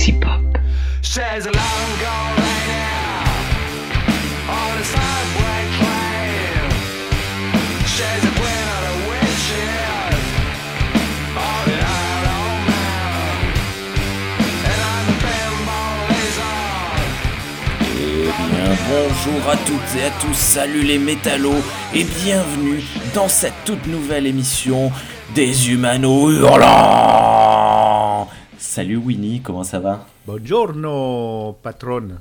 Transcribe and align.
sexy 0.00 0.12
pop. 0.12 0.30
bonjour 18.88 19.50
à 19.50 19.56
toutes 19.56 19.76
et 19.98 20.04
à 20.04 20.10
tous, 20.20 20.34
salut 20.34 20.82
les 20.82 20.98
métallos 20.98 21.62
et 21.94 22.04
bienvenue 22.04 22.82
dans 23.14 23.28
cette 23.28 23.52
toute 23.64 23.86
nouvelle 23.86 24.26
émission 24.26 24.90
des 25.34 25.70
Humano 25.70 26.30
Hurlants 26.30 27.19
Salut 28.72 28.98
Winnie, 28.98 29.40
comment 29.40 29.64
ça 29.64 29.80
va? 29.80 30.06
Buongiorno 30.24 31.58
patron 31.60 32.20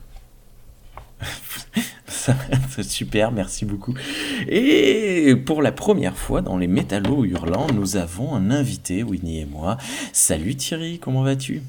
Super, 2.81 3.31
merci 3.31 3.65
beaucoup. 3.65 3.93
Et 4.47 5.35
pour 5.45 5.61
la 5.61 5.71
première 5.71 6.17
fois 6.17 6.41
dans 6.41 6.57
les 6.57 6.65
Métallos 6.65 7.23
Hurlants, 7.23 7.67
nous 7.71 7.97
avons 7.97 8.33
un 8.33 8.49
invité, 8.49 9.03
Winnie 9.03 9.41
et 9.41 9.45
moi. 9.45 9.77
Salut 10.11 10.55
Thierry, 10.55 10.97
comment 10.97 11.21
vas-tu? 11.21 11.61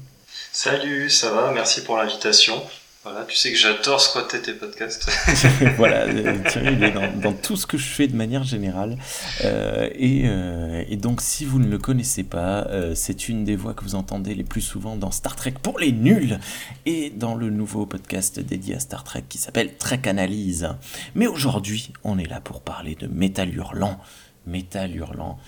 Salut, 0.51 1.11
ça 1.11 1.31
va, 1.31 1.51
merci 1.51 1.83
pour 1.83 1.97
l'invitation. 1.97 2.55
Voilà, 3.03 3.25
tu 3.25 3.35
sais 3.35 3.51
que 3.51 3.57
j'adore 3.57 3.99
squatter 3.99 4.43
tes 4.43 4.53
podcasts. 4.53 5.09
voilà, 5.77 6.01
euh, 6.01 6.37
Thierry, 6.47 6.75
il 6.75 6.83
est 6.83 6.91
dans, 6.91 7.33
tout 7.33 7.55
ce 7.55 7.65
que 7.65 7.75
je 7.75 7.87
fais 7.87 8.07
de 8.07 8.15
manière 8.15 8.43
générale. 8.43 8.95
Euh, 9.43 9.89
euh, 9.99 10.83
et, 10.87 10.97
donc, 10.97 11.19
si 11.19 11.43
vous 11.43 11.57
ne 11.57 11.67
le 11.67 11.79
connaissez 11.79 12.23
pas, 12.23 12.67
c'est 12.93 13.27
une 13.27 13.43
des 13.43 13.55
voix 13.55 13.73
que 13.73 13.83
vous 13.83 13.95
entendez 13.95 14.35
les 14.35 14.43
plus 14.43 14.61
souvent 14.61 14.97
dans 14.97 15.09
Star 15.09 15.35
Trek 15.35 15.55
pour 15.63 15.79
les 15.79 15.91
nuls 15.91 16.39
et 16.85 17.09
dans 17.09 17.33
le 17.33 17.49
nouveau 17.49 17.87
podcast 17.87 18.39
dédié 18.39 18.75
à 18.75 18.79
Star 18.79 19.03
Trek 19.03 19.23
qui 19.27 19.39
s'appelle 19.39 19.75
Trek 19.77 20.01
Analyse. 20.05 20.69
Mais 21.15 21.25
aujourd'hui, 21.25 21.93
on 22.03 22.19
est 22.19 22.29
là 22.29 22.39
pour 22.39 22.61
parler 22.61 22.93
de 22.93 23.07
métal 23.07 23.51
hurlant. 23.51 23.99
Métal 24.45 24.95
hurlant. 24.95 25.39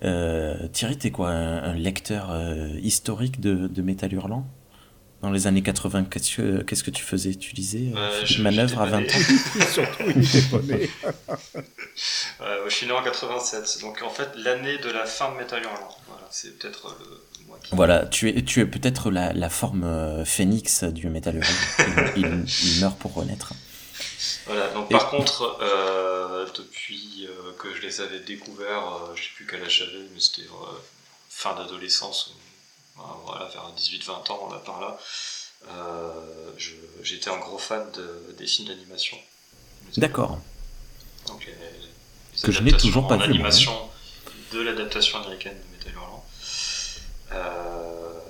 Thierry, 0.00 0.96
t'es 0.96 1.10
quoi, 1.10 1.28
un, 1.28 1.74
lecteur 1.74 2.34
historique 2.82 3.38
de, 3.38 3.66
de 3.66 3.82
métal 3.82 4.14
hurlant? 4.14 4.46
Dans 5.22 5.30
les 5.30 5.46
années 5.46 5.62
80, 5.62 6.04
qu'est-ce 6.10 6.82
que 6.82 6.90
tu 6.90 7.04
faisais? 7.04 7.34
Tu 7.36 7.54
disais 7.54 7.92
euh, 7.96 8.26
je, 8.26 8.42
manœuvre 8.42 8.80
à 8.82 8.86
20 8.86 9.02
ans? 9.02 9.06
Surtout, 9.72 10.02
il 10.08 10.22
était 10.22 10.48
pas 10.50 10.58
né. 10.62 10.90
je 12.68 12.74
suis 12.74 12.86
né 12.86 12.92
en 12.92 13.02
87, 13.02 13.80
donc 13.82 14.02
en 14.02 14.10
fait 14.10 14.30
l'année 14.36 14.78
de 14.78 14.90
la 14.90 15.06
fin 15.06 15.30
de 15.32 15.36
Metal 15.36 15.62
Hurlant. 15.62 15.96
Voilà, 16.08 16.26
c'est 16.30 16.58
peut-être 16.58 16.96
le 16.98 17.46
mois 17.46 17.58
qui... 17.62 17.74
Voilà, 17.74 18.06
tu 18.06 18.30
es, 18.30 18.42
tu 18.42 18.60
es 18.60 18.66
peut-être 18.66 19.12
la, 19.12 19.32
la, 19.32 19.48
forme 19.48 19.84
euh, 19.84 20.24
phénix 20.24 20.82
du 20.82 21.08
Metal 21.08 21.36
Hurlant. 21.36 22.10
il, 22.16 22.44
il, 22.64 22.80
meurt 22.80 22.98
pour 22.98 23.14
renaître. 23.14 23.52
Voilà, 24.46 24.68
donc 24.70 24.90
par 24.90 25.08
contre, 25.08 25.56
euh, 25.62 26.46
depuis 26.56 27.28
euh, 27.28 27.52
que 27.58 27.72
je 27.76 27.82
les 27.82 28.00
avais 28.00 28.18
découverts, 28.18 29.12
je 29.14 29.22
sais 29.22 29.30
plus 29.36 29.46
quel 29.46 29.62
âge 29.62 29.78
j'avais, 29.78 30.04
mais 30.12 30.18
c'était 30.20 30.48
fin 31.28 31.54
d'adolescence 31.54 32.34
voilà, 33.24 33.46
vers 33.46 33.70
18-20 33.76 34.32
ans, 34.32 34.48
là 34.50 34.58
par 34.58 34.80
là, 34.80 34.98
euh, 35.68 36.52
j'étais 37.02 37.30
un 37.30 37.38
gros 37.38 37.58
fan 37.58 37.90
de, 37.92 38.34
des 38.38 38.46
films 38.46 38.68
d'animation. 38.68 39.16
D'accord. 39.96 40.38
que 42.42 42.52
je 42.52 42.62
n'ai 42.62 42.72
toujours 42.72 43.06
pas 43.06 43.16
vu. 43.16 43.22
L'animation 43.22 43.90
de 44.52 44.60
l'adaptation 44.60 45.18
américaine 45.18 45.56
de 45.56 45.76
Metal 45.76 45.92
Hurlant. 45.94 46.24
Euh, 47.32 48.20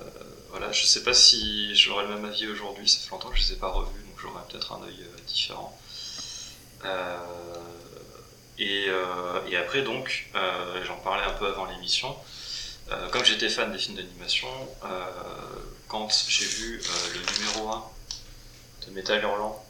voilà, 0.49 0.71
je 0.71 0.85
sais 0.85 1.03
pas 1.03 1.13
si 1.13 1.75
j'aurais 1.75 2.03
le 2.03 2.15
même 2.15 2.25
avis 2.25 2.47
aujourd'hui, 2.47 2.87
ça 2.87 2.99
fait 2.99 3.11
longtemps 3.11 3.29
que 3.29 3.37
je 3.37 3.41
les 3.41 3.53
ai 3.53 3.55
pas 3.57 3.69
revus, 3.69 4.01
donc 4.03 4.19
j'aurais 4.21 4.43
peut-être 4.49 4.71
un 4.73 4.83
œil 4.83 5.01
euh, 5.01 5.21
différent. 5.27 5.77
Euh, 6.85 7.17
et, 8.59 8.87
et, 9.49 9.57
après, 9.57 9.81
donc, 9.81 10.29
j'en 10.85 10.97
parlais 10.97 11.23
un 11.23 11.33
peu 11.33 11.47
avant 11.47 11.65
l'émission, 11.65 12.15
euh, 12.91 13.09
comme 13.09 13.23
j'étais 13.23 13.49
fan 13.49 13.71
des 13.71 13.77
films 13.77 13.97
d'animation, 13.97 14.47
euh, 14.83 14.87
quand 15.87 16.09
j'ai 16.27 16.45
vu 16.45 16.79
euh, 16.79 17.13
le 17.13 17.39
numéro 17.39 17.69
1 17.69 17.83
de 18.87 18.93
Metal 18.93 19.21
Hurlant, 19.21 19.63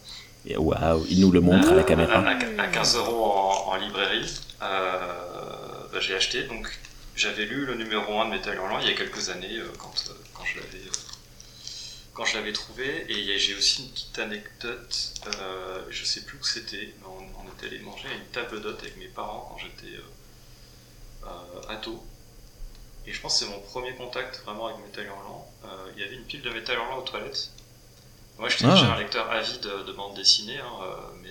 Waouh, 0.45 1.05
il 1.09 1.21
nous 1.21 1.31
le 1.31 1.39
montre 1.39 1.69
à 1.69 1.75
la 1.75 1.83
caméra. 1.83 2.19
À, 2.57 2.67
15 2.67 2.97
euros 2.97 3.31
en, 3.31 3.75
librairie, 3.77 4.29
bah, 4.59 5.99
j'ai 6.01 6.15
acheté. 6.15 6.43
Donc 6.43 6.67
j'avais 7.15 7.45
lu 7.45 7.65
le 7.65 7.75
numéro 7.75 8.19
1 8.19 8.25
de 8.25 8.31
Metal 8.31 8.55
Hurlant 8.55 8.79
il 8.79 8.89
y 8.89 8.91
a 8.91 8.95
quelques 8.95 9.29
années 9.29 9.61
quand, 9.77 9.93
quand 10.33 10.43
je 10.43 10.57
l'avais 10.57 10.89
quand 12.13 12.25
je 12.25 12.37
l'avais 12.37 12.53
trouvé. 12.53 13.05
Et 13.09 13.37
j'ai 13.37 13.55
aussi 13.55 13.83
une 13.83 13.89
petite 13.89 14.19
anecdote, 14.19 15.13
euh, 15.27 15.83
je 15.89 16.05
sais 16.05 16.21
plus 16.21 16.37
où 16.37 16.43
c'était, 16.43 16.93
mais 16.99 17.07
on, 17.07 17.41
on, 17.41 17.51
était 17.51 17.67
allé 17.67 17.79
manger 17.79 18.07
à 18.09 18.13
une 18.13 18.25
table 18.31 18.61
d'hôte 18.61 18.79
avec 18.81 18.97
mes 18.97 19.07
parents 19.07 19.47
quand 19.49 19.57
j'étais 19.57 19.97
euh, 21.23 21.69
ado. 21.69 22.03
Et 23.05 23.11
je 23.11 23.19
pense 23.19 23.39
que 23.39 23.45
c'est 23.45 23.51
mon 23.51 23.59
premier 23.59 23.93
contact 23.95 24.41
vraiment 24.45 24.67
avec 24.67 24.79
Metal 24.79 25.05
Hurlant. 25.05 25.47
Euh, 25.65 25.67
il 25.95 26.01
y 26.01 26.05
avait 26.05 26.15
une 26.15 26.23
pile 26.23 26.41
de 26.41 26.49
Metal 26.49 26.77
Hurlant 26.77 26.99
aux 26.99 27.01
toilettes. 27.01 27.49
Moi, 28.39 28.49
j'étais 28.49 28.65
déjà 28.65 28.87
ah. 28.91 28.95
un 28.95 28.99
lecteur 28.99 29.29
avide 29.29 29.59
de, 29.59 29.91
bande 29.91 30.15
dessinée, 30.15 30.57
hein, 30.57 30.71
euh, 30.83 30.95
mais 31.21 31.29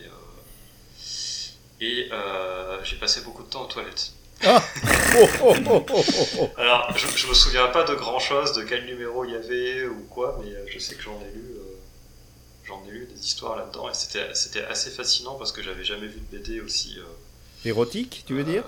euh, 2.13 2.81
et 2.81 2.85
j'ai 2.85 2.97
passé 2.97 3.23
beaucoup 3.23 3.43
de 3.43 3.49
temps 3.49 3.63
aux 3.63 3.67
toilettes. 3.67 4.13
Ah. 4.45 4.63
Alors, 6.59 6.97
je, 6.97 7.07
je, 7.17 7.27
me 7.27 7.35
souviens 7.35 7.69
pas 7.69 7.85
de 7.85 7.95
grand 7.95 8.19
chose, 8.19 8.53
de 8.53 8.63
quel 8.63 8.85
numéro 8.87 9.25
il 9.25 9.33
y 9.33 9.37
avait 9.37 9.87
ou 9.87 10.07
quoi, 10.11 10.41
mais 10.45 10.51
je 10.71 10.79
sais 10.79 10.95
que 10.95 11.03
j'en 11.03 11.21
ai 11.21 11.31
lu, 11.35 11.57
j'en 12.65 12.85
ai 12.87 12.91
lu 12.91 13.09
des 13.13 13.25
histoires 13.25 13.57
là-dedans 13.57 13.89
et 13.89 13.95
c'était, 13.95 14.35
c'était 14.35 14.65
assez 14.65 14.91
fascinant 14.91 15.35
parce 15.35 15.53
que 15.53 15.63
j'avais 15.63 15.85
jamais 15.85 16.07
vu 16.07 16.21
de 16.21 16.37
BD 16.37 16.61
aussi. 16.61 16.99
Érotique, 17.65 18.25
tu 18.27 18.35
veux 18.35 18.45
dire? 18.45 18.65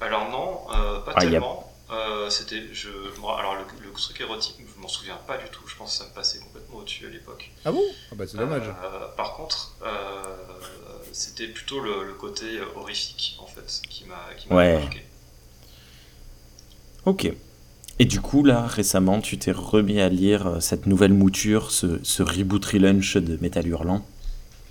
Alors 0.00 0.28
non, 0.30 0.66
pas 1.04 1.12
ah, 1.14 1.20
tellement. 1.20 1.73
Euh, 1.90 2.30
c'était, 2.30 2.62
je, 2.72 2.88
alors 2.88 3.56
le, 3.56 3.92
truc 3.92 4.20
érotique, 4.20 4.56
je 4.58 4.80
m'en 4.80 4.88
souviens 4.88 5.18
pas 5.26 5.36
du 5.36 5.44
tout. 5.50 5.66
Je 5.66 5.76
pense 5.76 5.92
que 5.92 6.04
ça 6.04 6.10
me 6.10 6.14
passait 6.14 6.38
complètement 6.38 6.78
au-dessus 6.78 7.06
à 7.06 7.10
l'époque. 7.10 7.50
Ah 7.64 7.72
bon? 7.72 7.82
Ah 8.10 8.14
bah 8.14 8.24
c'est 8.26 8.38
dommage. 8.38 8.68
Euh, 8.68 9.08
par 9.16 9.34
contre, 9.34 9.76
euh, 9.82 10.22
c'était 11.12 11.46
plutôt 11.46 11.80
le, 11.80 12.14
côté 12.14 12.60
horrifique 12.74 13.36
en 13.38 13.46
fait 13.46 13.82
qui 13.88 14.04
m'a, 14.04 14.34
qui 14.36 14.48
m'a 14.48 14.56
ouais. 14.56 14.80
marqué. 14.80 15.04
Ok. 17.04 17.32
Et 17.98 18.04
du 18.06 18.20
coup, 18.20 18.42
là, 18.42 18.66
récemment, 18.66 19.20
tu 19.20 19.38
t'es 19.38 19.52
remis 19.52 20.00
à 20.00 20.08
lire 20.08 20.60
cette 20.60 20.86
nouvelle 20.86 21.12
mouture, 21.12 21.70
ce, 21.70 22.02
ce 22.02 22.22
reboot 22.22 22.64
relaunch 22.64 23.16
de 23.16 23.36
Metal 23.40 23.66
Hurlant? 23.66 24.04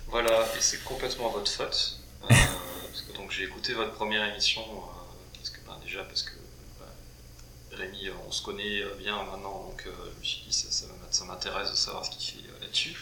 Voilà, 0.08 0.42
et 0.56 0.60
c'est 0.60 0.82
complètement 0.84 1.30
votre 1.30 1.50
faute. 1.50 2.00
parce 2.28 3.02
que 3.02 3.16
donc 3.16 3.30
j'ai 3.30 3.44
écouté 3.44 3.72
votre 3.72 3.92
première 3.92 4.24
émission, 4.30 4.62
parce 5.32 5.50
que, 5.50 5.58
ben, 5.66 5.76
déjà 5.84 6.02
parce 6.04 6.22
que 6.22 6.33
Rémi, 7.74 8.08
on 8.26 8.32
se 8.32 8.42
connaît 8.42 8.80
euh, 8.82 8.94
bien 8.98 9.16
maintenant, 9.24 9.68
donc 9.68 9.84
euh, 9.86 9.90
je 10.14 10.20
me 10.20 10.24
suis 10.24 10.42
dit 10.46 10.52
ça, 10.52 10.86
ça, 11.10 11.24
m'intéresse 11.24 11.70
de 11.70 11.76
savoir 11.76 12.04
ce 12.04 12.10
qu'il 12.10 12.36
fait 12.36 12.48
euh, 12.48 12.60
là-dessus. 12.60 12.94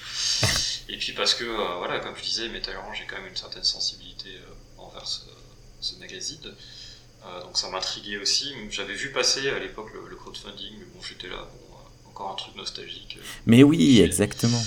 Et 0.89 0.97
puis 0.99 1.13
parce 1.13 1.35
que, 1.35 1.45
voilà, 1.45 2.01
comme 2.01 2.17
je 2.17 2.23
disais, 2.23 2.49
Metal 2.49 2.75
j'ai 2.95 3.07
quand 3.07 3.17
même 3.17 3.29
une 3.29 3.37
certaine 3.37 3.65
sensibilité 3.65 4.31
envers 4.77 5.07
ce, 5.07 5.95
magazine. 5.99 6.41
donc 6.43 7.57
ça 7.57 7.71
m'intriguait 7.71 8.19
aussi. 8.19 8.53
J'avais 8.71 8.95
vu 8.95 9.13
passer 9.13 9.49
à 9.49 9.59
l'époque 9.59 9.91
le, 9.95 10.17
crowdfunding, 10.17 10.75
mais 10.79 10.85
bon, 10.93 11.01
j'étais 11.03 11.29
là, 11.29 11.49
bon, 11.71 12.11
encore 12.11 12.33
un 12.33 12.35
truc 12.35 12.57
nostalgique. 12.57 13.19
Mais 13.47 13.63
oui, 13.63 14.01
exactement. 14.01 14.63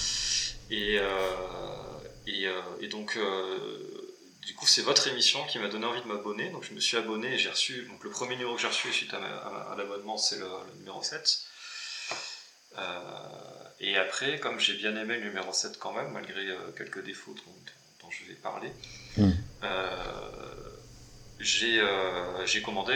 Et, 0.72 1.00
et, 2.28 2.48
et, 2.82 2.88
donc, 2.88 3.20
du 4.46 4.54
coup, 4.54 4.68
c'est 4.68 4.84
votre 4.84 5.08
émission 5.08 5.44
qui 5.48 5.58
m'a 5.58 5.68
donné 5.68 5.86
envie 5.86 6.02
de 6.02 6.08
m'abonner. 6.08 6.50
Donc, 6.50 6.64
je 6.64 6.74
me 6.74 6.80
suis 6.80 6.98
abonné 6.98 7.34
et 7.34 7.38
j'ai 7.38 7.50
reçu. 7.50 7.82
Donc, 7.90 8.04
le 8.04 8.12
premier 8.12 8.36
numéro 8.36 8.56
que 8.56 8.62
j'ai 8.62 8.68
reçu 8.68 8.94
suite 8.94 9.14
à, 9.14 9.76
l'abonnement, 9.76 10.18
c'est 10.18 10.38
le, 10.38 10.48
numéro 10.78 11.02
7. 11.02 11.42
Euh, 12.78 12.82
et 13.80 13.98
après, 13.98 14.40
comme 14.40 14.60
j'ai 14.60 14.76
bien 14.76 14.96
aimé 14.98 15.18
le 15.18 15.30
numéro 15.30 15.52
7 15.52 15.80
quand 15.80 15.94
même, 15.94 16.12
malgré 16.12 16.48
euh, 16.48 16.72
quelques 16.78 17.04
défauts 17.04 17.34
dont, 17.34 18.12
je 18.12 18.24
vais 18.26 18.36
parler, 18.36 18.72
hmm. 19.18 19.32
euh, 19.64 19.90
j'ai 21.40 21.82
commandé, 22.62 22.94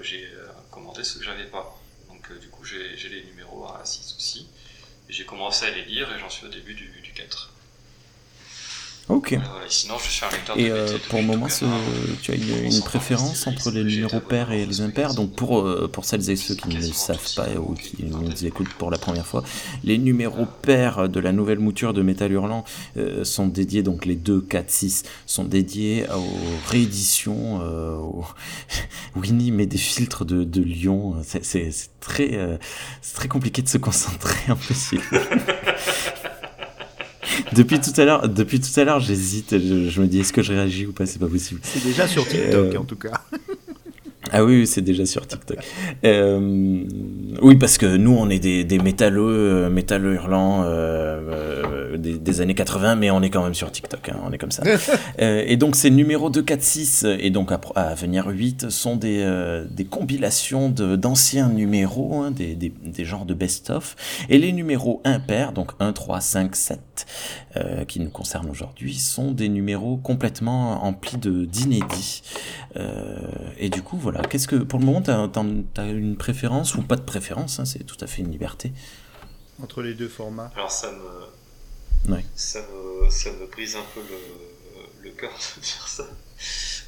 j'ai 0.00 0.28
commandé 0.72 1.04
ce 1.04 1.18
que 1.18 1.24
j'avais 1.24 1.46
pas. 1.46 1.78
Donc, 2.08 2.36
du 2.40 2.48
coup, 2.48 2.64
j'ai 2.64 3.08
les 3.08 3.22
numéros 3.22 3.66
à 3.66 3.84
6 3.84 4.16
aussi. 4.16 4.48
J'ai 5.08 5.24
commencé 5.24 5.64
à 5.64 5.70
les 5.70 5.84
lire 5.84 6.12
et 6.12 6.18
j'en 6.18 6.28
suis 6.28 6.44
au 6.44 6.50
début 6.50 6.74
du, 6.74 6.88
du 6.88 7.12
4. 7.12 7.52
Ok. 9.08 9.34
Voilà. 9.34 9.44
Et 9.66 9.70
sinon, 9.70 9.94
je 10.02 10.10
suis 10.10 10.24
un 10.24 10.30
lecteur 10.30 10.56
de 10.56 10.60
Et 10.60 10.64
BT 10.64 10.70
euh, 10.72 10.92
depuis 10.94 11.08
pour 11.08 11.18
le 11.20 11.26
moment, 11.26 11.46
tu 12.22 12.30
as 12.32 12.34
une, 12.34 12.72
une 12.72 12.82
préférence 12.82 13.46
entre 13.46 13.70
les 13.70 13.84
numéros 13.84 14.18
pairs 14.18 14.50
et 14.50 14.66
les 14.66 14.80
impairs 14.80 15.14
Donc 15.14 15.32
pour, 15.36 15.60
euh, 15.60 15.86
pour 15.86 16.04
celles 16.04 16.28
et 16.28 16.34
ceux 16.34 16.56
qui 16.56 16.68
ne 16.68 16.74
le 16.80 16.92
savent 16.92 17.34
pas 17.36 17.46
ou 17.56 17.74
qui 17.74 18.04
nous 18.04 18.44
écoutent 18.46 18.72
pour 18.74 18.90
la 18.90 18.98
première 18.98 19.24
fois, 19.26 19.44
les 19.84 19.98
numéros 19.98 20.46
pairs 20.62 21.08
de 21.08 21.20
la 21.20 21.30
nouvelle 21.30 21.60
mouture 21.60 21.94
de 21.94 22.02
Metal 22.02 22.32
Hurlant 22.32 22.64
euh, 22.96 23.22
sont 23.24 23.46
dédiés, 23.46 23.84
donc 23.84 24.06
les 24.06 24.16
2, 24.16 24.40
4, 24.40 24.70
6, 24.70 25.02
sont 25.26 25.44
dédiés 25.44 26.06
aux 26.12 26.68
rééditions. 26.70 27.60
euh, 27.62 27.94
aux- 27.96 28.24
Winnie 29.14 29.52
met 29.52 29.66
des 29.66 29.78
filtres 29.78 30.24
de, 30.24 30.42
de 30.42 30.62
lion. 30.62 31.14
C'est 31.42 31.70
très, 32.00 32.30
euh, 32.34 32.56
c'est 33.02 33.14
très 33.14 33.28
compliqué 33.28 33.62
de 33.62 33.68
se 33.68 33.78
concentrer 33.78 34.34
impossible. 34.48 35.02
Depuis 37.54 37.80
tout 37.80 37.98
à 38.00 38.04
l'heure, 38.04 38.28
depuis 38.28 38.60
tout 38.60 38.80
à 38.80 38.84
l'heure, 38.84 39.00
j'hésite. 39.00 39.58
Je, 39.58 39.88
je 39.88 40.00
me 40.00 40.06
dis 40.06 40.20
est-ce 40.20 40.32
que 40.32 40.42
je 40.42 40.52
réagis 40.52 40.86
ou 40.86 40.92
pas? 40.92 41.06
C'est 41.06 41.18
pas 41.18 41.26
possible. 41.28 41.60
C'est 41.62 41.84
déjà 41.84 42.06
sur 42.06 42.26
TikTok, 42.26 42.74
Euh, 42.74 42.78
en 42.78 42.84
tout 42.84 42.96
cas. 42.96 43.12
Ah 44.32 44.44
oui, 44.44 44.56
oui, 44.58 44.66
c'est 44.66 44.80
déjà 44.80 45.06
sur 45.06 45.24
TikTok. 45.24 45.58
Euh, 46.04 46.80
oui, 47.42 47.54
parce 47.54 47.78
que 47.78 47.96
nous, 47.96 48.10
on 48.10 48.28
est 48.28 48.40
des, 48.40 48.64
des 48.64 48.78
métalleux, 48.80 49.22
euh, 49.22 49.70
métalleux 49.70 50.14
hurlants 50.14 50.64
euh, 50.64 51.20
euh, 51.30 51.62
des, 51.98 52.18
des 52.18 52.40
années 52.40 52.54
80, 52.54 52.96
mais 52.96 53.10
on 53.10 53.22
est 53.22 53.30
quand 53.30 53.42
même 53.42 53.54
sur 53.54 53.70
TikTok, 53.70 54.08
hein, 54.08 54.16
on 54.24 54.32
est 54.32 54.38
comme 54.38 54.50
ça. 54.50 54.62
Euh, 55.20 55.42
et 55.46 55.56
donc, 55.56 55.76
ces 55.76 55.90
numéros 55.90 56.28
2, 56.30 56.42
4, 56.42 56.62
6 56.62 57.06
et 57.18 57.30
donc 57.30 57.50
à, 57.50 57.60
à 57.74 57.94
venir 57.94 58.26
8 58.26 58.68
sont 58.70 58.96
des, 58.96 59.20
euh, 59.22 59.64
des 59.70 59.84
compilations 59.86 60.68
de- 60.68 60.94
d'anciens 60.96 61.48
numéros, 61.48 62.20
hein, 62.22 62.30
des, 62.30 62.54
des, 62.54 62.68
des 62.68 63.04
genres 63.04 63.24
de 63.24 63.32
best-of. 63.34 63.96
Et 64.28 64.36
les 64.38 64.52
numéros 64.52 65.00
impairs, 65.04 65.52
donc 65.52 65.72
1, 65.80 65.92
3, 65.92 66.20
5, 66.20 66.54
7, 66.54 67.06
euh, 67.56 67.84
qui 67.84 68.00
nous 68.00 68.10
concernent 68.10 68.50
aujourd'hui, 68.50 68.94
sont 68.94 69.32
des 69.32 69.48
numéros 69.48 69.96
complètement 69.96 70.84
emplis 70.84 71.16
de- 71.18 71.44
d'inédits. 71.46 72.22
Euh, 72.76 73.18
et 73.58 73.70
du 73.70 73.82
coup, 73.82 73.96
voilà. 73.96 74.20
Qu'est-ce 74.22 74.48
que, 74.48 74.56
pour 74.56 74.78
le 74.78 74.84
moment, 74.84 75.00
t'as 75.02 75.28
as 75.78 75.86
une 75.88 76.16
préférence 76.16 76.74
ou 76.74 76.82
pas 76.82 76.96
de 76.96 77.00
préférence 77.02 77.58
hein, 77.58 77.64
C'est 77.64 77.84
tout 77.84 77.96
à 78.02 78.06
fait 78.06 78.22
une 78.22 78.30
liberté. 78.30 78.72
Entre 79.62 79.80
les 79.82 79.94
deux 79.94 80.08
formats. 80.08 80.50
Alors 80.54 80.70
ça 80.70 80.88
me, 80.90 80.98
Ouais. 82.08 82.24
ça 82.34 82.60
me, 82.62 83.10
ça 83.10 83.32
me 83.32 83.46
brise 83.46 83.76
un 83.76 83.84
peu 83.94 84.00
le, 84.00 85.02
le 85.02 85.10
cœur 85.10 85.32
de 85.32 85.60
dire 85.62 85.88
ça. 85.88 86.06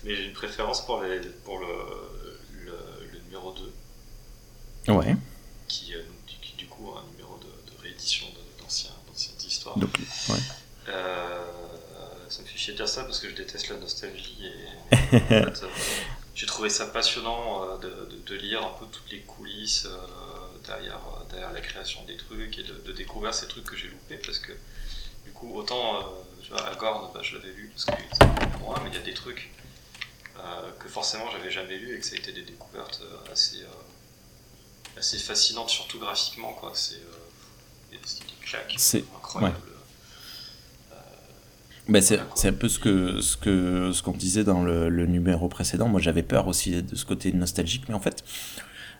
Mais 0.04 0.14
j'ai 0.14 0.24
une 0.26 0.32
préférence 0.32 0.84
pour, 0.86 1.02
les, 1.02 1.20
pour 1.44 1.58
le, 1.58 1.66
le, 2.64 2.78
le 3.12 3.18
numéro 3.20 3.52
2, 3.52 4.92
Ouais. 4.92 5.16
qui, 5.66 5.94
euh, 5.94 6.02
qui, 6.26 6.36
qui, 6.40 6.52
du 6.56 6.66
coup 6.66 6.92
a 6.92 7.00
un 7.00 7.04
numéro 7.12 7.36
de, 7.38 7.46
de 7.72 7.82
réédition 7.82 8.26
de- 8.28 8.62
d'anciennes 8.62 8.92
histoires. 9.46 9.76
Donc, 9.78 9.98
ouais. 10.28 10.36
Euh, 10.88 11.44
ça 12.28 12.42
me 12.42 12.46
fait 12.46 12.56
chier 12.58 12.72
de 12.72 12.78
dire 12.78 12.88
ça 12.88 13.04
parce 13.04 13.18
que 13.18 13.28
je 13.28 13.34
déteste 13.34 13.68
la 13.68 13.76
nostalgie 13.76 14.46
et 14.46 15.16
en 15.16 15.20
fait, 15.20 15.62
j'ai 16.34 16.46
trouvé 16.46 16.70
ça 16.70 16.86
passionnant 16.86 17.64
euh, 17.64 17.78
de, 17.78 17.88
de- 18.14 18.22
de 18.26 18.34
lire 18.36 18.62
un 18.64 18.72
peu 18.78 18.86
toutes 18.90 19.10
les 19.10 19.20
coulisses 19.22 19.86
derrière, 20.66 21.00
derrière 21.30 21.52
la 21.52 21.60
création 21.60 22.02
des 22.04 22.16
trucs 22.16 22.58
et 22.58 22.62
de, 22.62 22.74
de 22.74 22.92
découvrir 22.92 23.34
ces 23.34 23.48
trucs 23.48 23.64
que 23.64 23.76
j'ai 23.76 23.88
loupés 23.88 24.18
parce 24.18 24.38
que 24.38 24.52
du 25.28 25.34
coup 25.34 25.52
autant 25.54 25.96
euh, 25.96 26.00
tu 26.42 26.50
vois, 26.50 26.66
Agorn 26.68 27.10
bah, 27.12 27.20
je 27.22 27.36
l'avais 27.36 27.52
lu 27.52 27.70
parce 27.72 27.84
que 27.84 27.92
c'est 28.12 28.50
pour 28.52 28.68
moi 28.68 28.80
mais 28.82 28.90
il 28.90 28.94
y 28.94 28.98
a 28.98 29.02
des 29.04 29.14
trucs 29.14 29.50
euh, 30.38 30.70
que 30.78 30.88
forcément 30.88 31.24
j'avais 31.30 31.50
jamais 31.50 31.76
lu 31.76 31.94
et 31.94 31.98
que 32.00 32.06
ça 32.06 32.14
a 32.14 32.18
été 32.18 32.32
des 32.32 32.42
découvertes 32.42 33.00
euh, 33.02 33.32
assez, 33.32 33.60
euh, 33.62 34.98
assez 34.98 35.18
fascinantes 35.18 35.68
surtout 35.68 35.98
graphiquement 35.98 36.52
quoi. 36.54 36.72
C'est 36.74 37.02
des 37.90 37.98
styles 38.04 38.26
qui 38.26 38.36
claquent 38.46 38.74
C'est- 38.78 39.04
incroyable 39.16 39.56
Ben, 41.88 42.02
c'est 42.02 42.20
un 42.48 42.52
peu 42.52 42.68
ce 42.68 42.78
que 42.78 43.20
ce 43.22 43.36
que 43.38 43.92
ce 43.94 44.02
qu'on 44.02 44.12
disait 44.12 44.44
dans 44.44 44.62
le, 44.62 44.90
le 44.90 45.06
numéro 45.06 45.48
précédent. 45.48 45.88
Moi, 45.88 46.02
j'avais 46.02 46.22
peur 46.22 46.46
aussi 46.46 46.82
de 46.82 46.94
ce 46.94 47.06
côté 47.06 47.32
nostalgique, 47.32 47.84
mais 47.88 47.94
en 47.94 48.00
fait, 48.00 48.22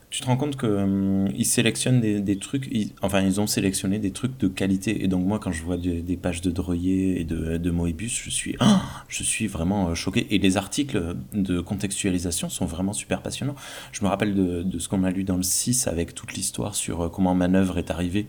tu 0.09 0.21
te 0.21 0.25
rends 0.25 0.37
compte 0.37 0.55
que 0.55 0.65
hum, 0.65 1.43
sélectionnent 1.43 2.01
des, 2.01 2.19
des 2.19 2.39
trucs. 2.39 2.69
enfin, 3.01 3.21
ils 3.21 3.39
ont 3.39 3.47
sélectionné 3.47 3.99
des 3.99 4.11
trucs 4.11 4.37
de 4.39 4.47
qualité. 4.47 5.03
Et 5.03 5.07
donc 5.07 5.25
moi, 5.25 5.39
quand 5.39 5.51
je 5.51 5.63
vois 5.63 5.77
des, 5.77 6.17
pages 6.17 6.41
de 6.41 6.49
Dreuer 6.49 7.19
et 7.19 7.23
de, 7.23 7.57
de 7.57 7.71
Moebius, 7.71 8.21
je 8.23 8.29
suis 8.29 8.55
je 9.07 9.23
suis 9.23 9.47
vraiment 9.47 9.89
euh, 9.89 9.95
choqué. 9.95 10.25
Et 10.31 10.39
les 10.39 10.57
articles 10.57 11.15
de 11.33 11.59
contextualisation 11.61 12.49
sont 12.49 12.65
vraiment 12.65 12.93
super 12.93 13.21
passionnants. 13.21 13.55
Je 13.91 14.03
me 14.03 14.09
rappelle 14.09 14.33
de, 14.33 14.63
de 14.63 14.79
ce 14.79 14.89
qu'on 14.89 15.03
a 15.03 15.11
lu 15.11 15.23
dans 15.23 15.37
le 15.37 15.43
6 15.43 15.87
avec 15.87 16.15
toute 16.15 16.33
l'histoire 16.33 16.75
sur 16.75 17.01
euh, 17.01 17.09
comment 17.09 17.35
Manœuvre 17.35 17.77
est 17.77 17.91
arrivé 17.91 18.27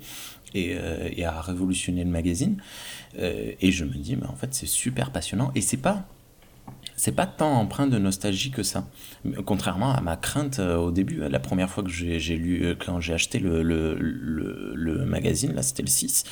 et, 0.55 0.75
euh, 0.75 1.09
et 1.17 1.25
a 1.25 1.41
révolutionné 1.41 2.05
le 2.05 2.11
magazine. 2.11 2.59
Et 3.19 3.73
je 3.73 3.85
me 3.85 3.95
dis, 3.95 4.15
mais 4.15 4.27
en 4.27 4.37
fait, 4.37 4.55
c'est 4.55 4.69
super 4.69 5.11
passionnant. 5.11 5.51
Et 5.57 5.61
c'est 5.63 5.77
pas. 5.77 6.07
C'est 7.03 7.13
pas 7.13 7.25
tant 7.27 7.53
empreint 7.55 7.87
de 7.87 7.97
nostalgie 7.97 8.51
que 8.51 8.63
ça. 8.63 8.87
Contrairement 9.47 9.95
à 9.95 10.03
ma 10.03 10.19
crainte 10.19 10.59
euh, 10.59 10.77
au 10.77 10.91
début, 10.91 11.17
la 11.17 11.39
première 11.41 11.71
fois 11.71 11.83
que 11.83 11.89
j'ai 11.89 12.19
lu, 12.37 12.63
euh, 12.63 12.75
quand 12.79 13.01
j'ai 13.01 13.15
acheté 13.15 13.39
le, 13.39 13.63
le, 13.63 13.95
le, 13.99 14.75
le 14.75 15.07
magazine, 15.07 15.55
là 15.55 15.63
c'était 15.63 15.83
le 15.83 15.89
6, 15.89 16.25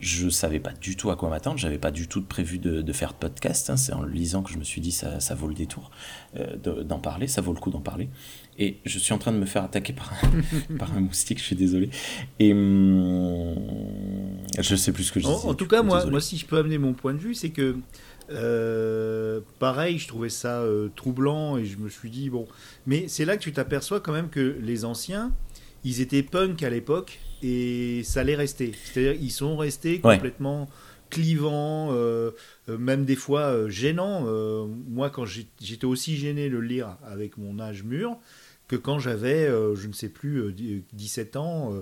je 0.00 0.30
savais 0.30 0.60
pas 0.60 0.72
du 0.72 0.96
tout 0.96 1.10
à 1.10 1.16
quoi 1.16 1.28
m'attendre, 1.28 1.58
j'avais 1.58 1.76
pas 1.76 1.90
du 1.90 2.08
tout 2.08 2.22
prévu 2.22 2.58
de, 2.58 2.80
de 2.80 2.92
faire 2.94 3.10
de 3.10 3.16
podcast, 3.18 3.68
hein. 3.68 3.76
c'est 3.76 3.92
en 3.92 4.00
le 4.00 4.10
lisant 4.10 4.42
que 4.42 4.50
je 4.50 4.56
me 4.56 4.64
suis 4.64 4.80
dit 4.80 4.92
ça, 4.92 5.20
ça 5.20 5.34
vaut 5.34 5.46
le 5.46 5.52
détour 5.54 5.90
euh, 6.38 6.56
de- 6.56 6.82
d'en 6.84 7.00
parler, 7.00 7.26
ça 7.26 7.42
vaut 7.42 7.52
le 7.52 7.60
coup 7.60 7.70
d'en 7.70 7.80
parler. 7.82 8.08
Et 8.58 8.78
je 8.86 8.98
suis 8.98 9.12
en 9.12 9.18
train 9.18 9.32
de 9.32 9.38
me 9.38 9.44
faire 9.46 9.62
attaquer 9.64 9.92
par 9.92 10.10
un, 10.24 10.76
par 10.78 10.96
un 10.96 11.00
moustique, 11.00 11.38
je 11.38 11.44
suis 11.44 11.56
désolé. 11.56 11.90
Et 12.38 12.54
hum, 12.54 13.54
je 14.58 14.74
sais 14.74 14.92
plus 14.92 15.04
ce 15.04 15.12
que 15.12 15.20
je 15.20 15.26
En, 15.26 15.34
disais. 15.34 15.46
en 15.48 15.50
du 15.50 15.56
tout 15.58 15.66
cas, 15.66 15.82
moi, 15.82 15.96
désolé. 15.98 16.10
moi, 16.12 16.20
si 16.22 16.36
je 16.38 16.46
peux 16.46 16.56
amener 16.58 16.78
mon 16.78 16.94
point 16.94 17.12
de 17.12 17.18
vue, 17.18 17.34
c'est 17.34 17.50
que 17.50 17.76
euh, 18.30 19.40
pareil, 19.58 19.98
je 19.98 20.08
trouvais 20.08 20.28
ça 20.28 20.60
euh, 20.62 20.88
troublant 20.96 21.56
et 21.56 21.64
je 21.64 21.78
me 21.78 21.88
suis 21.88 22.10
dit 22.10 22.30
bon, 22.30 22.46
mais 22.86 23.08
c'est 23.08 23.24
là 23.24 23.36
que 23.36 23.42
tu 23.42 23.52
t'aperçois 23.52 24.00
quand 24.00 24.12
même 24.12 24.28
que 24.30 24.56
les 24.60 24.84
anciens, 24.84 25.32
ils 25.84 26.00
étaient 26.00 26.22
punk 26.22 26.62
à 26.62 26.70
l'époque 26.70 27.18
et 27.42 28.02
ça 28.04 28.20
allait 28.20 28.34
rester. 28.36 28.72
C'est-à-dire 28.84 29.20
ils 29.20 29.30
sont 29.30 29.56
restés 29.56 30.00
Ouais. 30.04 30.14
complètement 30.16 30.68
clivants, 31.10 31.88
euh, 31.92 32.32
même 32.68 33.04
des 33.06 33.16
fois 33.16 33.68
gênants. 33.70 34.26
Moi, 34.88 35.08
quand 35.10 35.24
j'étais 35.24 35.86
aussi 35.86 36.16
gêné 36.16 36.50
de 36.50 36.56
le 36.56 36.60
lire 36.60 36.98
avec 37.06 37.38
mon 37.38 37.58
âge 37.60 37.82
mûr 37.82 38.18
que 38.66 38.76
quand 38.76 38.98
j'avais, 38.98 39.46
je 39.74 39.86
ne 39.88 39.92
sais 39.94 40.10
plus, 40.10 40.42
euh, 40.42 40.52
dix- 40.52 40.82
17 40.92 41.36
ans. 41.36 41.72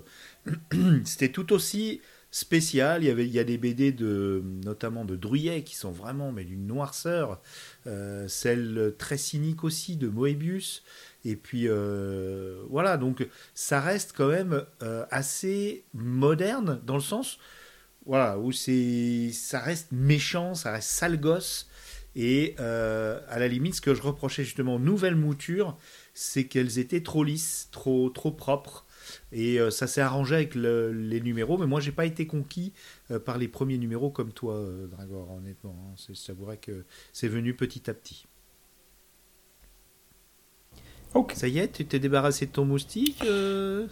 C'était 1.05 1.31
tout 1.31 1.53
aussi 1.53 2.01
spécial. 2.37 3.03
Il 3.03 3.07
y 3.07 3.11
avait, 3.11 3.27
il 3.27 3.33
y 3.33 3.39
a 3.39 3.45
des 3.45 3.57
BD 3.57 3.93
de, 3.93 4.43
notamment 4.63 5.07
de 5.07 5.17
Druyet 5.17 5.63
qui 5.63 5.75
sont 5.75 5.91
vraiment 5.91 6.33
mais 6.33 6.45
d'une 6.45 6.67
noirceur. 6.67 7.41
Euh, 7.87 8.29
celle 8.29 8.95
très 8.99 9.17
cynique 9.17 9.65
aussi 9.65 9.97
de 9.97 10.09
Moebius. 10.09 10.83
Et 11.25 11.35
puis 11.35 11.67
euh, 11.67 12.63
voilà, 12.69 12.99
donc 12.99 13.27
ça 13.55 13.81
reste 13.81 14.13
quand 14.15 14.29
même 14.29 14.65
euh, 14.83 15.07
assez 15.11 15.85
moderne 15.95 16.79
dans 16.85 16.97
le 16.97 17.01
sens, 17.01 17.39
voilà, 18.05 18.39
où 18.39 18.53
c'est, 18.53 19.31
ça 19.33 19.59
reste 19.59 19.91
méchant, 19.93 20.55
ça 20.55 20.73
reste 20.73 20.91
sale 20.91 21.19
gosse. 21.19 21.71
Et 22.19 22.55
à 22.59 23.39
la 23.39 23.49
limite, 23.49 23.75
ce 23.75 23.81
que 23.83 23.95
je 23.95 24.01
reprochais 24.01 24.45
justement 24.45 24.77
aux 24.77 24.79
nouvelles 24.79 25.17
moutures, 25.17 25.77
c'est 26.15 26.45
qu'elles 26.45 26.79
étaient 26.79 27.03
trop 27.03 27.25
lisses, 27.25 27.69
trop, 27.73 28.09
trop 28.09 28.31
propres. 28.31 28.86
Et 29.33 29.61
euh, 29.61 29.71
ça 29.71 29.87
s'est 29.87 30.01
arrangé 30.01 30.35
avec 30.37 30.55
le- 30.55 30.93
les 30.93 31.21
numéros, 31.21 31.59
mais 31.59 31.67
moi 31.67 31.81
j'ai 31.81 31.93
pas 31.93 32.07
été 32.07 32.27
conquis 32.27 32.73
euh, 33.11 33.19
par 33.19 33.39
les 33.39 33.49
premiers 33.49 33.79
numéros 33.79 34.11
comme 34.11 34.33
toi, 34.33 34.55
euh, 34.55 34.87
Dragor, 34.87 35.31
honnêtement. 35.33 35.77
hein. 35.91 35.95
C'est- 35.97 36.15
Je 36.15 36.27
t'avouerais 36.27 36.57
que 36.59 36.85
c'est 37.13 37.29
venu 37.29 37.55
petit 37.55 37.89
à 37.91 37.95
petit. 37.95 38.27
Ça 41.35 41.49
y 41.49 41.59
est, 41.59 41.73
tu 41.73 41.85
t'es 41.87 41.99
débarrassé 41.99 42.47
de 42.47 42.51
ton 42.53 42.65
moustique 42.65 43.23
euh 43.25 43.87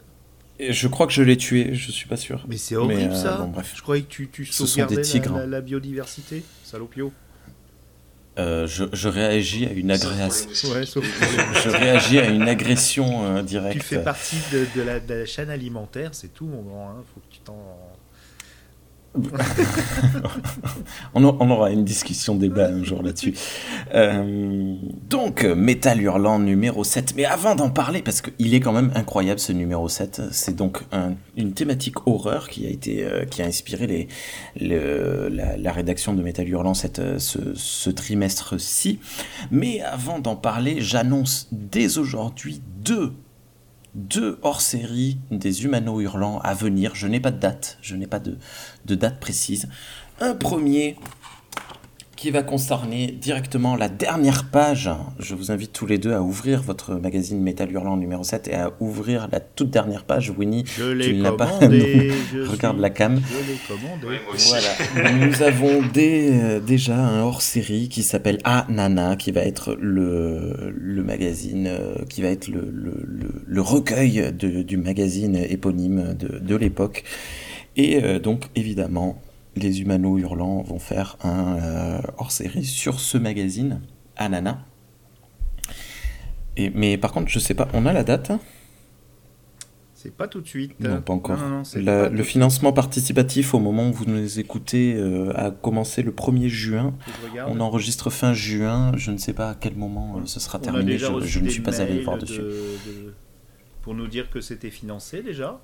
Et 0.59 0.73
Je 0.73 0.89
crois 0.89 1.07
que 1.07 1.13
je 1.13 1.23
l'ai 1.23 1.37
tué, 1.37 1.75
je 1.75 1.91
suis 1.91 2.09
pas 2.09 2.17
sûr. 2.17 2.45
Mais 2.49 2.57
c'est 2.57 2.77
horrible 2.77 3.13
Mais, 3.13 3.17
ça 3.17 3.39
bon, 3.39 3.49
bref. 3.49 3.73
Je 3.77 3.83
croyais 3.83 4.03
que 4.03 4.09
tu, 4.09 4.29
tu 4.29 4.45
sauvegardais 4.47 5.05
la 5.47 5.61
biodiversité, 5.61 6.45
salopio. 6.65 7.13
Euh, 8.37 8.67
je, 8.67 8.85
je 8.93 9.09
réagis 9.09 9.65
à 9.67 9.71
une 9.73 9.93
agression. 9.93 10.49
Ouais, 10.73 10.85
sauf 10.87 11.05
Je 11.65 11.69
réagis 11.71 12.19
à 12.19 12.27
une 12.29 12.49
agression 12.49 13.37
euh, 13.37 13.43
directe. 13.43 13.81
Tu 13.81 13.87
fais 13.87 14.03
partie 14.03 14.39
de, 14.53 14.67
de 14.75 14.83
la, 14.83 14.99
de 14.99 15.15
la 15.15 15.27
chaîne 15.27 15.51
alimentaire, 15.51 16.11
c'est 16.13 16.35
tout 16.35 16.47
mon 16.47 16.63
grand. 16.63 16.91
Hein. 16.91 17.05
Faut 17.15 17.21
que 17.21 17.33
tu 17.33 17.39
t'en. 17.41 17.57
On, 21.15 21.25
aura 21.25 21.71
une 21.71 21.85
discussion 21.85 22.35
débat 22.35 22.69
un 22.69 22.83
jour 22.83 23.03
là-dessus. 23.03 23.35
Euh, 23.95 24.75
donc, 25.09 25.45
Metal 25.45 26.01
Hurlant 26.01 26.39
numéro 26.39 26.83
7. 26.85 27.15
Mais 27.17 27.25
avant 27.25 27.55
d'en 27.55 27.71
parler, 27.71 28.03
parce 28.03 28.21
qu'il 28.21 28.55
est 28.55 28.61
quand 28.61 28.73
même 28.73 28.91
incroyable 28.95 29.39
ce 29.41 29.53
numéro 29.53 29.89
7, 29.89 30.23
c'est 30.31 30.57
donc 30.57 30.81
un- 30.93 31.15
une 31.37 31.53
thématique 31.53 32.07
horreur 32.07 32.49
qui 32.49 32.67
a, 32.67 32.71
été, 32.71 33.05
euh, 33.05 33.25
qui 33.25 33.43
a 33.43 33.47
inspiré 33.47 33.87
les, 33.87 34.09
le- 34.61 35.29
la, 35.29 35.73
rédaction 35.73 36.15
de 36.15 36.23
Metal 36.23 36.49
Hurlant 36.49 36.75
cette, 36.75 36.99
euh, 36.99 37.19
ce, 37.19 37.39
ce 37.55 37.91
trimestre-ci. 37.91 38.99
Mais 39.51 39.81
avant 39.81 40.19
d'en 40.19 40.37
parler, 40.37 40.77
j'annonce 40.81 41.49
dès 41.53 41.99
aujourd'hui 41.99 42.61
deux 42.85 43.13
deux 43.95 44.39
hors-série 44.43 45.19
des 45.31 45.65
Humano 45.65 46.01
Hurlants 46.01 46.41
à 46.41 46.55
venir. 46.55 46.95
Je 46.95 47.07
n'ai 47.07 47.21
pas 47.21 47.31
de 47.31 47.39
date, 47.39 47.79
je 47.81 47.97
n'ai 47.97 48.07
pas 48.07 48.19
de, 48.19 48.37
de 48.85 48.95
date 48.95 49.21
précise. 49.21 49.69
Un 50.21 50.35
premier 50.35 50.97
qui 52.25 52.31
va 52.31 52.43
concerner 52.43 53.09
directement 53.21 53.77
la 53.77 53.91
dernière 53.91 54.45
page. 54.45 54.89
Je 55.19 55.35
vous 55.35 55.51
invite 55.53 55.75
tous 55.75 55.85
les 55.85 55.99
deux 55.99 56.15
à 56.15 56.23
ouvrir 56.23 56.63
votre 56.63 56.95
magazine 56.95 57.39
Métal 57.39 57.71
Hurlant 57.71 57.99
numéro 57.99 58.25
7 58.25 58.49
et 58.49 58.55
à 58.55 58.73
ouvrir 58.81 59.29
la 59.31 59.41
toute 59.41 59.69
dernière 59.69 60.05
page. 60.05 60.31
Winnie, 60.31 60.65
Je 60.67 60.99
tu 61.03 61.13
ne 61.17 61.23
l'as 61.23 61.33
pas. 61.33 61.51
je 61.61 62.49
Regarde 62.51 62.77
suis- 62.77 62.81
la 62.83 62.89
cam. 62.89 63.21
Je. 63.21 63.75
Voilà. 64.49 65.13
Nous 65.27 65.43
avons 65.43 65.83
des- 65.93 66.31
euh, 66.33 66.61
déjà 66.61 66.97
un 66.97 67.21
hors-série 67.21 67.91
qui 67.91 68.03
s'appelle 68.03 68.39
Ah 68.45 68.65
Nana, 68.71 69.17
qui 69.17 69.31
va 69.31 69.43
être 69.43 69.77
le, 69.79 70.73
le 70.75 71.03
magazine, 71.05 71.67
euh, 71.67 71.95
qui 72.09 72.23
va 72.23 72.29
être 72.29 72.49
le, 72.49 72.63
le- 72.73 73.03
le- 73.07 73.43
le 73.47 73.61
recueil 73.61 74.33
de- 74.33 74.63
du 74.63 74.79
magazine 74.79 75.37
éponyme 75.37 76.15
de, 76.19 76.39
de 76.39 76.57
l'époque. 76.57 77.05
Et 77.77 78.03
euh, 78.03 78.19
donc, 78.19 78.45
évidemment, 78.57 79.21
les 79.57 79.81
Humano 79.81 80.19
Hurlants 80.19 80.63
vont 80.63 80.79
faire 80.79 81.17
un 81.23 81.57
euh, 81.59 82.01
hors-série 82.19 82.65
sur 82.65 83.01
ce 83.01 83.19
magazine, 83.19 83.81
Nana. 84.21 84.65
Et, 86.57 86.71
mais 86.71 86.97
par 86.99 87.13
contre, 87.13 87.29
je 87.29 87.39
sais 87.39 87.55
pas, 87.55 87.69
on 87.73 87.87
a 87.87 87.93
la 87.93 88.05
date? 88.05 88.33
C'est 89.95 90.15
pas 90.15 90.29
tout 90.29 90.43
de 90.43 90.47
suite. 90.47 90.79
Non, 90.81 91.01
pas 91.01 91.15
encore. 91.15 91.39
Non, 91.39 91.49
non, 91.49 91.57
non, 91.59 91.65
c'est 91.65 91.81
La- 91.81 92.03
pas 92.05 92.09
tout 92.11 92.15
le 92.17 92.23
financement 92.25 92.73
participatif, 92.75 93.55
au 93.55 93.59
moment 93.59 93.89
où 93.89 93.93
vous 93.93 94.05
nous 94.05 94.39
écoutez, 94.39 94.95
euh, 94.97 95.33
a 95.35 95.51
commencé 95.51 96.03
le 96.03 96.13
1er 96.13 96.49
juin. 96.49 96.95
On 97.49 97.59
enregistre 97.61 98.11
fin 98.11 98.35
juin. 98.35 98.93
Je 98.97 99.11
ne 99.13 99.17
sais 99.17 99.33
pas 99.33 99.51
à 99.51 99.55
quel 99.55 99.77
moment 99.77 100.17
euh, 100.19 100.27
ce 100.27 100.41
sera 100.41 100.59
On 100.59 100.63
terminé. 100.63 100.99
Je, 100.99 101.41
ne 101.41 101.49
suis 101.49 101.63
pas 101.63 101.81
allé 101.81 102.01
voir 102.03 102.17
de- 102.19 102.23
dessus. 102.23 102.41
de- 102.43 103.15
pour 103.81 103.95
nous 103.95 104.07
dire 104.07 104.29
que 104.31 104.41
c'était 104.43 104.71
financé 104.71 105.23
déjà. 105.23 105.61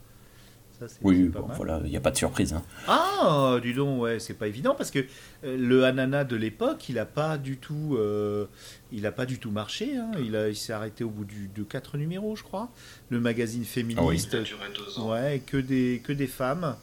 Ça, 0.81 0.87
Oui, 1.03 1.25
c'est 1.25 1.33
pas 1.33 1.41
bon, 1.41 1.47
mal. 1.49 1.57
voilà, 1.59 1.81
il 1.85 1.91
n'y 1.91 1.97
a 1.97 2.01
pas 2.01 2.11
de 2.11 2.17
surprise. 2.17 2.55
hein. 2.55 2.63
Ah, 2.89 3.59
dis 3.63 3.75
donc, 3.75 4.01
ouais, 4.01 4.19
c'est 4.19 4.33
pas 4.35 4.49
évident 4.49 4.75
parce 4.75 4.91
que 4.91 5.01
euh, 5.45 5.57
le 5.59 5.85
ananas 5.85 6.25
de 6.25 6.37
l'époque, 6.37 6.89
il 6.89 6.99
a 6.99 7.05
pas 7.05 7.37
du 7.37 7.59
tout, 7.59 7.97
euh, 7.99 8.47
il 8.91 9.05
a 9.07 9.13
pas 9.13 9.27
du 9.27 9.39
tout 9.39 9.51
marché. 9.51 9.97
hein. 9.97 10.11
Il, 10.25 10.35
a- 10.37 10.49
il 10.49 10.57
s'est 10.57 10.73
arrêté 10.73 11.05
au 11.05 11.11
bout 11.11 11.27
du, 11.27 11.49
de 11.55 11.63
quatre 11.65 11.99
numéros, 11.99 12.35
je 12.35 12.43
crois. 12.43 12.71
Le 13.11 13.21
magazine 13.21 13.65
féministe, 13.65 14.31
Ça 14.33 14.39
a 14.39 14.41
duré 14.41 14.65
deux 14.75 14.99
ans. 14.99 15.11
ouais, 15.13 15.43
que 15.45 15.59
des 15.59 16.01
que 16.03 16.13
des 16.15 16.27
femmes, 16.27 16.75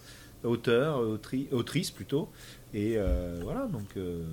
auteurs, 0.43 1.01
autri- 1.01 1.47
autrices 1.51 1.89
plutôt. 1.91 2.29
Et 2.75 2.93
euh, 2.97 3.39
voilà, 3.43 3.65
donc. 3.65 3.87
euh, 3.97 4.23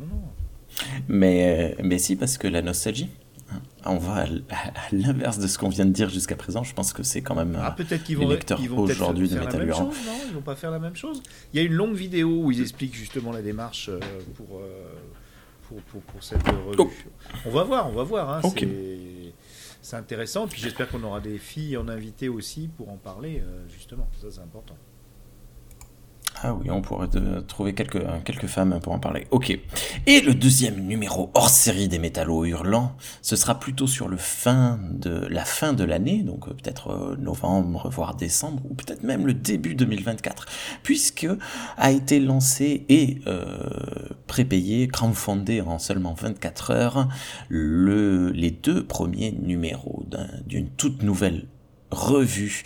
non, 0.00 0.06
non. 0.06 0.22
Mais, 1.08 1.76
mais 1.82 1.98
si, 1.98 2.16
parce 2.16 2.38
que 2.38 2.46
la 2.48 2.62
nostalgie? 2.62 3.08
Hein, 3.52 3.60
On 3.84 3.98
va 3.98 4.22
à 4.22 4.26
l'inverse 4.92 5.38
de 5.38 5.46
ce 5.46 5.58
qu'on 5.58 5.68
vient 5.68 5.86
de 5.86 5.92
dire 5.92 6.08
jusqu'à 6.08 6.36
présent. 6.36 6.62
Je 6.62 6.74
pense 6.74 6.92
que 6.92 7.02
c'est 7.02 7.22
quand 7.22 7.34
même. 7.34 7.56
Ah, 7.60 7.68
euh, 7.68 7.70
peut-être 7.84 8.04
qu'ils 8.04 8.18
les 8.18 8.24
vont, 8.24 8.30
lecteurs 8.30 8.60
vont 8.60 8.84
peut-être 8.86 9.00
aujourd'hui 9.00 9.28
de 9.28 9.38
Metal 9.38 9.58
même 9.60 9.68
Hurlant. 9.68 9.90
chose, 9.92 10.00
non? 10.06 10.12
Ils 10.28 10.34
vont 10.34 10.40
pas 10.42 10.56
faire 10.56 10.70
la 10.70 10.78
même 10.78 10.96
chose? 10.96 11.22
Il 11.52 11.60
y 11.60 11.62
a 11.62 11.66
une 11.66 11.72
longue 11.74 11.94
vidéo 11.94 12.42
où 12.44 12.50
ils 12.50 12.60
expliquent 12.60 12.94
justement 12.94 13.32
la 13.32 13.42
démarche 13.42 13.88
euh, 13.88 13.98
pour, 14.36 14.58
euh, 14.58 14.92
pour, 15.68 15.80
pour, 15.82 16.00
pour 16.02 16.22
cette 16.22 16.42
revue. 16.42 16.76
Oh. 16.78 16.90
On 17.46 17.50
va 17.50 17.62
voir, 17.64 17.88
on 17.88 17.92
va 17.92 18.02
voir. 18.02 18.30
hein, 18.30 18.40
c'est- 19.82 19.96
intéressant. 19.96 20.46
Puis 20.46 20.60
j'espère 20.60 20.88
qu'on 20.88 21.02
aura 21.02 21.20
des 21.20 21.38
filles 21.38 21.76
en 21.76 21.88
invité 21.88 22.28
aussi 22.28 22.68
pour 22.76 22.90
en 22.90 22.96
parler, 22.96 23.42
justement. 23.74 24.08
Ça, 24.20 24.28
c'est 24.30 24.40
important. 24.40 24.76
Ah 26.42 26.54
oui, 26.54 26.70
on 26.70 26.80
pourrait 26.80 27.08
trouver 27.46 27.74
quelques, 27.74 28.02
quelques 28.24 28.46
femmes 28.46 28.80
pour 28.82 28.94
en 28.94 28.98
parler. 28.98 29.26
Ok. 29.30 29.50
Et 30.06 30.20
le 30.22 30.32
deuxième 30.34 30.80
numéro 30.86 31.30
hors 31.34 31.50
série 31.50 31.86
des 31.86 31.98
métallos 31.98 32.46
hurlants, 32.46 32.96
ce 33.20 33.36
sera 33.36 33.60
plutôt 33.60 33.86
sur 33.86 34.08
le 34.08 34.16
fin 34.16 34.78
de, 34.90 35.26
la 35.28 35.44
fin 35.44 35.74
de 35.74 35.84
l'année, 35.84 36.22
donc 36.22 36.48
euh, 36.48 36.52
peut-être 36.54 36.90
euh, 36.92 37.16
novembre, 37.18 37.90
voire 37.90 38.14
décembre, 38.14 38.62
ou 38.70 38.74
peut-être 38.74 39.02
même 39.02 39.26
le 39.26 39.34
début 39.34 39.74
2024, 39.74 40.46
puisque 40.82 41.26
a 41.76 41.90
été 41.90 42.20
lancé 42.20 42.86
et 42.88 43.18
euh, 43.26 43.44
prépayé, 44.26 44.88
crowdfundé 44.88 45.60
en 45.60 45.78
seulement 45.78 46.14
24 46.14 46.70
heures, 46.70 47.08
le, 47.50 48.30
les 48.30 48.50
deux 48.50 48.82
premiers 48.86 49.32
numéros 49.32 50.04
d'un- 50.08 50.28
d'une 50.46 50.70
toute 50.70 51.02
nouvelle 51.02 51.44
revue 51.90 52.62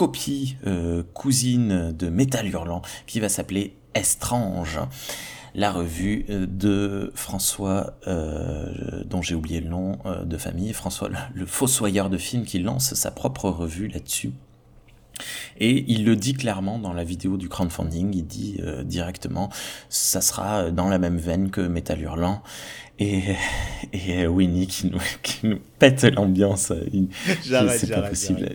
copie 0.00 0.56
euh, 0.66 1.02
cousine 1.12 1.92
de 1.92 2.08
Métal 2.08 2.48
Hurlant 2.48 2.80
qui 3.06 3.20
va 3.20 3.28
s'appeler 3.28 3.76
Estrange. 3.94 4.80
La 5.54 5.70
revue 5.70 6.24
euh, 6.30 6.46
de 6.46 7.12
François, 7.14 7.98
euh, 8.06 9.04
dont 9.04 9.20
j'ai 9.20 9.34
oublié 9.34 9.60
le 9.60 9.68
nom 9.68 9.98
de 10.24 10.38
famille, 10.38 10.72
François 10.72 11.10
le, 11.34 11.44
fossoyeur 11.44 12.08
de 12.08 12.16
films 12.16 12.46
qui 12.46 12.60
lance 12.60 12.94
sa 12.94 13.10
propre 13.10 13.50
revue 13.50 13.88
là-dessus. 13.88 14.32
Et 15.58 15.84
il 15.92 16.06
le 16.06 16.16
dit 16.16 16.32
clairement 16.32 16.78
dans 16.78 16.94
la 16.94 17.04
vidéo 17.04 17.36
du 17.36 17.50
crowdfunding, 17.50 18.14
il 18.14 18.26
dit 18.26 18.58
directement, 18.86 19.50
ça 19.90 20.22
sera 20.22 20.70
dans 20.70 20.88
la 20.88 20.98
même 20.98 21.18
veine 21.18 21.50
que 21.50 21.60
Métal 21.60 22.00
Hurlant. 22.00 22.42
Et, 23.00 23.22
et 23.94 24.26
Winnie 24.26 24.66
qui 24.66 24.88
nous, 24.88 25.00
qui 25.22 25.46
nous 25.46 25.58
pète 25.78 26.04
l'ambiance. 26.04 26.72
J'arrête, 27.46 27.80
c'est 27.80 27.90
pas 27.90 28.02
possible. 28.02 28.48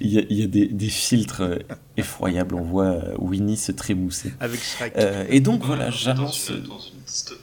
il 0.00 0.12
y 0.12 0.18
a, 0.18 0.22
il 0.28 0.38
y 0.38 0.42
a 0.42 0.46
des, 0.46 0.66
des 0.66 0.88
filtres 0.88 1.40
euh, 1.40 1.58
effroyables, 1.96 2.54
on 2.54 2.62
voit 2.62 2.84
euh, 2.84 3.14
Winnie 3.18 3.56
se 3.56 3.72
trémousser. 3.72 4.32
Avec 4.40 4.62
Shrek. 4.62 4.92
Euh, 4.96 5.24
et 5.30 5.40
donc 5.40 5.64
voilà, 5.64 5.90
dystopie. 5.90 6.70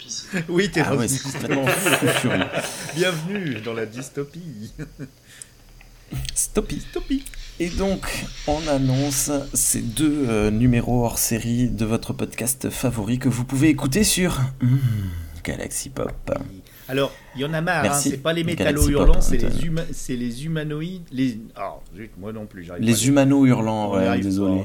ici. 0.06 0.26
oui, 0.50 0.70
t'es 0.70 0.82
Ah 0.82 0.92
dans 0.92 0.98
ouais, 0.98 1.06
une 1.06 1.10
c'est 1.10 1.24
complètement 1.24 1.66
fou. 1.66 2.30
Bienvenue 2.96 3.56
dans 3.62 3.74
la 3.74 3.88
dystopie. 3.88 4.72
Stoppy. 6.36 6.76
Dystopie. 6.76 7.24
Et 7.60 7.70
donc, 7.70 8.06
on 8.48 8.68
annonce 8.68 9.32
ces 9.54 9.82
deux 9.82 10.26
euh, 10.28 10.52
numéros 10.52 11.06
hors 11.06 11.18
série 11.18 11.70
de 11.70 11.86
votre 11.86 12.14
podcast 12.14 12.70
favori 12.70 13.18
que 13.18 13.30
vous 13.30 13.46
pouvez 13.46 13.70
écouter 13.70 14.04
sur 14.04 14.42
hmm, 14.62 14.78
Galaxy 15.46 15.90
Pop. 15.90 16.12
Alors, 16.88 17.12
il 17.36 17.42
y 17.42 17.46
en 17.46 17.54
a 17.54 17.62
marre, 17.62 17.86
hein, 17.86 17.94
c'est 17.94 18.18
pas 18.18 18.34
les 18.34 18.44
métallos 18.44 18.90
hurlants, 18.90 19.22
c'est 19.22 19.38
les, 19.38 19.50
huma- 19.68 19.86
c'est 19.92 20.16
les 20.16 20.46
humanoïdes. 20.46 21.04
Les... 21.12 21.40
Ah, 21.56 21.76
zut, 21.96 22.12
moi 22.18 22.32
non 22.34 22.46
plus, 22.46 22.64
j'arrive. 22.64 22.84
Les 22.84 23.08
humano 23.08 23.46
hurlants, 23.46 23.94
ouais, 23.94 24.06
arrive 24.06 24.24
désolé. 24.24 24.64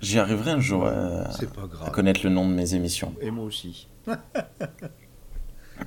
J'y 0.00 0.18
arriverai 0.18 0.50
un 0.50 0.60
jour 0.60 0.84
euh, 0.84 1.24
à 1.86 1.90
connaître 1.90 2.20
le 2.24 2.30
nom 2.30 2.48
de 2.48 2.52
mes 2.54 2.74
émissions. 2.74 3.14
Et 3.20 3.30
moi 3.30 3.44
aussi. 3.44 3.86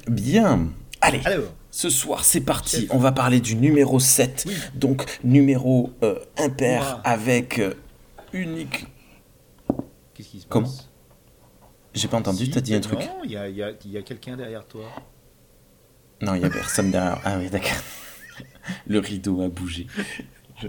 Bien. 0.07 0.69
Allez, 1.01 1.21
Alors, 1.25 1.51
ce 1.71 1.89
soir 1.89 2.23
c'est 2.23 2.41
parti. 2.41 2.81
Chef. 2.81 2.89
On 2.91 2.97
va 2.97 3.11
parler 3.11 3.39
du 3.39 3.55
numéro 3.55 3.99
7. 3.99 4.45
Oui. 4.47 4.53
Donc, 4.73 5.05
numéro 5.23 5.91
euh, 6.03 6.15
impair 6.37 7.01
avec 7.03 7.59
euh, 7.59 7.73
unique. 8.33 8.87
qu'est-ce 10.13 10.29
qui 10.29 10.39
se 10.39 10.47
passe? 10.47 10.49
Comment 10.49 10.71
J'ai 11.95 12.07
pas 12.07 12.17
entendu, 12.17 12.45
Si, 12.45 12.51
t'as 12.51 12.61
dit 12.61 12.73
un 12.73 12.77
non, 12.77 12.81
truc 12.81 12.99
il 13.23 13.31
y 13.31 13.37
a, 13.37 13.47
il 13.47 13.55
y 13.55 13.63
a- 13.63 13.71
y 13.85 13.97
a 13.97 14.01
quelqu'un 14.01 14.35
derrière 14.37 14.65
toi. 14.65 14.83
Non, 16.21 16.35
il 16.35 16.41
y 16.41 16.45
a 16.45 16.49
personne 16.49 16.91
derrière. 16.91 17.19
Ah 17.23 17.37
oui, 17.39 17.49
d'accord. 17.49 17.71
Le 18.87 18.99
rideau 18.99 19.41
a 19.41 19.47
bougé. 19.49 19.87
Je-. 20.61 20.67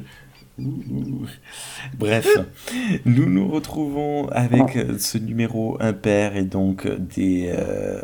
Bref, 1.98 2.26
nous 3.04 3.26
nous 3.26 3.48
retrouvons 3.48 4.28
avec 4.28 4.76
euh, 4.76 4.98
ce 4.98 5.18
numéro 5.18 5.76
impair 5.82 6.34
et 6.36 6.44
donc 6.44 6.86
euh, 6.86 6.96
des 6.98 7.52
euh, 7.54 8.00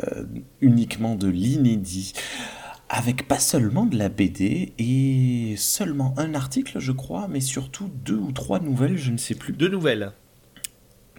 uniquement 0.61 1.15
de 1.15 1.27
l'inédit, 1.27 2.13
avec 2.89 3.27
pas 3.27 3.39
seulement 3.39 3.87
de 3.87 3.97
la 3.97 4.09
BD 4.09 4.73
et 4.77 5.55
seulement 5.57 6.13
un 6.17 6.35
article, 6.35 6.79
je 6.79 6.91
crois, 6.91 7.27
mais 7.27 7.39
surtout 7.39 7.89
deux 8.05 8.17
ou 8.17 8.31
trois 8.31 8.59
nouvelles, 8.59 8.97
je 8.97 9.11
ne 9.11 9.17
sais 9.17 9.33
plus, 9.35 9.53
Deux 9.53 9.69
nouvelles. 9.69 10.11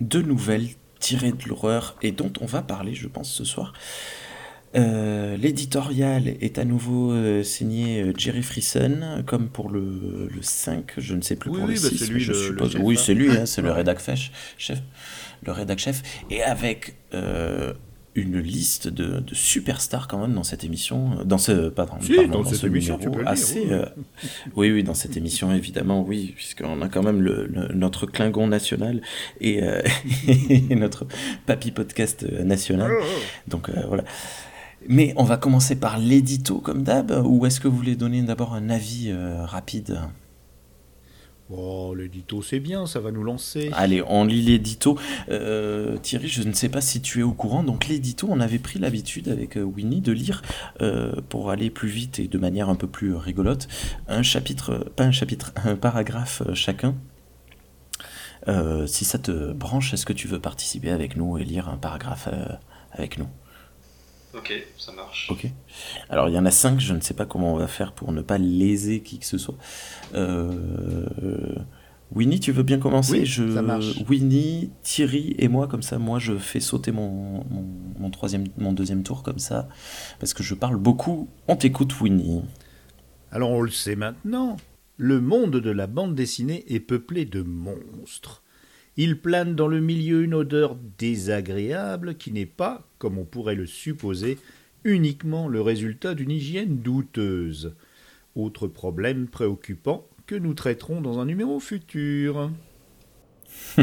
deux 0.00 0.22
nouvelles 0.22 0.68
tirées 1.04 1.32
de 1.32 1.48
l'horreur 1.48 1.96
et 2.02 2.12
dont 2.12 2.32
on 2.40 2.46
va 2.46 2.62
parler, 2.62 2.94
je 2.94 3.08
pense, 3.08 3.30
ce 3.30 3.44
soir. 3.44 3.72
Euh, 4.76 5.36
L'éditorial 5.36 6.26
est 6.40 6.58
à 6.58 6.64
nouveau 6.64 7.12
euh, 7.12 7.44
signé 7.44 8.02
euh, 8.02 8.12
Jerry 8.16 8.42
Friesen, 8.42 9.22
comme 9.24 9.48
pour 9.48 9.70
le, 9.70 10.28
le 10.34 10.42
5, 10.42 10.94
je 10.98 11.14
ne 11.14 11.20
sais 11.20 11.36
plus 11.36 11.50
Oui, 11.50 11.58
pour 11.60 11.68
oui, 11.68 11.74
le 11.76 11.80
bah, 11.80 11.88
6, 11.90 11.98
c'est 11.98 12.06
mais 12.08 12.14
lui 12.14 12.20
je 12.20 12.32
le- 12.32 12.38
suppose. 12.38 12.76
oui, 12.80 12.96
hein. 12.98 13.02
c'est 13.04 13.14
lui, 13.14 13.30
hein, 13.36 13.46
c'est 13.46 13.62
le 13.62 13.70
rédac 13.70 14.00
chef, 14.04 14.30
chef, 14.58 14.80
le 15.46 15.52
rédac 15.52 15.78
chef, 15.78 16.02
et 16.30 16.42
avec 16.42 16.96
euh, 17.14 17.72
une 18.16 18.38
liste 18.38 18.86
de, 18.88 19.20
de 19.20 19.34
superstars 19.34 20.06
quand 20.06 20.18
même 20.20 20.34
dans 20.34 20.44
cette 20.44 20.62
émission, 20.62 21.18
euh, 21.20 21.24
dans 21.24 21.38
ce, 21.38 21.68
pardon, 21.68 21.94
Si, 22.00 22.14
pardon, 22.14 22.42
dans 22.42 22.44
cette 22.48 22.58
ce 22.60 22.66
émission, 22.66 22.96
numéro 22.96 23.10
tu 23.12 23.18
peux 23.18 23.24
le 23.24 23.24
dire, 23.24 23.32
assez, 23.32 23.60
oui. 23.60 23.72
euh, 23.72 23.86
oui, 24.56 24.70
oui, 24.72 24.84
dans 24.84 24.94
cette 24.94 25.16
émission 25.16 25.52
évidemment, 25.52 26.02
oui, 26.06 26.32
puisqu'on 26.36 26.80
a 26.82 26.88
quand 26.88 27.02
même 27.02 27.20
le, 27.20 27.46
le- 27.46 27.74
notre 27.74 28.06
Klingon 28.06 28.46
national 28.46 29.00
et, 29.40 29.62
euh, 29.62 29.82
et 30.28 30.74
notre 30.76 31.06
Papy 31.46 31.70
Podcast 31.72 32.22
national. 32.44 32.92
Donc 33.48 33.68
euh, 33.68 33.82
voilà. 33.88 34.04
Mais 34.88 35.12
on 35.16 35.24
va 35.24 35.36
commencer 35.38 35.76
par 35.76 35.98
l'édito 35.98 36.58
comme 36.58 36.82
d'hab, 36.82 37.10
ou 37.24 37.46
est-ce 37.46 37.58
que 37.58 37.68
vous 37.68 37.76
voulez 37.76 37.96
donner 37.96 38.22
d'abord 38.22 38.54
un 38.54 38.68
avis 38.70 39.10
rapide? 39.44 39.98
Oh, 41.50 41.94
l'édito, 41.94 42.40
c'est 42.40 42.58
bien, 42.58 42.86
ça 42.86 43.00
va 43.00 43.10
nous 43.10 43.22
lancer. 43.22 43.68
Allez, 43.74 44.02
on 44.06 44.24
lit 44.24 44.40
l'édito. 44.40 44.98
Euh, 45.28 45.98
Thierry, 45.98 46.28
je 46.28 46.42
ne 46.42 46.54
sais 46.54 46.70
pas 46.70 46.80
si 46.80 47.02
tu 47.02 47.20
es 47.20 47.22
au 47.22 47.32
courant. 47.32 47.62
Donc 47.62 47.86
l'édito, 47.86 48.26
on 48.30 48.40
avait 48.40 48.58
pris 48.58 48.78
l'habitude 48.78 49.28
avec 49.28 49.58
euh, 49.58 49.62
Winnie 49.62 50.00
de 50.00 50.12
lire, 50.12 50.40
euh, 50.80 51.12
pour 51.28 51.50
aller 51.50 51.68
plus 51.68 51.88
vite 51.88 52.18
et 52.18 52.28
de 52.28 52.38
manière 52.38 52.70
un 52.70 52.76
peu 52.76 52.86
plus 52.86 53.14
rigolote, 53.14 53.68
un 54.08 54.22
chapitre, 54.22 54.90
pas 54.96 55.04
un 55.04 55.12
chapitre, 55.12 55.52
un 55.64 55.76
paragraphe 55.76 56.42
chacun. 56.54 56.94
Si 58.86 59.06
ça 59.06 59.18
te 59.18 59.52
branche, 59.52 59.94
est-ce 59.94 60.04
que 60.04 60.12
tu 60.12 60.28
veux 60.28 60.38
participer 60.38 60.90
avec 60.90 61.16
nous 61.16 61.38
et 61.38 61.44
lire 61.44 61.70
un 61.70 61.78
paragraphe 61.78 62.28
avec 62.92 63.16
nous? 63.16 63.28
Ok, 64.36 64.52
ça 64.78 64.92
marche. 64.92 65.30
Ok. 65.30 65.46
Alors 66.08 66.28
il 66.28 66.34
y 66.34 66.38
en 66.38 66.46
a 66.46 66.50
cinq, 66.50 66.80
je 66.80 66.92
ne 66.92 67.00
sais 67.00 67.14
pas 67.14 67.26
comment 67.26 67.54
on 67.54 67.56
va 67.56 67.68
faire 67.68 67.92
pour 67.92 68.12
ne 68.12 68.20
pas 68.20 68.38
léser 68.38 69.00
qui 69.00 69.18
que 69.18 69.26
ce 69.26 69.38
soit. 69.38 69.56
Euh... 70.14 71.54
Winnie, 72.12 72.38
tu 72.38 72.52
veux 72.52 72.62
bien 72.62 72.78
commencer 72.78 73.20
Oui, 73.20 73.26
ça 73.26 73.62
marche. 73.62 74.00
Winnie, 74.08 74.70
Thierry 74.82 75.34
et 75.38 75.48
moi, 75.48 75.66
comme 75.66 75.82
ça, 75.82 75.98
moi 75.98 76.18
je 76.18 76.36
fais 76.36 76.60
sauter 76.60 76.92
mon, 76.92 77.44
mon, 77.50 77.66
mon 77.98 78.10
troisième, 78.10 78.44
mon 78.56 78.72
deuxième 78.72 79.02
tour 79.02 79.22
comme 79.22 79.38
ça, 79.40 79.68
parce 80.20 80.32
que 80.32 80.42
je 80.42 80.54
parle 80.54 80.76
beaucoup. 80.76 81.28
On 81.48 81.56
t'écoute, 81.56 82.00
Winnie. 82.00 82.42
Alors 83.32 83.50
on 83.50 83.62
le 83.62 83.70
sait 83.70 83.96
maintenant, 83.96 84.56
le 84.96 85.20
monde 85.20 85.56
de 85.56 85.70
la 85.70 85.88
bande 85.88 86.14
dessinée 86.14 86.64
est 86.72 86.80
peuplé 86.80 87.24
de 87.24 87.42
monstres. 87.42 88.43
Il 88.96 89.20
plane 89.20 89.56
dans 89.56 89.66
le 89.66 89.80
milieu 89.80 90.22
une 90.22 90.34
odeur 90.34 90.76
désagréable 90.98 92.16
qui 92.16 92.30
n'est 92.30 92.46
pas, 92.46 92.86
comme 92.98 93.18
on 93.18 93.24
pourrait 93.24 93.56
le 93.56 93.66
supposer, 93.66 94.38
uniquement 94.84 95.48
le 95.48 95.60
résultat 95.60 96.14
d'une 96.14 96.30
hygiène 96.30 96.78
douteuse. 96.78 97.74
Autre 98.36 98.68
problème 98.68 99.26
préoccupant 99.26 100.06
que 100.26 100.36
nous 100.36 100.54
traiterons 100.54 101.00
dans 101.00 101.18
un 101.18 101.24
numéro 101.24 101.58
futur. 101.58 102.50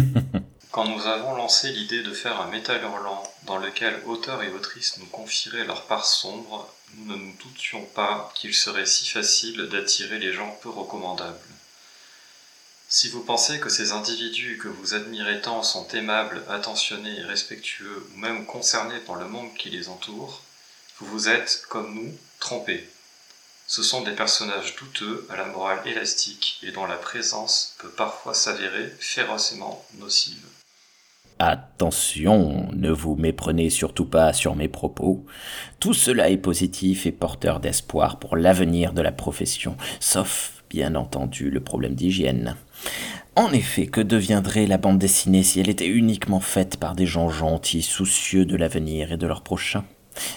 Quand 0.72 0.88
nous 0.88 1.06
avons 1.06 1.36
lancé 1.36 1.70
l'idée 1.74 2.02
de 2.02 2.14
faire 2.14 2.40
un 2.40 2.50
métal 2.50 2.82
hurlant 2.82 3.24
dans 3.46 3.58
lequel 3.58 3.94
auteurs 4.06 4.42
et 4.42 4.54
autrices 4.54 4.98
nous 5.00 5.08
confieraient 5.08 5.66
leur 5.66 5.86
part 5.88 6.06
sombre, 6.06 6.74
nous 6.96 7.14
ne 7.14 7.22
nous 7.22 7.34
doutions 7.44 7.84
pas 7.94 8.32
qu'il 8.36 8.54
serait 8.54 8.86
si 8.86 9.10
facile 9.10 9.68
d'attirer 9.70 10.20
les 10.20 10.32
gens 10.32 10.58
peu 10.62 10.70
recommandables. 10.70 11.38
Si 12.94 13.08
vous 13.08 13.24
pensez 13.24 13.62
que 13.62 13.70
ces 13.70 13.94
individus 13.94 14.58
que 14.62 14.68
vous 14.68 14.94
admirez 14.94 15.40
tant 15.40 15.64
sont 15.64 15.88
aimables, 15.94 16.44
attentionnés 16.50 17.20
et 17.20 17.24
respectueux, 17.24 18.06
ou 18.14 18.20
même 18.20 18.46
concernés 18.46 19.00
par 19.08 19.16
le 19.16 19.30
monde 19.30 19.48
qui 19.58 19.70
les 19.70 19.88
entoure, 19.88 20.42
vous 21.00 21.06
vous 21.06 21.30
êtes, 21.30 21.64
comme 21.70 21.96
nous, 21.96 22.12
trompés. 22.42 22.90
Ce 23.66 23.82
sont 23.82 24.02
des 24.02 24.12
personnages 24.12 24.76
douteux 24.76 25.26
à 25.30 25.38
la 25.38 25.46
morale 25.46 25.80
élastique 25.88 26.60
et 26.64 26.72
dont 26.74 26.86
la 26.86 26.98
présence 26.98 27.78
peut 27.80 27.92
parfois 27.92 28.34
s'avérer 28.34 28.92
férocement 29.00 29.86
nocive. 29.98 30.46
Attention, 31.40 32.68
ne 32.74 32.92
vous 32.92 33.16
méprenez 33.16 33.70
surtout 33.70 34.06
pas 34.06 34.34
sur 34.34 34.54
mes 34.58 34.68
propos. 34.68 35.26
Tout 35.80 35.94
cela 35.94 36.30
est 36.30 36.36
positif 36.36 37.06
et 37.06 37.14
porteur 37.14 37.62
d'espoir 37.62 38.20
pour 38.20 38.36
l'avenir 38.36 38.92
de 38.92 39.02
la 39.02 39.14
profession, 39.14 39.78
sauf, 40.02 40.62
bien 40.70 40.96
entendu, 40.96 41.50
le 41.50 41.62
problème 41.62 41.96
d'hygiène. 41.96 42.58
En 43.38 43.54
effet, 43.54 43.88
que 43.88 44.02
deviendrait 44.02 44.68
la 44.68 44.78
bande 44.78 45.00
dessinée 45.00 45.44
si 45.44 45.62
elle 45.62 45.70
était 45.70 45.88
uniquement 45.88 46.42
faite 46.42 46.76
par 46.76 46.96
des 46.96 47.06
gens 47.06 47.30
gentils, 47.30 47.82
soucieux 47.82 48.44
de 48.44 48.58
l'avenir 48.58 49.14
et 49.14 49.18
de 49.18 49.26
leur 49.26 49.42
prochain? 49.42 49.86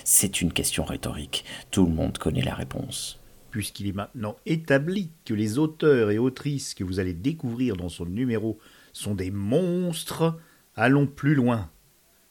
C'est 0.04 0.40
une 0.40 0.52
question 0.52 0.84
rhétorique. 0.84 1.44
Tout 1.72 1.86
le 1.86 1.92
monde 1.92 2.18
connaît 2.18 2.44
la 2.44 2.54
réponse. 2.54 3.20
Puisqu'il 3.50 3.88
est 3.88 3.92
maintenant 3.92 4.36
établi 4.46 5.10
que 5.24 5.34
les 5.34 5.58
auteurs 5.58 6.12
et 6.12 6.18
autrices 6.18 6.72
que 6.72 6.84
vous 6.84 7.00
allez 7.00 7.14
découvrir 7.14 7.76
dans 7.76 7.88
son 7.88 8.06
numéro 8.06 8.60
sont 8.92 9.16
des 9.16 9.32
monstres, 9.32 10.38
allons 10.76 11.08
plus 11.08 11.34
loin. 11.34 11.70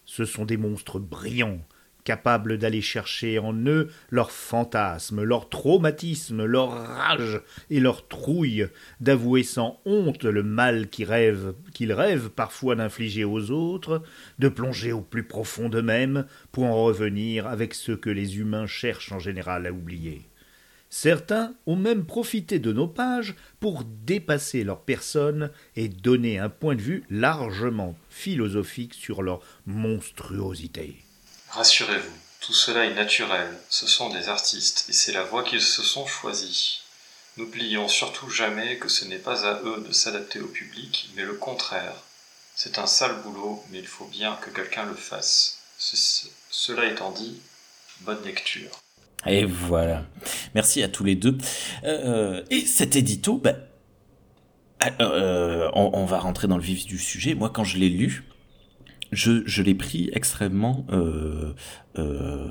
Ce 0.05 0.23
sont 0.23 0.45
des 0.45 0.57
monstres 0.57 0.99
brillants, 0.99 1.59
capables 2.03 2.57
d'aller 2.57 2.81
chercher 2.81 3.39
en 3.39 3.53
eux 3.65 3.89
leurs 4.09 4.31
fantasmes, 4.31 5.23
leurs 5.23 5.49
traumatismes, 5.49 6.45
leur 6.45 6.69
rage 6.69 7.41
et 7.69 7.79
leur 7.79 8.07
trouille, 8.07 8.67
d'avouer 8.99 9.43
sans 9.43 9.79
honte 9.85 10.23
le 10.23 10.43
mal 10.43 10.89
qu'ils 10.89 11.05
rêvent, 11.05 11.53
qu'ils 11.73 11.93
rêvent 11.93 12.29
parfois 12.29 12.75
d'infliger 12.75 13.25
aux 13.25 13.51
autres, 13.51 14.01
de 14.39 14.49
plonger 14.49 14.91
au 14.91 15.01
plus 15.01 15.23
profond 15.23 15.69
d'eux-mêmes 15.69 16.25
pour 16.51 16.65
en 16.65 16.83
revenir 16.83 17.47
avec 17.47 17.73
ce 17.73 17.91
que 17.91 18.09
les 18.09 18.39
humains 18.39 18.67
cherchent 18.67 19.11
en 19.11 19.19
général 19.19 19.65
à 19.65 19.71
oublier. 19.71 20.27
Certains 20.95 21.55
ont 21.65 21.75
même 21.75 22.05
profité 22.05 22.59
de 22.59 22.71
nos 22.71 22.87
pages 22.87 23.33
pour 23.59 23.83
dépasser 23.83 24.63
leur 24.63 24.81
personne 24.81 25.49
et 25.75 25.89
donner 25.89 26.37
un 26.37 26.49
point 26.49 26.75
de 26.75 26.83
vue 26.83 27.03
largement 27.09 27.97
philosophique 28.09 28.93
sur 28.93 29.23
leur 29.23 29.41
monstruosité. 29.65 30.97
Rassurez-vous, 31.53 32.17
tout 32.41 32.53
cela 32.53 32.85
est 32.85 32.95
naturel, 32.95 33.47
ce 33.69 33.85
sont 33.87 34.09
des 34.09 34.27
artistes 34.27 34.85
et 34.89 34.93
c'est 34.93 35.11
la 35.11 35.23
voie 35.23 35.43
qu'ils 35.43 35.61
se 35.61 35.83
sont 35.83 36.07
choisie. 36.07 36.79
N'oublions 37.37 37.87
surtout 37.87 38.29
jamais 38.29 38.77
que 38.77 38.89
ce 38.89 39.05
n'est 39.05 39.19
pas 39.19 39.45
à 39.47 39.61
eux 39.63 39.83
de 39.87 39.91
s'adapter 39.93 40.39
au 40.39 40.47
public, 40.47 41.09
mais 41.15 41.23
le 41.23 41.33
contraire. 41.33 41.93
C'est 42.55 42.79
un 42.79 42.85
sale 42.87 43.21
boulot, 43.23 43.63
mais 43.71 43.79
il 43.79 43.87
faut 43.87 44.05
bien 44.05 44.35
que 44.35 44.49
quelqu'un 44.49 44.85
le 44.85 44.95
fasse. 44.95 45.59
Ce- 45.77 46.27
cela 46.49 46.85
étant 46.85 47.11
dit, 47.11 47.39
bonne 48.01 48.23
lecture. 48.23 48.69
Et 49.25 49.45
voilà. 49.45 50.05
Merci 50.55 50.81
à 50.83 50.89
tous 50.89 51.03
les 51.03 51.15
deux. 51.15 51.37
Euh, 51.83 52.43
et 52.49 52.65
cet 52.65 52.95
édito, 52.95 53.37
ben, 53.37 53.57
euh, 54.99 55.69
on, 55.73 55.91
on 55.93 56.05
va 56.05 56.19
rentrer 56.19 56.47
dans 56.47 56.57
le 56.57 56.63
vif 56.63 56.85
du 56.85 56.97
sujet. 56.99 57.33
Moi, 57.35 57.49
quand 57.49 57.63
je 57.63 57.77
l'ai 57.77 57.89
lu, 57.89 58.23
je, 59.13 59.43
je 59.45 59.61
l'ai 59.61 59.75
pris 59.75 60.09
extrêmement, 60.13 60.85
euh, 60.91 61.53
euh, 61.97 62.47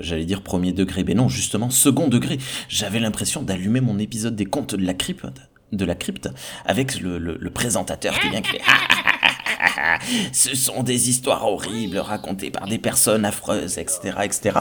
j'allais 0.00 0.24
dire 0.24 0.42
premier 0.42 0.72
degré, 0.72 1.04
mais 1.04 1.14
non, 1.14 1.28
justement 1.28 1.70
second 1.70 2.08
degré. 2.08 2.38
J'avais 2.68 3.00
l'impression 3.00 3.42
d'allumer 3.42 3.80
mon 3.80 3.98
épisode 3.98 4.36
des 4.36 4.46
contes 4.46 4.74
de 4.74 4.84
la 4.84 4.94
crypte, 4.94 5.26
de 5.72 5.84
la 5.84 5.94
crypte, 5.94 6.28
avec 6.64 7.00
le, 7.00 7.18
le, 7.18 7.36
le 7.38 7.50
présentateur 7.50 8.18
qui 8.18 8.30
vient 8.30 8.42
qui 8.42 8.50
fait 8.58 8.62
Ce 10.32 10.56
sont 10.56 10.82
des 10.82 11.10
histoires 11.10 11.46
horribles 11.46 11.98
racontées 11.98 12.50
par 12.50 12.66
des 12.66 12.78
personnes 12.78 13.24
affreuses, 13.24 13.78
etc., 13.78 14.18
etc. 14.24 14.60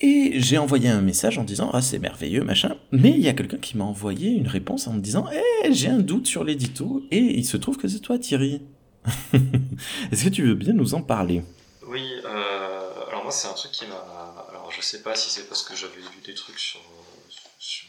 Et 0.00 0.34
j'ai 0.40 0.58
envoyé 0.58 0.88
un 0.88 1.00
message 1.00 1.38
en 1.38 1.44
disant 1.44 1.70
ah 1.72 1.82
c'est 1.82 1.98
merveilleux 1.98 2.44
machin, 2.44 2.76
mais 2.92 3.10
il 3.10 3.20
y 3.20 3.28
a 3.28 3.32
quelqu'un 3.32 3.56
qui 3.56 3.76
m'a 3.76 3.84
envoyé 3.84 4.30
une 4.30 4.46
réponse 4.46 4.86
en 4.86 4.92
me 4.92 5.00
disant 5.00 5.26
eh 5.32 5.72
j'ai 5.72 5.88
un 5.88 5.98
doute 5.98 6.28
sur 6.28 6.44
l'édito 6.44 7.02
et 7.10 7.18
il 7.18 7.44
se 7.44 7.56
trouve 7.56 7.76
que 7.76 7.88
c'est 7.88 7.98
toi 7.98 8.16
Thierry. 8.16 8.62
Est-ce 10.12 10.24
que 10.24 10.28
tu 10.28 10.46
veux 10.46 10.54
bien 10.54 10.72
nous 10.72 10.94
en 10.94 11.02
parler? 11.02 11.42
Oui, 11.82 12.20
euh, 12.24 13.06
alors 13.08 13.22
moi 13.22 13.32
c'est 13.32 13.48
un 13.48 13.54
truc 13.54 13.72
qui 13.72 13.86
m'a... 13.86 13.96
Alors 14.50 14.70
je 14.70 14.80
sais 14.82 15.02
pas 15.02 15.14
si 15.14 15.30
c'est 15.30 15.48
parce 15.48 15.62
que 15.62 15.74
j'avais 15.74 16.00
lu 16.00 16.20
des 16.24 16.34
trucs 16.34 16.58
sur, 16.58 16.80
sur, 17.58 17.88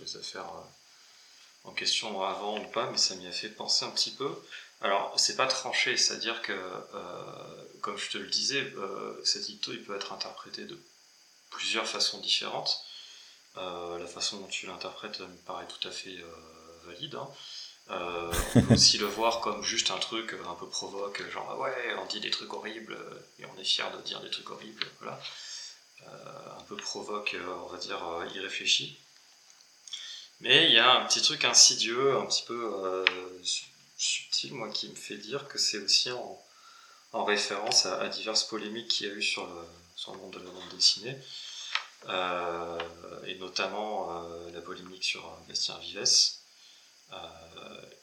les 0.00 0.16
affaires 0.16 0.46
euh, 0.46 1.68
en 1.68 1.72
question 1.72 2.22
avant 2.22 2.58
ou 2.60 2.66
pas, 2.68 2.88
mais 2.90 2.98
ça 2.98 3.16
m'y 3.16 3.26
a 3.26 3.32
fait 3.32 3.48
penser 3.48 3.84
un 3.84 3.90
petit 3.90 4.12
peu. 4.12 4.30
Alors 4.80 5.12
c'est 5.16 5.36
pas 5.36 5.46
tranché, 5.46 5.96
c'est-à-dire 5.96 6.40
que, 6.42 6.52
euh, 6.52 7.64
comme 7.80 7.98
je 7.98 8.10
te 8.10 8.18
le 8.18 8.28
disais, 8.28 8.72
cet 9.24 9.42
édito 9.42 9.72
il 9.72 9.82
peut 9.82 9.96
être 9.96 10.12
interprété 10.12 10.64
de 10.64 10.80
plusieurs 11.50 11.86
façons 11.86 12.20
différentes. 12.20 12.84
La 13.56 14.06
façon 14.06 14.38
dont 14.38 14.46
tu 14.46 14.66
l'interprètes 14.66 15.20
me 15.20 15.36
paraît 15.44 15.66
tout 15.66 15.88
à 15.88 15.90
fait 15.90 16.16
valide. 16.86 17.16
hein. 17.16 17.28
Euh, 17.90 18.32
on 18.54 18.62
peut 18.62 18.74
aussi 18.74 18.98
le 18.98 19.06
voir 19.06 19.40
comme 19.40 19.64
juste 19.64 19.90
un 19.90 19.98
truc 19.98 20.36
un 20.48 20.54
peu 20.54 20.68
provoque, 20.68 21.22
genre 21.30 21.48
ah 21.50 21.58
ouais, 21.58 21.94
on 21.98 22.06
dit 22.06 22.20
des 22.20 22.30
trucs 22.30 22.52
horribles 22.54 22.92
euh, 22.92 23.20
et 23.40 23.46
on 23.46 23.58
est 23.60 23.64
fier 23.64 23.90
de 23.96 24.00
dire 24.02 24.20
des 24.20 24.30
trucs 24.30 24.48
horribles, 24.50 24.86
voilà. 25.00 25.20
Euh, 26.06 26.58
un 26.58 26.62
peu 26.64 26.76
provoque, 26.76 27.34
euh, 27.34 27.54
on 27.64 27.66
va 27.66 27.78
dire 27.78 28.02
euh, 28.06 28.26
irréfléchi. 28.34 28.96
Mais 30.40 30.66
il 30.66 30.72
y 30.72 30.78
a 30.78 30.92
un 30.94 31.04
petit 31.06 31.20
truc 31.20 31.44
insidieux, 31.44 32.16
un 32.16 32.26
petit 32.26 32.44
peu 32.46 32.72
euh, 32.74 33.04
su- 33.42 33.66
subtil, 33.98 34.54
moi, 34.54 34.68
qui 34.70 34.88
me 34.88 34.94
fait 34.94 35.18
dire 35.18 35.46
que 35.48 35.58
c'est 35.58 35.78
aussi 35.78 36.10
en, 36.12 36.42
en 37.12 37.24
référence 37.24 37.86
à, 37.86 38.08
diverses 38.08 38.44
polémiques 38.44 38.88
qu'il 38.88 39.06
y 39.08 39.10
a 39.10 39.12
eu 39.14 39.22
sur 39.22 39.46
le, 39.46 39.62
sur 39.96 40.12
le 40.12 40.18
monde 40.18 40.32
de 40.32 40.38
la 40.38 40.50
bande 40.50 40.68
dessinée, 40.74 41.16
Euh, 42.08 42.78
et 43.26 43.34
notamment 43.34 44.24
euh, 44.24 44.50
la 44.52 44.62
polémique 44.62 45.04
sur 45.04 45.22
euh, 45.26 45.48
Bastien 45.48 45.76
Vives 45.78 45.98
euh, 45.98 46.39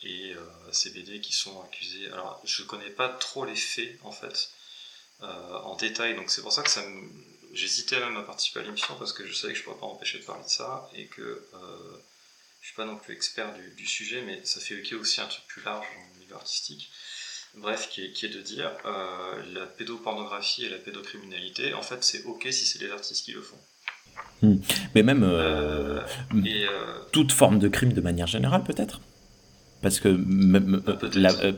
et 0.02 0.34
euh, 0.34 0.72
ces 0.72 0.91
BD 0.91 1.22
qui 1.22 1.34
sont 1.34 1.62
accusés. 1.62 2.08
Alors, 2.12 2.41
je 2.43 2.63
connais 2.63 2.89
pas 2.89 3.10
trop 3.10 3.46
les 3.46 3.56
faits 3.56 3.98
en 4.04 4.12
fait 4.12 4.50
euh, 5.24 5.54
en 5.60 5.76
détail, 5.76 6.15
donc 6.15 6.30
c'est 6.30 6.41
pour 6.41 6.54
ça 6.54 6.63
que 6.63 6.70
ça 6.70 6.84
j'hésitais 7.54 8.00
même 8.00 8.17
à 8.17 8.24
participer 8.24 8.60
à 8.60 8.63
l'émission 8.63 8.96
parce 9.00 9.13
que 9.13 9.26
je 9.26 9.34
savais 9.34 9.54
que 9.54 9.60
je 9.60 9.63
pourrais 9.63 9.80
pas 9.80 9.88
m'empêcher 9.88 10.20
de 10.20 10.26
parler 10.26 10.43
de 10.43 10.50
ça 10.50 10.89
et 10.93 11.08
que 11.08 11.22
euh, 11.22 11.98
je 12.62 12.67
suis 12.67 12.76
pas 12.76 12.86
non 12.86 12.98
plus 12.98 13.13
expert 13.13 13.54
du, 13.76 13.88
sujet, 13.88 14.22
mais 14.22 14.43
ça 14.46 14.60
fait 14.60 14.76
évoquer 14.76 14.96
aussi 14.96 15.22
un 15.22 15.28
truc 15.28 15.46
plus 15.48 15.63
large 15.63 15.86
dans 15.96 16.20
milieu 16.20 16.36
artistique. 16.36 16.91
Bref, 17.56 17.89
qui 17.89 18.04
est, 18.04 18.28
de 18.28 18.41
dire 18.41 18.72
euh, 18.86 19.43
la 19.54 19.65
pédopornographie 19.65 20.65
et 20.65 20.70
la 20.70 20.78
pédocriminalité, 20.78 21.74
en 21.74 21.82
fait, 21.82 22.04
c'est 22.04 22.24
ok 22.26 22.48
si 22.52 22.65
c'est 22.65 22.80
les 22.80 22.91
artistes 22.91 23.26
qui 23.26 23.32
le 23.32 23.41
font. 23.41 23.60
Mais 24.42 25.04
même 25.04 25.24
euh, 25.24 26.02
toute 27.12 27.32
forme 27.32 27.60
de 27.60 27.68
crime 27.68 27.94
de 27.94 28.02
manière 28.02 28.28
générale 28.28 28.64
peut-être? 28.64 29.02
Parce 29.88 30.02
que 30.02 30.10
euh, 30.10 30.80
euh, 31.15 31.54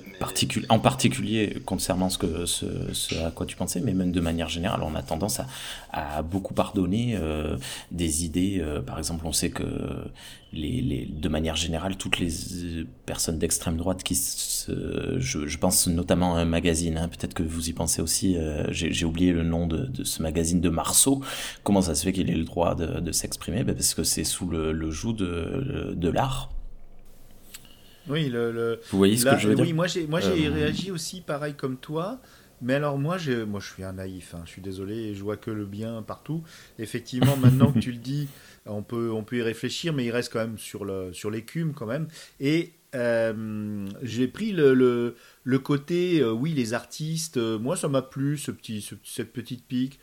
en 0.69 0.77
particulier 0.77 1.63
concernant 1.65 2.09
ce, 2.11 3.25
à 3.25 3.31
quoi 3.31 3.47
tu 3.47 3.55
pensais, 3.55 3.81
mais 3.81 3.93
même 3.93 4.11
de 4.11 4.19
manière 4.19 4.49
générale, 4.49 4.81
on 4.83 4.93
a 4.93 5.01
tendance 5.01 5.41
à, 5.91 6.21
beaucoup 6.21 6.53
pardonner 6.53 7.15
euh, 7.15 7.57
des 7.89 8.25
idées. 8.25 8.63
par 8.85 8.99
exemple, 8.99 9.25
on 9.25 9.31
sait 9.31 9.49
que 9.49 9.63
de 10.53 11.29
manière 11.29 11.55
générale, 11.55 11.95
toutes 11.97 12.19
les 12.19 12.29
personnes 13.07 13.39
d'extrême 13.39 13.77
droite 13.77 14.03
qui 14.03 14.13
se, 14.13 15.17
je, 15.19 15.57
pense 15.57 15.87
notamment 15.87 16.35
à 16.35 16.41
un 16.41 16.45
magazine, 16.45 16.99
hein, 16.99 17.07
peut-être 17.07 17.33
que 17.33 17.41
vous 17.41 17.69
y 17.69 17.73
pensez 17.73 17.99
aussi, 17.99 18.37
j'ai 18.69 19.05
oublié 19.05 19.31
le 19.31 19.43
nom 19.43 19.65
de, 19.65 20.03
ce 20.03 20.21
magazine 20.21 20.61
de 20.61 20.69
Marceau, 20.69 21.23
comment 21.63 21.81
ça 21.81 21.95
se 21.95 22.03
fait 22.03 22.13
qu'il 22.13 22.29
ait 22.29 22.35
le 22.35 22.45
droit 22.45 22.75
de, 22.75 23.11
s'exprimer? 23.11 23.63
Ben 23.63 23.73
Parce 23.73 23.95
que 23.95 24.03
c'est 24.03 24.23
sous 24.23 24.47
le, 24.47 24.91
joug 24.91 25.13
de 25.13 26.09
l'art 26.09 26.51
oui, 28.07 28.29
le, 28.29 28.79
Vous 28.91 28.97
voyez 28.97 29.17
ce 29.17 29.25
que 29.25 29.37
je 29.37 29.49
veux 29.49 29.55
dire 29.55 29.65
Oui, 29.65 29.73
moi 29.73 29.87
j'ai 29.87 30.07
moi 30.07 30.19
j'ai 30.19 30.47
euh, 30.47 30.51
réagi 30.53 30.91
aussi 30.91 31.21
pareil 31.21 31.53
comme 31.53 31.77
toi. 31.77 32.19
Mais 32.61 32.73
alors 32.73 32.97
moi, 32.97 33.17
moi 33.47 33.59
je 33.61 33.73
suis 33.73 33.83
un 33.85 33.93
naïf, 33.93 34.35
hein, 34.35 34.41
je 34.45 34.51
suis 34.51 34.61
désolé, 34.61 35.15
je 35.15 35.23
vois 35.23 35.37
que 35.37 35.49
le 35.49 35.65
bien 35.65 36.01
partout. 36.01 36.43
Effectivement, 36.77 37.37
maintenant 37.41 37.71
que 37.71 37.79
tu 37.79 37.91
le 37.91 37.97
dis, 37.97 38.27
on 38.65 38.83
peut, 38.83 39.11
on 39.11 39.23
peut 39.23 39.37
y 39.37 39.41
réfléchir, 39.41 39.93
mais 39.93 40.03
il 40.03 40.11
reste 40.11 40.33
quand 40.33 40.39
même 40.39 40.57
sur, 40.57 40.83
le, 40.83 41.13
sur 41.13 41.31
l'écume 41.31 41.73
quand 41.73 41.85
même. 41.85 42.09
Et 42.41 42.73
euh, 42.95 43.87
j'ai 44.01 44.27
pris 44.27 44.51
le, 44.51 44.73
le, 44.73 45.15
le 45.45 45.59
côté, 45.59 46.19
euh, 46.19 46.31
oui, 46.31 46.51
les 46.53 46.73
artistes, 46.73 47.37
moi 47.37 47.77
ça 47.77 47.87
m'a 47.87 48.01
plu, 48.01 48.37
ce 48.37 48.51
petit, 48.51 48.85
cette 49.05 49.31
petite 49.31 49.65
pique. 49.65 49.97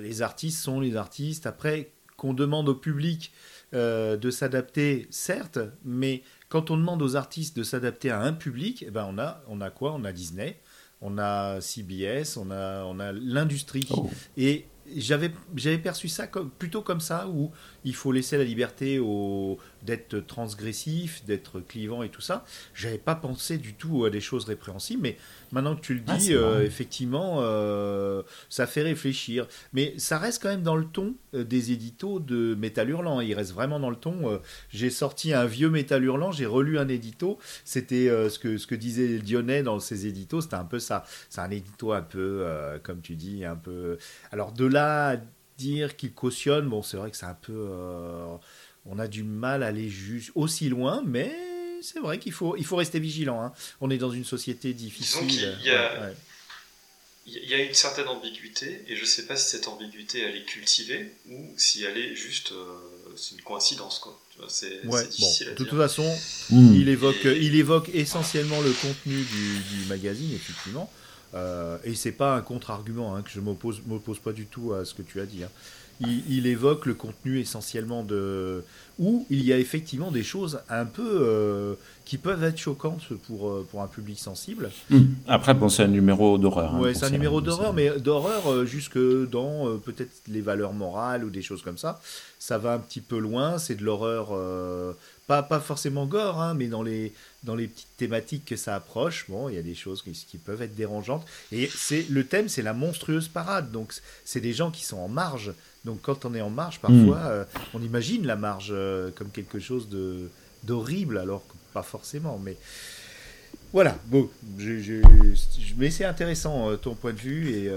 les 0.00 0.22
artistes 0.22 0.60
sont 0.62 0.78
les 0.78 0.94
artistes. 0.94 1.46
Après, 1.46 1.90
qu'on 2.16 2.34
demande 2.34 2.68
au 2.68 2.74
public 2.76 3.32
de 3.72 4.30
s'adapter, 4.30 5.06
certes, 5.10 5.58
mais 5.84 6.22
quand 6.50 6.70
on 6.70 6.76
demande 6.76 7.00
aux 7.00 7.16
artistes 7.16 7.56
de 7.56 7.62
s'adapter 7.62 8.10
à 8.10 8.20
un 8.20 8.34
public, 8.34 8.84
eh 8.86 8.90
ben 8.90 9.06
on 9.08 9.18
a, 9.18 9.42
on 9.48 9.62
a 9.62 9.70
quoi? 9.70 9.92
On 9.94 10.04
a 10.04 10.12
Disney, 10.12 10.60
on 11.00 11.16
a 11.16 11.60
CBS, 11.60 12.36
on 12.36 12.50
a, 12.50 12.84
on 12.84 12.98
a 12.98 13.12
l'industrie. 13.12 13.88
Oh. 13.92 14.10
Et 14.36 14.66
j'avais 14.96 15.30
j'avais 15.54 15.78
perçu 15.78 16.08
ça 16.08 16.26
comme, 16.26 16.50
plutôt 16.50 16.82
comme 16.82 17.00
ça 17.00 17.28
où 17.28 17.52
il 17.84 17.94
faut 17.94 18.12
laisser 18.12 18.36
la 18.36 18.44
liberté 18.44 18.98
au 18.98 19.58
d'être 19.82 20.18
transgressif, 20.18 21.24
d'être 21.24 21.60
clivant 21.60 22.02
et 22.02 22.10
tout 22.10 22.20
ça. 22.20 22.44
J'avais 22.74 22.98
pas 22.98 23.14
pensé 23.14 23.58
du 23.58 23.74
tout 23.74 24.04
à 24.04 24.10
des 24.10 24.20
choses 24.20 24.44
répréhensibles, 24.44 25.02
mais 25.02 25.16
maintenant 25.52 25.74
que 25.74 25.80
tu 25.80 25.94
le 25.94 26.02
ah, 26.06 26.16
dis, 26.16 26.34
euh, 26.34 26.64
effectivement, 26.64 27.38
euh, 27.40 28.22
ça 28.48 28.66
fait 28.66 28.82
réfléchir. 28.82 29.46
Mais 29.72 29.94
ça 29.96 30.18
reste 30.18 30.42
quand 30.42 30.50
même 30.50 30.62
dans 30.62 30.76
le 30.76 30.84
ton 30.84 31.14
euh, 31.34 31.44
des 31.44 31.72
éditos 31.72 32.20
de 32.20 32.54
Métal 32.54 32.90
Hurlant. 32.90 33.20
Il 33.20 33.34
reste 33.34 33.52
vraiment 33.52 33.80
dans 33.80 33.90
le 33.90 33.96
ton. 33.96 34.40
j'ai 34.70 34.90
sorti 34.90 35.32
un 35.32 35.46
vieux 35.46 35.70
Métal 35.70 36.04
Hurlant, 36.04 36.32
j'ai 36.32 36.46
relu 36.46 36.78
un 36.78 36.88
édito. 36.88 37.38
C'était 37.64 38.08
ce 38.28 38.38
que 38.38 38.58
ce 38.58 38.66
que 38.66 38.74
disait 38.74 39.18
Dionnet 39.18 39.62
dans 39.62 39.80
ses 39.80 40.06
éditos. 40.06 40.42
C'était 40.42 40.54
un 40.54 40.64
peu 40.64 40.78
ça. 40.78 41.04
C'est 41.28 41.40
un 41.40 41.50
édito 41.50 41.92
un 41.92 42.02
peu, 42.02 42.46
comme 42.82 43.00
tu 43.00 43.16
dis, 43.16 43.44
un 43.44 43.56
peu. 43.56 43.98
Alors 44.30 44.52
de 44.52 44.66
là 44.66 45.16
dire 45.60 45.96
qu'il 45.96 46.12
cautionne, 46.12 46.68
bon, 46.68 46.82
c'est 46.82 46.96
vrai 46.96 47.10
que 47.10 47.16
c'est 47.16 47.26
un 47.26 47.34
peu 47.34 47.68
on 48.86 48.98
a 48.98 49.08
du 49.08 49.22
mal 49.22 49.62
à 49.62 49.66
aller 49.66 49.88
juste 49.88 50.32
aussi 50.34 50.68
loin, 50.68 51.02
mais 51.04 51.34
c'est 51.82 52.00
vrai 52.00 52.18
qu'il 52.18 52.32
faut, 52.32 52.56
il 52.56 52.64
faut 52.64 52.76
rester 52.76 52.98
vigilant. 52.98 53.42
Hein. 53.42 53.52
On 53.80 53.90
est 53.90 53.98
dans 53.98 54.10
une 54.10 54.24
société 54.24 54.72
difficile. 54.72 55.56
il 55.60 55.66
y, 55.66 55.70
a, 55.70 56.10
il 57.26 57.48
y 57.48 57.54
a 57.54 57.62
une 57.62 57.74
certaine 57.74 58.08
ambiguïté, 58.08 58.84
et 58.88 58.96
je 58.96 59.02
ne 59.02 59.06
sais 59.06 59.26
pas 59.26 59.36
si 59.36 59.50
cette 59.50 59.68
ambiguïté 59.68 60.20
elle 60.20 60.36
est 60.36 60.44
cultivée 60.44 61.12
ou 61.28 61.54
si 61.56 61.84
elle 61.84 61.98
est 61.98 62.14
juste 62.14 62.52
euh, 62.52 62.74
c'est 63.16 63.34
une 63.34 63.42
coïncidence. 63.42 63.98
Quoi. 63.98 64.18
C'est, 64.48 64.86
difficile 65.10 65.48
à 65.48 65.50
de 65.52 65.56
toute 65.56 65.70
façon, 65.70 66.06
hmm. 66.50 66.74
il, 66.74 66.88
évoque, 66.88 67.24
il 67.24 67.54
évoque 67.56 67.90
essentiellement 67.94 68.60
le 68.60 68.72
contenu 68.72 69.22
du, 69.22 69.86
magazine, 69.88 70.32
effectivement. 70.34 70.90
Euh, 71.34 71.78
et 71.84 71.94
c'est 71.94 72.12
pas 72.12 72.34
un 72.34 72.40
contre-argument, 72.40 73.14
hein, 73.14 73.22
que 73.22 73.30
je 73.30 73.40
m'oppose, 73.40 73.82
m'oppose 73.86 74.18
pas 74.18 74.32
du 74.32 74.46
tout 74.46 74.72
à 74.72 74.84
ce 74.84 74.94
que 74.94 75.02
tu 75.02 75.20
as 75.20 75.26
dit. 75.26 75.44
Hein 75.44 75.50
il, 76.00 76.46
évoque 76.46 76.86
le 76.86 76.94
contenu 76.94 77.40
essentiellement 77.40 78.02
de. 78.02 78.64
où 78.98 79.26
il 79.30 79.44
y 79.44 79.52
a 79.52 79.58
effectivement 79.58 80.10
des 80.10 80.22
choses 80.22 80.60
un 80.68 80.86
peu. 80.86 81.02
Euh, 81.06 81.74
qui 82.04 82.18
peuvent 82.18 82.42
être 82.42 82.58
choquantes 82.58 83.12
pour, 83.28 83.48
euh, 83.48 83.64
pour 83.70 83.82
un 83.82 83.86
public 83.86 84.18
sensible. 84.18 84.70
Hmm. 84.88 85.04
Après, 85.28 85.54
bon, 85.54 85.68
c'est 85.68 85.84
un 85.84 85.88
numéro 85.88 86.38
d'horreur. 86.38 86.74
Hein, 86.74 86.92
c'est 86.92 87.04
un 87.04 87.10
numéro 87.10 87.40
d'horreur, 87.40 87.72
mais 87.72 88.00
d'horreur 88.00 88.50
euh, 88.50 88.64
jusque 88.64 88.98
dans 88.98 89.78
peut-être 89.78 90.10
les 90.26 90.40
valeurs 90.40 90.72
morales 90.72 91.24
ou 91.24 91.30
des 91.30 91.42
choses 91.42 91.62
comme 91.62 91.78
ça. 91.78 92.00
Ça 92.40 92.58
va 92.58 92.72
un 92.72 92.78
petit 92.78 93.00
peu 93.00 93.18
loin, 93.18 93.58
c'est 93.58 93.76
de 93.76 93.84
l'horreur. 93.84 94.30
pas, 95.28 95.44
pas 95.44 95.60
forcément 95.60 96.06
gore, 96.06 96.40
hein, 96.40 96.54
mais 96.54 96.66
dans 96.66 96.82
les, 96.82 97.12
dans 97.44 97.54
les 97.54 97.68
petites 97.68 97.96
thématiques 97.96 98.44
que 98.44 98.56
ça 98.56 98.74
approche, 98.74 99.26
bon, 99.28 99.48
il 99.48 99.54
y 99.54 99.58
a 99.58 99.62
des 99.62 99.76
choses 99.76 100.02
qui, 100.02 100.10
qui 100.12 100.38
peuvent 100.38 100.62
être 100.62 100.74
dérangeantes. 100.74 101.24
Et 101.52 101.70
c'est 101.72 102.06
le 102.10 102.24
thème, 102.26 102.48
c'est 102.48 102.62
la 102.62 102.72
monstrueuse 102.72 103.28
parade. 103.28 103.70
Donc, 103.70 103.94
c'est 104.24 104.40
des 104.40 104.52
gens 104.52 104.72
qui 104.72 104.84
sont 104.84 104.98
en 104.98 105.08
marge 105.08 105.52
donc 105.84 106.02
quand 106.02 106.24
on 106.24 106.34
est 106.34 106.40
en 106.40 106.50
marge, 106.50 106.78
parfois, 106.80 107.16
hmm. 107.16 107.26
euh, 107.26 107.44
on 107.74 107.82
imagine 107.82 108.26
la 108.26 108.36
marge 108.36 108.70
euh, 108.70 109.10
comme 109.14 109.30
quelque 109.30 109.58
chose 109.58 109.88
de 109.88 110.30
d'horrible, 110.64 111.16
alors 111.16 111.42
que 111.46 111.54
pas 111.72 111.82
forcément. 111.82 112.38
Mais 112.42 112.56
voilà, 113.72 113.96
bon, 114.06 114.28
je, 114.58 115.00
mais 115.78 115.90
c'est 115.90 116.04
intéressant 116.04 116.70
euh, 116.70 116.76
ton 116.76 116.94
point 116.94 117.12
de 117.12 117.18
vue 117.18 117.50
et 117.50 117.70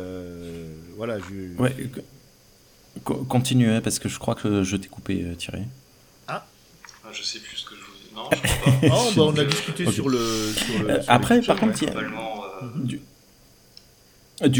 voilà. 0.97 1.17
Je, 1.19 1.61
ouais, 1.61 1.75
continue 3.03 3.81
parce 3.81 3.99
que 3.99 4.09
je 4.09 4.19
crois 4.19 4.35
que 4.35 4.63
je 4.63 4.75
t'ai 4.75 4.89
coupé, 4.89 5.25
Thierry. 5.37 5.63
Ah. 6.27 6.45
ah, 7.05 7.09
je 7.13 7.23
sais 7.23 7.39
plus 7.39 7.57
ce 7.57 7.65
que 7.65 7.75
je 7.75 7.81
vous. 7.81 8.15
Non, 8.15 8.29
je 8.31 8.47
sais 8.47 8.89
pas. 8.89 8.95
oh, 8.95 9.11
bah, 9.15 9.21
on 9.21 9.37
a 9.37 9.45
discuté 9.45 9.89
sur 9.89 10.09
le. 10.09 10.51
Sur 10.51 10.83
le 10.83 10.99
Après, 11.09 11.41
par 11.41 11.57
contre, 11.57 11.81
il 11.81 11.89
y 11.89 11.91
a... 11.91 12.01
Du 12.75 13.01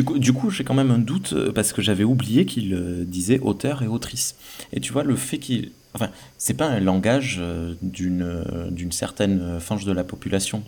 coup, 0.04 0.18
du 0.20 0.34
coup 0.34 0.50
j'ai 0.50 0.64
quand 0.64 0.74
même 0.74 0.92
un 0.92 1.00
doute 1.00 1.34
euh, 1.34 1.52
parce 1.52 1.74
que 1.74 1.82
j'avais 1.82 2.04
oublié 2.04 2.46
qu'il 2.46 2.74
euh, 2.74 3.04
disait 3.06 3.40
auteur 3.40 3.84
et 3.84 3.88
autrice. 3.88 4.36
Et 4.72 4.80
tu 4.80 4.94
vois, 4.94 5.04
le 5.04 5.16
fait 5.16 5.40
qu'il. 5.40 5.72
Enfin, 5.94 6.10
c'est 6.38 6.56
pas 6.56 6.66
un 6.66 6.80
langage 6.80 7.38
euh, 7.40 7.76
d'une 7.82 8.70
d'une 8.72 8.92
certaine 8.92 9.60
fange 9.60 9.86
de 9.86 9.92
la 9.92 10.04
population. 10.04 10.64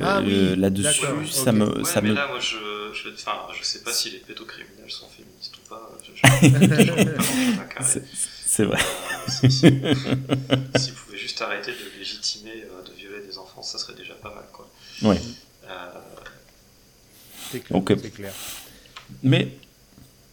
Ah 0.00 0.20
là-dessus, 0.20 1.06
ça 1.30 1.52
me. 1.52 1.84
ça 1.84 2.00
mais 2.00 2.12
là, 2.12 2.28
moi, 2.28 2.38
je, 2.38 2.56
je, 2.92 3.08
enfin, 3.14 3.32
je 3.58 3.64
sais 3.64 3.82
pas 3.82 3.92
si 3.92 4.10
les 4.10 4.18
pédocriminels 4.18 4.90
sont 4.90 5.06
féministes 5.08 5.56
ou 5.56 5.68
pas. 5.68 5.90
c'est 8.44 8.64
vrai. 8.64 8.78
S'ils 9.28 9.50
si, 9.50 9.70
si, 10.76 10.92
pouvaient 10.92 11.18
juste 11.18 11.40
arrêter 11.40 11.70
de 11.72 11.98
légitimer, 11.98 12.64
de 12.86 12.92
violer 12.92 13.24
des 13.26 13.38
enfants, 13.38 13.62
ça 13.62 13.78
serait 13.78 13.94
déjà 13.94 14.14
pas 14.14 14.34
mal. 14.34 14.44
Quoi. 14.52 14.68
Ouais. 15.02 15.18
C'est 17.50 17.60
clair, 17.60 17.82
clair. 18.14 18.32
Mais 19.22 19.52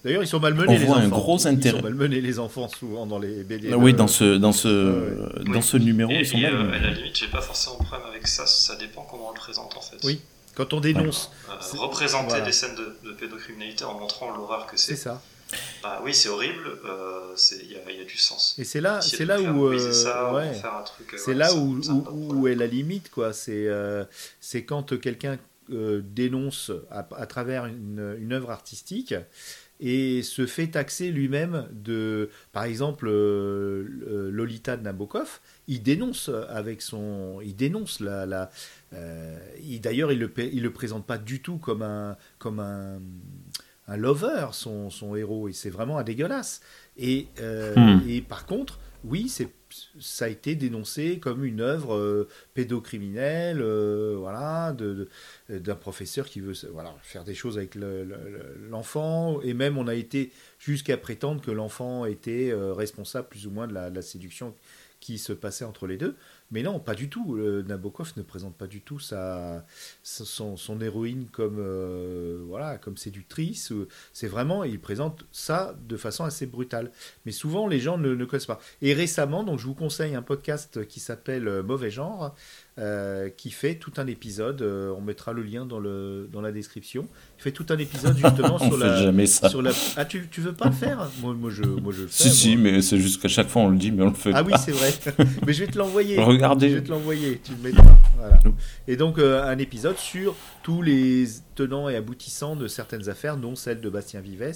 D'ailleurs, 0.08 0.24
ils 0.24 0.28
sont 0.28 0.40
malmenés 0.40 0.70
on 0.70 0.72
les 0.72 0.86
voit 0.86 0.96
enfants. 0.98 1.06
un 1.06 1.10
gros 1.10 1.48
intérêt. 1.48 1.78
Ils 1.78 1.82
sont 1.82 1.84
malmenés 1.84 2.22
les 2.22 2.40
enfants 2.40 2.70
souvent 2.70 3.06
dans 3.06 3.20
les 3.20 3.44
BD. 3.44 3.74
Oui, 3.74 3.94
dans 3.94 4.08
ce 4.08 4.38
dans 4.38 4.54
ce 4.54 5.44
dans 5.52 5.62
ce 5.62 5.76
numéro, 5.76 6.10
et, 6.12 6.20
ils 6.20 6.26
sont 6.26 6.38
malmenés. 6.38 6.78
Euh, 6.78 6.78
à 6.78 6.80
la 6.80 6.90
limite, 6.92 7.18
j'ai 7.18 7.28
pas 7.28 7.42
forcément 7.42 7.78
de 7.80 7.84
problème 7.84 8.08
avec 8.08 8.26
ça. 8.26 8.46
Ça 8.46 8.78
dépend 8.78 9.02
comment 9.10 9.30
on 9.30 9.34
le 9.34 9.38
présente 9.38 9.76
en 9.76 9.82
fait. 9.82 9.98
Oui. 10.04 10.22
Quand 10.56 10.74
on 10.74 10.80
dénonce. 10.80 11.30
Euh, 11.50 11.78
représenter 11.78 12.42
des 12.42 12.54
scènes 12.54 12.76
de, 12.76 13.12
pédocriminalité 13.12 13.84
en 13.84 14.00
montrant 14.00 14.32
l'horreur 14.36 14.66
que 14.68 14.78
c'est. 14.78 14.96
C'est 14.96 15.04
ça. 15.04 15.22
Bah, 15.84 16.02
oui, 16.04 16.14
c'est 16.14 16.30
horrible. 16.30 16.80
Euh, 16.86 17.36
il 17.64 17.72
y, 17.72 17.98
y, 17.98 18.02
a 18.02 18.06
du 18.06 18.18
sens. 18.18 18.56
Et 18.58 18.64
c'est 18.64 18.82
là, 18.82 19.02
c'est 19.02 19.26
là 19.26 19.42
où, 19.42 19.68
ouais. 19.68 19.78
c'est 21.18 21.34
là 21.34 21.54
où, 21.54 21.80
où, 21.90 22.34
où, 22.34 22.48
est 22.48 22.56
la 22.56 22.68
limite, 22.68 23.10
quoi. 23.12 23.34
C'est 23.34 23.68
c'est 24.40 24.64
quand 24.64 24.98
quelqu'un 25.00 25.38
euh, 25.72 26.02
dénonce 26.04 26.72
à, 26.90 27.04
travers 27.26 27.66
une, 27.66 28.16
une, 28.20 28.34
œuvre 28.34 28.52
artistique 28.52 29.14
et 29.80 30.24
se 30.24 30.46
fait 30.46 30.68
taxer 30.68 31.12
lui-même 31.12 31.68
de, 31.72 32.30
par 32.52 32.64
exemple, 32.64 33.08
euh, 33.08 33.86
euh, 34.08 34.32
Lolita 34.32 34.78
de 34.78 34.84
Nabokov, 34.84 35.40
il 35.68 35.84
dénonce 35.84 36.30
avec 36.50 36.82
son, 36.82 37.40
il 37.44 37.56
dénonce 37.56 38.00
la, 38.00 38.26
la 38.26 38.50
d'ailleurs 39.82 40.12
il 40.12 40.20
le, 40.20 40.32
il 40.38 40.64
le 40.64 40.72
présente 40.72 41.06
pas 41.06 41.18
du 41.18 41.42
tout 41.42 41.58
comme 41.58 41.82
un, 41.82 42.18
comme 42.40 42.60
un, 42.60 43.00
un 43.88 43.98
lover 43.98 44.48
son, 44.54 44.90
son 44.90 45.16
héros 45.16 45.50
et 45.50 45.54
c'est 45.54 45.70
vraiment 45.70 45.98
un 45.98 46.04
dégueulasse 46.04 46.62
et, 46.98 47.28
hmm. 47.40 48.00
et 48.08 48.22
par 48.22 48.46
contre 48.46 48.80
oui 49.04 49.30
c'est 49.30 49.50
ça 50.00 50.26
a 50.26 50.28
été 50.28 50.56
dénoncé 50.56 51.20
comme 51.20 51.44
une 51.44 51.62
œuvre 51.62 51.96
euh, 51.96 52.28
pédocriminelle, 52.54 53.62
euh, 53.62 54.16
voilà, 54.18 54.76
d'un 55.50 55.76
professeur 55.76 56.26
qui 56.28 56.40
veut 56.40 56.54
voilà, 56.72 56.96
faire 57.04 57.24
des 57.24 57.36
choses 57.36 57.58
avec 57.58 57.76
l'enfant, 58.70 59.42
et 59.42 59.54
même 59.54 59.78
on 59.78 59.88
a 59.88 59.96
été 59.96 60.32
jusqu'à 60.60 60.98
prétendre 60.98 61.42
que 61.42 61.52
l'enfant 61.52 62.06
était 62.06 62.52
euh, 62.52 62.74
responsable 62.74 63.28
plus 63.28 63.48
ou 63.48 63.52
moins 63.52 63.68
de 63.68 63.74
la, 63.74 64.02
séduction 64.02 64.54
se 65.16 65.34
passait 65.34 65.66
entre 65.66 65.88
les 65.88 65.98
deux. 65.98 66.16
Mais 66.52 66.64
non, 66.64 66.80
pas 66.80 66.96
du 66.96 67.10
tout. 67.10 67.38
Nabokov 67.38 68.14
ne 68.18 68.22
présente 68.22 68.56
pas 68.56 68.68
du 68.68 68.82
tout 68.82 69.00
sa, 69.00 69.66
son, 70.04 70.58
son 70.58 70.82
héroïne 70.82 71.28
comme 71.32 71.58
euh, 71.60 72.42
voilà 72.48 72.78
comme 72.78 72.98
séductrice. 72.98 73.74
C'est 74.14 74.28
vraiment, 74.28 74.64
il 74.64 74.80
présente 74.80 75.26
ça 75.32 75.76
de 75.88 75.98
façon 75.98 76.24
assez 76.24 76.46
brutale. 76.46 76.92
Mais 77.26 77.32
souvent, 77.32 77.68
les 77.68 77.80
gens 77.80 77.98
ne, 77.98 78.16
ne 78.16 78.26
connaissent 78.26 78.46
pas. 78.46 78.60
Et 78.82 78.94
récemment, 78.94 79.44
donc 79.44 79.60
je 79.60 79.66
vous 79.66 79.76
conseille 79.76 80.16
un 80.16 80.22
podcast 80.22 80.86
qui 80.88 81.00
s'appelle 81.00 81.48
euh, 81.48 81.64
Mauvais 81.64 81.92
genre, 81.92 82.36
euh, 82.80 83.30
qui 83.30 83.52
fait 83.52 83.76
tout 83.76 83.94
un 83.98 84.08
épisode. 84.08 84.62
on 84.62 85.02
mettra 85.02 85.34
le 85.34 85.44
lien 85.44 85.66
dans, 85.66 85.80
le, 85.80 86.30
dans 86.32 86.42
la 86.42 86.52
description. 86.52 87.08
Il 87.40 87.44
fait 87.44 87.52
tout 87.52 87.66
un 87.70 87.78
épisode 87.78 88.18
justement 88.18 88.58
sur, 88.70 88.78
la, 88.78 89.04
jamais 89.04 89.26
ça. 89.26 89.50
sur 89.50 89.62
la. 89.62 89.72
Ah, 89.96 90.06
tu, 90.06 90.28
tu 90.30 90.42
veux 90.42 90.54
pas 90.54 90.66
le 90.68 90.72
faire? 90.74 91.10
Moi, 91.22 91.34
moi, 91.34 91.50
je, 91.52 91.64
moi, 91.64 91.94
je 91.96 92.04
le 92.04 92.08
fais. 92.08 92.24
Si, 92.24 92.30
si, 92.30 92.56
mais 92.56 92.82
c'est 92.82 92.98
juste 92.98 93.22
qu'à 93.22 93.28
chaque 93.28 93.48
fois 93.48 93.64
on 93.64 93.70
le 93.70 93.78
dit, 93.78 93.92
mais 93.92 94.04
on 94.04 94.10
le 94.10 94.14
fait 94.14 94.32
ah 94.34 94.44
pas. 94.44 94.52
oui, 94.52 94.54
c'est 94.64 94.72
vrai. 94.72 94.94
mais 95.46 95.54
je 95.54 95.64
vais 95.64 95.72
te 95.72 95.78
l'envoyer. 95.78 96.20
Regardez. 96.20 96.70
Je 96.70 96.76
vais 96.76 96.84
te 96.84 96.92
l'envoyer. 96.92 97.42
Tu 97.44 97.52
le 97.52 97.70
mettras. 97.70 97.98
Voilà. 98.18 98.40
Et 98.88 98.96
donc, 98.96 99.18
euh, 99.18 99.44
un 99.44 99.58
épisode 99.58 99.98
sur 99.98 100.36
tous 100.64 100.82
les 100.82 101.26
tenants 101.58 101.90
et 101.90 101.96
aboutissants 101.98 102.56
de 102.56 102.68
certaines 102.70 103.10
affaires, 103.10 103.36
dont 103.36 103.56
celle 103.56 103.82
de 103.82 103.90
Bastien 103.90 104.22
Vives, 104.22 104.54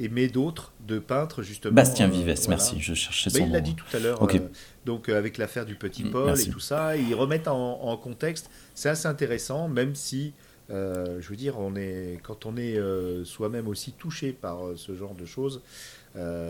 et 0.00 0.08
mais 0.08 0.26
d'autres 0.26 0.72
de 0.88 0.98
peintres, 0.98 1.42
justement. 1.42 1.74
Bastien 1.74 2.08
euh, 2.08 2.10
Vives, 2.10 2.24
voilà. 2.24 2.48
merci, 2.48 2.80
je 2.80 2.94
cherchais 2.94 3.30
Bah, 3.30 3.38
son 3.38 3.46
il 3.46 3.52
l'a 3.52 3.60
dit 3.60 3.76
tout 3.76 3.84
à 3.96 4.00
l'heure. 4.00 4.20
Euh, 4.22 4.38
donc, 4.86 5.08
euh, 5.08 5.16
avec 5.16 5.38
l'affaire 5.38 5.66
du 5.66 5.76
petit 5.76 6.04
Mm, 6.04 6.10
Paul 6.10 6.26
merci. 6.26 6.48
et 6.48 6.52
tout 6.52 6.58
ça, 6.60 6.96
ils 6.96 7.14
remettent 7.14 7.46
en, 7.48 7.82
en 7.82 7.96
contexte. 7.96 8.50
C'est 8.74 8.88
assez 8.88 9.06
intéressant, 9.06 9.68
même 9.68 9.94
si. 9.94 10.32
euh, 10.70 11.20
je 11.20 11.28
veux 11.28 11.36
dire, 11.36 11.58
on 11.58 11.76
est, 11.76 12.18
quand 12.22 12.46
on 12.46 12.56
est 12.56 12.76
euh, 12.78 13.24
soi-même 13.24 13.68
aussi 13.68 13.92
touché 13.92 14.32
par 14.32 14.64
euh, 14.66 14.76
ce 14.76 14.94
genre 14.94 15.14
de 15.14 15.24
choses, 15.26 15.62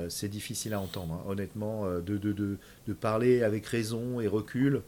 c'est 0.09 0.29
difficile 0.29 0.72
à 0.72 0.81
entendre. 0.81 1.12
hein. 1.14 1.22
Honnêtement, 1.29 1.85
de, 2.00 2.16
de, 2.16 2.33
de, 2.33 2.57
de 2.88 2.92
parler 2.94 3.42
avec 3.42 3.66
raison 3.66 4.20
et 4.20 4.26
recul, 4.29 4.81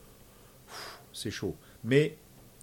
c'est 1.13 1.31
chaud. 1.31 1.57
Mais 1.85 2.17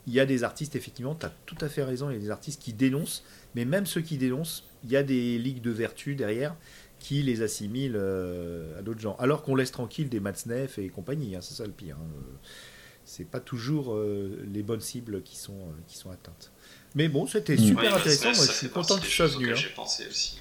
il 0.08 0.14
y 0.14 0.20
a 0.20 0.26
des 0.26 0.44
artistes, 0.44 0.76
effectivement, 0.76 1.16
tu 1.16 1.26
as 1.26 1.34
tout 1.46 1.58
à 1.62 1.70
fait 1.70 1.84
raison, 1.84 2.10
il 2.10 2.14
y 2.14 2.18
a 2.18 2.22
des 2.22 2.32
artistes 2.32 2.62
qui 2.62 2.74
dénoncent, 2.74 3.24
mais 3.56 3.66
même 3.66 3.86
ceux 3.86 4.02
qui 4.02 4.18
dénoncent, 4.18 4.64
il 4.84 4.92
y 4.92 4.98
a 4.98 5.04
des 5.04 5.38
ligues 5.38 5.62
de 5.62 5.72
vertu 5.72 6.16
derrière 6.16 6.56
qui 7.00 7.22
les 7.24 7.42
assimilent 7.42 7.96
euh, 7.96 8.78
à 8.80 8.82
d'autres 8.82 9.00
gens. 9.00 9.16
Alors 9.20 9.42
qu'on 9.44 9.56
laisse 9.56 9.72
tranquille 9.72 10.10
des 10.10 10.20
Matzneff 10.20 10.78
et 10.80 10.90
compagnie, 10.90 11.36
hein, 11.36 11.40
c'est 11.42 11.54
ça 11.56 11.66
le 11.66 11.72
pire. 11.72 11.96
hein. 12.00 12.08
C'est 13.06 13.26
pas 13.26 13.40
toujours 13.40 13.94
euh, 13.96 14.38
les 14.54 14.62
bonnes 14.64 14.82
cibles 14.82 15.24
qui 15.24 15.36
sont, 15.38 15.54
euh, 15.54 15.72
qui 15.88 15.98
sont 15.98 16.12
atteintes. 16.12 16.52
Mais 16.96 17.08
bon, 17.08 17.26
c'était 17.26 17.56
Mm. 17.56 17.58
super 17.58 17.94
Ouais, 17.94 18.00
intéressant, 18.00 18.34
moi 18.36 18.46
je 18.46 18.52
suis 18.52 18.70
content 18.70 18.98
que 18.98 19.06
tu 19.06 19.12
sois 19.12 19.28
venu. 19.28 19.52
hein. 19.52 19.56
J'ai 19.56 19.70
pensé 19.70 20.06
aussi. 20.08 20.38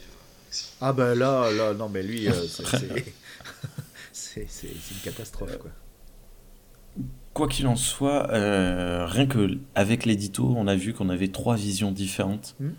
Ah 0.81 0.93
ben 0.93 1.15
là, 1.15 1.51
là, 1.51 1.75
non 1.75 1.89
mais 1.89 2.03
lui, 2.03 2.27
c'est 4.13 4.47
une 4.63 5.01
catastrophe 5.03 5.59
quoi. 5.59 5.71
Quoi 7.39 7.47
qu'il 7.49 7.67
en 7.69 7.77
soit, 7.77 8.31
euh, 8.33 9.07
rien 9.07 9.27
que 9.27 9.59
avec 9.77 10.05
l'édito, 10.07 10.53
on 10.57 10.67
a 10.67 10.75
vu 10.75 10.93
qu'on 10.93 11.09
avait 11.09 11.29
trois 11.29 11.55
visions 11.57 11.93
différentes 11.93 12.57
Hmm. 12.59 12.71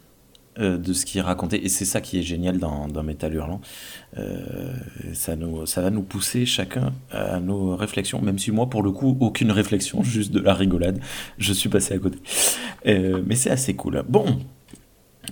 euh, 0.60 0.78
de 0.78 0.91
ce 0.91 1.06
qui 1.06 1.17
est 1.17 1.22
raconté, 1.22 1.63
et 1.63 1.69
c'est 1.69 1.86
ça 1.86 2.02
qui 2.02 2.19
est 2.19 2.24
génial 2.24 2.58
dans, 2.60 2.89
dans 2.89 3.02
Métal 3.02 3.34
Hurlant. 3.34 3.62
Euh, 4.17 4.74
ça, 5.13 5.38
nous, 5.38 5.65
ça 5.65 5.82
va 5.82 5.89
nous 5.91 6.02
pousser 6.04 6.45
chacun 6.45 6.91
à 7.12 7.39
nos 7.39 7.78
réflexions, 7.78 8.22
même 8.22 8.38
si 8.38 8.52
moi, 8.52 8.69
pour 8.69 8.84
le 8.84 8.91
coup, 8.91 9.15
aucune 9.22 9.52
réflexion, 9.52 10.04
juste 10.15 10.32
de 10.34 10.41
la 10.41 10.54
rigolade. 10.54 11.00
Je 11.38 11.54
suis 11.54 11.69
passé 11.69 11.93
à 11.93 11.98
côté. 12.00 12.17
Mais 12.86 13.36
c'est 13.36 13.52
assez 13.52 13.76
cool. 13.78 14.04
Bon, 14.10 14.39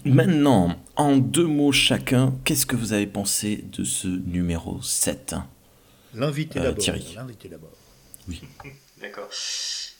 maintenant, 0.06 0.74
en 0.96 1.18
deux 1.18 1.48
mots 1.48 1.74
chacun, 1.74 2.34
qu'est-ce 2.46 2.66
que 2.66 2.78
vous 2.78 2.94
avez 2.94 3.08
pensé 3.08 3.66
de 3.78 3.84
ce 3.84 4.08
numéro 4.08 4.82
7 4.82 5.36
L'invité 6.16 6.60
Euh, 6.60 6.64
d'abord. 6.64 6.78
Thierry. 6.78 7.04
L'invité 7.14 7.50
d'abord. 7.50 7.72
D'accord. 8.98 9.30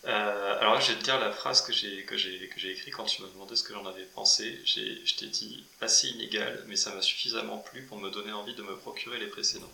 Euh, 0.06 0.60
alors 0.60 0.76
là, 0.76 0.80
je 0.80 0.92
vais 0.92 1.00
te 1.00 1.04
dire 1.04 1.20
la 1.20 1.32
phrase 1.32 1.62
que 1.62 1.74
j'ai 1.74 2.04
que 2.04 2.18
j'ai 2.18 2.48
que 2.48 2.60
j'ai 2.60 2.72
écrite 2.72 2.94
quand 2.94 3.04
tu 3.04 3.22
m'as 3.22 3.28
demandé 3.30 3.56
ce 3.56 3.64
que 3.64 3.74
j'en 3.74 3.86
avais 3.86 4.06
pensé. 4.16 4.60
J'ai, 4.66 5.06
je 5.06 5.16
t'ai 5.16 5.28
dit 5.28 5.66
assez 5.82 6.08
inégal, 6.10 6.64
mais 6.68 6.76
ça 6.76 6.94
m'a 6.94 7.02
suffisamment 7.02 7.58
plu 7.58 7.84
pour 7.84 8.00
me 8.00 8.10
donner 8.10 8.32
envie 8.32 8.56
de 8.56 8.64
me 8.64 8.76
procurer 8.76 9.20
les 9.20 9.28
précédents. 9.28 9.72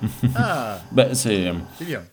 Ah, 0.36 0.80
bah, 0.92 1.14
c'est... 1.14 1.52
c'est 1.78 1.84
bien. 1.84 2.06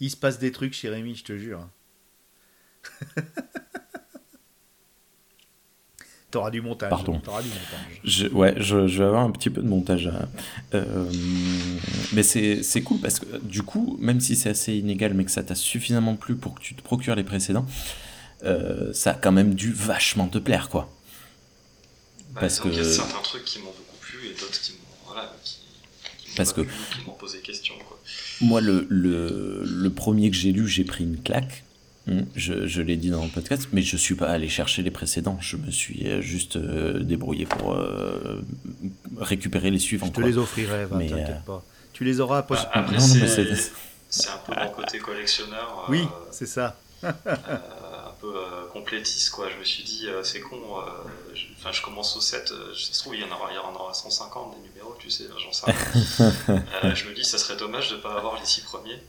Il 0.00 0.10
se 0.10 0.16
passe 0.16 0.38
des 0.38 0.52
trucs 0.52 0.74
chez 0.74 0.88
Rémi, 0.90 1.14
je 1.14 1.24
te 1.24 1.38
jure. 1.38 1.66
T'auras 6.34 6.50
du 6.50 6.60
montage. 6.60 6.90
Pardon. 6.90 7.20
T'auras 7.20 7.42
du 7.42 7.48
montage. 7.48 8.00
Je, 8.04 8.26
ouais, 8.26 8.54
je, 8.58 8.86
je 8.88 8.98
vais 8.98 9.04
avoir 9.04 9.22
un 9.24 9.30
petit 9.30 9.50
peu 9.50 9.62
de 9.62 9.68
montage. 9.68 10.08
à- 10.08 10.28
euh, 10.76 11.10
mais 12.12 12.22
c'est 12.22 12.62
c'est 12.62 12.82
cool 12.82 12.98
parce 12.98 13.20
que 13.20 13.26
du 13.42 13.62
coup, 13.62 13.96
même 14.00 14.20
si 14.20 14.34
c'est 14.36 14.50
assez 14.50 14.74
inégal, 14.74 15.14
mais 15.14 15.24
que 15.24 15.30
ça 15.30 15.42
t'a 15.44 15.54
suffisamment 15.54 16.16
plu 16.16 16.34
pour 16.34 16.54
que 16.54 16.60
tu 16.60 16.74
te 16.74 16.82
procures 16.82 17.14
les 17.14 17.22
précédents, 17.24 17.66
euh, 18.44 18.92
ça 18.92 19.12
a 19.12 19.14
quand 19.14 19.32
même 19.32 19.54
dû 19.54 19.72
vachement 19.72 20.26
te 20.28 20.38
plaire, 20.38 20.68
quoi. 20.70 20.90
Bah, 22.34 22.40
Parce 22.40 22.54
disons 22.54 22.62
qu'il 22.70 22.72
y 22.74 22.80
a 22.80 22.82
que- 22.82 22.88
certains 22.88 23.22
trucs 23.22 23.44
qui 23.44 23.58
m'ont 23.60 23.66
beaucoup 23.66 23.98
plu 24.00 24.18
et 24.28 24.30
d'autres 24.40 24.60
qui 24.60 24.72
m'ont 24.72 24.78
voilà, 25.06 25.32
qui, 25.44 25.54
qui 25.54 26.30
m'ont 26.30 26.34
Parce 26.36 26.52
pas 26.52 26.62
que- 26.62 26.66
plu, 26.66 26.76
qui 27.00 27.06
m'ont 27.06 27.14
posé 27.14 27.38
question. 27.38 27.74
Quoi. 27.86 27.98
Moi, 28.40 28.60
le, 28.60 28.86
le, 28.90 29.62
le 29.64 29.90
premier 29.90 30.30
que 30.32 30.36
j'ai 30.36 30.50
lu, 30.50 30.66
j'ai 30.66 30.82
pris 30.84 31.04
une 31.04 31.22
claque. 31.22 31.62
Hum, 32.06 32.26
Je, 32.36 32.66
je 32.66 32.82
l'ai 32.82 32.96
dit 32.96 33.08
dans 33.10 33.24
le 33.24 33.30
podcast, 33.30 33.68
mais 33.72 33.80
je 33.82 33.96
suis 33.96 34.14
pas 34.14 34.28
allé 34.28 34.48
chercher 34.48 34.82
les 34.82 34.90
précédents. 34.90 35.38
Je 35.40 35.56
me 35.56 35.70
suis 35.70 36.06
euh, 36.06 36.20
juste 36.20 36.56
euh, 36.56 36.98
débrouillé 37.00 37.46
pour 37.46 37.72
euh, 37.72 38.42
récupérer 39.18 39.70
les 39.70 39.78
suivants. 39.78 40.06
Je 40.06 40.10
te 40.12 40.16
quoi. 40.20 40.24
les 40.28 40.36
offrirai, 40.38 40.84
va, 40.84 40.96
Mais, 40.96 41.08
t'inquiète 41.08 41.28
euh, 41.30 41.46
pas. 41.46 41.64
Tu 41.94 42.04
les 42.04 42.20
auras 42.20 42.38
après. 42.38 42.56
Bah, 42.56 42.70
après, 42.74 42.96
non, 42.98 43.06
non, 43.06 43.14
mais 43.14 43.26
c'est, 43.28 43.54
c'est- 43.56 43.72
c'est 44.10 44.28
un 44.28 44.38
peu 44.46 44.52
mon 44.54 44.68
côté 44.70 44.98
collectionneur. 44.98 45.86
euh, 45.88 45.92
oui, 45.92 46.06
c'est 46.30 46.46
ça. 46.46 46.76
euh, 47.04 47.10
un 47.26 48.12
peu 48.20 48.34
euh, 48.36 48.66
complétiste 48.72 49.30
quoi. 49.30 49.48
Je 49.50 49.58
me 49.58 49.64
suis 49.64 49.82
dit 49.82 50.06
euh, 50.06 50.22
c'est 50.22 50.40
con. 50.40 50.56
euh, 50.56 50.82
je, 51.34 51.46
enfin, 51.58 51.72
je 51.72 51.82
commence 51.82 52.16
au 52.16 52.20
7, 52.20 52.52
euh, 52.52 52.72
ça 52.74 52.92
se 52.92 53.00
trouve 53.00 53.14
il 53.16 53.22
y 53.22 53.24
en 53.24 53.28
aura, 53.34 53.48
il 53.50 53.54
y 53.54 53.58
en 53.58 53.74
aura 53.74 53.92
150 53.94 54.54
des 54.56 54.68
numéros, 54.68 54.94
tu 55.00 55.10
sais, 55.10 55.24
j'en 55.42 55.52
sais 55.52 55.66
rien. 55.70 56.32
Euh, 56.84 56.94
je 56.94 57.08
me 57.08 57.14
dis 57.14 57.24
ça 57.24 57.38
serait 57.38 57.56
dommage 57.56 57.90
de 57.90 57.96
pas 57.96 58.14
avoir 58.16 58.38
les 58.38 58.46
6 58.46 58.60
premiers. 58.62 59.00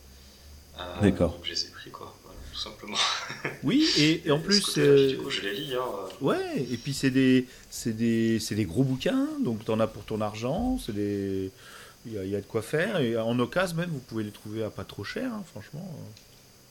Euh, 0.79 1.01
D'accord. 1.01 1.31
Donc 1.31 1.41
je 1.43 1.51
les 1.51 1.65
ai 1.65 1.69
pris 1.69 1.91
quoi, 1.91 2.13
tout 2.55 2.61
simplement. 2.61 2.97
Oui, 3.63 3.87
et, 3.97 4.27
et 4.27 4.31
en 4.31 4.39
plus, 4.39 4.77
euh, 4.77 5.09
du 5.09 5.17
coup 5.17 5.29
je 5.29 5.41
les 5.41 5.53
lis. 5.53 5.73
Hein, 5.75 5.83
ouais, 6.21 6.65
et 6.71 6.77
puis 6.77 6.93
c'est 6.93 7.09
des, 7.09 7.47
c'est 7.69 7.93
des, 7.93 8.39
c'est 8.39 8.55
des 8.55 8.65
gros 8.65 8.83
bouquins, 8.83 9.27
donc 9.43 9.65
t'en 9.65 9.79
as 9.79 9.87
pour 9.87 10.03
ton 10.05 10.21
argent, 10.21 10.77
c'est 10.83 10.93
des, 10.93 11.51
il 12.05 12.13
y, 12.13 12.17
a- 12.19 12.23
il 12.23 12.29
y 12.29 12.35
a 12.35 12.41
de 12.41 12.45
quoi 12.45 12.61
faire, 12.61 12.99
et 12.99 13.17
en 13.17 13.37
occasion 13.39 13.75
même, 13.77 13.89
vous 13.89 13.99
pouvez 13.99 14.23
les 14.23 14.31
trouver 14.31 14.63
à 14.63 14.69
pas 14.69 14.83
trop 14.83 15.03
cher, 15.03 15.31
hein, 15.33 15.43
franchement. 15.51 15.87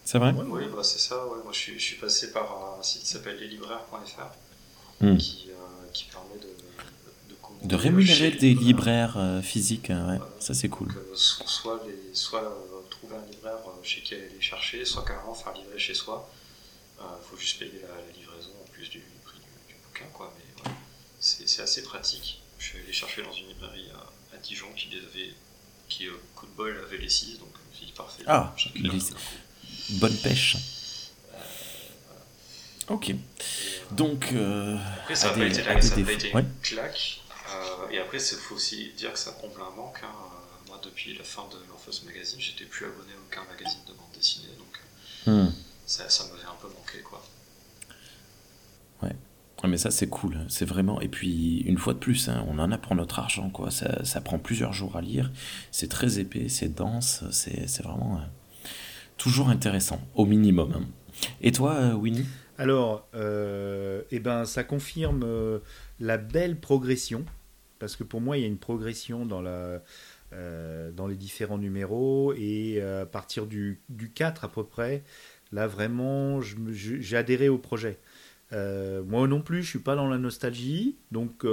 C'est 0.04 0.18
vrai? 0.18 0.32
Ouais, 0.32 0.44
Oui, 0.48 0.62
bah, 0.74 0.82
c'est 0.84 0.98
ça. 1.00 1.16
Ouais. 1.26 1.38
Moi 1.42 1.52
je 1.52 1.58
suis, 1.58 1.78
je 1.78 1.84
suis 1.84 1.96
passé 1.96 2.30
par 2.32 2.76
un 2.78 2.82
site 2.82 3.02
qui 3.02 3.08
s'appelle 3.08 3.38
leslibraires.fr 3.38 4.22
Hmm. 5.00 5.16
qui, 5.16 5.48
euh, 5.50 5.54
qui 5.92 6.04
permet 6.04 6.40
de, 6.40 7.68
de, 7.68 7.74
rémunérer 7.74 8.30
des 8.30 8.54
libraires 8.54 9.16
euh, 9.18 9.42
physiques, 9.42 9.90
euh, 9.90 10.16
ça 10.38 10.54
c'est 10.54 10.68
cool. 10.68 10.86
Donc, 10.88 10.96
euh, 10.98 11.14
soit, 11.16 11.82
les, 11.86 12.14
soit 12.14 12.42
euh, 12.44 12.80
trouver 13.04 13.20
un 13.22 13.26
libraire 13.30 13.58
euh, 13.66 13.82
chez 13.82 14.00
qui 14.02 14.14
aller 14.14 14.28
les 14.28 14.40
chercher, 14.40 14.84
soit 14.84 15.04
carrément 15.04 15.34
faire 15.34 15.52
livrer 15.52 15.78
chez 15.78 15.94
soi. 15.94 16.28
Il 17.00 17.28
faut 17.28 17.36
juste 17.36 17.58
payer 17.58 17.80
la, 17.82 17.88
la 17.88 18.12
livraison 18.16 18.50
en 18.62 18.68
plus 18.70 18.88
du 18.88 19.00
prix 19.24 19.38
du, 19.38 19.72
du 19.74 19.78
bouquin. 19.84 20.06
Quoi. 20.12 20.32
Mais 20.64 20.70
c'est 21.20 21.62
assez 21.62 21.82
pratique. 21.82 22.40
Je 22.58 22.66
suis 22.66 22.78
allé 22.78 22.92
chercher 22.92 23.22
dans 23.22 23.32
une 23.32 23.48
librairie 23.48 23.90
à, 23.90 24.34
à 24.36 24.38
Dijon 24.38 24.68
qui 24.76 24.88
les 24.88 24.98
avait, 25.04 25.34
qui, 25.88 26.06
euh, 26.06 26.12
coup 26.34 26.46
de 26.46 26.52
bol, 26.52 26.78
avait 26.86 26.98
les 26.98 27.08
6, 27.08 27.38
donc 27.40 27.48
je 27.64 27.70
me 27.70 27.74
suis 27.76 27.86
dit 27.86 27.92
parfait. 27.92 28.22
Ah, 28.26 28.54
les-. 28.76 28.98
Bonne 29.98 30.16
pêche. 30.18 30.56
Ok. 32.88 33.12
Donc, 33.90 34.28
euh, 34.32 34.76
Après, 35.00 35.14
ça 35.16 35.30
n'a 35.30 35.36
pas 35.38 35.46
été, 35.46 35.62
ça 35.62 35.70
a 35.70 36.00
été 36.00 36.32
Ouais. 36.34 36.42
une 36.42 36.60
claque. 36.62 37.20
Euh, 37.50 37.88
et 37.90 37.98
après, 37.98 38.18
il 38.18 38.36
faut 38.38 38.54
aussi 38.54 38.92
dire 38.96 39.12
que 39.12 39.18
ça 39.18 39.32
comble 39.32 39.60
un 39.60 39.70
manque. 39.76 40.00
hein. 40.02 40.08
Depuis 40.84 41.16
la 41.16 41.24
fin 41.24 41.42
de 41.48 41.56
l'Orphos 41.68 42.04
Magazine, 42.04 42.40
j'étais 42.40 42.64
plus 42.64 42.86
abonné 42.86 43.12
à 43.12 43.20
aucun 43.26 43.44
magazine 43.50 43.80
de 43.88 43.92
bande 43.92 44.12
dessinée, 44.14 44.54
donc 44.58 44.80
euh, 45.28 45.44
hmm. 45.44 45.52
ça, 45.86 46.08
ça 46.08 46.24
m'avait 46.24 46.44
un 46.44 46.56
peu 46.60 46.68
manqué. 46.68 47.00
quoi. 47.02 47.22
Ah, 49.64 49.66
mais 49.66 49.78
ça 49.78 49.90
c'est 49.90 50.08
cool, 50.08 50.36
c'est 50.48 50.66
vraiment. 50.66 51.00
Et 51.00 51.08
puis 51.08 51.60
une 51.60 51.78
fois 51.78 51.94
de 51.94 51.98
plus, 51.98 52.28
hein, 52.28 52.44
on 52.48 52.58
en 52.58 52.70
a 52.70 52.76
pour 52.76 52.94
notre 52.94 53.18
argent, 53.18 53.48
quoi. 53.48 53.70
Ça, 53.70 54.04
ça 54.04 54.20
prend 54.20 54.38
plusieurs 54.38 54.74
jours 54.74 54.94
à 54.96 55.00
lire. 55.00 55.32
C'est 55.70 55.88
très 55.88 56.18
épais, 56.18 56.50
c'est 56.50 56.68
dense, 56.68 57.24
c'est 57.30 57.66
c'est 57.66 57.82
vraiment 57.82 58.18
euh, 58.18 58.68
toujours 59.16 59.48
intéressant, 59.48 60.06
au 60.16 60.26
minimum. 60.26 60.74
hein. 60.76 60.84
Et 61.40 61.50
toi, 61.50 61.76
euh, 61.76 61.94
Winnie? 61.94 62.26
Alors, 62.58 63.08
euh, 63.14 64.02
eh 64.10 64.20
ben, 64.20 64.44
ça 64.44 64.64
confirme 64.64 65.22
euh, 65.24 65.60
la 65.98 66.18
belle 66.18 66.60
progression, 66.60 67.24
parce 67.78 67.96
que 67.96 68.04
pour 68.04 68.20
moi, 68.20 68.36
il 68.36 68.42
y 68.42 68.44
a 68.44 68.48
une 68.48 68.58
progression 68.58 69.24
dans, 69.24 69.40
la, 69.40 69.50
euh, 69.50 69.78
dans 70.92 71.06
les 71.06 71.16
différents 71.16 71.58
numéros, 71.58 72.32
et 72.34 72.76
euh, 72.78 73.02
à 73.02 73.06
partir 73.06 73.46
du, 73.46 73.80
du 73.88 74.10
4 74.10 74.44
à 74.44 74.48
peu 74.48 74.64
près, 74.64 75.02
là 75.52 75.66
vraiment, 75.66 76.40
j'ai 76.40 77.16
adhéré 77.16 77.48
au 77.48 77.58
projet. 77.58 77.98
moi 78.52 79.26
non 79.26 79.40
plus, 79.40 79.62
je 79.62 79.68
suis 79.68 79.78
pas 79.78 79.96
dans 79.96 80.08
la 80.08 80.18
nostalgie, 80.18 80.96
donc 81.10 81.46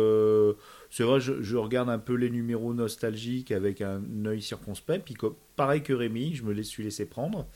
c'est 0.90 1.04
vrai, 1.04 1.20
je, 1.20 1.56
regarde 1.56 1.90
un 1.90 2.00
peu 2.00 2.14
les 2.16 2.30
numéros 2.30 2.74
nostalgiques 2.74 3.52
avec 3.52 3.82
un 3.82 4.02
œil 4.26 4.42
circonspect, 4.42 5.04
puis 5.06 5.16
pareil 5.56 5.84
que 5.84 5.94
Rémi, 5.94 6.36
je 6.36 6.44
me 6.44 6.60
suis 6.62 6.84
laissé 6.84 7.06
prendre. 7.06 7.48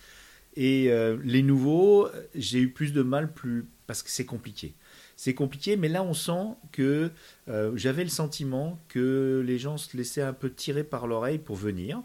Et 0.56 0.90
les 1.24 1.44
nouveaux, 1.44 2.08
j'ai 2.34 2.60
eu 2.60 2.70
plus 2.70 2.94
de 2.94 3.02
mal 3.02 3.34
plus 3.34 3.66
parce 3.88 4.04
que 4.04 4.10
c'est 4.10 4.26
compliqué 4.26 4.74
c'est 5.16 5.34
compliqué, 5.34 5.78
mais 5.78 5.88
là 5.88 6.04
on 6.04 6.14
sent 6.14 6.56
que 6.72 7.12
euh, 7.48 7.72
j'avais 7.76 8.04
le 8.04 8.10
sentiment 8.10 8.80
que 8.90 9.44
les 9.46 9.58
gens 9.58 9.78
se 9.78 9.96
laissaient 9.96 10.22
un 10.22 10.34
peu 10.34 10.52
tirer 10.52 10.84
par 10.84 11.08
l'oreille 11.08 11.38
pour 11.38 11.56
venir, 11.56 12.02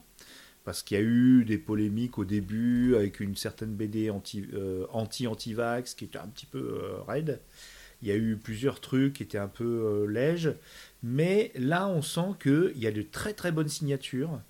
parce 0.64 0.82
qu'il 0.82 0.96
y 0.96 1.00
a 1.00 1.02
eu 1.02 1.44
des 1.44 1.58
polémiques 1.58 2.18
au 2.18 2.24
début 2.24 2.94
avec 2.94 3.20
une 3.20 3.34
certaine 3.34 3.74
BD 3.74 4.10
euh, 4.54 4.86
anti-anti-vax 4.90 5.94
qui 5.94 6.04
était 6.04 6.18
un 6.18 6.28
petit 6.28 6.46
peu 6.46 6.58
euh, 6.58 7.02
raide. 7.02 7.40
Il 8.02 8.08
y 8.08 8.12
a 8.12 8.16
eu 8.16 8.36
plusieurs 8.36 8.80
trucs 8.80 9.14
qui 9.14 9.22
étaient 9.24 9.38
un 9.38 9.48
peu 9.48 10.06
lèges, 10.08 10.54
mais 11.02 11.52
là 11.54 11.86
on 11.86 12.00
sent 12.00 12.34
qu'il 12.40 12.78
y 12.78 12.86
a 12.86 12.92
de 12.92 13.02
très 13.02 13.34
très 13.34 13.52
bonnes 13.52 13.68
signatures 13.68 14.40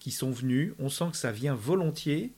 qui 0.00 0.10
sont 0.10 0.32
venues, 0.32 0.74
on 0.80 0.88
sent 0.88 1.06
que 1.12 1.16
ça 1.16 1.30
vient 1.30 1.54
volontiers 1.54 2.32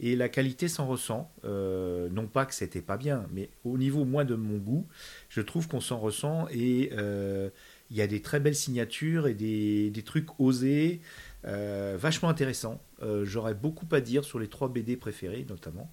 et 0.00 0.16
la 0.16 0.28
qualité 0.28 0.68
s'en 0.68 0.86
ressent. 0.86 1.30
Euh, 1.44 2.08
non 2.10 2.26
pas 2.26 2.46
que 2.46 2.54
c'était 2.54 2.82
pas 2.82 2.96
bien, 2.96 3.26
mais 3.32 3.50
au 3.64 3.78
niveau 3.78 4.04
moins 4.04 4.24
de 4.24 4.34
mon 4.34 4.58
goût, 4.58 4.86
je 5.28 5.40
trouve 5.40 5.68
qu'on 5.68 5.80
s'en 5.80 5.98
ressent 5.98 6.46
et 6.50 6.90
euh, 6.92 7.50
il 7.90 7.96
y 7.96 8.02
a 8.02 8.06
des 8.06 8.20
très 8.20 8.40
belles 8.40 8.56
signatures 8.56 9.28
et 9.28 9.34
des, 9.34 10.02
trucs 10.04 10.40
osés, 10.40 11.00
euh, 11.44 11.96
vachement 11.98 12.28
intéressants. 12.28 12.80
J'aurais 13.22 13.54
beaucoup 13.54 13.86
à 13.92 14.00
dire 14.00 14.24
sur 14.24 14.38
les 14.38 14.48
trois 14.48 14.70
BD 14.70 14.96
préférés 14.96 15.44
notamment. 15.46 15.92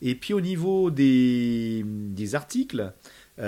Et 0.00 0.14
puis 0.14 0.32
au 0.32 0.40
niveau 0.40 0.90
des, 0.90 1.84
articles, 2.32 2.92
il 3.38 3.44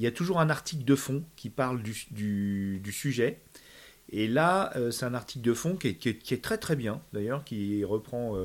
y 0.00 0.06
a 0.06 0.10
toujours 0.12 0.40
un 0.40 0.50
article 0.50 0.84
de 0.84 0.96
fond 0.96 1.22
qui 1.36 1.50
parle 1.50 1.82
du, 1.82 2.82
sujet. 2.90 3.40
Et 4.10 4.26
là, 4.26 4.72
c'est 4.90 5.06
un 5.06 5.14
article 5.14 5.44
de 5.44 5.54
fond 5.54 5.76
qui 5.76 5.88
est, 5.88 6.42
très 6.42 6.58
très 6.58 6.74
bien, 6.74 7.00
d'ailleurs, 7.12 7.44
qui 7.44 7.84
reprend 7.84 8.36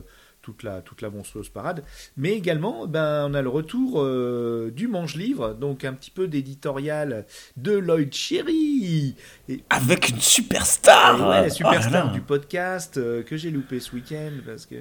toute 0.42 0.64
la, 0.64 0.82
toute 0.82 1.02
la 1.02 1.10
monstrueuse 1.10 1.50
parade. 1.50 1.84
Mais 2.18 2.32
également, 2.32 2.88
ben, 2.88 3.28
on 3.30 3.34
a 3.34 3.42
le 3.42 3.50
retour 3.50 4.02
euh, 4.02 4.72
du 4.76 4.88
Mange-Livre, 4.88 5.54
donc 5.54 5.86
un 5.86 5.94
petit 5.94 6.12
peu 6.12 6.28
d'éditorial 6.28 7.26
de 7.58 7.74
Lloyd 7.78 8.14
Cherry. 8.14 9.16
Et, 9.50 9.64
Avec 9.70 10.10
une 10.10 10.20
superstar 10.20 11.20
ouais, 11.20 11.42
la 11.44 11.50
superstar 11.50 12.10
oh 12.10 12.14
du 12.14 12.22
podcast 12.22 12.98
euh, 12.98 13.24
que 13.24 13.38
j'ai 13.38 13.52
loupé 13.52 13.80
ce 13.80 13.94
week-end 13.94 14.32
parce 14.46 14.66
que 14.66 14.76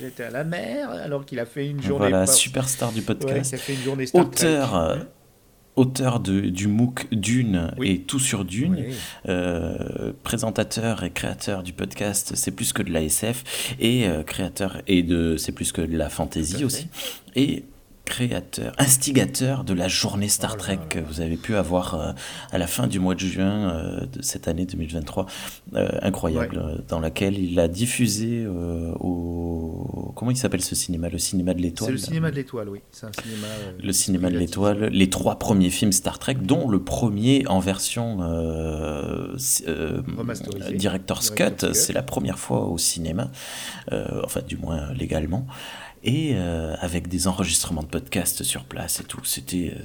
j'étais 0.00 0.24
à 0.24 0.30
la 0.30 0.44
mer 0.44 0.90
alors 0.90 1.24
qu'il 1.24 1.38
a 1.40 1.46
fait 1.46 1.66
une 1.66 1.82
journée... 1.82 2.08
Voilà, 2.08 2.26
superstar 2.26 2.92
du 2.92 3.02
podcast. 3.02 3.52
Ouais, 3.52 3.58
a 3.58 3.62
fait 3.62 3.74
une 3.74 3.82
journée 3.82 4.06
Auteur... 4.14 5.08
Auteur 5.78 6.18
de, 6.18 6.40
du 6.40 6.66
MOOC 6.66 7.06
Dune 7.12 7.70
et 7.80 8.00
Tout 8.00 8.18
sur 8.18 8.44
Dune, 8.44 8.84
euh, 9.28 10.12
présentateur 10.24 11.04
et 11.04 11.10
créateur 11.10 11.62
du 11.62 11.72
podcast 11.72 12.32
C'est 12.34 12.50
plus 12.50 12.72
que 12.72 12.82
de 12.82 12.92
la 12.92 13.02
SF 13.02 13.76
et 13.78 14.08
euh, 14.08 14.24
créateur 14.24 14.82
et 14.88 15.04
de 15.04 15.36
C'est 15.36 15.52
plus 15.52 15.70
que 15.70 15.80
de 15.80 15.96
la 15.96 16.08
fantasy 16.08 16.64
aussi. 16.64 16.88
Et 17.36 17.62
créateur, 18.08 18.72
instigateur 18.78 19.64
de 19.64 19.74
la 19.74 19.86
journée 19.86 20.28
Star 20.28 20.54
oh 20.54 20.58
Trek 20.58 20.78
que 20.88 20.98
vous 20.98 21.20
avez 21.20 21.36
pu 21.36 21.54
avoir 21.56 21.94
euh, 21.94 22.12
à 22.50 22.58
la 22.58 22.66
fin 22.66 22.86
du 22.86 22.98
mois 22.98 23.14
de 23.14 23.20
juin 23.20 23.70
euh, 23.70 24.06
de 24.06 24.22
cette 24.22 24.48
année 24.48 24.64
2023, 24.64 25.26
euh, 25.74 25.88
incroyable, 26.00 26.82
dans 26.88 27.00
laquelle 27.00 27.38
il 27.38 27.60
a 27.60 27.68
diffusé 27.68 28.46
au... 28.46 30.12
Comment 30.16 30.30
il 30.30 30.36
s'appelle 30.36 30.62
ce 30.62 30.74
cinéma? 30.74 31.10
Le 31.10 31.18
cinéma 31.18 31.52
de 31.52 31.60
l'étoile 31.60 31.90
C'est 31.90 31.92
le 31.92 31.98
cinéma 31.98 32.30
de 32.30 32.36
l'étoile, 32.36 32.68
oui. 32.70 32.80
Un 33.02 33.12
cinéma, 33.22 33.46
le 33.82 33.92
cinéma 33.92 34.30
de 34.30 34.38
l'étoile, 34.38 34.84
les 34.86 35.10
trois 35.10 35.38
premiers 35.38 35.70
films 35.70 35.92
Star 35.92 36.18
Trek, 36.18 36.36
dont 36.42 36.68
le 36.68 36.82
premier 36.82 37.46
en 37.46 37.60
version 37.60 38.18
Director's 40.74 41.30
Cut, 41.30 41.74
c'est 41.74 41.92
la 41.92 42.02
première 42.02 42.38
fois 42.38 42.66
au 42.66 42.78
cinéma, 42.78 43.30
enfin 43.92 44.40
du 44.46 44.56
moins 44.56 44.92
légalement 44.94 45.46
et 46.02 46.32
euh, 46.34 46.74
avec 46.80 47.08
des 47.08 47.28
enregistrements 47.28 47.82
de 47.82 47.88
podcasts 47.88 48.42
sur 48.42 48.64
place 48.64 49.00
et 49.00 49.04
tout. 49.04 49.24
C'était 49.24 49.74
euh, 49.76 49.82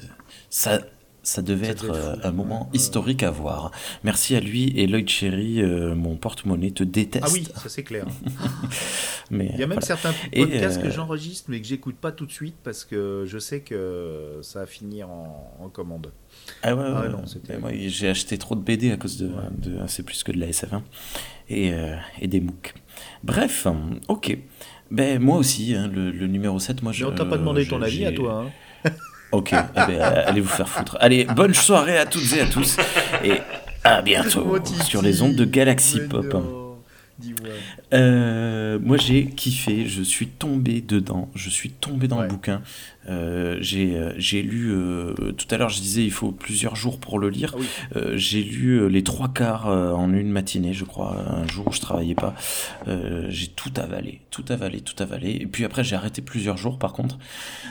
ça. 0.50 0.82
Ça 1.26 1.42
devait 1.42 1.68
être 1.68 1.90
euh, 1.90 2.18
un 2.26 2.34
moment 2.34 2.70
historique 2.74 3.24
à 3.24 3.32
voir. 3.32 3.72
Merci 4.04 4.36
à 4.36 4.42
lui 4.42 4.74
et 4.78 4.88
Lloyd 4.88 5.08
Cherry, 5.08 5.64
mon 5.64 6.18
porte-monnaie 6.18 6.72
te 6.72 6.84
déteste. 6.84 7.24
Ah 7.26 7.32
oui, 7.32 7.48
ça 7.56 7.70
c'est 7.70 7.84
clair. 7.84 8.06
mais, 9.32 9.50
Il 9.54 9.60
y 9.62 9.64
a 9.64 9.68
même 9.68 9.80
certains 9.80 10.12
podcasts 10.36 10.82
que 10.82 10.90
j'enregistre 10.90 11.50
mais 11.50 11.62
que 11.62 11.66
j'écoute 11.66 11.96
pas 11.96 12.12
tout 12.12 12.26
de 12.26 12.32
suite 12.34 12.58
parce 12.62 12.84
que 12.84 13.24
je 13.26 13.40
sais 13.40 13.62
que 13.62 14.40
ça 14.42 14.60
va 14.60 14.66
finir 14.66 15.10
en, 15.10 15.70
commande. 15.72 16.12
Ah 16.62 16.76
ouais, 16.76 16.84
ah 16.86 17.08
non, 17.08 17.24
moi 17.62 17.72
j'ai 17.74 18.10
acheté 18.10 18.38
trop 18.38 18.56
de 18.56 18.62
BD 18.62 18.92
à 18.92 18.98
cause 18.98 19.16
de, 19.16 19.32
de 19.60 19.80
c'est 19.88 20.04
plus 20.04 20.24
que 20.24 20.34
de 20.34 20.42
la 20.42 20.48
SF1 20.48 20.82
et, 21.48 21.72
et 22.20 22.28
des 22.28 22.42
MOOC. 22.42 22.74
Bref, 23.24 23.66
ok. 24.10 24.38
Ben, 24.94 25.20
moi 25.20 25.38
aussi, 25.38 25.74
hein, 25.74 25.90
le, 25.92 26.28
numéro 26.28 26.60
7, 26.60 26.84
moi 26.84 26.92
je. 26.92 27.04
Mais 27.04 27.12
on 27.12 27.16
t'a 27.16 27.26
pas 27.26 27.38
demandé 27.38 27.66
ton 27.66 27.82
avis 27.82 28.06
à 28.06 28.12
toi. 28.12 28.46
Hein. 28.86 28.92
ok, 29.32 29.52
eh 29.54 29.80
ben, 29.88 30.02
allez 30.02 30.40
vous 30.40 30.48
faire 30.48 30.70
foutre. 30.70 30.98
Allez, 31.00 31.26
bonne 31.26 31.56
soirée 31.56 31.98
à 31.98 32.06
toutes 32.06 32.32
et 32.34 32.42
à 32.42 32.46
tous. 32.46 32.78
Et 33.24 33.42
à 33.84 34.04
bientôt 34.04 34.56
sur 34.84 35.02
les 35.02 35.24
ondes 35.24 35.36
de 35.36 35.46
Galaxy 35.46 36.00
Pop. 36.08 36.38
Euh, 37.94 38.78
moi 38.82 38.98
j'ai 38.98 39.26
kiffé, 39.28 39.88
je 39.88 40.04
suis 40.04 40.28
tombé 40.28 40.82
dedans, 40.82 41.30
je 41.36 41.50
suis 41.50 41.72
tombé 41.72 42.08
dans 42.08 42.22
le 42.22 42.28
bouquin. 42.28 42.62
Euh, 43.10 43.62
euh, 43.74 44.14
j'ai 44.18 44.42
lu, 44.42 44.72
euh, 44.72 45.14
tout 45.34 45.48
à 45.52 45.58
l'heure 45.58 45.70
je 45.70 45.80
disais 45.80 46.04
il 46.04 46.12
faut 46.12 46.32
plusieurs 46.32 46.76
jours 46.76 47.00
pour 47.00 47.20
le 47.20 47.30
lire. 47.30 47.56
Ah 47.96 48.00
j'ai 48.16 48.44
lu 48.44 48.90
les 48.90 49.04
trois 49.04 49.30
quarts 49.30 49.68
en 49.68 50.12
une 50.14 50.30
matinée, 50.30 50.74
je 50.74 50.86
crois, 50.86 51.18
un 51.30 51.48
jour 51.48 51.68
où 51.68 51.72
je 51.72 51.82
travaillais 51.82 52.16
pas. 52.16 52.36
j'ai 53.30 53.48
tout 53.48 53.72
avalé, 53.78 54.22
tout 54.30 54.46
avalé, 54.50 54.82
tout 54.82 55.02
avalé. 55.02 55.38
Et 55.42 55.46
puis 55.46 55.66
après 55.66 55.84
j'ai 55.84 55.96
arrêté 55.96 56.22
plusieurs 56.22 56.58
jours 56.58 56.78
par 56.78 56.94
contre, 56.94 57.18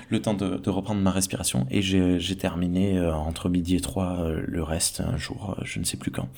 le 0.09 0.21
temps 0.21 0.35
de, 0.35 0.57
de 0.57 0.71
reprendre 0.71 1.01
ma 1.01 1.11
respiration. 1.11 1.67
Et 1.71 1.83
j'ai 1.83 2.37
terminé 2.37 3.01
entre 3.01 3.49
midi 3.49 3.77
et 3.77 3.81
trois 3.81 4.27
le 4.47 4.63
reste 4.63 5.01
un 5.01 5.17
jour, 5.17 5.57
je 5.63 5.79
ne 5.79 5.85
sais 5.85 5.97
plus 5.97 6.11
quand. 6.11 6.29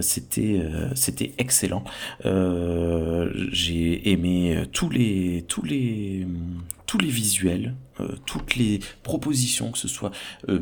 C'était 0.00 0.62
c'était 0.94 1.32
excellent. 1.38 1.84
j'ai 2.24 4.10
aimé 4.10 4.64
tous 4.72 4.90
les 4.90 5.44
tous 5.48 5.64
les 5.64 6.26
les 6.98 7.08
visuels, 7.08 7.74
euh, 8.00 8.16
toutes 8.26 8.56
les 8.56 8.80
propositions, 9.02 9.72
que 9.72 9.78
ce 9.78 9.88
soit 9.88 10.10
euh, 10.48 10.60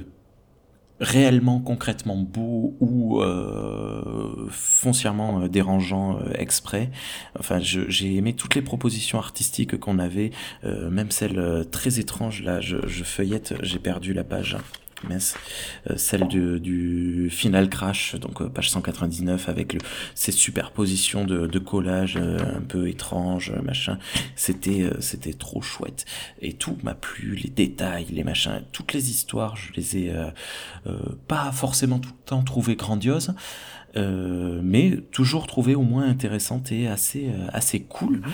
réellement, 1.00 1.60
concrètement 1.60 2.16
beau 2.16 2.76
ou 2.80 3.22
euh, 3.22 4.48
foncièrement 4.50 5.48
dérangeant 5.48 6.20
exprès. 6.34 6.90
Enfin, 7.38 7.58
j'ai 7.60 8.16
aimé 8.16 8.34
toutes 8.34 8.54
les 8.54 8.62
propositions 8.62 9.18
artistiques 9.18 9.78
qu'on 9.80 9.98
avait, 9.98 10.30
même 10.62 11.10
celles 11.10 11.64
très 11.70 12.00
étranges. 12.00 12.42
Là, 12.42 12.60
je 12.60 13.04
feuillette, 13.04 13.54
j'ai 13.62 13.78
perdu 13.78 14.12
la 14.12 14.24
page. 14.24 14.58
Euh, 15.08 15.96
celle 15.96 16.28
du, 16.28 17.28
Final 17.30 17.68
Crash, 17.68 18.16
donc 18.16 18.42
euh, 18.42 18.48
page 18.48 18.70
199, 18.70 19.48
avec 19.48 19.72
le, 19.72 19.80
ces 20.14 20.32
superpositions 20.32 21.24
de, 21.24 21.46
de 21.46 21.58
collages 21.58 22.16
euh, 22.16 22.38
un 22.56 22.60
peu 22.60 22.88
étranges, 22.88 23.52
machin. 23.62 23.98
C'était 24.36 24.90
c'était 25.00 25.32
trop 25.32 25.62
chouette. 25.62 26.04
Et 26.40 26.52
tout 26.54 26.76
m'a 26.82 26.94
plu, 26.94 27.34
les 27.34 27.50
détails, 27.50 28.06
les 28.10 28.24
machins, 28.24 28.62
toutes 28.72 28.92
les 28.92 29.10
histoires, 29.10 29.56
je 29.56 29.72
les 29.74 29.96
ai 29.96 30.12
pas 31.28 31.52
forcément 31.52 31.98
tout 31.98 32.10
le 32.10 32.24
temps 32.26 32.42
trouvées 32.42 32.76
grandioses. 32.76 33.34
mais 33.94 34.98
toujours 35.12 35.46
trouvées 35.46 35.74
au 35.74 35.82
moins 35.82 36.08
intéressantes 36.08 36.72
et 36.72 36.88
assez, 36.88 37.30
assez 37.52 37.80
cool. 37.80 38.18
Mm-hmm. 38.18 38.30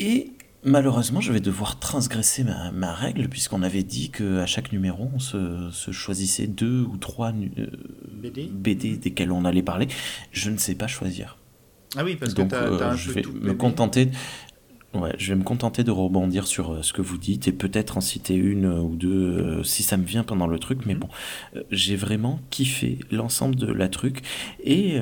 Et 0.00 0.32
Malheureusement, 0.64 1.20
je 1.20 1.32
vais 1.32 1.40
devoir 1.40 1.78
transgresser 1.78 2.44
ma, 2.72 2.92
règle, 2.92 3.28
puisqu'on 3.28 3.62
avait 3.62 3.84
dit 3.84 4.10
qu'à 4.10 4.44
chaque 4.46 4.72
numéro, 4.72 5.08
on 5.14 5.20
se, 5.20 5.92
choisissait 5.92 6.48
deux 6.48 6.82
ou 6.82 6.96
trois 6.96 7.30
euh, 7.30 7.66
BD, 8.12 8.96
desquels 8.96 9.30
on 9.30 9.44
allait 9.44 9.62
parler. 9.62 9.86
Je 10.32 10.50
ne 10.50 10.56
sais 10.56 10.74
pas 10.74 10.88
choisir. 10.88 11.38
Ah 11.96 12.04
oui, 12.04 12.16
parce 12.16 12.34
Donc, 12.34 12.50
que 12.50 12.56
euh, 12.56 12.96
je 12.96 13.12
vais 13.12 13.22
me 13.22 13.54
contenter. 13.54 14.10
Ouais, 14.94 15.14
je 15.18 15.32
vais 15.32 15.38
me 15.38 15.44
contenter 15.44 15.84
de 15.84 15.90
rebondir 15.90 16.46
sur 16.46 16.72
euh, 16.72 16.82
ce 16.82 16.94
que 16.94 17.02
vous 17.02 17.18
dites 17.18 17.46
et 17.46 17.52
peut-être 17.52 17.98
en 17.98 18.00
citer 18.00 18.34
une 18.34 18.66
ou 18.66 18.96
deux 18.96 19.62
si 19.62 19.82
ça 19.82 19.98
me 19.98 20.04
vient 20.04 20.24
pendant 20.24 20.46
le 20.48 20.58
truc. 20.58 20.86
Mais 20.86 20.94
mhm. 20.94 21.00
bon, 21.00 21.08
j'ai 21.70 21.94
vraiment 21.94 22.40
kiffé 22.50 22.98
l'ensemble 23.12 23.54
de 23.54 23.70
la 23.70 23.88
truc 23.88 24.22
et 24.64 24.98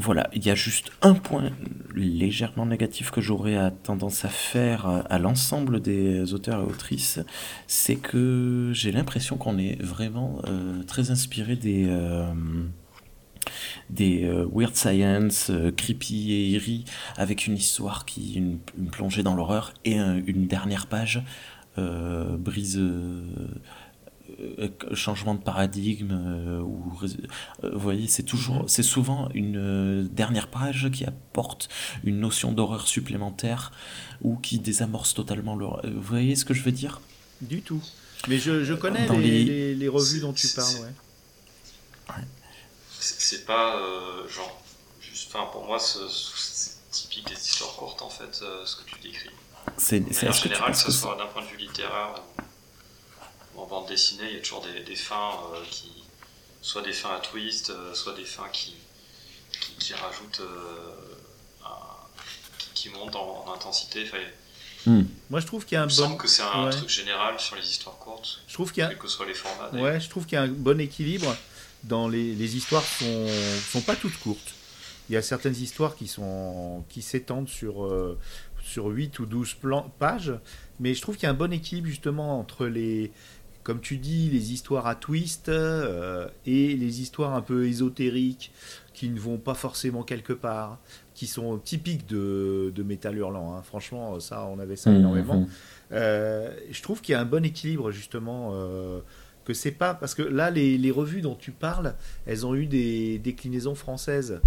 voilà, 0.00 0.30
il 0.32 0.44
y 0.44 0.50
a 0.50 0.54
juste 0.54 0.90
un 1.02 1.12
point 1.14 1.50
légèrement 1.94 2.64
négatif 2.64 3.10
que 3.10 3.20
j'aurais 3.20 3.70
tendance 3.82 4.24
à 4.24 4.28
faire 4.28 5.04
à 5.10 5.18
l'ensemble 5.18 5.80
des 5.80 6.32
auteurs 6.32 6.60
et 6.60 6.64
autrices, 6.64 7.20
c'est 7.66 7.96
que 7.96 8.70
j'ai 8.72 8.92
l'impression 8.92 9.36
qu'on 9.36 9.58
est 9.58 9.80
vraiment 9.82 10.40
euh, 10.46 10.82
très 10.84 11.10
inspiré 11.10 11.54
des, 11.54 11.84
euh, 11.86 12.32
euh, 14.00 14.46
weird 14.50 14.74
science, 14.74 15.52
creepy 15.76 16.32
et 16.32 16.52
eerie, 16.52 16.84
avec 17.18 17.46
une 17.46 17.56
histoire 17.56 18.06
qui, 18.06 18.34
une, 18.34 18.58
plongée 18.90 19.22
dans 19.22 19.34
l'horreur 19.34 19.74
et 19.84 19.96
une 19.96 20.46
dernière 20.46 20.86
page 20.86 21.22
brise 21.76 22.78
changement 24.94 25.34
de 25.34 25.40
paradigme 25.40 26.12
ou 26.62 26.92
vous 26.92 27.78
voyez 27.78 28.06
c'est 28.06 28.22
toujours 28.22 28.62
mhm. 28.62 28.68
c'est 28.68 28.82
souvent 28.82 29.28
une 29.34 30.08
dernière 30.08 30.48
page 30.48 30.90
qui 30.92 31.04
apporte 31.04 31.68
une 32.04 32.20
notion 32.20 32.52
d'horreur 32.52 32.86
supplémentaire 32.86 33.72
ou 34.22 34.36
qui 34.36 34.58
désamorce 34.58 35.14
totalement 35.14 35.56
le 35.56 35.66
vous 35.66 36.02
voyez 36.02 36.36
ce 36.36 36.44
que 36.44 36.54
je 36.54 36.62
veux 36.62 36.72
dire? 36.72 37.00
Du 37.40 37.62
tout 37.62 37.82
mais 38.28 38.38
je, 38.38 38.64
je 38.64 38.74
connais 38.74 39.08
les, 39.08 39.74
les, 39.74 39.88
revues 39.88 40.20
dont 40.20 40.32
tu 40.32 40.48
parles 40.48 40.74
ouais. 42.08 42.24
c'est 42.98 43.46
pas 43.46 43.80
genre 44.28 44.62
juste 45.00 45.34
enfin 45.34 45.50
pour 45.52 45.64
moi 45.64 45.78
c'est 45.78 46.80
typique 46.90 47.28
des 47.28 47.34
histoires 47.34 47.74
courtes 47.76 48.02
en 48.02 48.10
fait 48.10 48.34
ce 48.34 48.76
que 48.76 48.84
tu 48.84 49.00
décris 49.00 49.30
c'est 49.76 50.28
en 50.28 50.32
général 50.32 50.72
que, 50.72 50.78
ce 50.78 50.90
soit 50.90 51.16
d'un 51.16 51.26
point 51.26 51.42
de 51.42 51.46
vue 51.48 51.56
littéraire 51.56 52.14
en 53.60 53.66
bande 53.66 53.88
dessinée, 53.88 54.24
il 54.28 54.36
y 54.36 54.38
a 54.38 54.40
toujours 54.40 54.62
des, 54.62 54.96
fins 54.96 55.32
euh, 55.54 55.62
qui. 55.70 55.90
soit 56.62 56.82
des 56.82 56.92
fins 56.92 57.14
à 57.14 57.20
twist, 57.20 57.70
euh, 57.70 57.94
soit 57.94 58.14
des 58.14 58.24
fins 58.24 58.48
qui, 58.52 58.74
qui, 59.78 59.94
rajoutent. 59.94 60.40
Euh, 60.40 60.94
qui, 62.74 62.88
montent 62.88 63.16
en, 63.16 63.52
intensité. 63.54 64.10
Hmm. 64.86 65.02
Moi, 65.28 65.40
je 65.40 65.46
trouve 65.46 65.66
qu'il 65.66 65.74
y 65.74 65.78
a 65.78 65.82
un 65.82 65.86
bon. 65.86 65.92
semble 65.92 66.16
que 66.16 66.28
c'est 66.28 66.42
un 66.42 66.70
truc 66.70 66.88
général 66.88 67.38
sur 67.38 67.56
les 67.56 67.68
histoires 67.68 67.98
courtes. 67.98 68.40
Je 68.48 68.54
trouve 68.54 68.72
qu'il 68.72 68.82
y 68.82 68.84
a. 68.86 68.88
Quels 68.88 68.98
que 68.98 69.08
soient 69.08 69.26
les 69.26 69.34
formats. 69.34 69.70
Ouais, 69.78 70.00
je 70.00 70.08
trouve 70.08 70.24
qu'il 70.24 70.36
y 70.36 70.38
a 70.38 70.42
un 70.42 70.48
bon 70.48 70.80
équilibre 70.80 71.36
dans 71.84 72.08
les, 72.08 72.34
les 72.34 72.56
histoires 72.56 72.84
sont 72.84 73.26
sont 73.70 73.82
pas 73.82 73.96
toutes 73.96 74.16
courtes. 74.18 74.54
Il 75.10 75.12
y 75.12 75.16
a 75.16 75.22
certaines 75.22 75.56
histoires 75.56 75.96
qui 75.96 76.08
sont 76.08 76.84
qui 76.88 77.02
s'étendent 77.02 77.48
sur 77.48 77.90
sur 78.62 78.86
8 78.86 79.18
ou 79.18 79.26
12 79.26 79.56
pages, 79.98 80.32
mais 80.78 80.94
je 80.94 81.02
trouve 81.02 81.16
qu'il 81.16 81.24
y 81.24 81.26
a 81.26 81.30
un 81.30 81.34
bon 81.34 81.52
équilibre 81.52 81.88
justement 81.88 82.38
entre 82.38 82.66
les 82.66 83.12
comme 83.62 83.80
tu 83.80 83.98
dis, 83.98 84.30
les 84.30 84.52
histoires 84.52 84.86
à 84.86 84.94
twist 84.94 85.48
euh, 85.48 86.28
et 86.46 86.74
les 86.76 87.00
histoires 87.02 87.34
un 87.34 87.42
peu 87.42 87.66
ésotériques 87.66 88.52
qui 88.94 89.08
ne 89.08 89.18
vont 89.18 89.38
pas 89.38 89.54
forcément 89.54 90.02
quelque 90.02 90.32
part, 90.32 90.78
qui 91.14 91.26
sont 91.26 91.58
typiques 91.58 92.06
de, 92.06 92.72
de 92.74 92.82
Métal 92.82 93.16
Hurlant. 93.16 93.54
Hein. 93.54 93.62
Franchement, 93.62 94.18
ça, 94.20 94.46
on 94.46 94.58
avait 94.58 94.76
ça 94.76 94.90
mmh, 94.90 94.96
énormément. 94.96 95.40
Mmh. 95.40 95.48
Euh, 95.92 96.54
je 96.70 96.82
trouve 96.82 97.00
qu'il 97.00 97.12
y 97.12 97.16
a 97.16 97.20
un 97.20 97.26
bon 97.26 97.44
équilibre, 97.44 97.90
justement. 97.90 98.50
Euh, 98.54 99.00
que 99.46 99.54
c'est 99.54 99.70
pas. 99.70 99.94
Parce 99.94 100.14
que 100.14 100.22
là, 100.22 100.50
les, 100.50 100.76
les, 100.76 100.90
revues 100.90 101.22
dont 101.22 101.34
tu 101.34 101.50
parles, 101.50 101.94
elles 102.26 102.46
ont 102.46 102.54
eu 102.54 102.66
des 102.66 103.18
déclinaisons 103.18 103.74
françaises. 103.74 104.40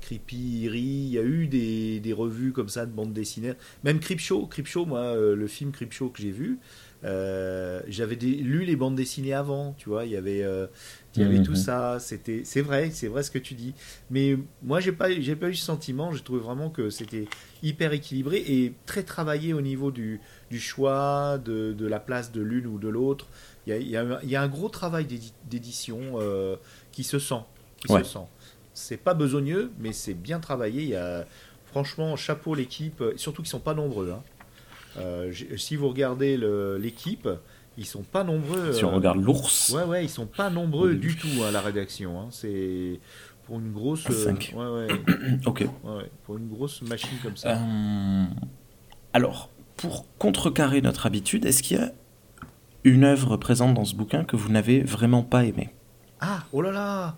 Creepy, 0.00 0.64
Eerie, 0.64 0.80
il 0.80 1.08
y 1.08 1.18
a 1.18 1.22
eu 1.22 1.46
des, 1.46 1.98
des, 2.00 2.12
revues 2.12 2.52
comme 2.52 2.68
ça 2.68 2.84
de 2.84 2.90
bande 2.90 3.14
dessinée. 3.14 3.52
Même 3.82 3.98
Creepshow, 3.98 4.46
Creepshow, 4.46 4.84
moi, 4.84 5.14
le 5.14 5.46
film 5.46 5.72
Creepshow 5.72 6.10
que 6.10 6.20
j'ai 6.20 6.30
vu, 6.30 6.58
euh, 7.04 7.82
j'avais 7.86 8.14
lu 8.14 8.64
les 8.64 8.76
bandes 8.76 8.94
dessinées 8.94 9.34
avant, 9.34 9.74
tu 9.76 9.90
vois, 9.90 10.06
il 10.06 10.12
y 10.12 10.16
avait, 10.16 10.42
euh, 10.42 10.66
il 11.14 11.22
y 11.22 11.24
avait 11.24 11.42
tout 11.42 11.52
mhm. 11.52 11.56
ça. 11.56 11.98
C'était, 12.00 12.42
c'est 12.44 12.62
vrai, 12.62 12.90
c'est 12.90 13.08
vrai 13.08 13.22
ce 13.22 13.30
que 13.30 13.38
tu 13.38 13.54
dis. 13.54 13.74
Mais 14.10 14.38
moi, 14.62 14.80
j'ai 14.80 14.92
pas, 14.92 15.10
j'ai 15.10 15.36
pas 15.36 15.48
eu 15.48 15.54
ce 15.54 15.64
sentiment. 15.64 16.12
J'ai 16.12 16.22
trouvé 16.22 16.40
vraiment 16.40 16.70
que 16.70 16.90
c'était 16.90 17.26
hyper 17.62 17.92
équilibré 17.92 18.38
et 18.38 18.74
très 18.86 19.02
travaillé 19.02 19.52
au 19.52 19.60
niveau 19.60 19.90
du, 19.90 20.20
du 20.50 20.60
choix, 20.60 21.38
de, 21.38 21.72
de, 21.72 21.86
la 21.86 22.00
place 22.00 22.32
de 22.32 22.40
l'une 22.40 22.66
ou 22.66 22.78
de 22.78 22.88
l'autre. 22.88 23.26
Y 23.66 23.72
y, 23.72 23.98
il 24.22 24.30
y 24.30 24.36
a 24.36 24.42
un 24.42 24.48
gros 24.48 24.68
travail 24.68 25.06
d'édition 25.50 25.98
euh, 26.14 26.56
qui 26.92 27.04
se 27.04 27.18
sent, 27.18 27.42
qui 27.78 27.92
se 27.92 28.02
sent. 28.02 28.26
C'est 28.72 28.96
pas 28.96 29.14
besogneux, 29.14 29.70
mais 29.78 29.92
c'est 29.92 30.14
bien 30.14 30.40
travaillé. 30.40 30.82
Il 30.82 30.88
y 30.88 30.96
a, 30.96 31.26
franchement, 31.66 32.16
chapeau 32.16 32.54
l'équipe, 32.54 33.02
surtout 33.16 33.42
qu'ils 33.42 33.50
sont 33.50 33.60
pas 33.60 33.74
nombreux. 33.74 34.10
Hein. 34.10 34.22
Euh, 34.98 35.32
si 35.56 35.76
vous 35.76 35.88
regardez 35.88 36.38
l'équipe, 36.78 37.28
ils 37.76 37.86
sont 37.86 38.02
pas 38.02 38.24
nombreux. 38.24 38.72
Si 38.72 38.84
on 38.84 38.92
euh, 38.92 38.96
regarde 38.96 39.20
l'ours. 39.20 39.70
Ouais, 39.70 39.84
ouais, 39.84 40.04
ils 40.04 40.10
sont 40.10 40.26
pas 40.26 40.50
nombreux 40.50 40.94
du 40.94 41.16
tout 41.16 41.42
à 41.42 41.48
hein, 41.48 41.50
la 41.50 41.60
rédaction. 41.60 42.20
Hein. 42.20 42.28
C'est 42.30 43.00
pour 43.46 43.58
une 43.58 43.72
grosse. 43.72 44.10
5. 44.10 44.54
Euh, 44.56 44.86
ouais, 44.86 44.94
ouais. 44.94 45.38
ok. 45.46 45.60
Ouais, 45.84 46.10
pour 46.24 46.36
une 46.36 46.48
grosse 46.48 46.82
machine 46.82 47.18
comme 47.22 47.36
ça. 47.36 47.58
alors, 49.12 49.50
pour 49.76 50.06
contrecarrer 50.18 50.80
notre 50.80 51.06
habitude, 51.06 51.44
est-ce 51.44 51.62
qu'il 51.62 51.78
y 51.78 51.80
a 51.80 51.92
une 52.84 53.04
œuvre 53.04 53.36
présente 53.36 53.74
dans 53.74 53.84
ce 53.84 53.94
bouquin 53.94 54.24
que 54.24 54.36
vous 54.36 54.50
n'avez 54.50 54.82
vraiment 54.82 55.22
pas 55.22 55.44
aimée? 55.44 55.74
Ah, 56.20 56.44
oh 56.52 56.62
là 56.62 56.70
là 56.70 57.16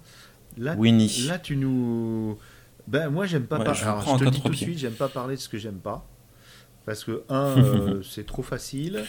Là, 0.58 0.74
Winnie. 0.74 1.26
là 1.28 1.38
tu 1.38 1.54
nous. 1.54 2.38
Ben, 2.88 3.10
moi, 3.10 3.26
j'aime 3.26 3.44
pas. 3.44 3.58
je, 3.74 3.80
je 3.80 4.18
te 4.18 4.24
le 4.24 4.30
dis 4.30 4.40
tout 4.40 4.48
de 4.48 4.56
suite, 4.56 4.78
j'aime 4.78 4.94
pas 4.94 5.08
parler 5.08 5.36
de 5.36 5.40
ce 5.40 5.50
que 5.50 5.58
j'aime 5.58 5.80
pas. 5.80 6.06
Parce 6.86 7.02
que, 7.02 7.24
un, 7.28 7.58
euh, 7.58 8.02
c'est 8.02 8.24
trop 8.24 8.42
facile. 8.42 9.04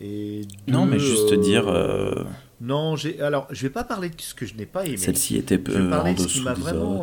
Et 0.00 0.42
non, 0.66 0.84
mais 0.84 0.98
juste 0.98 1.32
dire. 1.34 1.68
Euh, 1.68 2.12
euh, 2.16 2.24
non, 2.60 2.96
j'ai. 2.96 3.20
Alors, 3.20 3.46
je 3.50 3.62
vais 3.62 3.70
pas 3.70 3.84
parler 3.84 4.10
de 4.10 4.20
ce 4.20 4.34
que 4.34 4.44
je 4.44 4.54
n'ai 4.54 4.66
pas 4.66 4.84
aimé. 4.84 4.96
Celle-ci 4.96 5.36
était 5.36 5.58
peu. 5.58 5.72
Je 5.72 5.78
vais 5.78 5.90
parler 5.90 6.14
de 6.14 6.20
ce 6.20 6.26
qui 6.26 6.42
m'a 6.42 6.54
vraiment 6.54 7.02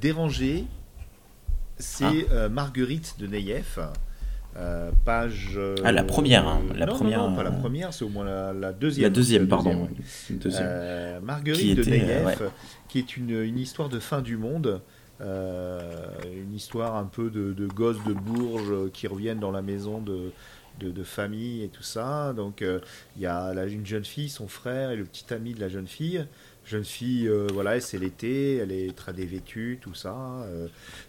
dérangé. 0.00 0.64
C'est 1.76 2.26
ah. 2.30 2.48
Marguerite 2.48 3.16
de 3.18 3.26
Neyef. 3.26 3.80
page. 5.04 5.58
ah, 5.82 5.90
la 5.90 6.04
première. 6.04 6.46
Hein, 6.46 6.62
la 6.76 6.86
non, 6.86 6.94
première. 6.94 7.28
Non, 7.28 7.34
pas 7.34 7.42
la 7.42 7.50
première, 7.50 7.92
c'est 7.92 8.04
au 8.04 8.10
moins 8.10 8.52
la, 8.52 8.72
deuxième. 8.72 9.04
La 9.04 9.10
deuxième, 9.10 9.48
pardon. 9.48 9.88
Marguerite 11.22 11.78
de 11.78 11.84
Neyef, 11.84 12.42
qui 12.88 13.00
est 13.00 13.16
une, 13.16 13.30
une, 13.30 13.58
histoire 13.58 13.88
de 13.88 13.98
fin 13.98 14.20
du 14.20 14.36
monde. 14.36 14.80
Euh, 15.20 16.10
une 16.34 16.54
histoire 16.54 16.96
un 16.96 17.04
peu 17.04 17.30
de, 17.30 17.52
de, 17.52 17.66
gosses 17.66 18.02
de 18.04 18.12
Bourges 18.12 18.90
qui 18.92 19.06
reviennent 19.06 19.38
dans 19.38 19.52
la 19.52 19.62
maison 19.62 20.00
de, 20.00 20.32
famille 21.04 21.62
et 21.62 21.68
tout 21.68 21.82
ça. 21.82 22.32
Donc 22.32 22.62
euh, 22.62 22.80
il 23.16 23.22
y 23.22 23.26
a 23.26 23.52
une 23.66 23.86
jeune 23.86 24.04
fille, 24.04 24.28
son 24.28 24.48
frère 24.48 24.90
et 24.90 24.96
le 24.96 25.04
petit 25.04 25.32
ami 25.32 25.54
de 25.54 25.60
la 25.60 25.68
jeune 25.68 25.86
fille. 25.86 26.26
Jeune 26.64 26.84
fille, 26.84 27.28
euh, 27.28 27.46
voilà, 27.52 27.78
c'est 27.78 27.98
l'été, 27.98 28.56
elle 28.56 28.72
est 28.72 28.96
très 28.96 29.12
dévêtue, 29.12 29.78
tout 29.82 29.94
ça. 29.94 30.46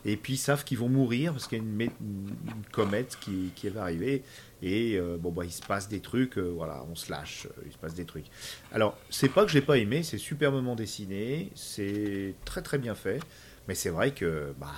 et 0.04 0.18
puis 0.18 0.34
ils 0.34 0.38
savent 0.38 0.66
qu'ils 0.66 0.78
vont 0.78 0.90
mourir 0.90 1.32
parce 1.32 1.48
qu'il 1.48 1.58
y 1.58 1.62
a 1.62 1.64
une, 1.64 1.82
une, 1.82 2.66
comète 2.72 3.18
qui, 3.22 3.52
qui, 3.56 3.70
va 3.70 3.84
arriver. 3.84 4.24
Et 4.62 5.00
bon, 5.20 5.32
bah, 5.32 5.46
il 5.46 5.52
se 5.52 5.62
passe 5.62 5.88
des 5.88 6.02
trucs, 6.02 6.38
voilà, 6.38 6.86
on 6.92 6.96
se 6.96 7.10
lâche, 7.10 7.48
il 7.66 7.72
se 7.72 7.78
passe 7.78 7.96
des 7.96 8.06
trucs. 8.06 8.26
Alors, 8.72 8.98
c'est 9.10 9.30
pas 9.30 9.46
que 9.46 9.50
je 9.50 9.56
l'ai 9.56 9.66
pas 9.66 9.78
aimé, 9.78 10.04
c'est 10.04 10.18
superbement 10.18 10.76
dessiné, 10.76 11.52
c'est 11.56 12.36
très 12.44 12.62
très 12.62 12.78
bien 12.78 12.94
fait. 12.94 13.22
Mais 13.68 13.76
c'est 13.76 13.90
vrai 13.90 14.12
que 14.12 14.54
bah, 14.60 14.72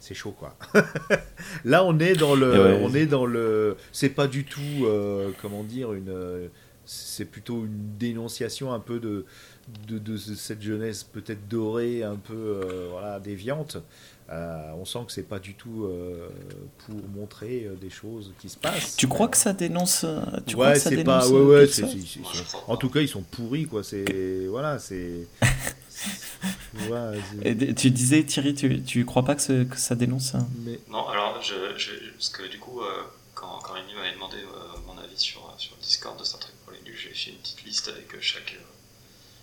c'est 0.00 0.14
chaud 0.14 0.34
quoi. 0.38 0.56
Là 1.64 1.84
on 1.84 1.98
est 1.98 2.14
dans 2.14 2.34
le, 2.34 2.76
on 2.82 2.94
est 2.94 3.06
dans 3.06 3.26
le, 3.26 3.76
c'est 3.92 4.10
pas 4.10 4.28
du 4.28 4.44
tout 4.44 4.60
euh, 4.84 5.30
comment 5.42 5.64
dire 5.64 5.92
une, 5.92 6.48
c'est 6.86 7.24
plutôt 7.24 7.64
une 7.64 7.96
dénonciation 7.98 8.72
un 8.72 8.80
peu 8.80 9.00
de 9.00 9.24
de, 9.88 9.98
de 9.98 10.16
cette 10.16 10.62
jeunesse 10.62 11.02
peut-être 11.02 11.48
dorée, 11.48 12.04
un 12.04 12.16
peu 12.16 12.34
euh, 12.34 12.88
voilà, 12.90 13.18
déviante. 13.18 13.78
Euh, 14.30 14.72
on 14.76 14.84
sent 14.84 15.00
que 15.06 15.12
c'est 15.12 15.28
pas 15.28 15.38
du 15.38 15.54
tout 15.54 15.88
pour 16.78 16.96
montrer 17.14 17.68
des 17.80 17.90
choses 17.90 18.32
qui 18.40 18.48
se 18.48 18.56
passent. 18.56 18.96
Tu 18.96 19.06
crois 19.06 19.28
que 19.28 19.36
ça 19.36 19.52
dénonce 19.52 20.04
tu 20.46 20.56
Ouais, 20.56 20.78
c'est 20.78 21.04
pas. 21.04 21.28
Ouais, 21.28 21.40
ouais, 21.40 21.68
en 22.66 22.76
tout 22.76 22.90
cas, 22.90 23.00
ils 23.00 23.08
sont 23.08 23.22
pourris, 23.22 23.66
quoi. 23.66 23.84
C'est 23.84 24.46
voilà, 24.48 24.78
c'est 24.78 25.28
tu 27.76 27.90
disais, 27.90 28.24
Thierry, 28.24 28.54
tu, 28.54 28.82
tu 28.82 29.04
crois 29.04 29.24
pas 29.24 29.34
que, 29.34 29.64
que 29.64 29.76
ça 29.76 29.94
dénonce 29.94 30.32
ça 30.32 30.46
Non, 30.88 31.06
alors, 31.08 31.40
je, 31.42 31.54
parce 32.12 32.28
que 32.30 32.48
du 32.48 32.58
coup, 32.58 32.80
euh, 32.80 33.02
quand, 33.34 33.58
quand 33.62 33.72
Rémi 33.72 33.94
m'avait 33.94 34.14
demandé 34.14 34.36
euh, 34.36 34.78
mon 34.86 34.98
avis 34.98 35.18
sur, 35.18 35.40
sur 35.58 35.74
le 35.76 35.82
Discord 35.82 36.18
de 36.18 36.24
Star 36.24 36.40
Trek 36.40 36.52
j'ai 37.16 37.30
une 37.30 37.38
petite 37.38 37.64
liste 37.64 37.88
avec 37.88 38.14
euh, 38.14 38.18
chaque, 38.20 38.54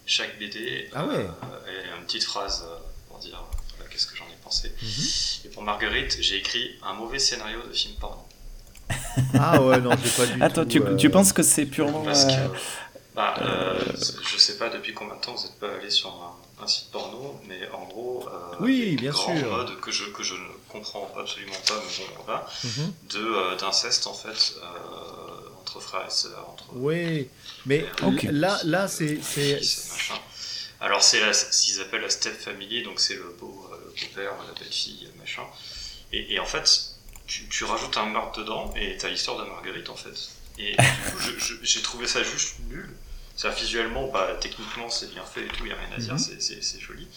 chaque 0.05 0.38
BD 0.38 0.89
ah 0.93 1.05
ouais. 1.05 1.26
et 1.67 1.97
une 1.97 2.05
petite 2.05 2.24
phrase 2.24 2.63
pour 3.09 3.19
dire 3.19 3.43
qu'est-ce 3.89 4.07
que 4.07 4.15
j'en 4.15 4.26
ai 4.26 4.38
pensé. 4.43 4.71
Mhm. 4.82 5.45
Et 5.45 5.49
pour 5.49 5.63
Marguerite, 5.63 6.17
j'ai 6.19 6.38
écrit 6.38 6.78
un 6.84 6.93
mauvais 6.93 7.19
scénario 7.19 7.61
de 7.67 7.74
film 7.74 7.95
porno. 7.95 8.26
ah 9.39 9.61
ouais, 9.61 9.80
non, 9.80 9.91
j'ai 10.03 10.09
pas 10.09 10.26
du 10.26 10.41
Attends, 10.41 10.65
tu, 10.65 10.82
tu 10.97 11.09
penses 11.09 11.34
que 11.34 11.43
c'est 11.43 11.65
purement. 11.65 12.03
Parce 12.03 12.26
que, 12.26 12.32
bah, 13.15 13.36
je 13.95 14.38
sais 14.38 14.57
pas 14.57 14.69
depuis 14.69 14.93
combien 14.93 15.15
de 15.15 15.21
temps 15.21 15.34
vous 15.34 15.43
n'êtes 15.43 15.59
pas 15.59 15.74
allé 15.74 15.89
sur 15.89 16.09
un 16.09 16.43
un 16.63 16.67
site 16.67 16.91
porno, 16.91 17.39
mais 17.47 17.67
en 17.71 17.86
gros, 17.86 18.28
euh, 18.28 18.55
oui, 18.59 18.95
bien 18.95 19.11
sûr. 19.11 19.34
mode 19.34 19.80
que 19.80 19.91
je, 19.91 20.05
que 20.05 20.24
je 20.24 20.34
ne 20.34 20.47
comprends 20.69 21.11
absolument 21.19 21.53
pas, 21.67 21.76
mais 21.76 22.05
bon, 22.15 22.24
voilà, 22.26 22.47
de 23.09 23.19
euh, 23.19 23.55
d'inceste 23.57 24.07
en 24.07 24.13
fait 24.13 24.55
euh, 24.61 25.32
entre 25.76 25.82
frères 25.82 26.05
et 26.07 26.11
sœurs. 26.11 26.49
Entre, 26.49 26.65
oui, 26.74 27.30
mais 27.65 27.86
là, 28.32 28.59
là 28.63 28.88
c'est. 28.88 29.19
Alors, 30.80 31.01
c'est 31.01 31.34
ce 31.34 31.65
qu'ils 31.65 31.82
appellent 31.82 32.01
la 32.01 32.09
step 32.09 32.38
family, 32.38 32.84
donc 32.84 32.99
c'est 32.99 33.15
le 33.15 33.36
beau, 33.39 33.69
beau-père, 33.69 34.34
la 34.45 34.59
belle-fille, 34.59 35.07
machin. 35.17 35.43
Et, 36.11 36.34
et, 36.34 36.39
en 36.39 36.45
fait, 36.45 36.95
tu, 37.26 37.47
tu, 37.47 37.63
rajoutes 37.63 37.95
un 37.95 38.07
meurtre 38.07 38.39
dedans 38.39 38.74
et 38.76 38.97
t'as 38.97 39.07
l'histoire 39.07 39.38
de 39.38 39.45
Marguerite 39.45 39.89
en 39.89 39.95
fait. 39.95 40.30
Et 40.59 40.76
j'ai 41.61 41.82
trouvé 41.82 42.05
ça 42.05 42.21
juste 42.21 42.59
nul 42.69 42.89
ça, 43.36 43.49
visuellement, 43.49 44.07
bah, 44.09 44.38
techniquement, 44.39 44.89
c'est 44.89 45.09
bien 45.09 45.26
fait 45.26 45.45
et 45.45 45.47
tout, 45.47 45.65
il 45.65 45.65
n'y 45.65 45.71
a 45.71 45.76
rien 45.76 45.91
à 45.95 45.99
dire, 45.99 46.13
mhm. 46.13 46.19
c'est 46.19 46.80
joli. 46.80 47.07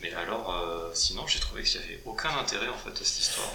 Mais 0.00 0.12
alors, 0.14 0.54
euh, 0.54 0.90
sinon, 0.94 1.26
j'ai 1.26 1.40
trouvé 1.40 1.62
qu'il 1.64 1.80
n'y 1.80 1.86
avait 1.86 2.02
aucun 2.04 2.36
intérêt 2.36 2.68
en 2.68 2.78
fait 2.78 2.90
à 2.90 3.04
cette 3.04 3.20
histoire. 3.20 3.52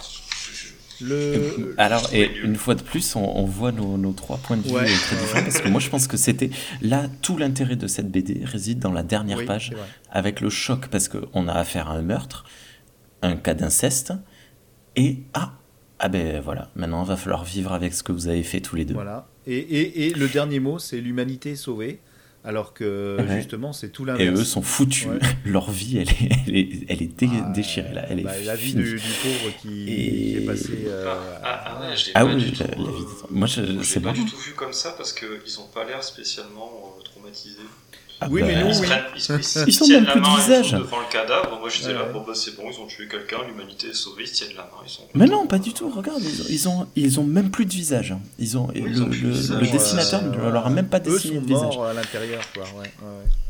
Le... 1.00 1.74
Alors, 1.78 2.08
et 2.12 2.30
une 2.42 2.56
fois 2.56 2.74
de 2.74 2.82
plus, 2.82 3.14
on, 3.16 3.44
voit 3.44 3.72
nos, 3.72 4.12
trois 4.12 4.36
points 4.38 4.56
de 4.56 4.62
vue 4.62 4.72
très 4.72 5.16
différents. 5.16 5.42
Parce 5.42 5.60
que 5.60 5.68
moi, 5.68 5.80
je 5.80 5.88
pense 5.88 6.06
que 6.06 6.16
c'était. 6.16 6.50
Là, 6.82 7.06
tout 7.22 7.36
l'intérêt 7.36 7.76
de 7.76 7.86
cette 7.86 8.10
BD 8.10 8.42
réside 8.44 8.78
dans 8.78 8.92
la 8.92 9.02
dernière 9.02 9.44
page, 9.44 9.72
avec 10.10 10.40
le 10.40 10.50
choc, 10.50 10.88
parce 10.88 11.08
qu'on 11.08 11.48
a 11.48 11.52
affaire 11.52 11.88
à 11.88 11.94
un 11.94 12.02
meurtre, 12.02 12.44
un 13.22 13.36
cas 13.36 13.54
d'inceste, 13.54 14.12
et. 14.96 15.18
Ah 15.34 15.52
Ah 15.98 16.08
ben 16.08 16.40
voilà, 16.40 16.70
maintenant, 16.74 17.04
il 17.04 17.08
va 17.08 17.16
falloir 17.16 17.44
vivre 17.44 17.72
avec 17.72 17.94
ce 17.94 18.02
que 18.02 18.12
vous 18.12 18.28
avez 18.28 18.42
fait 18.42 18.60
tous 18.60 18.76
les 18.76 18.84
deux. 18.84 18.94
Voilà. 18.94 19.28
Et, 19.46 19.56
et, 19.56 20.06
et 20.06 20.14
le 20.14 20.28
dernier 20.28 20.60
mot, 20.60 20.78
c'est 20.78 21.00
l'humanité 21.00 21.56
sauvée. 21.56 22.00
Alors 22.44 22.72
que 22.72 23.18
justement, 23.36 23.72
c'est 23.72 23.90
tout 23.90 24.04
l'inverse. 24.04 24.38
Et 24.38 24.40
eux 24.40 24.44
sont 24.44 24.62
foutus. 24.62 25.08
Leur 25.44 25.70
vie, 25.70 25.98
elle 25.98 26.08
est, 26.08 26.30
elle 26.46 26.56
est, 26.56 26.86
elle 26.88 27.02
est 27.02 27.42
ah, 27.44 27.50
déchirée 27.50 27.92
là. 27.92 28.06
Elle 28.08 28.20
est 28.20 28.24
bah, 28.24 28.38
la 28.44 28.54
vie 28.54 28.74
du, 28.74 28.96
pauvre 28.96 29.52
qui, 29.60 30.36
est 30.36 30.46
passé. 30.46 30.84
Euh, 30.86 31.14
ah, 31.14 31.40
ah, 31.42 31.64
ah, 31.66 31.80
ouais, 31.80 31.96
ah 32.14 32.24
oui, 32.24 32.52
la, 32.60 32.66
vie. 32.76 33.04
Moi, 33.30 33.46
je, 33.46 33.82
c'est 33.82 34.00
pas 34.00 34.12
du 34.12 34.24
tout 34.24 34.36
vu 34.36 34.52
comme 34.52 34.72
ça 34.72 34.92
parce 34.92 35.12
qu'ils 35.12 35.28
n'ont 35.58 35.68
pas 35.74 35.84
l'air 35.84 36.02
spécialement 36.02 36.96
euh, 36.98 37.02
traumatisés. 37.02 37.58
Ah 38.20 38.26
oui, 38.28 38.42
mais 38.44 38.54
bah, 38.54 38.64
nous, 38.64 38.80
oui. 38.80 38.88
Ils, 39.14 39.72
sont 39.72 39.86
même 39.86 40.04
plus 40.06 40.20
de 40.20 40.36
visage. 40.36 40.72
devant 40.72 40.98
le 40.98 41.12
cadavre. 41.12 41.58
Moi, 41.60 41.68
je 41.68 41.78
disais 41.78 41.92
là, 41.92 42.04
bon, 42.12 42.24
bah, 42.26 42.32
c'est 42.34 42.56
bon, 42.56 42.64
ils 42.68 42.80
ont 42.80 42.86
tué 42.86 43.06
quelqu'un, 43.06 43.38
l'humanité 43.46 43.88
est 43.88 43.94
sauvée, 43.94 44.24
ils 44.24 44.32
tiennent 44.32 44.56
la 44.56 44.62
main. 44.62 44.82
Ils 44.84 44.90
sont 44.90 45.02
mais 45.14 45.26
non, 45.26 45.46
pas 45.46 45.58
du 45.58 45.72
tout. 45.72 45.88
Regarde, 45.88 46.20
ils 46.48 46.68
ont, 46.68 46.88
ils 46.96 47.20
ont, 47.20 47.24
même 47.24 47.50
plus 47.50 47.64
de 47.64 47.72
visage. 47.72 48.14
Ils 48.40 48.58
ont, 48.58 48.68
le, 48.74 49.70
dessinateur 49.70 50.22
ne 50.22 50.50
leur 50.50 50.66
a 50.66 50.70
même 50.70 50.88
pas 50.88 50.98
dessiné 50.98 51.38
de 51.38 51.46
visage. 51.46 51.76
à 51.78 51.92
l'intérieur, 51.92 52.42
quoi. 52.52 52.64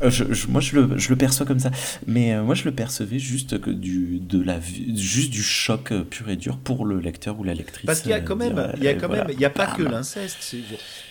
Euh, 0.03 0.11
moi, 0.49 0.61
je 0.61 0.75
le, 0.75 0.97
je 0.97 1.09
le 1.09 1.15
perçois 1.15 1.47
comme 1.47 1.59
ça. 1.59 1.71
Mais 2.05 2.35
euh, 2.35 2.43
moi, 2.43 2.53
je 2.53 2.65
le 2.65 2.71
percevais 2.71 3.19
juste 3.19 3.59
que 3.59 3.71
du, 3.71 4.19
de 4.19 4.41
la, 4.41 4.59
juste 4.95 5.31
du 5.31 5.41
choc 5.41 5.91
euh, 5.91 6.03
pur 6.03 6.29
et 6.29 6.35
dur 6.35 6.57
pour 6.57 6.85
le 6.85 6.99
lecteur 6.99 7.39
ou 7.39 7.43
la 7.43 7.55
lectrice. 7.55 7.85
Parce 7.87 8.01
qu'il 8.01 8.11
y 8.11 8.13
a 8.13 8.19
quand 8.19 8.35
même, 8.35 8.71
il 8.77 8.83
y 8.83 8.87
a 8.87 8.93
quand 8.93 9.09
même, 9.09 9.27
il 9.31 9.39
y 9.39 9.45
a 9.45 9.49
pas 9.49 9.67
que 9.67 9.81
l'inceste. 9.81 10.37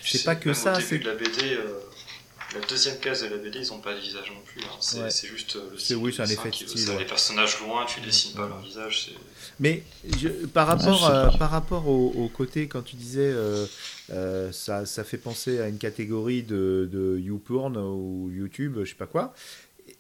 C'est 0.05 0.25
pas 0.25 0.37
que 0.37 0.53
ça. 0.53 0.79
C'est 0.81 1.03
la 1.05 1.15
BD 1.15 1.59
la 2.55 2.61
deuxième 2.67 2.99
case 2.99 3.23
de 3.23 3.29
la 3.29 3.37
BD, 3.37 3.61
ils 3.61 3.69
n'ont 3.69 3.81
pas 3.81 3.95
de 3.95 4.01
visage 4.01 4.31
non 4.31 4.41
plus. 4.45 4.63
Hein. 4.63 5.09
C'est 5.11 5.27
juste 5.27 5.57
euh, 5.57 5.69
le 5.71 5.79
style. 5.79 5.97
Oui, 5.97 6.15
c'est 6.15 6.23
un 6.23 6.27
effet 6.27 6.51
style. 6.51 6.89
Les 6.99 7.05
personnages 7.05 7.61
loin, 7.61 7.85
tu 7.85 8.01
dessines 8.01 8.35
pas 8.35 8.49
leur 8.49 8.61
visage. 8.61 9.11
Mais 9.61 9.83
par 10.55 10.67
rapport, 10.67 11.11
euh, 11.11 11.29
par 11.39 11.51
rapport 11.51 11.89
au, 11.89 12.29
côté, 12.29 12.67
quand 12.67 12.83
tu 12.83 12.97
disais, 12.97 13.31
euh, 13.31 14.53
ça, 14.53 14.87
ça, 14.87 15.05
fait 15.05 15.19
penser 15.19 15.61
à 15.61 15.69
une 15.69 15.79
catégorie 15.79 16.43
de, 16.43 16.89
de 16.91 17.19
YouPorn 17.19 17.77
ou 17.77 18.31
YouTube, 18.33 18.79
je 18.81 18.91
sais 18.91 18.95
pas 18.95 19.07
quoi. 19.07 19.35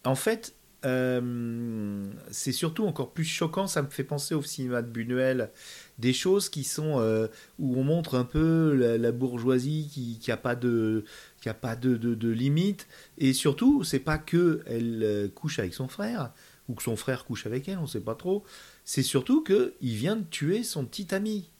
En 0.04 0.14
fait, 0.14 0.54
c'est 0.82 2.52
surtout 2.52 2.86
encore 2.86 3.10
plus 3.10 3.24
choquant. 3.24 3.66
Ça 3.66 3.82
me 3.82 3.90
fait 3.90 4.04
penser 4.04 4.34
au 4.34 4.42
cinéma 4.42 4.80
de 4.80 4.88
Buñuel 4.88 5.50
des 5.98 6.12
choses 6.12 6.48
qui 6.48 6.64
sont 6.64 7.28
où 7.58 7.78
on 7.78 7.84
montre 7.84 8.14
un 8.14 8.24
peu 8.24 8.96
la, 8.96 9.12
bourgeoisie 9.12 9.90
qui 9.92 10.30
n'a 10.30 10.38
pas 10.38 10.54
de 10.54 11.04
qu'il 11.40 11.50
n'y 11.50 11.56
a 11.56 11.60
pas 11.60 11.76
de, 11.76 11.96
de, 11.96 12.28
limite. 12.28 12.86
Et 13.16 13.32
surtout, 13.32 13.84
c'est 13.84 13.98
pas 13.98 14.18
que 14.18 14.62
elle 14.66 15.02
euh, 15.02 15.28
couche 15.28 15.58
avec 15.58 15.74
son 15.74 15.88
frère, 15.88 16.30
ou 16.68 16.74
que 16.74 16.82
son 16.82 16.96
frère 16.96 17.24
couche 17.24 17.46
avec 17.46 17.68
elle, 17.68 17.78
on 17.78 17.82
ne 17.82 17.86
sait 17.86 18.00
pas 18.00 18.14
trop. 18.14 18.44
C'est 18.84 19.02
surtout 19.02 19.44
qu'il 19.44 19.94
vient 19.94 20.16
de 20.16 20.24
tuer 20.24 20.62
son 20.62 20.84
petit 20.84 21.14
ami. 21.14 21.50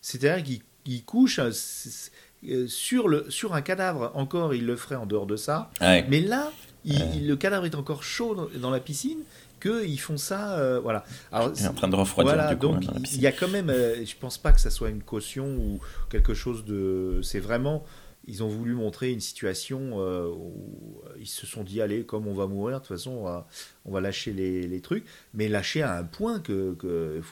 C'est-à-dire 0.00 0.44
qu'il 0.84 1.04
couche 1.04 1.38
euh, 1.38 1.50
euh, 2.48 2.66
sur, 2.66 3.08
le, 3.08 3.30
sur 3.30 3.54
un 3.54 3.62
cadavre. 3.62 4.12
Encore, 4.14 4.54
il 4.54 4.66
le 4.66 4.76
ferait 4.76 4.96
en 4.96 5.06
dehors 5.06 5.26
de 5.26 5.36
ça. 5.36 5.70
Mais 5.80 6.20
là, 6.20 6.52
le 6.84 7.34
cadavre 7.34 7.64
est 7.64 7.74
encore 7.74 8.02
chaud 8.02 8.50
dans, 8.56 8.70
la 8.70 8.80
piscine 8.80 9.20
qu'ils 9.60 10.00
font 10.00 10.16
ça, 10.16 10.80
voilà. 10.80 11.04
Alors, 11.30 11.52
est 11.56 11.68
en 11.68 11.72
train 11.72 11.86
de 11.86 11.94
refroidir 11.94 12.34
voilà, 12.34 12.52
du 12.52 12.58
coup, 12.58 12.66
donc 12.66 12.82
il 13.12 13.20
y 13.20 13.28
a 13.28 13.32
quand 13.32 13.46
même, 13.46 13.68
je 13.70 14.16
pense 14.18 14.36
pas 14.36 14.50
que 14.50 14.60
ça 14.60 14.70
soit 14.70 14.88
une 14.88 15.04
caution 15.04 15.46
ou 15.46 15.78
quelque 16.10 16.34
chose 16.34 16.64
de, 16.64 17.20
c'est 17.22 17.38
vraiment 17.38 17.84
ils 18.26 18.42
ont 18.42 18.48
voulu 18.48 18.74
montrer 18.74 19.10
une 19.10 19.20
situation 19.20 20.00
euh, 20.00 20.28
où 20.28 21.02
ils 21.18 21.26
se 21.26 21.46
sont 21.46 21.64
dit 21.64 21.80
allez 21.80 22.04
comme 22.04 22.26
on 22.26 22.34
va 22.34 22.46
mourir 22.46 22.78
de 22.78 22.86
toute 22.86 22.96
façon 22.96 23.44
on 23.84 23.92
va, 23.92 24.00
lâcher 24.00 24.32
les, 24.32 24.80
trucs. 24.80 25.04
Mais 25.34 25.48
lâcher 25.48 25.82
à 25.82 25.96
un 25.96 26.04
point 26.04 26.40
que, 26.40 26.76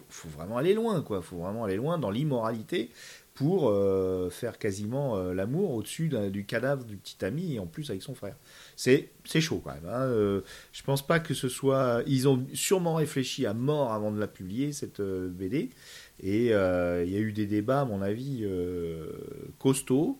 faut, 0.09 0.28
vraiment 0.28 0.57
aller 0.57 0.74
loin 0.74 1.03
quoi. 1.03 1.22
Faut 1.22 1.38
vraiment 1.38 1.64
aller 1.64 1.76
loin 1.76 1.99
dans 1.99 2.11
l'immoralité 2.11 2.91
pour 3.34 3.70
euh, 3.70 4.28
faire 4.28 4.59
quasiment 4.59 5.16
euh, 5.16 5.32
l'amour 5.32 5.72
au-dessus 5.72 6.11
du 6.30 6.45
cadavre 6.45 6.84
du 6.84 6.97
petit 6.97 7.24
ami 7.24 7.55
et 7.55 7.59
en 7.59 7.66
plus 7.66 7.88
avec 7.91 8.03
son 8.03 8.14
frère. 8.14 8.34
C'est 8.76 9.11
c'est 9.24 9.41
chaud 9.41 9.62
quand 9.62 9.74
même 9.74 9.88
hein. 9.88 10.43
je 10.72 10.82
pense 10.82 11.07
pas 11.07 11.20
que 11.20 11.34
ce 11.34 11.49
soit 11.49 12.03
ils 12.07 12.26
ont 12.26 12.45
sûrement 12.53 12.95
réfléchi 12.95 13.47
à 13.47 13.55
mort 13.55 13.93
avant 13.93 14.11
de 14.11 14.18
la 14.18 14.26
publier 14.26 14.72
cette 14.72 15.01
BD 15.01 15.70
et 16.22 16.47
il 16.47 16.51
y 16.51 17.16
a 17.16 17.20
eu 17.20 17.32
des 17.32 17.47
débats 17.47 17.82
à 17.82 17.84
mon 17.84 18.03
avis 18.03 18.45
costauds 19.59 20.18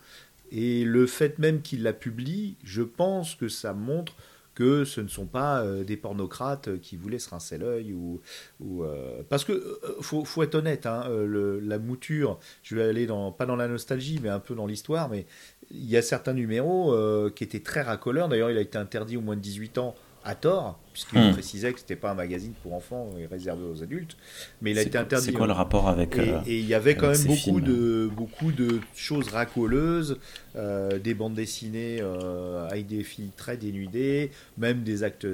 et 0.51 0.85
le 0.85 1.07
fait 1.07 1.39
même 1.39 1.63
qu'il 1.63 1.83
la 1.83 1.93
publie, 1.93 2.57
je 2.65 2.83
pense 2.83 3.35
que 3.35 3.49
ça 3.49 3.73
montre 3.73 4.15
que 4.55 4.85
ce 4.85 5.01
ne 5.01 5.09
sont 5.09 5.27
pas 5.27 5.63
euh, 5.63 5.85
des 5.85 5.97
pornocrates 5.97 6.79
qui 6.81 6.97
voulaient 6.97 7.19
se 7.19 7.31
rincer 7.31 7.57
l'œil 7.57 7.93
ou, 7.93 8.21
ou 8.61 8.83
euh, 8.83 9.23
parce 9.29 9.45
que 9.45 9.53
euh, 9.53 9.79
faut, 10.01 10.25
faut, 10.25 10.43
être 10.43 10.55
honnête 10.57 10.87
hein, 10.87 11.05
la 11.09 11.79
mouture 11.79 12.39
je 12.63 12.77
vais 12.77 12.83
aller 12.83 13.07
dans 13.07 13.33
pas 13.33 13.47
dans 13.47 13.57
la 13.57 13.69
nostalgie 13.69 14.19
mais 14.23 14.29
un 14.29 14.41
peu 14.41 14.55
dans 14.55 14.67
l'histoire 14.67 15.09
mais 15.09 15.25
il 15.71 15.89
y 15.89 15.97
a 15.97 16.03
certains 16.03 16.35
numéros 16.35 16.95
qui 17.31 17.45
étaient 17.45 17.61
très 17.61 17.81
racoleurs. 17.81 18.29
D'ailleurs 18.29 18.51
il 18.51 18.59
a 18.59 18.61
été 18.61 18.77
interdit 18.77 19.17
au 19.17 19.21
moins 19.21 19.37
de 19.37 19.41
18 19.41 19.79
ans 19.79 19.95
à 20.25 20.35
tort, 20.35 20.79
puisqu'il 20.93 21.19
hmm. 21.19 21.33
précisait 21.33 21.73
que 21.73 21.81
c'était 21.81 21.97
pas 21.97 22.11
un 22.11 22.15
magazine 22.15 22.53
pour 22.63 22.75
enfants 22.75 23.11
et 23.19 23.25
réservé 23.25 23.65
aux 23.65 23.83
adultes, 23.83 24.17
mais 24.61 24.73
il 24.73 24.79
a 24.79 24.83
été 24.83 24.99
interdit. 24.99 25.27
C'est 25.27 25.33
quoi 25.33 25.47
le 25.47 25.55
rapport 25.55 25.89
avec 25.89 26.17
Et, 26.17 26.31
euh, 26.31 26.41
il 26.47 26.67
y 26.67 26.75
avait 26.75 26.95
quand 26.95 27.09
même 27.09 27.25
beaucoup 27.25 27.61
de 27.61 28.11
beaucoup 28.15 28.53
de 28.53 28.81
choses 28.95 29.29
racoleuses, 29.29 30.19
euh, 30.57 30.99
des 30.99 31.15
bandes 31.15 31.35
dessinées 31.35 32.01
euh, 32.03 32.69
avec 32.69 32.87
des 32.87 33.03
filles 33.03 33.31
très 33.35 33.57
dénudées, 33.57 34.31
même 34.59 34.83
des 34.83 35.05
actes 35.05 35.27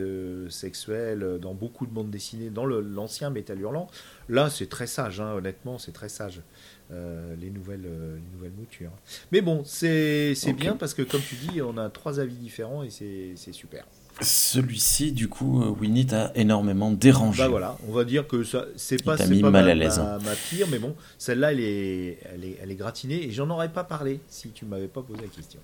sexuels 0.51 1.39
dans 1.43 1.55
beaucoup 1.55 1.87
de 1.87 1.93
bandes 1.93 2.11
dessinées 2.11 2.51
dans 2.51 2.67
l'ancien 2.67 3.31
Métal 3.31 3.61
Hurlant. 3.61 3.89
Là, 4.29 4.51
c'est 4.51 4.69
très 4.69 4.87
sage, 4.87 5.21
hein, 5.21 5.33
honnêtement, 5.33 5.79
c'est 5.79 5.93
très 5.93 6.09
sage. 6.09 6.43
les, 6.91 7.51
nouvelles, 7.51 7.83
les 7.83 8.37
nouvelles 8.37 8.57
moutures. 8.57 8.93
Mais 9.33 9.41
bon, 9.41 9.63
c'est 9.65 10.35
bien 10.57 10.77
parce 10.77 10.95
que, 10.95 11.03
comme 11.03 11.23
tu 11.23 11.35
dis, 11.35 11.61
on 11.61 11.77
a 11.77 11.91
trois 11.91 12.21
avis 12.21 12.37
différents 12.37 12.85
et 12.85 12.91
c'est 12.91 13.53
super. 13.53 13.85
Celui-ci, 14.23 15.13
du 15.13 15.29
coup, 15.29 15.63
euh, 15.63 15.69
Winnie 15.69 16.07
t'a 16.07 16.33
énormément 16.35 16.91
dérangé. 16.91 17.43
Bah 17.43 17.49
voilà, 17.49 17.77
on 17.87 17.93
va 17.93 18.05
dire 18.05 18.27
que 18.27 18.45
ça, 18.45 18.65
c'est 18.77 19.05
pas, 19.05 19.19
mis 19.27 19.43
pas 19.43 19.51
mal 19.51 19.67
ma, 19.67 19.71
à 19.73 19.75
l'aise. 19.75 19.99
Ma, 19.99 20.35
pire, 20.49 20.67
mais 20.71 20.79
bon, 20.79 20.97
celle-là, 21.19 21.53
elle 21.53 21.61
est, 21.61 22.19
elle 22.33 22.45
est, 22.45 22.57
elle 22.63 22.71
est 22.71 22.77
gratinée 22.77 23.25
et 23.25 23.31
j'en 23.31 23.51
aurais 23.51 23.71
pas 23.71 23.85
parlé 23.85 24.21
si 24.29 24.53
tu 24.53 24.65
m'avais 24.65 24.89
pas 24.89 25.03
posé 25.03 25.21
la 25.21 25.29
question. 25.29 25.61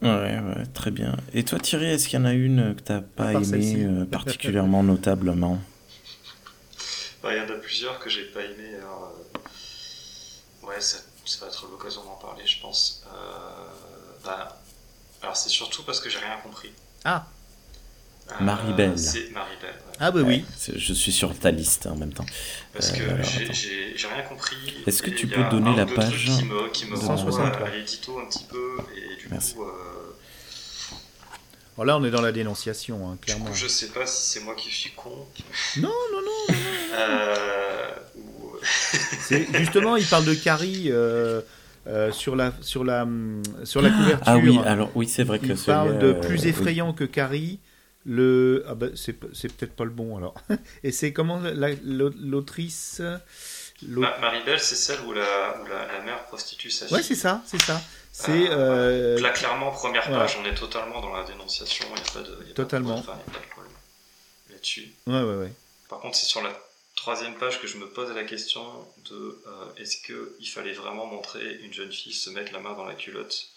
ouais, 0.00 0.40
ouais, 0.40 0.66
très 0.72 0.90
bien. 0.90 1.14
Et 1.34 1.44
toi, 1.44 1.58
Thierry, 1.58 1.86
est-ce 1.86 2.08
qu'il 2.08 2.18
y 2.18 2.22
en 2.22 2.24
a 2.24 2.32
une 2.32 2.74
que 2.74 2.80
t'as 2.80 3.02
pas 3.02 3.34
aimé 3.34 3.84
euh, 3.84 4.06
particulièrement 4.06 4.82
notablement? 4.82 5.58
Bah, 7.22 7.34
Il 7.34 7.36
y 7.36 7.40
en 7.40 7.54
a 7.54 7.58
plusieurs 7.58 7.98
que 7.98 8.08
j'ai 8.08 8.24
pas 8.24 8.40
aimé. 8.40 8.76
Alors, 8.78 9.12
euh, 9.14 9.38
Ouais, 10.66 10.80
ça, 10.80 10.96
ça, 11.26 11.44
va 11.44 11.50
être 11.50 11.68
l'occasion 11.70 12.02
d'en 12.04 12.16
parler, 12.16 12.46
je 12.46 12.62
pense. 12.62 13.04
Bah, 14.24 14.58
alors, 15.20 15.36
c'est 15.36 15.50
surtout 15.50 15.82
parce 15.82 16.00
que 16.00 16.08
j'ai 16.08 16.16
rien 16.16 16.38
compris. 16.42 16.70
Ah 17.04 17.26
Marie-Belle. 18.40 18.90
Euh, 18.90 18.96
c'est 18.96 19.30
Marie-Belle. 19.30 19.74
Ah 20.00 20.10
bah 20.10 20.20
oui. 20.24 20.44
Je 20.76 20.92
suis 20.92 21.12
sur 21.12 21.38
ta 21.38 21.50
liste 21.50 21.86
en 21.86 21.96
même 21.96 22.12
temps. 22.12 22.26
Parce 22.72 22.90
que 22.90 23.02
euh, 23.02 23.22
j'ai 23.22 24.08
rien 24.08 24.22
compris. 24.28 24.56
Est-ce 24.86 25.02
que 25.02 25.10
tu 25.10 25.26
peux 25.26 25.44
donner 25.50 25.74
la 25.76 25.86
page 25.86 26.24
qui 26.24 26.44
me, 26.44 26.68
qui 26.70 26.86
me 26.86 26.96
renvoie 26.96 27.48
à 27.48 27.70
l'édito 27.70 28.18
un 28.18 28.26
petit 28.26 28.44
peu 28.44 28.76
et 28.96 29.16
du 29.20 29.28
Merci. 29.30 29.54
coup. 29.54 29.64
Euh... 31.78 31.84
là, 31.84 31.96
on 31.96 32.04
est 32.04 32.10
dans 32.10 32.22
la 32.22 32.32
dénonciation, 32.32 33.08
hein, 33.08 33.18
clairement. 33.20 33.44
Du 33.44 33.50
coup, 33.52 33.56
je 33.56 33.68
sais 33.68 33.88
pas 33.88 34.06
si 34.06 34.32
c'est 34.32 34.40
moi 34.40 34.54
qui 34.56 34.70
suis 34.70 34.90
con. 34.90 35.26
Non, 35.76 35.88
non, 36.12 36.20
non. 36.20 36.54
euh, 36.94 37.86
ou... 38.16 38.56
justement, 39.54 39.96
il 39.96 40.06
parle 40.06 40.24
de 40.24 40.34
Carrie. 40.34 40.90
Euh, 40.90 41.40
euh, 41.86 42.10
sur 42.12 42.34
la 42.34 42.54
sur 42.62 42.82
la 42.82 43.06
sur 43.64 43.82
la 43.82 43.90
couverture. 43.90 44.22
Ah 44.24 44.38
oui, 44.38 44.58
alors 44.64 44.90
oui, 44.94 45.06
c'est 45.06 45.22
vrai 45.22 45.38
que 45.38 45.44
il 45.46 45.56
parle 45.56 45.98
de 45.98 46.14
plus 46.14 46.46
effrayant 46.46 46.88
oui. 46.88 46.94
que 46.94 47.04
Carrie. 47.04 47.58
Le 48.06 48.64
ah 48.68 48.74
bah, 48.74 48.88
c'est 48.94 49.14
peut-être 49.14 49.74
pas 49.74 49.84
le 49.84 49.90
bon 49.90 50.16
alors. 50.16 50.34
Et 50.82 50.92
c'est 50.92 51.12
comment 51.12 51.40
l'autrice 51.82 53.00
Marie-Belle, 53.82 54.60
c'est 54.60 54.76
celle 54.76 55.00
où 55.00 55.12
la, 55.12 55.60
où 55.60 55.66
la, 55.66 55.86
la, 55.86 56.00
mère 56.02 56.24
prostitue 56.26 56.70
sa 56.70 56.86
fille. 56.86 56.96
Ouais, 56.96 57.02
c'est 57.02 57.14
ça, 57.14 57.42
c'est 57.46 57.60
ça. 57.60 57.80
C'est 58.12 58.48
euh, 58.48 59.20
là 59.20 59.30
clairement 59.30 59.72
première 59.72 60.08
page, 60.08 60.38
on 60.40 60.44
est 60.44 60.54
totalement 60.54 61.00
dans 61.00 61.12
la 61.12 61.24
dénonciation. 61.24 61.84
Il 61.90 61.94
n'y 61.94 62.08
a 62.08 62.12
pas 62.12 62.20
de, 62.20 62.46
y 62.46 62.50
a 62.50 62.54
totalement. 62.54 63.02
Pas 63.02 63.14
de, 63.14 63.50
problème 63.50 63.72
là-dessus. 64.50 64.92
Ouais, 65.06 65.22
ouais, 65.22 65.36
ouais. 65.36 65.52
Par 65.88 65.98
contre, 65.98 66.16
c'est 66.16 66.26
sur 66.26 66.40
la 66.40 66.52
troisième 66.94 67.34
page 67.34 67.60
que 67.60 67.66
je 67.66 67.76
me 67.76 67.88
pose 67.88 68.14
la 68.14 68.22
question 68.22 68.64
de 69.10 69.42
euh, 69.46 69.74
est-ce 69.76 69.96
qu'il 69.96 70.48
fallait 70.48 70.72
vraiment 70.72 71.06
montrer 71.06 71.56
une 71.62 71.72
jeune 71.72 71.90
fille 71.90 72.14
se 72.14 72.30
mettre 72.30 72.52
la 72.52 72.60
main 72.60 72.74
dans 72.74 72.84
la 72.84 72.94
culotte? 72.94 73.48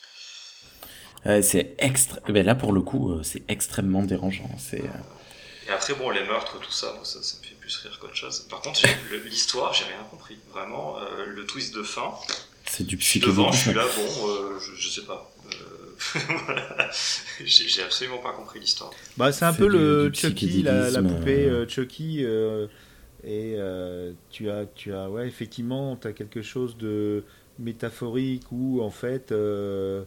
C'est 1.42 1.76
extra... 1.80 2.20
Ben 2.30 2.46
là, 2.46 2.56
pour 2.56 2.72
le 2.74 2.82
coup, 2.82 3.12
euh, 3.12 3.24
c'est 3.24 3.44
extrêmement 3.50 4.04
dérangeant. 4.04 4.50
C'est, 4.58 4.82
euh, 4.82 5.74
après, 5.74 5.94
bon, 5.96 6.10
les 6.10 6.24
meurtres, 6.24 6.60
tout 6.60 6.72
ça, 6.72 6.96
ça, 7.04 7.22
ça 7.22 7.38
me 7.40 7.44
fait 7.46 7.56
plus 7.56 7.76
rire 7.78 7.98
qu'autre 8.00 8.16
chose. 8.16 8.46
Par 8.50 8.62
contre, 8.62 8.82
l'histoire, 9.26 9.74
j'ai 9.74 9.84
rien 9.86 10.04
compris. 10.10 10.38
Vraiment, 10.54 10.98
euh, 11.00 11.26
le 11.26 11.46
twist 11.46 11.76
de 11.76 11.84
fin. 11.84 12.14
C'est 12.66 12.86
du 12.86 12.96
devant, 12.96 13.52
je 13.52 13.58
suis 13.58 13.72
psychologique. 13.72 13.76
là, 13.76 13.84
bon, 14.22 14.30
euh, 14.30 14.60
je, 14.60 14.76
je 14.82 14.90
sais 14.90 15.06
pas. 15.06 15.32
Euh, 15.54 16.20
voilà. 16.46 16.90
J'ai 17.44 17.84
absolument 17.84 18.20
pas 18.20 18.34
compris 18.34 18.60
l'histoire. 18.60 18.92
Bah, 19.18 19.32
c'est 19.32 19.46
un 19.46 19.54
peu 19.54 19.66
du- 19.68 19.78
le 19.78 20.10
du 20.10 20.20
Chucky, 20.20 20.64
la, 20.64 20.90
la 20.90 21.02
poupée 21.02 21.46
euh. 21.46 21.64
euh, 21.64 21.68
Chucky. 21.68 22.24
euh, 22.24 22.68
et 23.24 23.56
euh, 23.58 24.14
tu 24.30 24.50
as, 24.50 24.66
tu 24.76 24.94
as, 24.94 25.10
ouais, 25.10 25.28
effectivement, 25.28 25.96
tu 25.98 26.08
as 26.08 26.14
quelque 26.14 26.42
chose 26.42 26.78
de 26.78 27.24
métaphorique 27.60 28.52
où, 28.52 28.82
en 28.82 28.90
fait, 28.90 29.32
euh, 29.32 30.04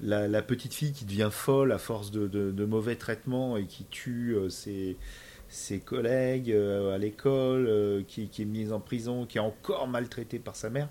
la, 0.00 0.42
petite 0.42 0.74
fille 0.74 0.92
qui 0.92 1.04
devient 1.04 1.30
folle 1.30 1.72
à 1.72 1.78
force 1.78 2.10
de, 2.10 2.64
mauvais 2.64 2.96
traitements 2.96 3.56
et 3.56 3.64
qui 3.64 3.84
tue 3.84 4.36
euh, 4.36 4.48
ses, 4.48 5.78
collègues 5.80 6.52
euh, 6.52 6.94
à 6.94 6.98
l'école, 6.98 8.04
qui, 8.06 8.22
est 8.22 8.44
mise 8.44 8.72
en 8.72 8.80
prison, 8.80 9.26
qui 9.26 9.38
est 9.38 9.40
encore 9.40 9.88
maltraitée 9.88 10.38
par 10.38 10.56
sa 10.56 10.70
mère. 10.70 10.88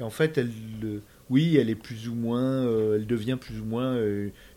Et 0.00 0.02
en 0.02 0.10
fait, 0.10 0.38
elle, 0.38 0.50
oui, 1.28 1.56
elle 1.56 1.70
est 1.70 1.74
plus 1.74 2.08
ou 2.08 2.14
moins, 2.14 2.62
elle 2.94 3.06
devient 3.06 3.36
plus 3.40 3.60
ou 3.60 3.64
moins 3.64 4.00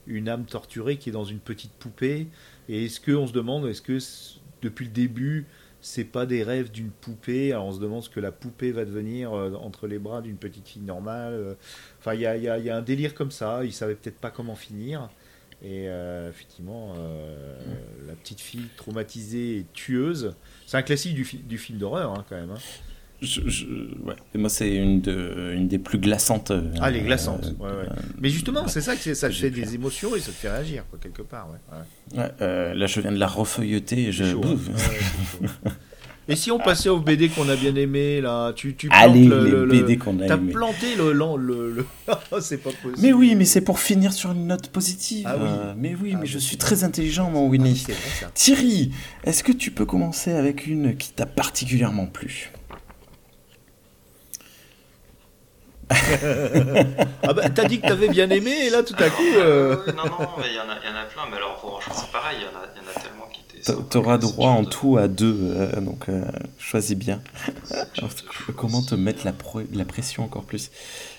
une 0.05 0.29
âme 0.29 0.45
torturée 0.45 0.97
qui 0.97 1.09
est 1.09 1.13
dans 1.13 1.25
une 1.25 1.39
petite 1.39 1.73
poupée. 1.73 2.27
Et 2.69 2.85
est-ce 2.85 2.99
que 2.99 3.11
on 3.11 3.25
se 3.25 3.33
demande, 3.33 3.65
est-ce 3.65 3.81
que 3.81 3.97
depuis 4.61 4.85
le 4.85 4.91
début, 4.91 5.47
c'est 5.81 6.05
pas 6.05 6.25
des 6.25 6.43
rêves 6.43 6.71
d'une 6.71 6.91
poupée 6.91 7.51
Alors 7.51 7.65
on 7.65 7.71
se 7.71 7.79
demande 7.79 8.03
ce 8.03 8.09
que 8.09 8.19
la 8.19 8.31
poupée 8.31 8.71
va 8.71 8.85
devenir 8.85 9.33
euh, 9.33 9.53
entre 9.55 9.87
les 9.87 9.99
bras 9.99 10.21
d'une 10.21 10.37
petite 10.37 10.67
fille 10.67 10.81
normale. 10.81 11.33
euh. 11.33 11.53
Enfin, 11.99 12.13
il 12.13 12.21
y 12.21 12.25
a, 12.25 12.75
un 12.75 12.81
délire 12.81 13.13
comme 13.15 13.31
ça. 13.31 13.63
Il 13.63 13.73
savait 13.73 13.95
peut-être 13.95 14.19
pas 14.19 14.31
comment 14.31 14.55
finir. 14.55 15.09
Et 15.63 15.87
euh, 15.89 16.29
effectivement, 16.29 16.95
la 18.07 18.13
petite 18.15 18.41
fille 18.41 18.67
traumatisée 18.77 19.57
et 19.57 19.65
tueuse, 19.73 20.33
c'est 20.65 20.77
un 20.77 20.81
classique 20.81 21.13
du 21.15 21.57
film 21.57 21.77
d'horreur 21.77 22.13
hein, 22.13 22.25
quand 22.27 22.35
même. 22.35 22.51
hein. 22.51 22.59
Je- 23.21 23.41
je- 23.47 23.65
ouais. 24.03 24.15
Et 24.33 24.37
moi, 24.39 24.49
c'est 24.49 24.73
une, 24.75 24.99
de, 24.99 25.51
une 25.55 25.67
des 25.67 25.77
plus 25.77 25.99
glaçantes. 25.99 26.49
euh, 26.51 26.61
Ah, 26.81 26.89
les 26.89 27.01
glaçantes. 27.01 27.53
euh, 27.61 27.63
ouais, 27.63 27.71
ouais. 27.89 27.95
Mais 28.19 28.29
justement, 28.29 28.67
c'est 28.67 28.81
ça 28.81 28.95
que 28.95 29.13
ça 29.13 29.29
te 29.29 29.33
fait 29.35 29.51
des 29.51 29.75
émotions 29.75 30.15
et 30.15 30.19
ça 30.19 30.27
te 30.31 30.37
fait 30.37 30.49
réagir, 30.49 30.85
quoi, 30.89 30.97
quelque 31.01 31.21
part. 31.21 31.47
Euh, 32.41 32.73
là, 32.73 32.87
je 32.87 32.99
viens 32.99 33.11
de 33.11 33.19
la 33.19 33.27
refeuilleter 33.27 34.07
et 34.07 34.11
je. 34.11 34.23
Chaud, 34.31 34.41
hein. 34.43 35.69
Et 36.27 36.35
si 36.35 36.51
on 36.51 36.59
passait 36.59 36.87
aux 36.87 36.99
BD 36.99 37.29
qu'on 37.29 37.49
a 37.49 37.55
bien 37.55 37.75
aimé 37.75 38.21
là, 38.21 38.53
tu, 38.53 38.75
tu 38.75 38.87
plantes 38.87 39.01
Allez, 39.03 39.25
le, 39.25 39.43
les 39.43 39.51
le- 39.51 39.65
le- 39.65 39.81
BD 39.81 39.97
qu'on 39.97 40.19
a 40.19 40.27
T'as 40.27 40.37
aimés. 40.37 40.53
planté 40.53 40.95
le, 40.95 41.11
le, 41.13 41.35
le, 41.37 41.71
le- 41.71 41.85
c'est 42.41 42.57
pas 42.59 42.69
possible. 42.69 43.01
Mais 43.01 43.11
oui, 43.11 43.35
mais 43.35 43.43
c'est 43.43 43.61
pour 43.61 43.79
finir 43.79 44.13
sur 44.13 44.31
une 44.31 44.47
note 44.47 44.67
positive. 44.69 45.25
Ah 45.27 45.35
oui. 45.37 45.43
Euh, 45.47 45.73
mais 45.77 45.95
oui, 45.99 46.13
Ah, 46.15 46.19
mais 46.21 46.27
je 46.27 46.37
suis 46.37 46.57
très 46.57 46.83
intelligent, 46.83 47.29
mon 47.31 47.47
Ah, 47.47 47.49
Winnie. 47.49 47.83
vrai. 47.85 47.95
Thierry, 48.35 48.91
est-ce 49.25 49.43
que 49.43 49.51
tu 49.51 49.71
peux 49.71 49.85
commencer 49.85 50.31
avec 50.31 50.67
une 50.67 50.95
qui 50.95 51.11
t'a 51.11 51.25
particulièrement 51.25 52.05
plu? 52.05 52.51
Ah 57.23 57.33
bah 57.33 57.49
t'as 57.49 57.65
dit 57.65 57.79
que 57.81 57.87
t'avais 57.87 58.09
bien 58.09 58.29
aimé 58.29 58.51
et 58.65 58.69
là 58.69 58.83
tout 58.83 58.95
à 58.97 59.09
coup. 59.09 59.21
euh, 59.35 59.75
Euh, 59.87 59.91
non, 59.93 60.05
non, 60.05 60.27
mais 60.37 60.45
il 60.49 60.55
y, 60.55 60.59
en 60.59 60.63
a- 60.69 60.77
il 60.83 60.89
y 60.89 60.93
en 60.93 60.97
a 60.97 61.03
plein. 61.05 61.23
Mais 61.29 61.37
alors, 61.37 61.55
pour 61.59 61.81
franchement, 61.81 62.03
c'est 62.05 62.11
pareil, 62.11 62.37
il 62.39 62.43
y, 62.43 62.45
en 62.45 62.57
a- 62.59 62.65
il 62.75 62.81
y 62.81 62.85
en 62.85 62.89
a 62.89 62.93
tellement 63.01 63.27
qui 63.31 63.41
étaient. 63.59 63.83
T'auras 63.89 64.17
droit 64.17 64.49
en 64.51 64.63
de- 64.63 64.69
tout 64.69 64.97
à 64.97 65.07
deux, 65.07 65.37
euh, 65.41 65.79
donc 65.81 66.09
euh, 66.09 66.23
choisis 66.57 66.95
bien. 66.97 67.21
Alors, 67.97 68.09
comment 68.57 68.81
te 68.81 68.95
mettre 68.95 69.25
la, 69.25 69.33
pro- 69.33 69.61
la 69.73 69.85
pression 69.85 70.23
encore 70.23 70.43
plus? 70.43 70.71
Ah, 70.71 71.10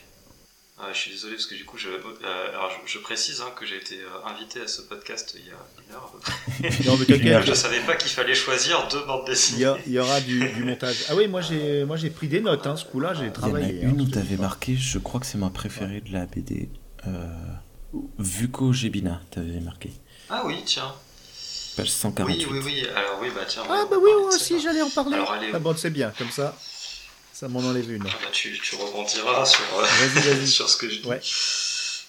je 0.93 0.99
suis 0.99 1.11
désolé 1.13 1.35
parce 1.35 1.47
que 1.47 1.55
du 1.55 1.65
coup, 1.65 1.79
je, 1.79 1.89
euh, 1.89 2.49
alors, 2.51 2.71
je, 2.87 2.93
je 2.93 2.99
précise 2.99 3.41
hein, 3.41 3.51
que 3.59 3.65
j'ai 3.67 3.77
été 3.77 3.97
euh, 4.01 4.27
invité 4.29 4.61
à 4.63 4.67
ce 4.69 4.83
podcast 4.83 5.35
il 5.39 5.47
y 5.47 5.51
a 5.51 5.55
une 5.89 5.95
heure 5.95 6.05
à 6.09 6.13
peu 6.13 6.19
près. 6.19 6.85
Non 6.87 6.97
mais 6.97 7.43
Je 7.47 7.53
savais 7.55 7.81
pas 7.81 7.95
qu'il 7.97 8.11
fallait 8.11 8.35
choisir 8.35 8.89
deux 8.89 9.05
bandes 9.05 9.27
dessinées. 9.27 9.73
il 9.87 9.93
y 9.93 9.99
aura 9.99 10.21
du, 10.21 10.49
du 10.53 10.65
montage. 10.65 11.05
Ah 11.09 11.15
oui, 11.15 11.29
moi 11.29 11.41
j'ai 11.41 11.85
moi 11.85 11.97
j'ai 11.97 12.11
pris 12.11 12.29
des 12.29 12.41
notes. 12.41 12.67
Hein, 12.67 12.77
ce 12.77 12.85
coup-là, 12.85 13.15
j'ai 13.15 13.21
Il 13.21 13.27
y 13.27 13.29
en 13.29 13.31
a 13.31 13.35
travaillé. 13.35 13.81
une 13.83 13.91
hein, 13.91 14.03
où 14.03 14.07
que- 14.07 14.11
t'avais 14.15 14.37
marqué, 14.37 14.77
je 14.77 14.99
crois 14.99 15.21
que 15.21 15.27
c'est 15.27 15.39
ma 15.39 15.51
préférée 15.51 16.01
de 16.01 16.13
la 16.13 16.27
BD. 16.27 16.69
Euh, 17.07 17.27
Vuko 18.19 18.73
Gebina, 18.73 19.21
t'avais 19.31 19.61
marqué. 19.61 19.93
Ah 20.31 20.43
oui, 20.47 20.63
tiens. 20.65 20.93
Page 21.77 21.91
148. 21.91 22.47
Oui, 22.51 22.59
oui, 22.59 22.61
oui. 22.65 22.87
Alors 22.95 23.19
oui, 23.21 23.29
bah 23.35 23.43
tiens. 23.47 23.63
Ah 23.69 23.85
bah 23.91 23.97
oui, 24.03 24.11
moi 24.21 24.35
aussi 24.35 24.61
j'allais 24.61 24.83
en 24.83 24.91
parler. 24.91 25.15
Alors, 25.17 25.33
allez. 25.33 25.51
Ah 25.53 25.59
bon, 25.59 25.75
c'est 25.77 25.91
bien, 25.91 26.13
comme 26.19 26.31
ça, 26.31 26.57
ça 27.43 27.49
m'en 27.49 27.59
enlève 27.59 27.91
une. 27.91 28.05
Ah 28.07 28.11
bah, 28.23 28.29
tu, 28.31 28.57
tu 28.61 28.77
rebondiras 28.77 29.45
sur, 29.45 29.65
euh, 29.77 29.83
Vas-y, 29.83 30.23
vas-y. 30.35 30.47
sur 30.59 30.69
ce 30.71 30.77
que 30.77 30.89
je 30.89 31.01
dis. 31.01 31.09
Ouais. 31.09 31.21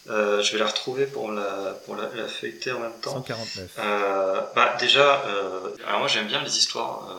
Euh, 0.09 0.43
je 0.43 0.51
vais 0.53 0.59
la 0.59 0.67
retrouver 0.67 1.07
pour 1.07 1.31
la, 1.31 1.75
pour 1.85 1.95
la, 1.95 2.09
la 2.13 2.27
feuilleter 2.27 2.71
en 2.71 2.79
même 2.81 2.91
temps. 3.01 3.13
149. 3.13 3.71
Euh, 3.79 4.41
bah 4.55 4.75
déjà, 4.79 5.23
euh, 5.25 5.69
alors 5.87 5.99
moi 6.01 6.07
j'aime 6.07 6.27
bien 6.27 6.43
les 6.43 6.55
histoires, 6.55 7.09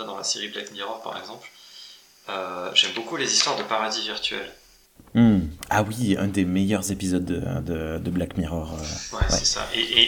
euh, 0.00 0.04
dans 0.04 0.16
la 0.16 0.24
série 0.24 0.48
Black 0.48 0.70
Mirror 0.70 1.02
par 1.02 1.18
exemple. 1.18 1.46
Euh, 2.30 2.70
j'aime 2.72 2.92
beaucoup 2.94 3.16
les 3.18 3.30
histoires 3.30 3.56
de 3.58 3.62
paradis 3.64 4.02
virtuels. 4.02 4.50
Hmm. 5.14 5.40
Ah 5.70 5.82
oui, 5.82 6.16
un 6.18 6.28
des 6.28 6.44
meilleurs 6.44 6.90
épisodes 6.92 7.24
de, 7.24 7.40
de- 7.60 7.98
de 7.98 8.10
Black 8.10 8.36
Mirror. 8.38 8.74
euh. 8.74 9.16
Ouais, 9.16 9.22
c'est 9.28 9.44
ça. 9.44 9.68
Et, 9.74 9.80
et, 9.80 10.02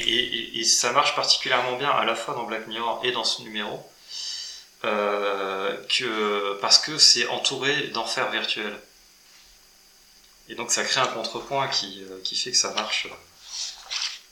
et, 0.56 0.60
et 0.60 0.64
ça 0.64 0.92
marche 0.92 1.14
particulièrement 1.16 1.76
bien 1.76 1.90
à 1.90 2.04
la 2.04 2.14
fois 2.14 2.34
dans 2.34 2.44
Black 2.44 2.68
Mirror 2.68 3.00
et 3.04 3.10
dans 3.12 3.24
ce 3.24 3.42
numéro, 3.42 3.80
euh, 4.84 5.76
que, 5.88 6.58
parce 6.60 6.78
que 6.78 6.98
c'est 6.98 7.26
entouré 7.28 7.88
d'enfers 7.88 8.30
virtuels. 8.30 8.78
Et 10.48 10.54
donc 10.54 10.70
ça 10.70 10.84
crée 10.84 11.00
un 11.00 11.06
contrepoint 11.06 11.68
qui, 11.68 12.02
euh, 12.04 12.20
qui 12.24 12.34
fait 12.36 12.50
que 12.50 12.56
ça 12.56 12.72
marche, 12.74 13.06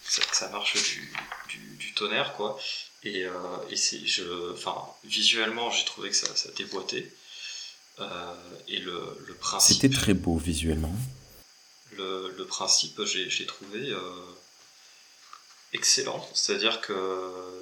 ça, 0.05 0.22
ça 0.32 0.48
marche 0.48 0.74
du, 0.74 1.12
du, 1.48 1.59
du 1.76 1.94
tonnerre, 1.94 2.34
quoi. 2.34 2.59
Et, 3.03 3.24
euh, 3.24 3.32
et 3.70 3.76
c'est, 3.76 4.05
je, 4.07 4.53
enfin, 4.53 4.76
visuellement, 5.05 5.70
j'ai 5.70 5.84
trouvé 5.84 6.11
que 6.11 6.16
ça, 6.16 6.34
ça 6.36 6.51
déboîtait. 6.53 7.11
Euh, 8.01 8.34
et 8.68 8.78
le, 8.78 9.03
le 9.26 9.34
principe 9.34 9.80
C'était 9.80 9.94
très 9.94 10.14
beau 10.14 10.36
visuellement. 10.36 10.94
le, 11.96 12.34
le 12.36 12.44
principe, 12.46 13.03
j'ai 13.05 13.28
j'ai 13.30 13.46
trouvé 13.46 13.94
excellent. 15.72 16.28
C'est-à-dire 16.34 16.80
que 16.80 17.59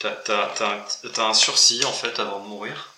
tu 0.00 0.32
as, 0.32 1.24
un 1.26 1.34
sursis 1.34 1.84
en 1.84 1.92
fait 1.92 2.18
avant 2.18 2.40
de 2.40 2.48
mourir 2.48 2.94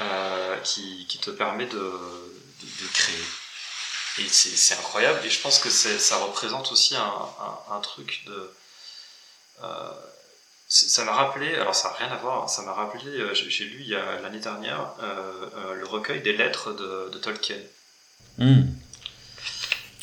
euh, 0.00 0.56
qui, 0.58 1.06
qui 1.08 1.18
te 1.18 1.30
permet 1.30 1.66
de, 1.66 1.74
de, 1.78 1.80
de 2.82 2.88
créer. 2.92 3.24
Et 4.20 4.28
c'est 4.28 4.50
c'est 4.56 4.74
incroyable. 4.74 5.20
Et 5.24 5.30
je 5.30 5.40
pense 5.40 5.58
que 5.58 5.70
c'est- 5.70 5.98
ça 5.98 6.16
représente 6.18 6.72
aussi 6.72 6.96
un, 6.96 7.00
un, 7.70 7.74
un 7.76 7.80
truc 7.80 8.24
de. 8.26 8.52
euh, 9.62 9.90
ça 10.70 11.02
m'a 11.04 11.12
rappelé, 11.12 11.54
alors 11.54 11.74
ça 11.74 11.88
n'a 11.88 11.94
rien 11.94 12.08
à 12.12 12.16
voir, 12.16 12.44
hein, 12.44 12.48
ça 12.48 12.60
m'a 12.62 12.74
rappelé, 12.74 13.06
euh, 13.06 13.32
j'ai 13.34 13.48
j'ai 13.48 13.64
lu 13.64 13.78
il 13.80 13.88
y 13.88 13.94
a 13.96 14.20
l'année 14.20 14.38
dernière 14.40 14.92
euh, 15.02 15.74
le 15.74 15.86
recueil 15.86 16.20
des 16.20 16.36
lettres 16.36 16.72
de, 16.72 17.08
de 17.10 17.18
Tolkien. 17.18 17.56
Hmm. 18.36 18.62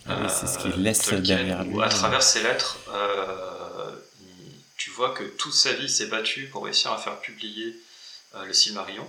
Ah 0.07 0.17
oui, 0.21 0.27
c'est 0.29 0.47
ce 0.47 0.57
qu'il 0.57 0.81
laisse 0.81 0.99
Tolkien, 1.03 1.35
derrière 1.37 1.63
lui. 1.63 1.73
où 1.75 1.81
à 1.81 1.89
travers 1.89 2.23
ses 2.23 2.41
lettres, 2.41 2.77
euh, 2.89 3.54
vois 4.95 5.13
que 5.13 5.23
toute 5.23 5.53
sa 5.53 5.73
vie 5.73 5.89
s'est 5.89 6.07
battu 6.07 6.47
pour 6.47 6.65
réussir 6.65 6.91
à 6.91 6.97
faire 6.97 7.19
publier 7.19 7.75
euh, 8.35 8.45
le 8.45 8.53
Silmarillion, 8.53 9.07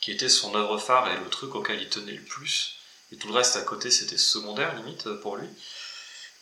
qui 0.00 0.12
était 0.12 0.28
son 0.28 0.54
œuvre 0.54 0.78
phare 0.78 1.10
et 1.10 1.18
le 1.18 1.28
truc 1.28 1.54
auquel 1.54 1.80
il 1.80 1.88
tenait 1.88 2.12
le 2.12 2.22
plus. 2.22 2.76
Et 3.10 3.16
tout 3.16 3.28
le 3.28 3.34
reste 3.34 3.56
à 3.56 3.62
côté, 3.62 3.90
c'était 3.90 4.18
secondaire 4.18 4.74
limite 4.76 5.08
pour 5.22 5.36
lui. 5.36 5.48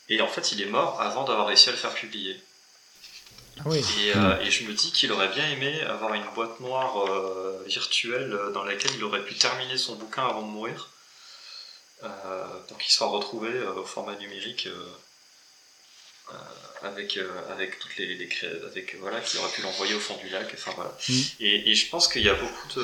Et 0.09 0.21
en 0.21 0.29
fait, 0.29 0.53
il 0.53 0.61
est 0.61 0.67
mort 0.67 1.01
avant 1.01 1.25
d'avoir 1.25 1.47
réussi 1.47 1.69
à 1.69 1.73
le 1.73 1.79
faire 1.79 1.95
publier. 1.95 2.41
Ah 3.59 3.63
oui. 3.67 3.83
Et, 4.01 4.15
euh, 4.15 4.39
et 4.41 4.51
je 4.51 4.65
me 4.65 4.75
dis 4.75 4.93
qu'il 4.93 5.11
aurait 5.13 5.29
bien 5.29 5.49
aimé 5.51 5.81
avoir 5.83 6.13
une 6.15 6.27
boîte 6.35 6.61
noire 6.61 7.07
euh, 7.07 7.63
virtuelle 7.67 8.33
euh, 8.33 8.51
dans 8.53 8.65
laquelle 8.65 8.95
il 8.95 9.05
aurait 9.05 9.25
pu 9.25 9.35
terminer 9.35 9.79
son 9.79 9.95
bouquin 9.97 10.27
avant 10.27 10.43
de 10.43 10.49
mourir, 10.49 10.91
euh, 12.03 12.45
pour 12.69 12.77
qu'il 12.79 12.93
soit 12.93 13.07
retrouvé 13.07 13.49
euh, 13.49 13.73
au 13.73 13.85
format 13.85 14.15
numérique 14.17 14.67
euh, 14.67 14.71
euh, 14.71 14.87
avec, 16.83 17.17
euh, 17.17 17.29
avec 17.53 17.79
toutes 17.79 17.97
les, 17.97 18.15
les 18.15 18.29
avec 18.71 18.97
voilà, 19.01 19.21
qu'il 19.21 19.39
aurait 19.41 19.51
pu 19.53 19.63
l'envoyer 19.63 19.95
au 19.95 19.99
fond 20.01 20.17
du 20.23 20.29
lac. 20.29 20.49
Enfin 20.55 20.73
voilà. 20.77 20.93
Mm. 21.09 21.13
Et, 21.41 21.71
et 21.71 21.75
je 21.75 21.89
pense 21.91 22.09
qu'il 22.09 22.23
y 22.23 22.29
a 22.29 22.35
beaucoup 22.35 22.69
de, 22.77 22.83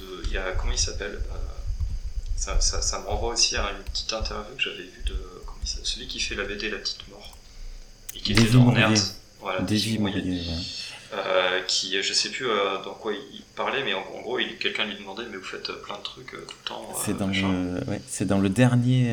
de 0.00 0.22
il 0.26 0.32
y 0.32 0.38
a 0.38 0.52
comment 0.52 0.72
il 0.72 0.78
s'appelle 0.78 1.20
euh, 1.30 1.36
ça, 2.36 2.60
ça, 2.60 2.80
ça 2.82 3.00
me 3.00 3.06
renvoie 3.06 3.34
aussi 3.34 3.56
à 3.56 3.70
une 3.72 3.82
petite 3.84 4.12
interview 4.12 4.54
que 4.56 4.62
j'avais 4.62 4.82
vue 4.82 5.02
de 5.06 5.14
comment 5.46 5.60
celui 5.64 6.06
qui 6.08 6.20
fait 6.20 6.34
la 6.34 6.44
BD 6.44 6.70
La 6.70 6.78
Petite 6.78 7.06
Mort 7.08 7.36
et 8.14 8.20
qui 8.20 8.32
était 8.32 8.42
Davy 8.42 8.52
dans. 8.54 8.72
Nerd. 8.72 8.98
Voilà. 9.40 9.60
Mourier, 9.60 9.98
ouais. 9.98 10.12
Euh, 11.12 11.60
qui, 11.66 12.00
je 12.00 12.12
sais 12.12 12.28
plus 12.28 12.48
euh, 12.48 12.80
dans 12.84 12.94
quoi 12.94 13.12
il 13.12 13.42
parlait, 13.56 13.82
mais 13.82 13.94
en, 13.94 14.00
en 14.00 14.20
gros, 14.20 14.38
il- 14.38 14.56
quelqu'un 14.58 14.84
lui 14.84 14.96
demandait, 14.96 15.24
mais 15.28 15.38
vous 15.38 15.42
faites 15.44 15.68
euh, 15.70 15.82
plein 15.82 15.96
de 15.98 16.02
trucs 16.02 16.34
euh, 16.34 16.46
tout 16.48 16.54
le 16.62 16.68
temps. 16.68 16.94
C'est 17.04 17.10
euh, 17.12 17.14
dans, 17.14 17.26
le... 17.26 17.80
ouais, 17.90 18.00
c'est 18.08 18.26
dans 18.26 18.38
le 18.38 18.48
dernier. 18.48 19.08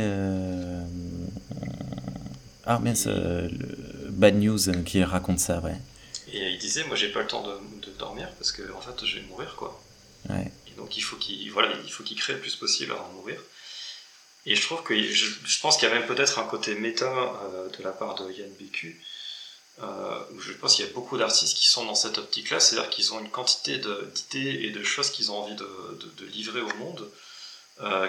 Euh, 2.68 2.74
Ah, 2.74 2.80
mince, 2.80 3.08
euh, 3.08 3.48
le 3.50 4.10
Bad 4.10 4.36
News 4.36 4.70
euh, 4.70 4.84
qui 4.84 5.04
raconte 5.04 5.40
ça, 5.40 5.60
ouais. 5.60 5.78
Et 6.32 6.52
il 6.52 6.58
disait, 6.58 6.84
moi, 6.86 6.96
j'ai 6.96 7.10
pas 7.10 7.22
le 7.22 7.28
temps 7.28 7.44
de, 7.44 7.86
de 7.86 7.92
dormir 7.98 8.30
parce 8.38 8.52
que 8.52 8.72
en 8.74 8.82
fait, 8.82 9.06
je 9.06 9.20
vais 9.20 9.26
mourir, 9.26 9.56
quoi. 9.56 9.82
Ouais. 10.30 10.52
Et 10.68 10.72
donc, 10.78 10.98
il 10.98 11.02
faut 11.02 11.16
qu'il 11.16 11.52
voilà, 11.52 11.72
il 11.86 11.92
faut 11.92 12.04
qu'il 12.04 12.18
crée 12.18 12.34
le 12.34 12.40
plus 12.40 12.56
possible 12.56 12.92
avant 12.92 13.08
de 13.10 13.14
mourir. 13.14 13.42
Et 14.46 14.56
je 14.56 14.62
trouve 14.62 14.84
que 14.84 14.96
je, 15.02 15.26
je 15.46 15.60
pense 15.60 15.78
qu'il 15.78 15.88
y 15.88 15.92
a 15.92 15.96
même 15.96 16.08
peut-être 16.08 16.40
un 16.40 16.46
côté 16.46 16.76
méta 16.76 17.06
euh, 17.06 17.70
de 17.70 17.84
la 17.84 17.92
part 17.92 18.16
de 18.16 18.32
Yann 18.32 18.52
Bécu, 18.60 19.02
je 19.80 20.54
pense 20.54 20.76
qu'il 20.76 20.86
y 20.86 20.90
a 20.90 20.92
beaucoup 20.92 21.18
d'artistes 21.18 21.56
qui 21.56 21.68
sont 21.68 21.86
dans 21.86 21.94
cette 21.94 22.18
optique-là, 22.18 22.60
c'est-à-dire 22.60 22.90
qu'ils 22.90 23.14
ont 23.14 23.20
une 23.20 23.30
quantité 23.30 23.78
d'idées 23.78 24.62
et 24.64 24.72
de 24.72 24.84
choses 24.84 25.12
qu'ils 25.12 25.32
ont 25.32 25.38
envie 25.38 25.56
de, 25.56 25.70
de, 26.18 26.26
livrer 26.26 26.62
au 26.62 26.74
monde 26.78 27.08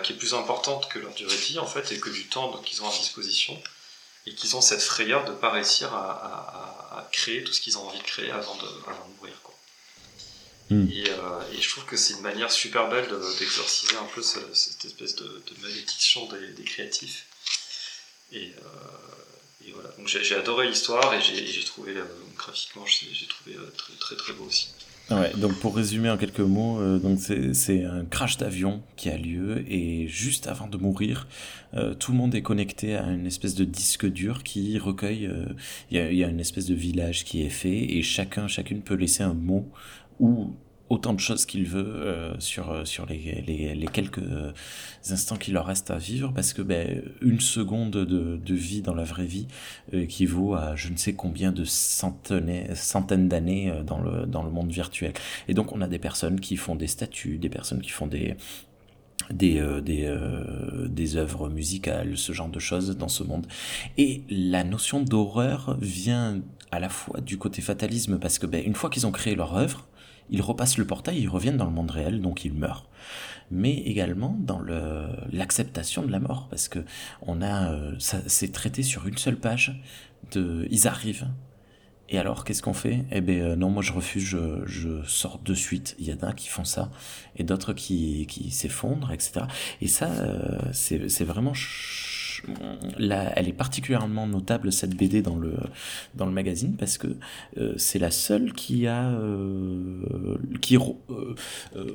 qui 0.02 0.12
est 0.14 0.16
plus 0.16 0.32
importante 0.32 0.88
que 0.88 0.98
leur 0.98 1.12
durée 1.12 1.34
de 1.34 1.40
vie 1.40 1.58
en 1.58 1.66
fait 1.66 1.92
et 1.92 2.00
que 2.00 2.08
du 2.08 2.26
temps 2.26 2.56
qu'ils 2.62 2.82
ont 2.82 2.88
à 2.88 2.92
disposition 2.92 3.60
et 4.26 4.34
qu'ils 4.34 4.56
ont 4.56 4.60
cette 4.60 4.82
frayeur 4.82 5.24
de 5.24 5.32
ne 5.32 5.36
pas 5.36 5.50
réussir 5.50 5.92
à, 5.94 7.08
créer 7.12 7.42
tout 7.42 7.52
ce 7.52 7.60
qu'ils 7.60 7.78
ont 7.78 7.88
envie 7.88 7.98
de 7.98 8.04
créer 8.04 8.30
avant 8.30 8.54
de, 8.56 8.68
mourir. 9.16 9.34
Quoi. 9.42 9.54
Hmm. 10.68 10.86
Euh, 10.90 11.52
et, 11.52 11.62
je 11.62 11.68
trouve 11.70 11.86
que 11.86 11.96
c'est 11.96 12.14
une 12.14 12.20
manière 12.20 12.50
super 12.50 12.88
belle 12.90 13.08
d'exorciser 13.38 13.96
un 13.96 14.04
peu 14.14 14.20
cette, 14.20 14.84
espèce 14.84 15.16
de, 15.16 15.42
malédiction 15.62 16.28
des, 16.28 16.64
créatifs. 16.64 17.26
Et, 18.32 18.52
euh, 18.58 19.72
voilà, 19.72 19.88
donc 19.96 20.08
j'ai 20.08 20.34
adoré 20.34 20.68
l'histoire 20.68 21.12
et 21.14 21.22
j'ai 21.22 21.64
trouvé, 21.64 21.96
euh, 21.96 22.04
graphiquement, 22.36 22.84
j'ai 22.86 23.26
trouvé 23.26 23.56
très, 23.76 23.94
très 23.94 24.16
très 24.16 24.32
beau 24.34 24.44
aussi. 24.44 24.68
Ouais, 25.10 25.32
donc 25.38 25.54
pour 25.60 25.74
résumer 25.74 26.10
en 26.10 26.18
quelques 26.18 26.40
mots, 26.40 26.78
euh, 26.80 26.98
donc 26.98 27.18
c'est 27.18 27.84
un 27.84 28.04
crash 28.04 28.36
d'avion 28.36 28.82
qui 28.96 29.08
a 29.08 29.16
lieu 29.16 29.64
et 29.66 30.06
juste 30.06 30.46
avant 30.48 30.66
de 30.66 30.76
mourir, 30.76 31.26
euh, 31.72 31.94
tout 31.94 32.12
le 32.12 32.18
monde 32.18 32.34
est 32.34 32.42
connecté 32.42 32.94
à 32.94 33.06
une 33.06 33.26
espèce 33.26 33.54
de 33.54 33.64
disque 33.64 34.06
dur 34.06 34.42
qui 34.42 34.78
recueille. 34.78 35.26
Euh, 35.26 35.46
il 35.90 35.96
y, 35.96 36.00
a, 36.00 36.12
y, 36.12 36.24
a, 36.24 36.28
une 36.28 36.40
espèce 36.40 36.66
de 36.66 36.74
village 36.74 37.24
qui 37.24 37.42
est 37.42 37.48
fait 37.48 37.96
et 37.96 38.02
chacun, 38.02 38.48
chacune 38.48 38.82
peut 38.82 38.96
laisser 38.96 39.22
un 39.22 39.32
mot 39.32 39.66
ou 40.20 40.52
autant 40.90 41.12
de 41.12 41.20
choses 41.20 41.44
qu'il 41.46 41.64
veut 41.64 41.84
euh, 41.86 42.34
sur, 42.38 42.70
euh, 42.70 42.84
sur 42.84 43.06
les, 43.06 43.42
les, 43.46 43.74
les 43.74 43.86
quelques 43.86 44.18
euh, 44.18 44.52
instants 45.10 45.36
qu'il 45.36 45.54
leur 45.54 45.66
reste 45.66 45.90
à 45.90 45.98
vivre, 45.98 46.32
parce 46.32 46.52
que 46.52 46.62
ben, 46.62 47.02
une 47.20 47.40
seconde 47.40 47.92
de, 47.92 48.36
de 48.36 48.54
vie 48.54 48.82
dans 48.82 48.94
la 48.94 49.04
vraie 49.04 49.26
vie 49.26 49.46
équivaut 49.92 50.54
à 50.54 50.76
je 50.76 50.88
ne 50.88 50.96
sais 50.96 51.14
combien 51.14 51.52
de 51.52 51.64
centaines, 51.64 52.74
centaines 52.74 53.28
d'années 53.28 53.72
dans 53.86 54.00
le, 54.00 54.26
dans 54.26 54.42
le 54.42 54.50
monde 54.50 54.70
virtuel. 54.70 55.12
Et 55.48 55.54
donc 55.54 55.72
on 55.72 55.80
a 55.80 55.88
des 55.88 55.98
personnes 55.98 56.40
qui 56.40 56.56
font 56.56 56.76
des 56.76 56.86
statues, 56.86 57.38
des 57.38 57.48
personnes 57.48 57.80
qui 57.80 57.90
font 57.90 58.06
des, 58.06 58.36
des, 59.30 59.62
des, 59.82 60.14
des 60.88 61.16
œuvres 61.16 61.48
musicales, 61.48 62.16
ce 62.16 62.32
genre 62.32 62.48
de 62.48 62.58
choses 62.58 62.96
dans 62.96 63.08
ce 63.08 63.22
monde. 63.22 63.46
Et 63.96 64.22
la 64.30 64.64
notion 64.64 65.00
d'horreur 65.02 65.76
vient 65.80 66.40
à 66.70 66.80
la 66.80 66.88
fois 66.88 67.20
du 67.20 67.38
côté 67.38 67.62
fatalisme, 67.62 68.18
parce 68.18 68.38
que 68.38 68.46
ben, 68.46 68.62
une 68.64 68.74
fois 68.74 68.90
qu'ils 68.90 69.06
ont 69.06 69.12
créé 69.12 69.34
leur 69.34 69.56
œuvre, 69.56 69.87
ils 70.30 70.42
repassent 70.42 70.78
le 70.78 70.86
portail, 70.86 71.18
ils 71.20 71.28
reviennent 71.28 71.56
dans 71.56 71.66
le 71.66 71.72
monde 71.72 71.90
réel, 71.90 72.20
donc 72.20 72.44
ils 72.44 72.52
meurent. 72.52 72.88
Mais 73.50 73.74
également 73.74 74.36
dans 74.40 74.60
l'acceptation 75.32 76.02
de 76.02 76.12
la 76.12 76.20
mort, 76.20 76.48
parce 76.50 76.68
que 76.68 76.80
on 77.22 77.40
a, 77.40 77.72
euh, 77.72 77.94
c'est 77.98 78.52
traité 78.52 78.82
sur 78.82 79.06
une 79.06 79.16
seule 79.16 79.36
page. 79.36 79.80
De, 80.32 80.66
ils 80.70 80.88
arrivent. 80.88 81.28
Et 82.10 82.18
alors, 82.18 82.44
qu'est-ce 82.44 82.62
qu'on 82.62 82.74
fait? 82.74 83.04
Eh 83.10 83.20
bien, 83.20 83.44
euh, 83.44 83.56
non, 83.56 83.68
moi 83.70 83.82
je 83.82 83.92
refuse, 83.92 84.36
je, 84.64 85.02
sors 85.04 85.38
de 85.38 85.54
suite. 85.54 85.94
Il 85.98 86.06
y 86.06 86.12
en 86.12 86.26
a 86.26 86.32
qui 86.32 86.48
font 86.48 86.64
ça, 86.64 86.90
et 87.36 87.44
d'autres 87.44 87.74
qui, 87.74 88.26
qui 88.26 88.50
s'effondrent, 88.50 89.12
etc. 89.12 89.42
Et 89.80 89.88
ça, 89.88 90.10
euh, 90.10 90.58
c'est 90.72 91.24
vraiment 91.24 91.52
elle 92.98 93.48
est 93.48 93.52
particulièrement 93.52 94.26
notable 94.26 94.72
cette 94.72 94.94
BD 94.94 95.22
dans 95.22 95.36
le 95.36 95.54
dans 96.14 96.26
le 96.26 96.32
magazine 96.32 96.76
parce 96.76 96.98
que 96.98 97.08
euh, 97.56 97.74
c'est 97.76 97.98
la 97.98 98.10
seule 98.10 98.52
qui 98.52 98.86
a 98.86 99.10
euh, 99.10 100.36
qui 100.60 100.76
euh, 100.76 101.34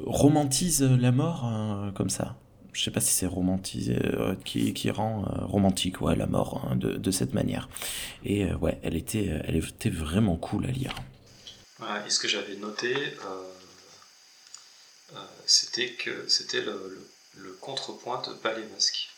romantise 0.06 0.82
la 0.82 1.12
mort 1.12 1.46
hein, 1.46 1.92
comme 1.96 2.10
ça. 2.10 2.38
Je 2.74 2.82
sais 2.82 2.92
pas 2.92 3.02
si 3.02 3.14
c'est 3.14 3.28
romantisé, 3.28 4.00
qui, 4.46 4.74
qui 4.74 4.90
rend 4.90 5.26
romantique 5.46 6.02
ouais, 6.02 6.16
la 6.16 6.26
mort 6.26 6.68
hein, 6.68 6.76
de, 6.76 6.94
de, 6.94 7.12
cette 7.12 7.36
manière. 7.36 7.70
Et 8.26 8.52
ouais, 8.52 8.80
elle 8.82 8.96
était, 8.96 9.42
elle 9.46 9.56
était 9.58 9.92
vraiment 9.92 10.38
cool 10.38 10.66
à 10.66 10.72
lire. 10.72 10.96
et 12.04 12.10
ce 12.10 12.20
que 12.20 12.28
j'avais 12.28 12.56
noté, 12.56 12.96
c'était 15.46 15.92
que 15.92 16.28
c'était 16.28 16.62
le, 16.62 17.58
contrepoint 17.62 18.22
de 18.28 18.34
Ballet 18.42 18.66
Masque. 18.74 19.13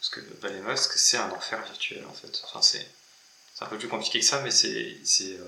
Parce 0.00 0.10
que 0.10 0.20
Masque, 0.64 0.92
c'est 0.96 1.16
un 1.16 1.30
enfer 1.30 1.62
virtuel 1.64 2.04
en 2.08 2.12
fait. 2.12 2.40
Enfin, 2.44 2.60
c'est 2.62 2.86
un 3.60 3.66
peu 3.66 3.78
plus 3.78 3.88
compliqué 3.88 4.20
que 4.20 4.24
ça, 4.24 4.40
mais 4.42 4.50
c'est. 4.50 5.00
Euh, 5.22 5.44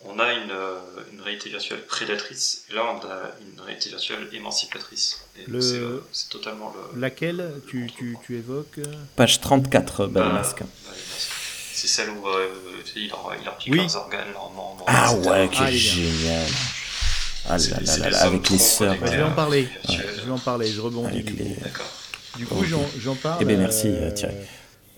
on 0.00 0.18
a 0.18 0.32
une, 0.32 0.50
euh, 0.50 0.78
une, 1.12 1.20
réalité 1.20 1.50
virtuelle 1.50 1.84
prédatrice, 1.86 2.64
et 2.68 2.74
là 2.74 2.84
on 2.84 3.06
a 3.06 3.30
une 3.40 3.60
réalité 3.60 3.90
virtuelle 3.90 4.28
émancipatrice. 4.32 5.20
Euh, 5.48 6.00
c'est 6.12 6.28
totalement 6.30 6.74
le. 6.74 7.00
Laquelle 7.00 7.60
tu, 7.68 7.90
tu, 7.96 8.16
tu, 8.24 8.36
évoques 8.38 8.80
Page 9.16 9.40
34, 9.40 10.06
Ballet 10.06 10.26
bah, 10.26 10.32
Masque. 10.32 10.62
C'est 11.72 11.88
celle 11.88 12.10
où 12.10 12.24
il, 12.96 13.08
leur, 13.08 13.34
il 13.38 13.44
leur 13.44 13.58
leurs 13.66 13.96
organes, 13.96 14.32
leurs 14.32 14.50
membres. 14.50 14.84
Ah 14.86 15.14
ouais, 15.14 15.48
quel 15.52 15.62
ah, 15.62 15.70
génial! 15.70 16.48
Ah 17.46 17.58
là 17.58 17.80
là 17.80 18.10
là, 18.10 18.22
avec 18.22 18.48
les 18.48 18.58
sœurs. 18.58 18.96
Je 19.04 19.16
vais 19.16 19.22
en 19.22 19.34
parler. 19.34 19.68
Je 19.88 20.24
vais 20.24 20.32
en 20.32 20.38
parler, 20.38 20.72
je 20.72 20.80
rebondis. 20.80 21.22
D'accord. 21.22 22.03
Du 22.36 22.46
coup, 22.46 22.64
j'en 22.64 23.14
parle. 23.14 23.38
Eh 23.42 23.44
bien, 23.44 23.56
merci 23.56 23.88
euh, 23.88 24.10
Thierry. 24.10 24.34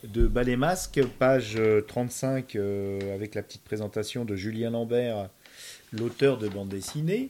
De 0.05 0.26
Ballet 0.26 0.57
Masque, 0.57 1.01
page 1.18 1.59
35, 1.87 2.57
euh, 2.57 3.14
avec 3.14 3.34
la 3.34 3.43
petite 3.43 3.62
présentation 3.62 4.24
de 4.24 4.37
Julien 4.37 4.70
Lambert, 4.70 5.28
l'auteur 5.93 6.39
de 6.39 6.49
bande 6.49 6.68
dessinée. 6.68 7.28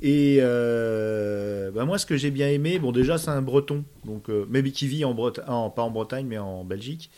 Et 0.00 0.38
euh, 0.40 1.72
bah, 1.72 1.84
moi, 1.84 1.98
ce 1.98 2.06
que 2.06 2.16
j'ai 2.16 2.30
bien 2.30 2.48
aimé, 2.48 2.78
bon, 2.78 2.92
déjà, 2.92 3.18
c'est 3.18 3.30
un 3.30 3.42
breton, 3.42 3.84
donc, 4.04 4.28
mais 4.48 4.62
qui 4.70 4.86
vit 4.86 5.04
en 5.04 5.14
Bretagne, 5.14 5.46
pas 5.46 5.82
en 5.82 5.90
Bretagne, 5.90 6.26
mais 6.26 6.38
en 6.38 6.62
Belgique, 6.62 7.10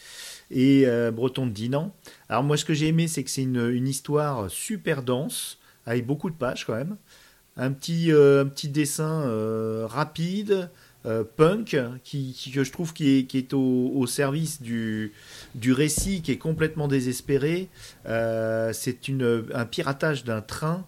et 0.51 0.87
breton 1.13 1.47
de 1.47 1.53
Dinan. 1.53 1.93
Alors, 2.31 2.45
moi, 2.45 2.57
ce 2.57 2.65
que 2.65 2.73
j'ai 2.73 2.87
aimé, 2.89 3.09
c'est 3.09 3.25
que 3.25 3.31
c'est 3.31 3.43
une, 3.43 3.69
une, 3.69 3.89
histoire 3.89 4.51
super 4.51 5.03
dense, 5.03 5.59
avec 5.85 6.07
beaucoup 6.07 6.31
de 6.31 6.37
pages 6.37 6.65
quand 6.65 6.77
même. 6.77 6.97
Un 7.59 7.73
petit, 7.73 8.11
un 8.11 8.47
petit 8.47 8.69
dessin 8.69 9.87
rapide, 9.87 10.71
euh, 11.07 11.25
punk 11.25 11.79
qui, 12.05 12.37
que 12.55 12.63
je 12.63 12.71
trouve 12.71 12.93
qui 12.93 13.27
est, 13.33 13.55
au, 13.55 14.07
service 14.07 14.61
du, 14.61 15.13
du 15.55 15.73
récit 15.73 16.21
qui 16.21 16.31
est 16.31 16.37
complètement 16.37 16.89
désespéré. 16.89 17.71
Euh, 18.05 18.71
c'est 18.75 18.99
un 19.55 19.65
piratage 19.65 20.25
d'un 20.25 20.43
train 20.43 20.87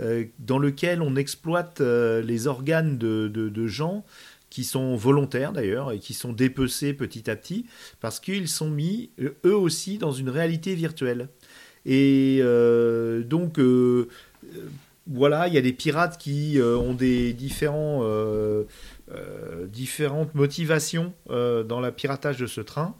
euh, 0.00 0.24
dans 0.40 0.58
lequel 0.58 1.00
on 1.00 1.14
exploite 1.14 1.80
les 1.80 2.48
organes 2.48 2.98
de, 2.98 3.28
de, 3.28 3.66
gens 3.68 4.04
qui 4.50 4.64
sont 4.64 4.96
volontaires 4.96 5.52
d'ailleurs 5.52 5.92
et 5.92 6.00
qui 6.00 6.12
sont 6.12 6.32
dépecés 6.32 6.92
petit 6.92 7.30
à 7.30 7.36
petit 7.36 7.66
parce 8.00 8.18
qu'ils 8.18 8.48
sont 8.48 8.68
mis 8.68 9.10
eux 9.20 9.56
aussi 9.56 9.96
dans 9.96 10.12
une 10.12 10.28
réalité 10.28 10.74
virtuelle. 10.74 11.28
Et 11.86 12.42
donc 13.26 13.60
voilà, 15.06 15.46
il 15.46 15.54
y 15.54 15.58
a 15.58 15.62
des 15.62 15.72
pirates 15.72 16.18
qui 16.18 16.58
ont 16.60 16.94
des 16.94 17.32
différents 17.32 18.02
différentes 19.72 20.34
motivations 20.34 21.12
euh, 21.30 21.64
dans 21.64 21.80
le 21.80 21.90
piratage 21.90 22.38
de 22.38 22.46
ce 22.46 22.60
train. 22.60 22.94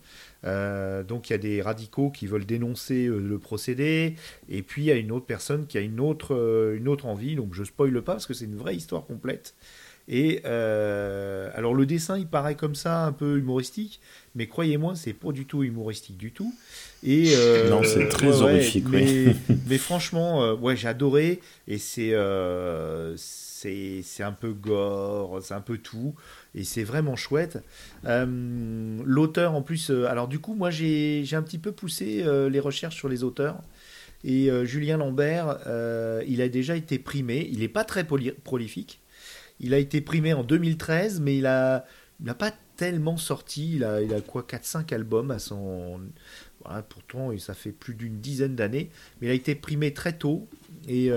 Euh, 0.45 1.05
donc 1.05 1.31
il 1.31 1.33
y 1.33 1.37
a 1.37 1.39
des 1.39 1.63
radicaux 1.63 2.11
qui 2.11 2.27
veulent 2.27 2.47
dénoncer 2.47 3.07
le 3.07 3.39
procédé, 3.39 4.17
et 4.49 4.63
puis 4.63 4.83
il 4.83 4.85
y 4.87 4.91
a 4.91 4.97
une 4.97 5.13
autre 5.13 5.27
personne 5.27 5.67
qui 5.67 5.79
a 5.79 5.81
une 5.81 6.01
autre, 6.01 6.75
une 6.77 6.89
autre 6.89 7.07
envie, 7.07 7.37
donc 7.37 7.55
je 7.55 7.63
spoile 7.63 8.03
pas 8.03 8.15
parce 8.15 8.27
que 8.27 8.35
c'est 8.35 8.47
une 8.47 8.57
vraie 8.57 8.75
histoire 8.75 9.07
complète. 9.07 9.55
Et 10.09 10.45
alors 10.45 11.75
le 11.75 11.87
dessin 11.87 12.19
il 12.19 12.27
paraît 12.27 12.57
comme 12.57 12.75
ça 12.75 13.05
un 13.05 13.13
peu 13.13 13.39
humoristique, 13.39 14.01
mais 14.35 14.49
croyez-moi 14.49 14.97
c'est 14.97 15.13
pas 15.13 15.31
du 15.31 15.47
tout 15.47 15.63
humoristique 15.63 16.17
du 16.17 16.33
tout. 16.33 16.53
Et 17.05 17.37
non 17.71 17.83
c'est 17.85 18.09
très 18.09 18.43
horrifique. 18.43 18.87
Mais, 18.91 19.37
mais, 19.69 19.79
franchement 19.79 20.55
ouais 20.55 20.75
j'ai 20.75 20.89
adoré 20.89 21.41
et 21.69 21.79
c'est 21.79 22.17
c'est 23.63 24.23
un 24.23 24.33
peu 24.33 24.53
gore, 24.53 25.41
c'est 25.43 25.55
un 25.55 25.61
peu 25.61 25.79
tout, 25.79 26.15
et 26.55 26.65
c'est 26.65 26.85
vraiment 26.85 27.17
chouette. 27.17 27.59
Euh, 28.05 28.99
l'auteur 29.05 29.55
en 29.55 29.63
plus, 29.63 29.91
euh, 29.91 30.07
alors 30.07 30.29
du 30.29 30.39
coup, 30.39 30.55
moi 30.55 30.71
j'ai 30.71 31.25
un 31.33 31.43
petit 31.43 31.59
peu 31.59 31.73
poussé 31.73 32.23
euh, 32.25 32.49
les 32.49 32.61
recherches 32.61 32.97
sur 32.97 33.09
les 33.09 33.23
auteurs. 33.25 33.61
Et 34.25 34.49
Julien 34.65 34.99
Lambert, 34.99 35.59
il 36.29 36.43
a 36.43 36.49
déjà 36.49 36.77
été 36.77 37.01
primé. 37.01 37.49
Il 37.51 37.59
n'est 37.59 37.67
pas 37.67 37.83
très 37.83 38.05
prolifique. 38.05 39.01
Il 39.59 39.75
a 39.75 39.79
été 39.79 40.01
primé 40.01 40.33
en 40.33 40.45
2013, 40.45 41.21
mais 41.21 41.39
il 41.39 41.43
n'a 41.43 41.85
il 42.25 42.33
pas 42.35 42.53
tellement 42.77 43.17
sorti. 43.17 43.75
Il 43.75 43.85
a, 43.85 44.01
il 44.01 44.15
a 44.15 44.21
quoi 44.21 44.47
4-5 44.49 44.95
albums 44.95 45.33
à 45.33 45.41
son. 45.41 46.01
pourtant, 46.89 47.37
ça 47.39 47.55
fait 47.55 47.73
plus 47.73 47.95
d'une 47.95 48.21
dizaine 48.21 48.55
d'années. 48.55 48.91
Mais 49.21 49.27
il 49.27 49.31
a 49.31 49.35
été 49.35 49.57
primé 49.57 49.93
très 49.93 50.13
tôt. 50.13 50.49
Et 50.87 51.11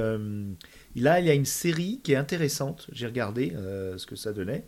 Là, 0.96 1.20
il 1.20 1.26
y 1.26 1.30
a 1.30 1.34
une 1.34 1.46
série 1.46 2.00
qui 2.04 2.14
est 2.14 2.16
intéressante, 2.16 2.88
j'ai 2.91 3.06
regardé 3.06 3.54
euh, 3.56 3.98
ce 3.98 4.06
que 4.06 4.16
ça 4.16 4.32
donnait, 4.32 4.64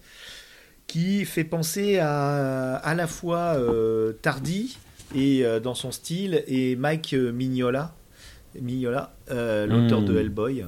qui 0.86 1.26
fait 1.26 1.44
penser 1.44 2.00
à 2.00 2.76
à 2.76 2.96
la 2.96 3.08
fois 3.08 3.56
euh, 3.58 4.14
Tardy 4.22 4.78
et 5.16 5.46
euh, 5.46 5.60
dans 5.60 5.76
son 5.76 5.92
style 5.92 6.44
et 6.48 6.76
Mike 6.76 7.14
Mignola, 7.14 7.96
Mignola 8.60 9.14
l'auteur 9.30 10.02
de 10.02 10.14
hmm. 10.14 10.18
Hellboy. 10.18 10.66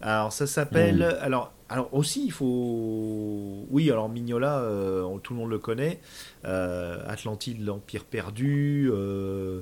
Alors 0.00 0.32
ça 0.32 0.46
s'appelle, 0.46 0.98
hmm. 0.98 1.24
alors 1.24 1.52
alors 1.70 1.92
aussi, 1.92 2.24
il 2.24 2.32
faut. 2.32 3.66
Oui, 3.70 3.90
alors 3.90 4.08
Mignola, 4.08 4.60
euh, 4.60 5.18
tout 5.18 5.34
le 5.34 5.40
monde 5.40 5.50
le 5.50 5.58
connaît. 5.58 6.00
Euh, 6.46 6.98
Atlantide, 7.06 7.62
l'Empire 7.64 8.04
perdu. 8.04 8.88
Euh, 8.90 9.60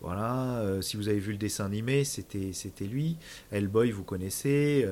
voilà. 0.00 0.62
si 0.80 0.96
vous 0.96 1.08
avez 1.08 1.18
vu 1.18 1.32
le 1.32 1.38
dessin 1.38 1.66
animé, 1.66 2.04
c'était 2.04 2.52
c'était 2.52 2.84
lui. 2.84 3.16
Hellboy, 3.50 3.90
vous 3.90 4.04
connaissez. 4.04 4.86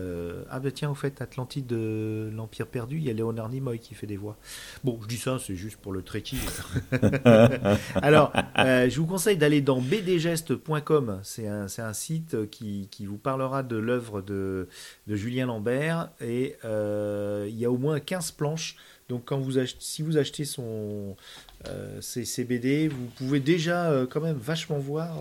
ah 0.50 0.58
ben 0.58 0.72
tiens, 0.72 0.90
au 0.90 0.94
fait, 0.96 1.20
Atlantide, 1.20 1.72
l'Empire 1.72 2.66
perdu, 2.66 2.96
il 2.96 3.04
y 3.04 3.10
a 3.10 3.12
Léonard 3.12 3.48
Nimoy 3.48 3.78
qui 3.78 3.94
fait 3.94 4.08
des 4.08 4.16
voix. 4.16 4.36
Bon, 4.82 4.98
je 5.02 5.06
dis 5.06 5.18
ça, 5.18 5.38
c'est 5.38 5.54
juste 5.54 5.76
pour 5.76 5.92
le 5.92 6.02
trekking. 6.02 6.40
alors, 7.94 8.32
je 8.56 8.96
vous 8.96 9.06
conseille 9.06 9.36
d'aller 9.36 9.60
dans 9.60 9.80
bdgeste.com. 9.80 11.20
C'est 11.22 11.46
un, 11.46 11.66
un 11.78 11.92
site 11.92 12.50
qui, 12.50 12.88
qui 12.90 13.06
vous 13.06 13.18
parlera 13.18 13.62
de 13.62 13.76
l'œuvre 13.76 14.20
de, 14.20 14.68
de 15.06 15.14
Julien 15.14 15.46
Lambert 15.46 16.10
et 16.20 16.55
euh, 16.64 17.46
il 17.48 17.58
y 17.58 17.64
a 17.64 17.70
au 17.70 17.78
moins 17.78 18.00
15 18.00 18.32
planches. 18.32 18.76
Donc 19.08 19.22
quand 19.26 19.38
vous 19.38 19.58
achetez, 19.58 19.78
si 19.78 20.02
vous 20.02 20.16
achetez 20.16 20.44
son, 20.44 21.14
euh, 21.68 22.00
ces, 22.00 22.44
BD, 22.44 22.88
vous 22.88 23.06
pouvez 23.16 23.38
déjà 23.38 23.88
euh, 23.88 24.04
quand 24.04 24.20
même 24.20 24.36
vachement 24.36 24.78
voir 24.78 25.18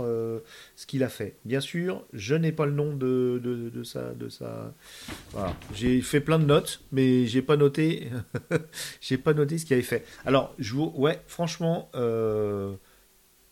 ce 0.76 0.86
qu'il 0.88 1.04
a 1.04 1.10
fait. 1.10 1.36
Bien 1.46 1.60
sûr, 1.60 2.04
je 2.14 2.34
n'ai 2.34 2.52
pas 2.52 2.66
le 2.66 2.72
nom 2.72 2.96
de. 2.96 3.40
Voilà. 5.32 5.56
J'ai 5.74 6.02
fait 6.02 6.20
plein 6.20 6.40
de 6.40 6.46
notes, 6.46 6.82
mais 6.92 7.28
j'ai 7.28 7.44
pas 7.44 7.58
noté. 7.58 8.10
j'ai 9.02 9.18
pas 9.18 9.34
noté 9.34 9.60
ce 9.60 9.66
qu'il 9.66 9.76
avait 9.76 9.84
fait. 9.84 10.04
Alors, 10.26 10.56
je 10.58 10.74
vous, 10.74 10.92
ouais, 10.96 11.22
franchement, 11.28 11.90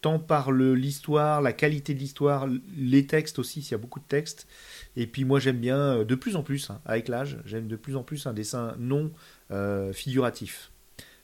tant 0.03 0.19
par 0.19 0.51
l'histoire, 0.51 1.41
la 1.41 1.53
qualité 1.53 1.93
de 1.93 1.99
l'histoire, 1.99 2.47
les 2.77 3.07
textes 3.07 3.39
aussi, 3.39 3.61
s'il 3.61 3.71
y 3.71 3.75
a 3.75 3.77
beaucoup 3.77 4.01
de 4.01 4.05
textes, 4.05 4.47
et 4.97 5.07
puis 5.07 5.23
moi 5.23 5.39
j'aime 5.39 5.57
bien 5.57 5.77
euh, 5.77 6.03
de 6.03 6.13
plus 6.13 6.35
en 6.35 6.43
plus, 6.43 6.69
hein, 6.69 6.81
avec 6.85 7.07
l'âge, 7.07 7.39
j'aime 7.45 7.67
de 7.67 7.77
plus 7.77 7.95
en 7.95 8.03
plus 8.03 8.27
un 8.27 8.33
dessin 8.33 8.75
non 8.77 9.11
euh, 9.51 9.93
figuratif. 9.93 10.71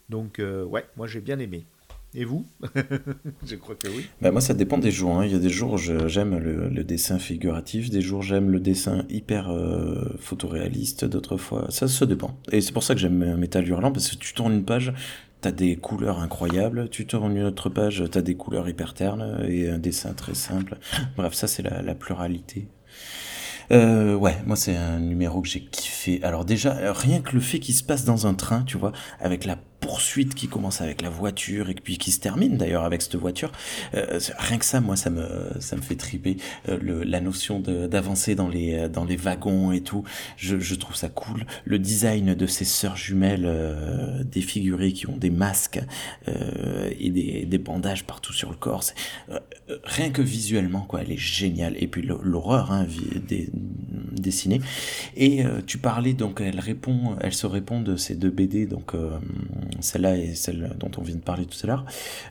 Donc 0.07 0.39
euh, 0.39 0.63
ouais, 0.63 0.85
moi 0.95 1.07
j'ai 1.07 1.19
bien 1.19 1.39
aimé. 1.39 1.65
Et 2.15 2.23
vous 2.23 2.47
Je 3.45 3.55
crois 3.57 3.75
que 3.75 3.87
oui. 3.89 4.07
Bah 4.21 4.31
moi 4.31 4.41
ça 4.41 4.55
dépend 4.55 4.77
des 4.79 4.91
jours. 4.91 5.19
Hein. 5.19 5.25
Il 5.25 5.31
y 5.33 5.35
a 5.35 5.39
des 5.39 5.49
jours 5.49 5.77
j'aime 5.77 6.37
le, 6.39 6.83
dessin 6.83 7.19
figuratif, 7.19 7.91
des 7.91 8.01
jours 8.01 8.23
j'aime 8.23 8.49
le 8.49 8.59
dessin 8.59 9.05
hyper 9.09 9.55
photoréaliste, 10.19 11.05
d'autres 11.05 11.37
fois 11.37 11.67
ça 11.69 11.87
se 11.87 12.05
dépend. 12.05 12.35
Et 12.51 12.61
c'est 12.61 12.71
pour 12.71 12.81
ça 12.81 12.95
que 12.95 12.99
j'aime 12.99 13.35
Metal 13.35 13.67
Hurlant 13.67 13.91
parce 13.91 14.09
que 14.09 14.15
tu 14.15 14.33
tournes 14.33 14.53
une 14.53 14.65
page, 14.65 14.91
t'as 15.41 15.51
des 15.51 15.75
couleurs 15.75 16.19
incroyables, 16.19 16.89
tu 16.89 17.05
tournes 17.05 17.35
une 17.37 17.43
autre 17.43 17.69
page, 17.69 18.03
t'as 18.11 18.21
des 18.21 18.35
couleurs 18.35 18.67
hyper 18.67 18.93
ternes 18.93 19.43
et 19.47 19.69
un 19.69 19.77
dessin 19.77 20.13
très 20.13 20.35
simple. 20.35 20.77
Bref, 21.17 21.33
ça 21.33 21.47
c'est 21.47 21.63
la, 21.63 21.95
pluralité 21.95 22.67
euh, 23.71 24.15
ouais, 24.15 24.35
moi 24.47 24.55
c'est 24.55 24.75
un 24.75 24.99
numéro 24.99 25.41
que 25.41 25.47
j'ai 25.47 25.61
kiffé. 25.61 26.19
Alors 26.23 26.43
déjà, 26.43 26.91
rien 26.91 27.21
que 27.21 27.35
le 27.35 27.39
fait 27.39 27.59
qu'il 27.59 27.75
se 27.75 27.83
passe 27.83 28.03
dans 28.03 28.25
un 28.25 28.33
train, 28.33 28.63
tu 28.63 28.79
vois, 28.79 28.93
avec 29.19 29.45
la 29.45 29.57
poursuite 29.79 30.35
qui 30.35 30.47
commence 30.47 30.81
avec 30.81 31.01
la 31.01 31.09
voiture 31.09 31.69
et 31.69 31.73
puis 31.73 31.97
qui 31.97 32.11
se 32.11 32.19
termine 32.19 32.57
d'ailleurs 32.57 32.83
avec 32.83 33.01
cette 33.01 33.15
voiture. 33.15 33.51
Euh, 33.93 34.19
rien 34.37 34.57
que 34.57 34.65
ça, 34.65 34.81
moi, 34.81 34.95
ça 34.95 35.09
me 35.09 35.27
ça 35.59 35.75
me 35.75 35.81
fait 35.81 35.95
triper 35.95 36.37
euh, 36.67 36.77
le, 36.81 37.03
la 37.03 37.21
notion 37.21 37.59
d'avancer 37.59 38.35
dans 38.35 38.47
les 38.47 38.73
euh, 38.73 38.89
dans 38.89 39.05
les 39.05 39.15
wagons 39.15 39.71
et 39.71 39.81
tout. 39.81 40.03
Je, 40.37 40.59
je, 40.59 40.75
trouve 40.75 40.95
ça 40.95 41.09
cool. 41.09 41.45
Le 41.65 41.79
design 41.79 42.33
de 42.33 42.45
ces 42.45 42.65
sœurs 42.65 42.95
jumelles 42.95 43.45
euh, 43.45 44.23
défigurées 44.23 44.93
qui 44.93 45.07
ont 45.07 45.17
des 45.17 45.29
masques 45.29 45.81
euh, 46.27 46.89
et 46.99 47.09
des, 47.09 47.45
des, 47.45 47.57
bandages 47.57 48.05
partout 48.05 48.33
sur 48.33 48.49
le 48.49 48.55
corps. 48.55 48.83
rien 49.83 50.09
que 50.09 50.21
visuellement, 50.21 50.81
quoi, 50.81 51.01
elle 51.01 51.11
est 51.11 51.17
géniale. 51.17 51.75
Et 51.79 51.87
puis 51.87 52.01
l'horreur 52.01 52.71
hein, 52.71 52.87
des, 53.27 53.49
dessinée. 54.11 54.61
Et 55.15 55.43
tu 55.67 55.77
parlais 55.77 56.13
donc, 56.13 56.41
elle 56.41 56.59
répond, 56.59 57.17
elle 57.21 57.33
se 57.33 57.45
répond 57.47 57.81
de 57.81 57.95
ces 57.95 58.15
deux 58.15 58.29
BD 58.29 58.65
donc 58.65 58.93
celle-là 59.79 60.17
et 60.17 60.35
celle 60.35 60.75
dont 60.79 60.91
on 60.97 61.01
vient 61.01 61.15
de 61.15 61.21
parler 61.21 61.45
tout 61.45 61.57
à 61.63 61.67
l'heure, 61.67 61.85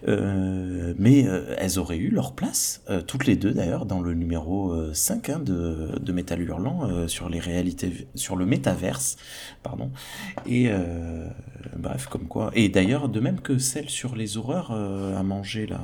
euh, 0.06 0.94
mais 0.98 1.26
euh, 1.26 1.54
elles 1.58 1.78
auraient 1.78 1.96
eu 1.96 2.10
leur 2.10 2.34
place, 2.34 2.82
euh, 2.90 3.00
toutes 3.00 3.26
les 3.26 3.36
deux 3.36 3.52
d'ailleurs, 3.52 3.86
dans 3.86 4.00
le 4.00 4.14
numéro 4.14 4.74
5 4.92 5.28
hein, 5.28 5.38
de, 5.38 5.98
de 6.00 6.12
Metal 6.12 6.40
Hurlant 6.40 7.08
sur 7.08 7.28
les 7.28 7.40
réalités, 7.40 8.08
sur 8.14 8.36
le 8.36 8.46
métaverse, 8.46 9.16
pardon. 9.62 9.90
Et 10.46 10.70
bref, 11.76 12.06
comme 12.06 12.26
quoi. 12.26 12.50
Et 12.54 12.68
d'ailleurs, 12.68 13.08
de 13.08 13.20
même 13.20 13.40
que 13.40 13.58
celle 13.58 13.88
sur 13.88 14.16
les 14.16 14.36
horreurs 14.36 14.72
à 14.72 15.22
manger 15.22 15.66
là, 15.66 15.80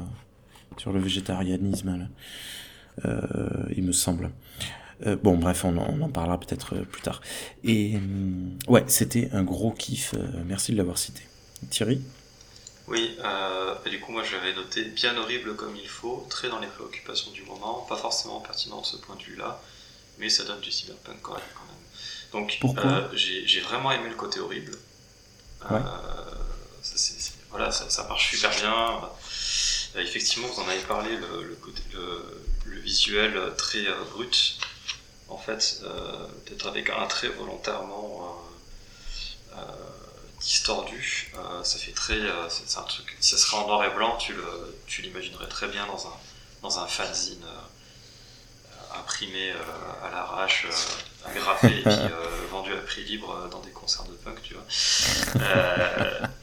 sur 0.77 0.93
le 0.93 1.01
végétarianisme, 1.01 2.09
il 3.05 3.85
me 3.85 3.93
semble. 3.93 4.31
bon, 5.23 5.37
bref, 5.37 5.65
on 5.65 5.77
en, 5.77 6.09
parlera 6.09 6.39
peut-être 6.39 6.77
plus 6.85 7.03
tard. 7.03 7.21
Et 7.65 7.99
ouais, 8.69 8.85
c'était 8.87 9.31
un 9.33 9.43
gros 9.43 9.73
kiff. 9.73 10.15
merci 10.47 10.73
de 10.73 10.77
l'avoir 10.77 10.99
cité. 10.99 11.23
Thierry 11.71 12.01
Oui, 12.87 13.17
euh, 13.25 13.75
du 13.89 14.01
coup, 14.01 14.12
moi 14.12 14.23
j'avais 14.23 14.53
noté 14.55 14.85
bien 14.85 15.17
horrible 15.17 15.57
comme 15.57 15.77
il 15.77 15.89
faut, 15.89 16.27
très 16.31 16.49
dans 16.49 16.59
les 16.59 16.67
préoccupations 16.67 17.31
du 17.33 17.43
moment, 17.43 17.87
pas 17.89 17.97
forcément 17.97 18.41
pertinent 18.41 18.81
de 18.81 18.87
ce 18.87 18.97
point 18.97 19.17
de 19.17 19.23
vue-là, 19.23 19.61
mais 20.19 20.29
ça 20.29 20.45
donne 20.45 20.61
du 20.61 20.71
cyberpunk 20.71 21.19
quand 21.23 21.35
même. 21.35 21.43
Donc, 22.33 22.59
euh, 22.65 23.09
j'ai 23.15 23.61
vraiment 23.61 23.93
aimé 23.93 24.09
le 24.09 24.17
côté 24.17 24.41
horrible. 24.41 24.73
Euh, 25.71 25.79
ça, 26.83 27.33
voilà, 27.51 27.71
ça, 27.71 28.07
marche 28.09 28.31
super 28.31 28.51
bien. 28.51 30.03
effectivement, 30.03 30.49
vous 30.49 30.61
en 30.61 30.69
avez 30.69 30.81
parlé, 30.81 31.17
le, 31.17 31.57
le, 32.67 32.81
visuel 32.81 33.41
très 33.57 33.87
brut, 34.11 34.59
en 35.29 35.39
fait, 35.39 35.81
peut-être 36.45 36.67
avec 36.67 36.91
un 36.91 37.07
trait 37.07 37.29
volontairement. 37.29 38.45
Euh, 39.57 39.62
ça 41.63 41.79
fait 41.79 41.93
très. 41.93 42.21
Euh, 42.21 42.49
c'est 42.49 42.79
un 42.79 42.83
truc. 42.83 43.17
Si 43.21 43.31
ça 43.31 43.39
serait 43.39 43.57
en 43.57 43.67
noir 43.67 43.85
et 43.85 43.91
blanc, 43.91 44.17
tu, 44.17 44.35
le, 44.35 44.79
tu 44.87 45.03
l'imaginerais 45.03 45.49
très 45.49 45.69
bien 45.69 45.87
dans 45.87 46.07
un, 46.07 46.17
dans 46.63 46.79
un 46.79 46.87
fanzine 46.87 47.45
euh, 47.45 48.99
imprimé 48.99 49.53
à 50.03 50.11
l'arrache, 50.11 50.67
agrafé 51.25 51.79
et 51.79 51.83
puis 51.83 51.99
vendu 52.51 52.73
à 52.73 52.77
prix 52.77 53.03
libre 53.05 53.49
dans 53.51 53.61
des 53.61 53.73
concerts 53.73 54.05
de 54.05 54.13
punk, 54.13 54.41
tu 54.43 54.55
vois. 54.55 54.65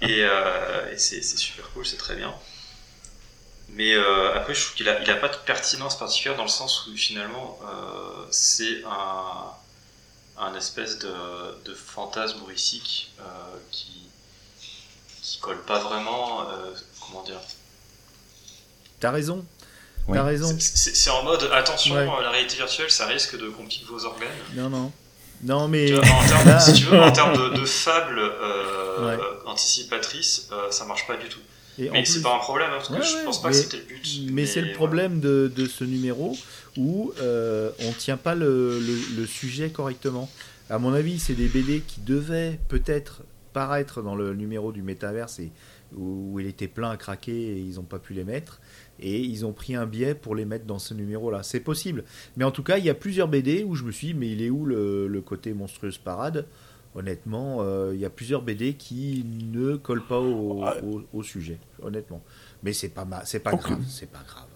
et, 0.02 0.20
et 0.91 0.97
c'est, 0.97 1.22
super 1.22 1.70
cool, 1.72 1.86
c'est 1.86 1.97
très 1.97 2.16
bien. 2.16 2.34
Mais 3.70 3.95
après, 4.36 4.54
je 4.54 4.66
trouve 4.66 4.76
qu'il 4.76 4.86
n'a 4.86 4.99
il 4.99 5.10
a 5.10 5.16
pas 5.16 5.30
de 5.30 5.38
pertinence 5.38 5.97
particulière 5.97 6.36
dans 6.36 6.43
le 6.43 6.49
sens 6.49 6.88
où 6.88 6.97
finalement, 6.97 7.58
c'est 8.32 8.84
un 8.84 9.54
un 10.41 10.55
espèce 10.55 10.99
de, 10.99 11.13
de 11.65 11.73
fantasme 11.73 12.41
horrifique 12.41 13.11
euh, 13.19 13.23
qui, 13.71 14.09
qui 15.21 15.39
colle 15.39 15.61
pas 15.61 15.79
vraiment. 15.79 16.41
Euh, 16.41 16.71
comment 16.99 17.23
dire? 17.23 17.39
T'as 18.99 19.11
raison. 19.11 19.45
T'as 20.11 20.23
raison. 20.23 20.55
C'est 20.59 21.09
en 21.11 21.23
mode 21.23 21.47
attention, 21.53 21.95
la 21.95 22.29
réalité 22.31 22.57
virtuelle, 22.57 22.91
ça 22.91 23.05
risque 23.05 23.37
de 23.37 23.49
compliquer 23.49 23.85
vos 23.85 24.03
organes. 24.03 24.29
Non, 24.55 24.69
non. 24.69 24.91
Non, 25.43 25.67
mais. 25.67 25.95
en 25.95 26.01
termes, 26.01 26.59
si 26.59 26.73
tu 26.73 26.85
veux, 26.85 26.99
en 26.99 27.11
termes 27.13 27.53
de, 27.53 27.65
fable 27.65 28.19
euh, 28.19 29.17
anticipatrice, 29.45 30.49
ça 30.71 30.85
marche 30.85 31.07
pas 31.07 31.17
du 31.17 31.29
tout. 31.29 31.39
Et 31.79 31.89
mais 31.89 32.03
c'est 32.03 32.21
pas 32.21 32.35
un 32.35 32.39
problème, 32.39 32.69
hein, 32.71 32.77
parce 32.77 32.89
que 32.89 33.01
je 33.01 33.23
pense 33.23 33.41
pas 33.41 33.49
que 33.49 33.55
c'était 33.55 33.77
le 33.77 33.83
but. 33.83 34.31
Mais, 34.31 34.45
c'est 34.45 34.61
le 34.61 34.73
problème 34.73 35.19
de, 35.19 35.51
de, 35.55 35.65
ce 35.67 35.83
numéro 35.83 36.37
où 36.78 37.13
euh, 37.19 37.72
on 37.88 37.91
tient 37.93 38.17
pas 38.17 38.36
le, 38.36 38.80
le, 38.80 39.26
sujet 39.26 39.69
correctement. 39.69 40.30
À 40.69 40.80
mon 40.80 40.93
avis, 40.93 41.19
c'est 41.19 41.34
des 41.34 41.47
BD 41.47 41.82
qui 41.82 42.01
devaient 42.01 42.59
peut-être 42.69 43.24
paraître 43.53 44.01
dans 44.01 44.15
le 44.15 44.34
numéro 44.34 44.72
du 44.72 44.82
métaverse 44.82 45.39
et 45.39 45.51
où, 45.95 46.39
il 46.39 46.47
était 46.47 46.67
plein 46.67 46.91
à 46.91 46.97
craquer 46.97 47.34
et 47.34 47.59
ils 47.59 47.76
n'ont 47.76 47.84
pas 47.84 47.99
pu 47.99 48.13
les 48.13 48.24
mettre. 48.24 48.61
Et 48.99 49.19
ils 49.19 49.45
ont 49.45 49.51
pris 49.51 49.76
un 49.76 49.86
biais 49.86 50.15
pour 50.15 50.36
les 50.36 50.45
mettre 50.45 50.65
dans 50.65 50.80
ce 50.80 50.93
numéro-là. 50.93 51.43
C'est 51.43 51.59
possible. 51.59 52.03
Mais 52.38 52.45
en 52.45 52.51
tout 52.51 52.63
cas, 52.63 52.78
il 52.78 52.86
y 52.86 52.89
a 52.89 52.93
plusieurs 52.93 53.28
BD 53.28 53.63
où 53.63 53.76
je 53.76 53.84
me 53.84 53.91
suis 53.91 54.07
dit, 54.07 54.13
mais 54.13 54.30
il 54.30 54.41
est 54.41 54.49
où 54.49 54.65
le, 54.65 55.07
le 55.07 55.22
côté 55.22 55.53
monstrueuse 55.53 55.97
parade? 55.97 56.45
Honnêtement, 56.93 57.59
euh, 57.61 57.91
il 57.93 58.01
y 58.01 58.05
a 58.05 58.09
plusieurs 58.09 58.41
BD 58.41 58.74
qui 58.74 59.26
ne 59.26 59.78
collent 59.78 60.05
pas 60.05 60.19
au, 60.19 60.65
au, 61.13 61.24
sujet, 61.24 61.57
honnêtement. 61.82 62.22
Mais 62.63 62.74
c'est 62.74 62.89
pas 62.89 63.07
c'est 63.24 63.39
pas 63.39 63.55
grave, 63.55 63.80
c'est 63.88 64.11
pas 64.11 64.24
grave. 64.28 64.51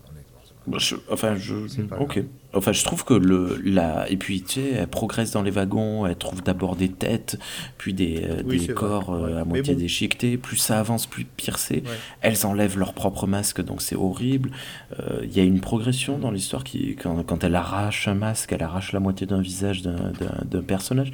Bah, 0.68 0.78
enfin, 1.12 1.36
je, 1.36 1.54
ok. 2.00 2.24
Enfin, 2.54 2.72
je 2.72 2.84
trouve 2.84 3.04
que 3.04 3.14
le, 3.14 3.60
la, 3.64 4.10
et 4.10 4.18
puis, 4.18 4.42
tu 4.42 4.54
sais, 4.62 4.70
elle 4.72 4.88
progresse 4.88 5.32
dans 5.32 5.42
les 5.44 5.52
wagons, 5.52 6.06
elle 6.08 6.16
trouve 6.16 6.42
d'abord 6.42 6.76
des 6.76 6.90
têtes, 6.90 7.38
puis 7.78 7.94
des, 7.94 8.24
euh, 8.24 8.42
des 8.44 8.68
corps 8.68 9.14
euh, 9.14 9.42
à 9.42 9.46
moitié 9.46 9.76
déchiquetés. 9.76 10.38
Plus 10.38 10.56
ça 10.58 10.80
avance, 10.80 11.06
plus 11.06 11.26
pire 11.26 11.60
c'est. 11.60 11.84
Elles 12.22 12.46
enlèvent 12.46 12.78
leur 12.80 12.94
propre 12.94 13.28
masque, 13.28 13.62
donc 13.62 13.82
c'est 13.82 13.96
horrible. 13.96 14.52
Euh, 15.00 15.20
il 15.24 15.36
y 15.36 15.40
a 15.40 15.44
une 15.44 15.60
progression 15.60 16.18
dans 16.18 16.32
l'histoire 16.32 16.64
qui, 16.64 16.96
quand, 16.96 17.24
quand, 17.24 17.44
elle 17.44 17.56
arrache 17.56 18.08
un 18.08 18.16
masque, 18.16 18.54
elle 18.54 18.64
arrache 18.64 18.92
la 18.94 19.00
moitié 19.00 19.28
d'un 19.28 19.42
visage 19.42 19.82
d'un 19.84 20.62
personnage. 20.62 21.12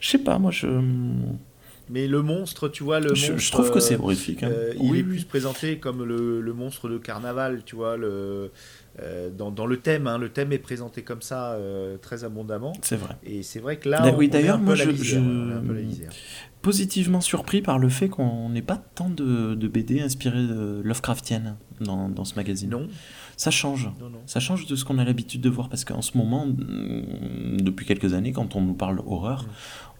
Je 0.00 0.08
sais 0.10 0.18
pas, 0.18 0.38
moi, 0.38 0.50
je 0.50 0.68
Mais 1.88 2.06
le 2.06 2.22
monstre, 2.22 2.68
tu 2.68 2.84
vois, 2.84 3.00
le 3.00 3.14
je, 3.14 3.32
monstre. 3.32 3.38
je 3.46 3.50
trouve 3.52 3.70
que 3.70 3.80
c'est 3.80 3.96
horrifique. 3.98 4.42
hein. 4.42 4.50
euh, 4.50 4.72
il 4.80 4.96
est 4.96 5.02
oui. 5.02 5.02
plus 5.02 5.24
présenté 5.24 5.78
comme 5.78 6.04
le, 6.04 6.40
le 6.40 6.52
monstre 6.52 6.88
de 6.88 6.96
carnaval, 6.98 7.62
tu 7.64 7.76
vois, 7.76 7.96
le, 7.96 8.50
euh, 9.00 9.30
dans, 9.30 9.50
dans 9.50 9.66
le 9.66 9.78
thème. 9.78 10.06
hein. 10.06 10.18
le 10.18 10.28
thème 10.28 10.52
est 10.52 10.58
présenté 10.58 11.02
comme 11.02 11.22
ça 11.22 11.52
euh, 11.52 11.96
très 11.98 12.24
abondamment. 12.24 12.72
C'est 12.82 12.96
vrai. 12.96 13.16
Et 13.24 13.42
c'est 13.42 13.60
vrai 13.60 13.76
que 13.78 13.88
là, 13.88 14.02
on, 14.06 14.16
oui, 14.16 14.28
d'ailleurs, 14.28 14.58
moi, 14.58 14.74
je- 14.74 14.90
je- 14.92 15.18
misère. 15.18 16.10
Positivement 16.60 17.20
surpris 17.20 17.60
par 17.60 17.78
le 17.80 17.88
fait 17.88 18.08
qu'on 18.08 18.48
n'ait 18.50 18.62
pas 18.62 18.76
tant 18.94 19.08
de, 19.08 19.54
de 19.54 19.68
BD 19.68 20.00
inspirées 20.00 20.46
de 20.46 20.80
Lovecraftiennes 20.84 21.56
dans, 21.80 22.08
dans 22.08 22.24
ce 22.24 22.36
magazine. 22.36 22.70
Non, 22.70 22.86
Ça 23.44 23.50
change. 23.50 23.90
non, 24.00 24.08
non. 24.10 24.20
Ça 24.26 24.40
change 24.40 24.66
de 24.66 24.76
ce 24.76 24.84
qu'on 24.84 24.98
a 24.98 25.04
l'habitude 25.04 25.40
de 25.40 25.48
voir 25.50 25.68
parce 25.68 25.84
qu'en 25.84 26.02
ce 26.02 26.16
moment, 26.16 26.46
mm, 26.46 27.60
depuis 27.60 27.86
quelques 27.86 28.14
années, 28.14 28.32
quand 28.32 28.56
on 28.56 28.60
nous 28.60 28.74
parle 28.74 29.00
horreur, 29.06 29.42
Mm. 29.44 29.48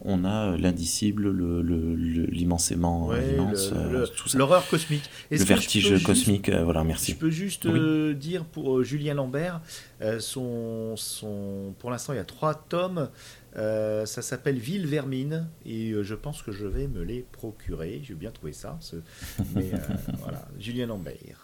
on 0.05 0.25
a 0.25 0.57
l'indicible, 0.57 1.31
le, 1.31 1.63
le- 1.63 1.95
le- 1.95 2.27
l'immensément 2.27 3.07
Ouais, 3.09 3.35
immense, 3.35 3.71
euh, 3.73 4.01
le- 4.01 4.09
tout 4.09 4.29
ça. 4.29 4.39
L'horreur 4.39 4.67
cosmique. 4.69 5.09
Le 5.31 5.37
je 5.39 5.45
vertige 5.45 5.89
juste- 5.89 6.05
cosmique, 6.07 6.49
euh, 6.49 6.65
voilà, 6.65 6.83
Je 6.83 6.87
merci. 6.87 7.15
peux 7.15 7.31
juste 7.31 7.65
Oui. 7.67 7.79
euh, 7.79 8.15
dire 8.15 8.45
pour 8.45 8.79
euh, 8.79 8.83
Julien 8.85 9.15
Lambert, 9.15 9.61
euh, 10.03 10.19
son, 10.21 10.95
son, 10.97 11.75
pour 11.79 11.91
l'instant 11.91 12.13
il 12.13 12.17
y 12.17 12.21
a 12.21 12.25
trois 12.25 12.55
tomes, 12.55 13.09
Euh, 13.55 14.07
ça 14.07 14.23
s'appelle 14.23 14.57
Ville 14.59 14.87
Vermine 14.87 15.47
et 15.67 15.91
euh, 15.91 16.03
je 16.03 16.15
pense 16.15 16.41
que 16.41 16.53
je 16.53 16.67
vais 16.67 16.89
me 16.89 17.03
les 17.03 17.21
procurer. 17.33 18.01
J'ai 18.03 18.15
bien 18.15 18.31
trouvé 18.31 18.55
ça. 18.55 18.79
ce- 18.81 18.97
Mais 19.55 19.71
euh, 19.75 19.77
voilà, 20.23 20.49
Julien 20.59 20.87
Lambert. 20.87 21.42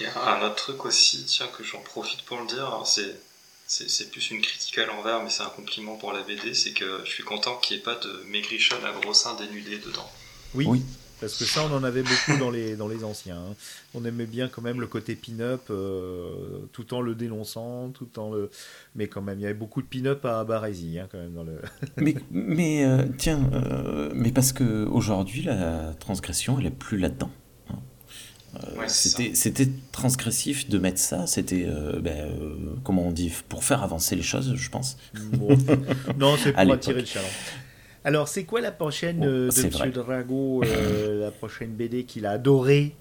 Il 0.00 0.04
y 0.04 0.08
a 0.08 0.36
un 0.36 0.42
autre 0.46 0.56
truc 0.56 0.84
aussi, 0.84 1.24
tiens, 1.24 1.46
que 1.56 1.62
j'en 1.64 1.80
profite 1.80 2.22
pour 2.22 2.40
le 2.40 2.46
dire, 2.46 2.66
alors 2.66 2.86
c'est, 2.86 4.10
plus 4.10 4.30
une 4.30 4.40
critique 4.40 4.78
à 4.78 4.86
l'envers, 4.86 5.22
mais 5.22 5.30
c'est 5.30 5.42
un 5.42 5.48
compliment 5.50 5.96
pour 5.96 6.12
la 6.12 6.22
BD, 6.22 6.54
c'est 6.54 6.72
que 6.72 7.00
je 7.04 7.10
suis 7.10 7.22
content 7.24 7.56
qu'il 7.56 7.76
n'y 7.76 7.80
ait 7.80 7.84
pas 7.84 7.94
de 7.96 8.24
maigrichonne 8.30 8.84
à 8.84 8.92
gros 8.92 9.14
seins 9.14 9.34
dénudés 9.34 9.78
dedans. 9.78 10.10
Oui, 10.54 10.66
Oui. 10.68 10.82
parce 11.20 11.36
que 11.38 11.44
ça 11.46 11.64
on 11.64 11.72
en 11.74 11.82
avait 11.84 12.02
beaucoup 12.02 12.36
dans 12.38 12.50
les, 12.50 12.76
dans 12.76 12.88
les 12.88 13.04
anciens. 13.04 13.38
hein. 13.38 13.54
On 13.94 14.04
aimait 14.04 14.26
bien 14.26 14.48
quand 14.48 14.60
même 14.60 14.80
le 14.80 14.86
côté 14.86 15.14
pin-up, 15.14 15.62
euh, 15.70 16.58
tout 16.72 16.92
en 16.94 17.00
le 17.00 17.14
dénonçant, 17.14 17.90
tout 17.90 18.18
en 18.18 18.30
le. 18.32 18.50
Mais 18.94 19.06
quand 19.06 19.22
même, 19.22 19.38
il 19.38 19.42
y 19.42 19.44
avait 19.46 19.54
beaucoup 19.54 19.80
de 19.82 19.86
pin-up 19.86 20.24
à 20.26 20.44
Barésie 20.44 20.98
hein, 20.98 21.08
quand 21.10 21.18
même 21.18 21.32
dans 21.32 21.44
le. 21.44 21.60
mais 21.96 22.14
mais 22.30 22.84
euh, 22.84 23.04
tiens, 23.16 23.48
euh, 23.54 24.10
mais 24.14 24.32
parce 24.32 24.52
que 24.52 24.84
aujourd'hui 24.86 25.42
la 25.42 25.94
transgression, 26.00 26.58
elle 26.58 26.66
est 26.66 26.70
plus 26.70 26.98
là-dedans. 26.98 27.30
Euh, 28.54 28.78
Ouais, 28.78 28.88
c'était 28.88 29.34
c'était 29.34 29.68
transgressif 29.92 30.68
de 30.68 30.78
mettre 30.78 30.98
ça. 30.98 31.26
C'était 31.26 31.64
euh, 31.66 32.00
ben, 32.00 32.28
euh, 32.28 32.54
comment 32.84 33.02
on 33.06 33.12
dit 33.12 33.32
pour 33.48 33.64
faire 33.64 33.82
avancer 33.82 34.14
les 34.14 34.22
choses, 34.22 34.54
je 34.54 34.70
pense. 34.70 34.96
Bon. 35.14 35.56
non, 36.18 36.36
c'est 36.36 36.52
pour 36.52 36.72
attirer 36.72 37.00
le 37.00 37.06
chaland. 37.06 37.28
Alors, 38.04 38.28
c'est 38.28 38.44
quoi 38.44 38.60
la 38.60 38.72
prochaine 38.72 39.22
euh, 39.24 39.48
de 39.50 39.62
Monsieur. 39.62 39.90
Drago, 39.90 40.62
euh, 40.64 41.24
la 41.24 41.30
prochaine 41.30 41.70
BD 41.70 42.04
qu'il 42.04 42.26
a 42.26 42.32
adoré, 42.32 42.94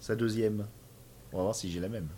sa 0.00 0.16
deuxième? 0.16 0.66
On 1.32 1.36
va 1.38 1.42
voir 1.44 1.54
si 1.54 1.70
j'ai 1.70 1.80
la 1.80 1.88
même. 1.88 2.08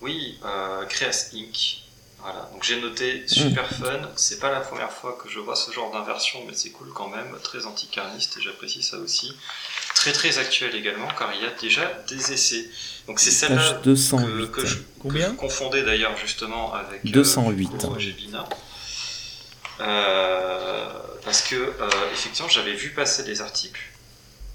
Oui, 0.00 0.38
euh, 0.44 0.84
Creas 0.84 1.30
Inc. 1.34 1.84
Voilà, 2.20 2.50
donc 2.52 2.64
j'ai 2.64 2.80
noté 2.80 3.26
super 3.28 3.66
fun. 3.72 4.00
C'est 4.16 4.40
pas 4.40 4.50
la 4.50 4.60
première 4.60 4.90
fois 4.90 5.16
que 5.22 5.28
je 5.30 5.38
vois 5.38 5.54
ce 5.56 5.70
genre 5.70 5.92
d'inversion, 5.92 6.40
mais 6.46 6.52
c'est 6.52 6.70
cool 6.70 6.88
quand 6.92 7.08
même. 7.08 7.28
Très 7.42 7.64
anticarniste 7.64 8.36
et 8.38 8.42
j'apprécie 8.42 8.82
ça 8.82 8.98
aussi. 8.98 9.32
Très 9.98 10.12
très 10.12 10.38
actuel 10.38 10.74
également, 10.76 11.08
car 11.18 11.32
il 11.34 11.42
y 11.42 11.46
a 11.46 11.50
déjà 11.60 11.82
des 12.08 12.32
essais. 12.32 12.68
Donc 13.08 13.18
c'est 13.18 13.32
celle-là 13.32 13.72
Page 13.74 13.82
208. 13.82 14.46
que, 14.50 14.60
que 14.60 14.66
je, 14.66 14.76
Combien 15.00 15.26
que 15.26 15.32
je 15.32 15.36
confondais 15.36 15.82
d'ailleurs 15.82 16.16
justement 16.16 16.72
avec 16.72 17.04
euh, 17.04 17.10
208. 17.10 17.68
Roger 17.82 18.12
Vina. 18.12 18.44
Euh, 19.80 20.88
parce 21.24 21.42
que 21.42 21.56
euh, 21.56 21.88
effectivement 22.12 22.48
j'avais 22.48 22.74
vu 22.74 22.90
passer 22.90 23.24
des 23.24 23.40
articles. 23.40 23.80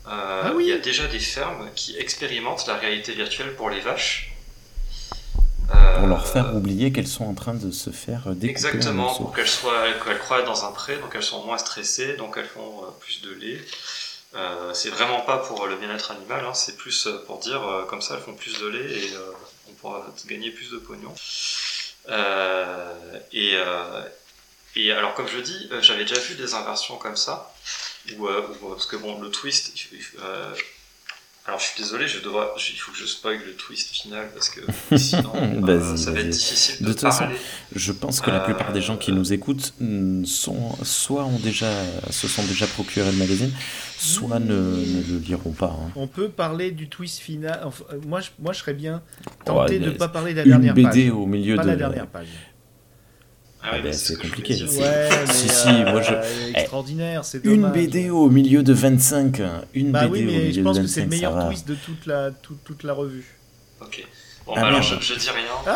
Euh, 0.08 0.42
Ah 0.46 0.52
oui. 0.56 0.66
Il 0.68 0.70
y 0.70 0.74
a 0.74 0.80
déjà 0.80 1.08
des 1.08 1.20
fermes 1.20 1.70
qui 1.76 1.98
expérimentent 1.98 2.66
la 2.68 2.76
réalité 2.76 3.14
virtuelle 3.14 3.54
pour 3.56 3.70
les 3.70 3.80
vaches. 3.82 4.34
Pour 5.68 5.78
Euh, 5.78 6.08
leur 6.08 6.26
faire 6.28 6.56
oublier 6.56 6.92
qu'elles 6.92 7.08
sont 7.08 7.26
en 7.26 7.34
train 7.34 7.54
de 7.54 7.72
se 7.72 7.90
faire 7.90 8.22
découper 8.28 8.46
en 8.48 8.50
Exactement, 8.50 9.16
pour 9.16 9.34
qu'elles 9.34 9.48
soient, 9.48 9.86
qu'elles 10.06 10.20
croient 10.20 10.42
dans 10.44 10.66
un 10.66 10.72
pré, 10.72 10.98
donc 10.98 11.12
elles 11.16 11.24
sont 11.24 11.44
moins 11.46 11.58
stressées, 11.58 12.16
donc 12.18 12.36
elles 12.38 12.48
font 12.48 12.84
euh, 12.84 12.88
plus 13.00 13.22
de 13.22 13.32
lait. 13.34 13.60
Euh, 14.36 14.74
c'est 14.74 14.90
vraiment 14.90 15.22
pas 15.22 15.38
pour 15.38 15.68
le 15.68 15.76
bien-être 15.76 16.12
animal, 16.12 16.44
hein, 16.44 16.54
c'est 16.56 16.76
plus 16.76 17.06
euh, 17.06 17.24
pour 17.28 17.38
dire 17.38 17.62
euh, 17.64 17.86
comme 17.86 18.02
ça 18.02 18.16
elles 18.16 18.22
font 18.22 18.34
plus 18.34 18.60
de 18.60 18.68
lait 18.68 18.92
et 18.92 19.12
on 19.70 19.74
pourra 19.74 20.08
gagner 20.26 20.50
plus 20.50 20.72
de 20.72 20.78
pognon. 20.78 21.14
Et, 23.32 23.56
et 24.76 24.92
alors 24.92 25.14
comme 25.14 25.28
je 25.28 25.38
dis, 25.38 25.70
j'avais 25.82 26.06
déjà 26.06 26.20
vu 26.20 26.36
des 26.36 26.56
inversions 26.56 26.98
comme 26.98 27.16
ça, 27.16 27.54
où, 28.18 28.28
où, 28.28 28.70
parce 28.70 28.88
que 28.88 28.96
bon, 28.96 29.22
le 29.22 29.30
twist, 29.30 29.74
alors 31.46 31.60
je 31.60 31.66
suis 31.66 31.82
désolé, 31.84 32.08
je 32.08 32.20
dois, 32.20 32.56
il 32.58 32.78
faut 32.78 32.92
que 32.94 32.98
je 32.98 33.06
spoil 33.06 33.38
le 33.46 33.54
twist 33.54 33.90
final 33.90 34.30
parce 34.34 34.50
que 34.50 34.62
sinon 34.98 35.34
euh, 35.68 35.98
ça 35.98 36.12
va 36.12 36.20
être 36.22 36.30
difficile 36.30 36.78
de, 36.80 36.86
De 36.86 36.92
toute 36.94 37.02
façon. 37.02 37.26
Je 37.76 37.92
pense 37.92 38.22
que 38.22 38.30
la 38.32 38.38
Euh, 38.42 38.46
plupart 38.46 38.72
des 38.72 38.82
gens 38.82 38.96
qui 38.98 39.12
nous 39.12 39.34
écoutent 39.34 39.74
sont, 40.26 40.76
soit 40.84 41.26
ont 41.26 41.40
déjà, 41.40 41.70
se 42.10 42.28
sont 42.30 42.44
déjà 42.44 42.66
procuré 42.68 43.12
le 43.12 43.18
magazine, 43.18 43.52
soit 43.98 44.40
ne, 44.40 44.54
ne 44.56 45.04
le 45.12 45.18
liront 45.20 45.52
pas. 45.52 45.76
hein. 45.78 45.92
On 45.98 46.08
peut 46.08 46.30
parler 46.30 46.72
du 46.72 46.88
twist 46.88 47.20
final. 47.20 47.60
Enfin, 47.66 47.84
euh, 47.92 48.00
moi, 48.08 48.22
je, 48.22 48.30
moi, 48.40 48.54
je 48.54 48.60
serais 48.60 48.74
bien 48.74 49.02
tenté 49.44 49.80
de 49.80 49.86
ne 49.88 49.92
pas 49.92 50.08
parler 50.08 50.32
de 50.34 50.38
la 50.40 50.44
Une 50.46 50.50
dernière 50.52 50.74
BD 50.74 51.10
page. 51.10 51.10
au 51.12 51.26
milieu 51.26 51.56
Pas 51.58 51.64
de 51.64 51.68
la 51.68 51.76
dernière 51.76 52.08
page. 52.08 52.28
Ah 53.66 53.70
Ah 53.72 53.76
oui, 53.76 53.82
ben, 53.82 53.90
mais 53.90 53.94
c'est 53.94 54.16
je 54.16 54.20
compliqué. 54.20 54.54
Ouais, 54.64 55.10
mais 55.10 55.34
Si, 55.34 55.48
si, 55.50 55.68
euh, 55.70 55.92
moi, 55.92 56.02
je- 56.02 56.50
extraordinaire, 56.54 57.24
c'est 57.24 57.44
Une. 57.46 57.72
BD 57.72 58.10
au 58.10 58.30
milieu 58.30 58.62
de 58.62 58.74
25. 58.74 59.42
Une 59.74 59.92
Bah 59.92 60.08
BD 60.08 60.12
oui, 60.12 60.22
au 60.22 60.26
mais 60.26 60.32
milieu 60.40 60.52
je 60.52 60.60
de 60.60 60.64
pense 60.64 60.78
que 60.78 60.82
25, 60.82 60.94
c'est 60.94 61.02
le 61.02 61.08
meilleur 61.08 61.48
twist 61.48 61.68
de 61.68 61.76
toute 61.76 62.06
la, 62.06 62.32
toute, 62.32 62.64
toute 62.64 62.84
la 62.84 62.94
revue. 62.94 63.38
Ok. 63.82 64.06
Bon, 64.46 64.54
Ah, 64.58 64.62
bah 64.62 64.68
alors 64.68 64.82
je, 64.82 64.96
je 65.00 65.14
dis 65.14 65.30
rien. 65.30 65.46
Ah 65.66 65.76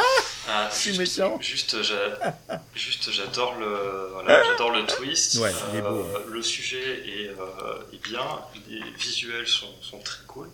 Ah, 0.50 0.68
c'est 0.70 0.94
juste, 0.94 1.18
méchant. 1.18 1.38
Juste, 1.40 1.82
j'a- 1.84 2.38
juste 2.76 3.10
j'adore 3.12 3.56
le, 3.58 4.10
voilà, 4.12 4.44
j'adore 4.44 4.72
le 4.72 4.86
twist. 4.86 5.36
Ouais, 5.36 5.52
il 5.72 5.80
est 5.80 5.82
beau. 5.82 5.88
Euh, 6.00 6.26
le 6.30 6.42
sujet 6.42 6.78
est, 7.08 7.28
euh, 7.30 7.94
est 7.94 8.04
bien, 8.04 8.26
les 8.70 8.82
visuels 9.00 9.48
sont, 9.48 9.68
sont 9.82 10.00
très 10.00 10.20
cool. 10.28 10.50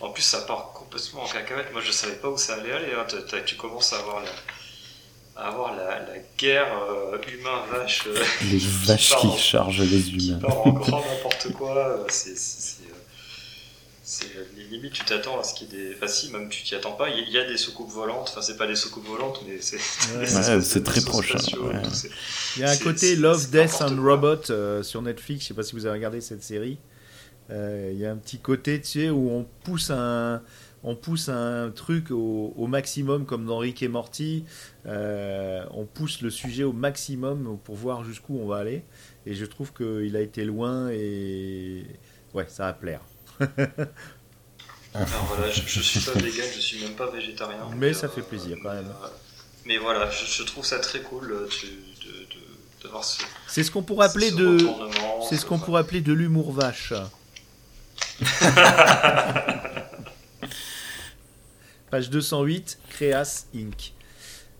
En 0.00 0.10
plus, 0.10 0.22
ça 0.22 0.42
part 0.42 0.70
complètement 0.74 1.24
en 1.24 1.28
cacahuète. 1.28 1.72
Moi, 1.72 1.80
je 1.84 1.90
savais 1.90 2.14
pas 2.14 2.28
où 2.28 2.36
ça 2.38 2.54
allait 2.54 2.70
aller. 2.72 2.92
hein. 2.96 3.04
Tu 3.44 3.56
commences 3.56 3.92
à 3.92 3.98
avoir 3.98 4.20
la, 4.20 4.30
à 5.36 5.48
avoir 5.48 5.76
la, 5.76 5.98
la 6.00 6.14
guerre 6.38 6.72
euh, 6.90 7.18
humain-vache. 7.32 8.04
euh, 8.06 8.18
Les 8.50 8.58
vaches 8.86 9.14
qui 9.20 9.36
chargent 9.38 9.82
les 9.82 10.00
qui 10.02 10.28
humains. 10.30 10.38
part 10.38 10.66
en 10.66 10.70
grand 10.72 11.00
n'importe 11.04 11.52
quoi. 11.52 11.76
euh, 11.76 12.04
C'est, 12.08 12.36
c'est, 12.36 12.82
c'est, 14.02 14.26
euh, 14.36 14.44
limites, 14.70 14.92
tu 14.92 15.04
t'attends 15.04 15.40
à 15.40 15.42
ce 15.44 15.52
qu'il 15.54 15.68
y 15.72 15.74
ait 15.74 15.88
des. 15.90 15.94
Enfin, 15.96 16.06
si, 16.06 16.30
même 16.30 16.48
tu 16.48 16.62
t'y 16.62 16.74
attends 16.76 16.92
pas. 16.92 17.08
Il 17.08 17.28
y- 17.28 17.38
a 17.38 17.44
des 17.44 17.56
soucoupes 17.56 17.90
volantes. 17.90 18.28
Enfin, 18.30 18.40
c'est 18.40 18.56
pas 18.56 18.66
des 18.68 18.76
soucoupes 18.76 19.06
volantes, 19.06 19.40
mais 19.46 19.58
c'est. 19.60 19.76
Ouais. 20.16 20.26
c'est 20.62 20.84
très 20.84 21.00
proche, 21.00 21.34
hein, 21.34 21.38
spatiaux, 21.38 21.66
ouais. 21.66 21.82
Il 22.56 22.62
y 22.62 22.64
a 22.64 22.70
un 22.70 22.76
côté 22.76 23.16
Love, 23.16 23.50
Death 23.50 23.80
and 23.82 23.96
quoi. 23.96 24.12
Robot 24.14 24.50
euh, 24.50 24.82
sur 24.84 25.02
Netflix. 25.02 25.42
Je 25.42 25.48
sais 25.48 25.54
pas 25.54 25.64
si 25.64 25.72
vous 25.74 25.86
avez 25.86 25.94
regardé 25.98 26.20
cette 26.20 26.42
série. 26.44 26.78
Euh, 27.50 27.90
Il 27.92 27.98
y 28.00 28.06
a 28.06 28.12
un 28.12 28.16
petit 28.16 28.38
côté, 28.38 28.80
tu 28.80 28.86
sais, 29.00 29.10
où 29.10 29.30
on 29.30 29.44
pousse 29.64 29.90
un, 29.90 30.40
on 30.86 30.94
pousse 30.94 31.28
un 31.28 31.70
truc 31.74 32.10
au, 32.12 32.54
au 32.56 32.66
maximum, 32.68 33.26
comme 33.26 33.44
dans 33.44 33.58
Rick 33.58 33.82
et 33.82 33.88
Morty. 33.88 34.44
Euh, 34.86 35.64
on 35.72 35.84
pousse 35.84 36.22
le 36.22 36.30
sujet 36.30 36.62
au 36.62 36.72
maximum 36.72 37.58
pour 37.64 37.74
voir 37.74 38.04
jusqu'où 38.04 38.38
on 38.40 38.46
va 38.46 38.58
aller. 38.58 38.84
Et 39.26 39.34
je 39.34 39.44
trouve 39.44 39.72
qu'il 39.72 40.16
a 40.16 40.20
été 40.20 40.44
loin 40.44 40.88
et 40.90 41.84
ouais, 42.34 42.46
ça 42.48 42.66
va 42.66 42.72
plaire. 42.72 43.00
Alors 44.94 45.24
voilà, 45.28 45.50
je, 45.50 45.60
je 45.66 45.80
suis 45.80 46.00
pas 46.00 46.12
vegan, 46.18 46.46
je 46.54 46.60
suis 46.60 46.80
même 46.82 46.94
pas 46.94 47.10
végétarien. 47.10 47.58
Mais 47.76 47.92
ça 47.92 48.08
fait 48.08 48.22
plaisir, 48.22 48.56
quand 48.62 48.72
même. 48.72 48.86
euh, 48.86 49.08
mais 49.66 49.78
voilà, 49.78 50.08
je, 50.08 50.24
je 50.24 50.42
trouve 50.44 50.64
ça 50.64 50.78
très 50.78 51.00
cool 51.00 51.32
euh, 51.32 51.48
de, 51.62 52.06
de, 52.06 52.84
de, 52.84 52.88
voir 52.88 53.02
ce. 53.04 53.22
C'est 53.48 53.64
ce 53.64 53.70
qu'on 53.72 53.82
pourrait 53.82 54.06
appeler 54.06 54.30
ce 54.30 54.36
de, 54.36 54.58
c'est 55.28 55.36
ce 55.36 55.44
qu'on 55.44 55.58
pourrait 55.58 55.80
appeler 55.80 56.00
de 56.00 56.12
l'humour 56.12 56.52
vache. 56.52 56.94
Page 61.96 62.10
208, 62.10 62.78
Créas 62.90 63.46
Inc. 63.56 63.94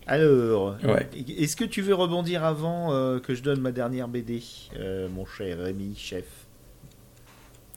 Alors, 0.07 0.77
Ouais. 0.83 1.07
est-ce 1.39 1.55
que 1.55 1.67
tu 1.67 1.83
veux 1.83 1.95
rebondir 1.95 2.43
avant 2.45 2.95
euh, 2.95 3.19
que 3.19 3.35
je 3.35 3.43
donne 3.43 3.61
ma 3.61 3.73
dernière 3.73 4.09
BD, 4.09 4.43
euh, 4.79 5.07
mon 5.15 5.27
cher 5.27 5.59
Rémi, 5.59 5.95
chef? 5.99 6.25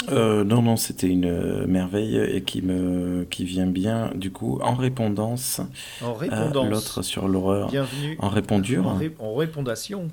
Euh, 0.10 0.45
non, 0.45 0.62
non, 0.62 0.78
c'était 0.78 1.07
une 1.10 1.66
merveille 1.66 2.16
et 2.18 2.41
qui 2.43 2.62
me 2.62 3.26
qui 3.30 3.43
vient 3.43 3.68
bien 3.68 4.12
du 4.16 4.32
coup 4.32 4.60
en 4.64 4.76
répondance 4.76 5.60
En 6.01 6.14
répondance. 6.14 6.70
l'autre 6.70 7.01
sur 7.01 7.28
l'horreur. 7.28 7.70
Bienvenue. 7.70 8.16
En 8.20 8.30
répondure, 8.30 8.88
En, 8.88 8.95
ré- 8.95 9.14
en 9.20 9.36
répondation. 9.36 10.07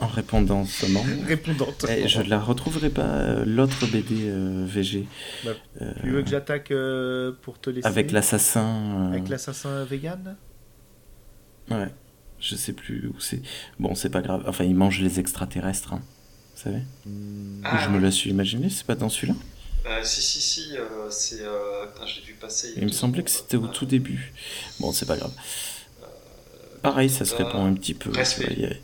En 0.00 0.06
répondance 0.06 0.70
seulement. 0.70 1.04
Répondante. 1.26 1.86
Eh, 1.88 2.08
je 2.08 2.22
ne 2.22 2.28
la 2.28 2.40
retrouverai 2.40 2.90
pas 2.90 3.02
euh, 3.02 3.44
l'autre 3.44 3.86
BD 3.86 4.28
euh, 4.28 4.64
VG 4.66 5.06
Bah, 5.44 5.50
euh, 5.80 5.92
Tu 6.02 6.10
veux 6.10 6.22
que 6.22 6.30
j'attaque 6.30 6.70
euh, 6.70 7.32
pour 7.42 7.60
te 7.60 7.70
laisser 7.70 7.86
avec 7.86 8.10
l'assassin. 8.10 8.64
euh, 9.10 9.12
Avec 9.12 9.28
l'assassin 9.28 9.84
vegan? 9.84 10.36
Ouais, 11.70 11.88
je 12.40 12.56
sais 12.56 12.72
plus 12.72 13.06
où 13.08 13.20
c'est. 13.20 13.40
Bon, 13.78 13.94
c'est 13.94 14.10
pas 14.10 14.20
grave. 14.22 14.44
Enfin, 14.46 14.64
il 14.64 14.74
mange 14.74 15.00
les 15.00 15.20
extraterrestres. 15.20 15.92
hein. 15.92 16.02
Vous 16.56 16.62
savez? 16.62 16.82
Ah, 17.64 17.78
Je 17.84 17.88
me 17.88 17.98
la 17.98 18.10
suis 18.10 18.30
imaginé, 18.30 18.68
c'est 18.70 18.86
pas 18.86 18.94
dans 18.94 19.08
celui-là? 19.08 19.34
Euh, 19.86 20.00
si, 20.04 20.22
si, 20.22 20.40
si, 20.40 20.76
euh, 20.76 21.10
c'est. 21.10 21.40
Euh... 21.42 21.86
je 22.06 22.20
l'ai 22.20 22.26
vu 22.26 22.34
passer. 22.34 22.72
il 22.76 22.84
me 22.84 22.88
semblait 22.92 23.22
que 23.24 23.30
c'était 23.30 23.56
au 23.56 23.66
tout 23.66 23.84
début. 23.86 24.32
Bon, 24.80 24.92
c'est 24.92 25.06
pas 25.06 25.16
grave. 25.16 25.32
Pareil, 26.82 27.08
ça 27.10 27.24
se 27.24 27.34
euh, 27.34 27.38
répond 27.38 27.64
un 27.64 27.74
petit 27.74 27.94
peu. 27.94 28.10
respect. 28.10 28.80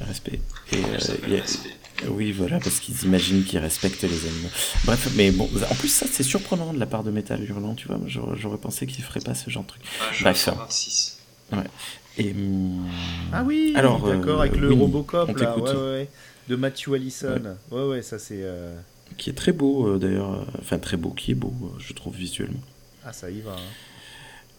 Respect. 0.00 0.40
Et, 0.72 0.76
euh, 0.76 0.80
a- 0.84 1.28
Respect. 1.40 1.74
Oui, 2.08 2.30
voilà, 2.30 2.60
parce 2.60 2.78
qu'ils 2.78 3.02
imaginent 3.02 3.42
qu'ils 3.44 3.58
respectent 3.58 4.02
les 4.02 4.26
animaux. 4.28 4.48
Bref, 4.84 5.08
mais 5.16 5.32
bon, 5.32 5.48
en 5.68 5.74
plus, 5.74 5.88
ça, 5.88 6.06
c'est 6.10 6.22
surprenant 6.22 6.72
de 6.72 6.78
la 6.78 6.86
part 6.86 7.02
de 7.02 7.10
Metal 7.10 7.42
Hurlant, 7.42 7.74
tu 7.74 7.88
vois. 7.88 7.98
J'aurais 8.06 8.58
pensé 8.58 8.86
qu'ils 8.86 9.02
feraient 9.02 9.18
pas 9.20 9.34
ce 9.34 9.50
genre 9.50 9.64
de 9.64 9.68
truc. 9.68 9.82
Ah, 10.00 10.04
je 10.12 10.22
Bref. 10.22 10.36
126. 10.36 11.18
Et. 12.18 12.30
hum, 12.30 12.86
Ah 13.32 13.42
oui, 13.44 13.72
Alors, 13.76 14.00
d'accord, 14.08 14.38
euh, 14.38 14.42
avec 14.44 14.56
le 14.56 14.68
Winnie, 14.68 14.80
Robocop 14.82 15.28
on 15.28 15.34
là, 15.34 15.38
t'écoute. 15.54 15.64
ouais, 15.68 15.74
ouais, 15.74 15.80
ouais, 15.92 16.08
de 16.48 16.54
Matthew 16.56 16.94
Allison. 16.94 17.42
Ouais, 17.72 17.82
ouais, 17.84 18.02
ça 18.02 18.18
c'est. 18.20 18.42
euh, 18.42 18.76
qui 19.16 19.30
est 19.30 19.34
très 19.34 19.52
beau, 19.52 19.88
euh, 19.88 19.98
d'ailleurs. 19.98 20.32
euh, 20.34 20.44
Enfin, 20.60 20.78
très 20.78 20.96
beau, 20.96 21.10
qui 21.10 21.32
est 21.32 21.34
beau, 21.34 21.52
euh, 21.64 21.78
je 21.80 21.92
trouve, 21.94 22.14
visuellement. 22.14 22.60
Ah, 23.04 23.12
ça 23.12 23.28
y 23.30 23.40
va. 23.40 23.52
hein. 23.52 23.72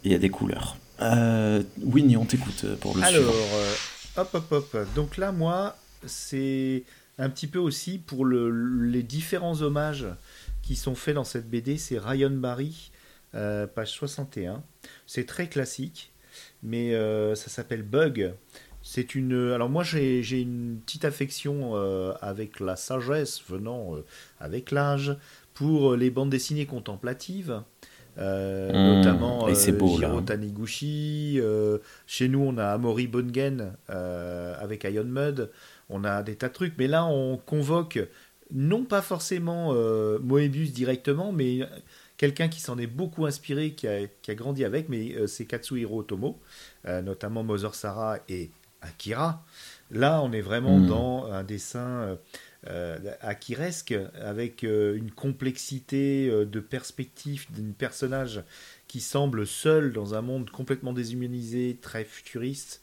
Il 0.04 0.12
y 0.12 0.16
a 0.16 0.18
des 0.20 0.30
couleurs. 0.30 0.76
Euh, 1.02 1.64
Winnie, 1.82 2.18
on 2.18 2.26
t'écoute 2.26 2.64
euh, 2.66 2.76
pour 2.76 2.96
le 2.98 3.04
Alors, 3.04 3.34
suivant. 3.34 3.46
Hop, 4.22 4.34
hop, 4.52 4.52
hop. 4.74 4.78
Donc 4.96 5.18
là, 5.18 5.32
moi, 5.32 5.78
c'est 6.06 6.84
un 7.18 7.30
petit 7.30 7.48
peu 7.48 7.60
aussi 7.60 7.98
pour 8.00 8.26
le- 8.26 8.84
les 8.86 9.04
différents 9.04 9.62
hommages 9.62 10.08
qui 10.62 10.76
sont 10.76 10.96
faits 10.96 11.16
dans 11.16 11.24
cette 11.24 11.50
BD. 11.50 11.78
C'est 11.78 11.98
Ryan 12.00 12.30
Barry, 12.32 12.92
euh, 13.36 13.68
page 13.68 13.92
61. 13.92 14.64
C'est 15.08 15.26
très 15.26 15.48
classique, 15.48 16.12
mais 16.64 16.94
euh, 16.94 17.36
ça 17.36 17.50
s'appelle 17.50 17.84
Bug. 17.84 18.34
C'est 18.82 19.14
une. 19.16 19.52
Alors 19.52 19.70
moi, 19.70 19.84
j'ai 19.84 20.22
une 20.42 20.80
petite 20.86 21.04
affection 21.06 21.76
euh, 21.76 22.14
avec 22.22 22.60
la 22.60 22.76
sagesse 22.76 23.42
venant 23.48 23.96
avec 24.40 24.72
l'âge 24.72 25.16
pour 25.54 25.96
les 25.96 26.10
bandes 26.10 26.30
dessinées 26.30 26.66
contemplatives. 26.66 27.62
Euh, 28.20 28.70
Mmh, 28.72 28.96
notamment 28.98 29.48
et 29.48 29.54
euh, 29.70 29.72
beau, 29.72 29.98
là, 30.00 30.08
Jiro 30.08 30.18
hein. 30.20 30.24
Taniguchi, 30.24 31.36
euh, 31.40 31.78
chez 32.06 32.28
nous, 32.28 32.42
on 32.42 32.58
a 32.58 32.66
Amori 32.68 33.08
Bongen 33.08 33.74
euh, 33.90 34.56
avec 34.60 34.84
Iron 34.84 35.06
Mud. 35.06 35.50
On 35.90 36.04
a 36.04 36.22
des 36.24 36.36
tas 36.36 36.50
de 36.50 36.54
trucs. 36.54 36.74
Mais 36.78 36.88
là, 36.88 37.06
on 37.06 37.38
convoque 37.38 38.00
non 38.54 38.84
pas 38.84 39.02
forcément 39.02 39.74
Moebius 40.22 40.72
directement, 40.74 41.32
mais 41.32 41.60
quelqu'un 42.18 42.48
qui 42.48 42.60
s'en 42.60 42.78
est 42.78 42.88
beaucoup 42.88 43.26
inspiré, 43.26 43.72
qui 43.72 43.88
a, 43.88 44.08
qui 44.22 44.32
a 44.32 44.36
grandi 44.36 44.66
avec, 44.66 44.90
mais 44.90 45.16
c'est 45.28 45.46
Katsuhiro 45.46 46.00
Otomo, 46.00 46.40
notamment 46.86 47.44
Mother 47.44 47.76
Sarah 47.76 48.18
et 48.28 48.50
Akira. 48.82 49.46
Là, 49.92 50.22
on 50.24 50.32
est 50.32 50.42
vraiment 50.42 50.78
Mm. 50.80 50.88
dans 50.88 51.26
un 51.32 51.44
dessin 51.44 52.18
euh, 52.68 52.98
euh, 53.06 53.14
akiresque, 53.22 53.94
avec 54.22 54.64
euh, 54.64 54.96
une 54.96 55.12
complexité 55.12 56.30
euh, 56.30 56.46
de 56.46 56.60
perspective 56.60 57.46
d'un 57.52 57.72
personnage 57.72 58.44
qui 58.88 59.02
semble 59.02 59.46
seul 59.48 59.94
dans 59.94 60.16
un 60.16 60.22
monde 60.22 60.50
complètement 60.50 60.94
déshumanisé, 60.94 61.78
très 61.82 62.04
futuriste, 62.06 62.82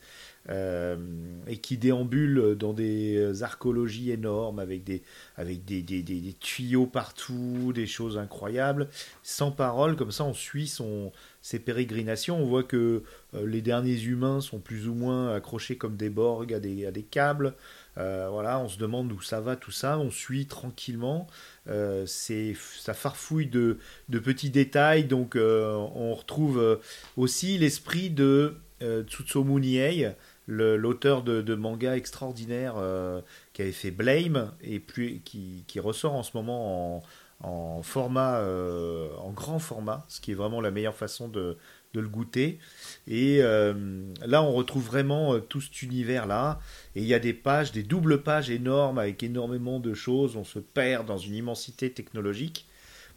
et 1.49 1.57
qui 1.59 1.77
déambule 1.77 2.55
dans 2.57 2.73
des 2.73 3.43
archéologies 3.43 4.13
énormes 4.13 4.59
avec 4.61 4.85
des, 4.85 5.03
avec 5.37 5.65
des, 5.65 5.83
des, 5.83 6.03
des- 6.03 6.35
tuyaux 6.35 6.87
partout, 6.87 7.73
des 7.75 7.87
choses 7.87 8.17
incroyables, 8.19 8.89
sans 9.25 9.51
parole, 9.51 9.97
comme 9.97 10.13
ça 10.13 10.25
on 10.25 10.35
suit 10.35 10.69
son, 10.69 11.13
ses 11.43 11.59
pérégrinations, 11.59 12.39
on 12.39 12.47
voit 12.47 12.63
que 12.63 13.03
les 13.45 13.61
derniers 13.63 14.01
humains 14.01 14.41
sont 14.41 14.59
plus 14.61 14.87
ou 14.89 14.95
moins 14.95 15.35
accrochés 15.35 15.77
comme 15.77 15.97
des 15.97 16.11
borgs 16.11 16.55
à 16.55 16.61
des, 16.61 16.87
à 16.87 16.91
des 16.93 17.03
câbles, 17.03 17.55
Euh, 17.99 18.29
voilà, 18.31 18.59
on 18.61 18.69
se 18.69 18.79
demande 18.79 19.11
où 19.13 19.21
ça 19.23 19.41
va 19.41 19.57
tout 19.57 19.71
ça, 19.71 19.99
on 19.99 20.11
suit 20.11 20.47
tranquillement, 20.47 21.27
Euh, 21.69 22.07
c'est 22.07 22.55
ça 22.79 22.95
farfouille 22.95 23.47
de, 23.49 23.79
de 24.09 24.19
petits 24.21 24.51
détails, 24.51 25.05
donc 25.05 25.35
euh, 25.35 25.75
on 25.75 26.15
retrouve 26.15 26.81
aussi 27.17 27.59
l'esprit 27.59 28.11
de 28.11 28.57
Tsutsumu 28.81 29.61
Niei, 29.61 30.13
l'auteur 30.47 31.23
de, 31.25 31.43
de 31.43 31.55
manga 31.57 31.97
extraordinaire 31.97 32.75
qui 33.53 33.63
avait 33.63 33.73
fait 33.73 33.91
Blame 33.91 34.53
et 34.63 34.79
plus, 34.79 35.21
qui, 35.25 35.65
qui 35.67 35.81
ressort 35.81 36.15
en 36.15 36.23
ce 36.23 36.37
moment 36.37 36.97
en, 36.97 37.03
en 37.41 37.83
format, 37.83 38.41
en 39.19 39.31
grand 39.33 39.59
format, 39.59 40.05
ce 40.09 40.21
qui 40.21 40.33
est 40.33 40.35
vraiment 40.35 40.61
la 40.61 40.71
meilleure 40.71 40.95
façon 40.95 41.29
de, 41.29 41.57
de 41.95 42.01
le 42.01 42.09
goûter. 42.09 42.59
Et 43.09 43.39
euh, 43.41 44.03
là, 44.25 44.43
on 44.43 44.53
retrouve 44.53 44.85
vraiment 44.85 45.35
euh, 45.35 45.41
tout 45.41 45.61
cet 45.61 45.83
univers-là. 45.83 46.61
Et 46.95 47.01
il 47.01 47.07
y 47.07 47.15
a 47.15 47.19
des 47.19 47.33
pages, 47.33 47.73
des 47.73 47.83
doubles 47.83 48.23
pages 48.23 48.51
énormes 48.51 48.99
avec 48.99 49.23
énormément 49.23 49.81
de 49.81 49.95
choses. 49.95 50.37
On 50.37 50.45
se 50.45 50.59
perd 50.59 51.07
dans 51.07 51.19
une 51.19 51.35
immensité 51.35 51.91
technologique 51.93 52.67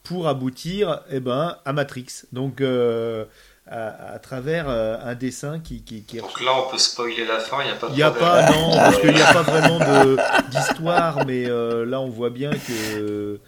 pour 0.04 0.28
aboutir 0.28 1.02
eh 1.12 1.20
ben, 1.20 1.58
à 1.66 1.74
Matrix. 1.74 2.24
Donc, 2.32 2.62
euh, 2.62 3.26
à, 3.68 4.14
à 4.14 4.20
travers 4.20 4.68
un 4.68 5.14
dessin 5.14 5.60
qui, 5.60 5.84
qui, 5.84 6.02
Donc 6.18 6.42
là, 6.42 6.52
on 6.66 6.72
peut 6.72 6.78
spoiler 6.80 7.26
la 7.26 7.40
fin, 7.40 7.58
il 7.62 7.66
n'y 7.66 7.72
a 7.72 7.76
pas 7.76 7.88
de 7.88 7.94
il 7.94 7.98
n'y 7.98 8.02
a 8.02 8.10
problème. 8.10 8.46
pas, 8.46 8.52
non, 8.52 8.76
parce 8.76 9.00
qu'il 9.00 9.14
n'y 9.14 9.22
a 9.22 9.34
pas 9.34 9.42
vraiment 9.44 9.80
d'histoire, 10.50 11.26
mais 11.28 11.46
euh, 11.48 11.86
là 11.86 12.02
on 12.02 12.10
voit 12.10 12.32
bien 12.32 12.52
que. 12.52 13.40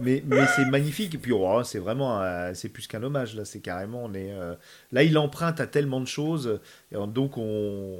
Mais, 0.00 0.22
c'est 0.56 0.64
magnifique, 0.66 1.14
et 1.14 1.18
puis 1.18 1.32
oh, 1.32 1.62
c'est 1.64 1.78
vraiment. 1.78 2.22
C'est 2.54 2.68
plus 2.68 2.86
qu'un 2.86 3.02
hommage, 3.02 3.34
là, 3.34 3.44
c'est 3.44 3.60
carrément. 3.60 4.04
On 4.04 4.14
est, 4.14 4.32
euh, 4.32 4.54
là, 4.92 5.02
il 5.02 5.18
emprunte 5.18 5.60
à 5.60 5.66
tellement 5.66 6.00
de 6.00 6.06
choses, 6.06 6.60
et 6.92 6.96
donc 7.08 7.36
on, 7.36 7.98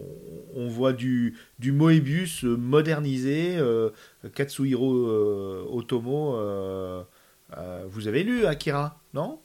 on 0.55 0.69
voit 0.69 0.93
du, 0.93 1.37
du 1.59 1.73
Moebius 1.73 2.45
modernisé, 2.45 3.57
euh, 3.59 3.91
Katsuhiro 4.35 4.95
euh, 4.95 5.67
Otomo. 5.71 6.37
vous 7.89 8.09
avez 8.09 8.23
lu 8.23 8.47
Akira, 8.47 9.01
non? 9.15 9.41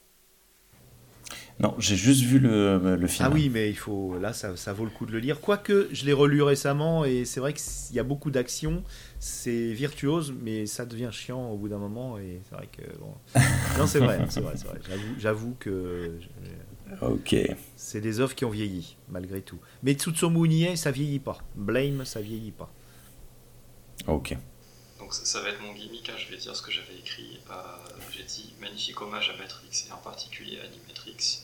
Non, 1.60 1.74
j'ai 1.80 1.96
juste 1.96 2.22
vu 2.22 2.38
le, 2.40 2.98
le 2.98 3.08
film. 3.08 3.26
Ah 3.30 3.34
oui, 3.34 3.48
mais 3.48 3.70
il 3.70 3.78
faut 3.78 4.20
là 4.20 4.34
ça, 4.34 4.58
ça 4.58 4.74
vaut 4.74 4.84
le 4.84 4.90
coup 4.92 5.06
de 5.06 5.14
le 5.14 5.20
lire. 5.20 5.40
Quoique 5.40 5.88
je 5.94 6.06
l'ai 6.06 6.12
relu 6.12 6.42
récemment 6.42 7.06
et 7.06 7.24
c'est 7.24 7.40
vrai 7.40 7.54
qu'il 7.54 7.96
y 7.96 8.00
a 8.00 8.04
beaucoup 8.04 8.30
d'action, 8.30 8.84
c'est 9.20 9.72
virtuose, 9.72 10.34
mais 10.42 10.66
ça 10.66 10.86
devient 10.86 11.10
chiant 11.14 11.50
au 11.52 11.56
bout 11.58 11.70
d'un 11.70 11.78
moment 11.78 12.18
et 12.18 12.42
c'est 12.50 12.56
vrai 12.56 12.68
que 12.70 12.82
bon. 13.00 13.14
Non, 13.78 13.88
c'est 13.88 14.00
vrai, 14.00 14.26
c'est 14.30 14.42
vrai, 14.42 14.56
c'est 14.58 14.68
vrai. 14.68 14.80
J'avoue- 14.90 15.16
J'avoue 15.18 15.56
que 15.58 16.20
je- 16.22 16.96
Ok. 17.06 17.36
c'est 17.78 18.02
des 18.02 18.20
œuvres 18.20 18.36
qui 18.36 18.44
ont 18.44 18.50
vieilli 18.50 18.98
malgré 19.10 19.42
tout. 19.42 19.58
Mais 19.82 19.94
Tsutsumu 19.94 20.48
Nie, 20.50 20.76
ça 20.76 20.92
vieillit 20.92 21.20
pas. 21.20 21.38
Blame, 21.56 22.04
ça 22.04 22.20
vieillit 22.20 22.52
pas. 22.52 22.70
Ok. 24.08 24.36
Donc 25.00 25.14
ça, 25.14 25.24
ça 25.26 25.42
va 25.42 25.50
être 25.50 25.62
mon 25.62 25.74
gimmick, 25.74 26.10
hein, 26.10 26.14
je 26.18 26.30
vais 26.32 26.38
dire 26.38 26.56
ce 26.56 26.62
que 26.62 26.72
j'avais 26.72 26.96
écrit. 27.00 27.40
Euh, 27.50 27.54
J'ai 28.12 28.24
dit 28.24 28.54
magnifique 28.62 29.02
hommage 29.02 29.30
à 29.34 29.38
Matrix 29.42 29.86
et 29.88 29.92
en 29.92 29.98
particulier 29.98 30.58
à 30.60 30.66
Animatrix. 30.66 31.44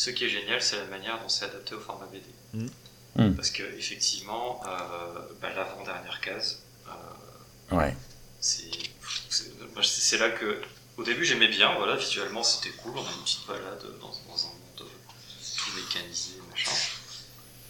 Ce 0.00 0.08
qui 0.08 0.24
est 0.24 0.30
génial, 0.30 0.62
c'est 0.62 0.76
la 0.78 0.86
manière 0.86 1.20
dont 1.20 1.28
c'est 1.28 1.44
adapté 1.44 1.74
au 1.74 1.78
format 1.80 2.06
BD. 2.06 2.24
Mm. 2.54 2.68
Mm. 3.16 3.34
Parce 3.36 3.50
que 3.50 3.62
effectivement, 3.76 4.58
euh, 4.66 5.20
bah, 5.42 5.50
l'avant-dernière 5.54 6.22
case, 6.22 6.62
euh, 6.88 7.76
Ouais. 7.76 7.94
c'est 8.40 10.16
là 10.18 10.30
que 10.30 10.58
au 10.96 11.04
début 11.04 11.26
j'aimais 11.26 11.48
bien, 11.48 11.74
voilà, 11.76 11.96
visuellement 11.96 12.42
c'était 12.42 12.70
cool, 12.78 12.92
on 12.96 13.02
a 13.06 13.10
une 13.12 13.22
petite 13.24 13.46
balade 13.46 13.82
dans, 14.00 14.08
dans 14.08 14.44
un 14.46 14.48
monde 14.48 14.88
tout 15.58 15.70
mécanisé, 15.76 16.30
machin. 16.50 16.70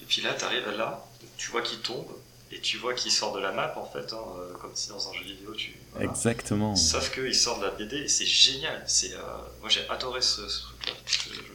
Et 0.01 0.05
puis 0.05 0.23
là, 0.23 0.33
t'arrives 0.35 0.69
à 0.69 0.73
là, 0.73 1.05
tu 1.37 1.51
vois 1.51 1.63
qu'il 1.63 1.81
tombe, 1.81 2.13
et 2.53 2.61
tu 2.61 2.77
vois 2.79 2.95
qu'il 2.95 3.11
sort 3.11 3.33
de 3.33 3.41
la 3.41 3.51
map 3.51 3.75
en 3.77 3.87
fait, 3.87 4.13
hein, 4.13 4.25
euh, 4.39 4.55
comme 4.61 4.71
si 4.75 4.89
dans 4.89 5.09
un 5.09 5.13
jeu 5.15 5.25
vidéo 5.25 5.53
tu. 5.55 5.77
voilà. 5.95 6.09
Exactement. 6.11 6.77
Sauf 6.77 7.13
qu'il 7.13 7.35
sort 7.35 7.59
de 7.59 7.65
la 7.65 7.73
BD 7.73 7.97
et 7.97 8.09
c'est 8.09 8.25
génial. 8.27 8.85
C'est, 8.87 9.15
euh, 9.15 9.19
moi 9.61 9.69
j'ai 9.69 9.89
adoré 9.89 10.23
ce, 10.23 10.49
ce 10.49 10.61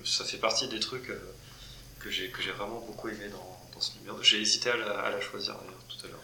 ça 0.03 0.23
fait 0.23 0.38
partie 0.38 0.67
des 0.67 0.80
trucs 0.80 1.09
euh, 1.09 1.19
que 1.99 2.09
j'ai 2.09 2.30
que 2.30 2.41
j'ai 2.41 2.51
vraiment 2.51 2.82
beaucoup 2.86 3.07
aimé 3.09 3.28
dans, 3.32 3.73
dans 3.73 3.82
ce 3.82 3.97
numéro. 3.99 4.21
J'ai 4.21 4.39
hésité 4.41 4.69
à 4.69 4.78
la, 4.78 4.91
à 4.99 5.09
la 5.11 5.21
choisir 5.21 5.55
d'ailleurs 5.55 5.84
tout 5.88 6.05
à 6.05 6.09
l'heure. 6.09 6.19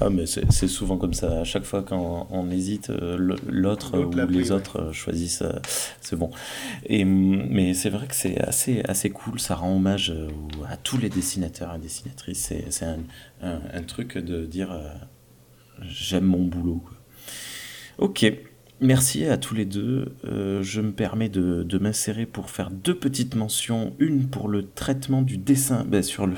Ah, 0.00 0.10
mais 0.10 0.26
c'est 0.26 0.68
souvent 0.68 0.98
comme 0.98 1.14
ça. 1.14 1.40
À 1.40 1.44
chaque 1.44 1.64
fois 1.64 1.82
quand 1.82 2.28
on 2.30 2.50
hésite, 2.50 2.90
euh, 2.90 3.36
l'autre 3.46 3.98
ou 3.98 4.10
les 4.28 4.50
autres 4.52 4.80
euh, 4.80 4.92
choisissent, 4.92 5.42
euh, 5.42 5.52
c'est 6.00 6.14
bon. 6.14 6.30
Et, 6.86 7.02
hum, 7.04 7.46
mais 7.48 7.74
c'est 7.74 7.90
vrai 7.90 8.06
que 8.06 8.14
c'est 8.14 8.38
assez, 8.38 8.82
assez 8.82 9.10
cool. 9.10 9.40
Ça 9.40 9.54
rend 9.56 9.74
hommage 9.74 10.10
euh, 10.10 10.28
à 10.68 10.76
tous 10.76 10.98
les 10.98 11.08
dessinateurs 11.08 11.74
et 11.74 11.78
dessinatrices. 11.78 12.38
C'est 12.38 12.70
c'est 12.70 12.84
un, 12.84 13.00
un, 13.42 13.60
un 13.72 13.82
truc 13.82 14.18
de 14.18 14.44
dire 14.46 14.70
euh, 14.72 14.88
j'aime 15.82 16.24
mon 16.24 16.44
boulot. 16.44 16.84
quoi. 16.86 16.96
Ok. 17.98 18.24
Merci 18.80 19.24
à 19.24 19.36
tous 19.36 19.54
les 19.54 19.64
deux. 19.64 20.14
Euh, 20.24 20.62
je 20.62 20.80
me 20.80 20.92
permets 20.92 21.28
de, 21.28 21.64
de 21.64 21.78
m'insérer 21.78 22.26
pour 22.26 22.48
faire 22.48 22.70
deux 22.70 22.94
petites 22.94 23.34
mentions. 23.34 23.92
Une 23.98 24.28
pour 24.28 24.46
le 24.48 24.68
traitement 24.68 25.22
du 25.22 25.36
dessin 25.36 25.84
ben, 25.84 26.02
sur 26.02 26.28
le 26.28 26.34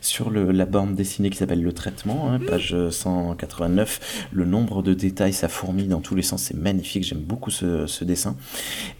sur 0.00 0.30
le, 0.30 0.52
la 0.52 0.66
bande 0.66 0.94
dessinée 0.94 1.30
qui 1.30 1.38
s'appelle 1.38 1.62
Le 1.62 1.72
Traitement, 1.72 2.30
hein, 2.30 2.38
page 2.38 2.76
189. 2.90 4.28
Le 4.32 4.44
nombre 4.44 4.82
de 4.82 4.94
détails, 4.94 5.32
ça 5.32 5.48
fourmille 5.48 5.88
dans 5.88 6.00
tous 6.00 6.14
les 6.14 6.22
sens, 6.22 6.42
c'est 6.42 6.56
magnifique, 6.56 7.04
j'aime 7.04 7.20
beaucoup 7.20 7.50
ce, 7.50 8.04
dessin. 8.04 8.36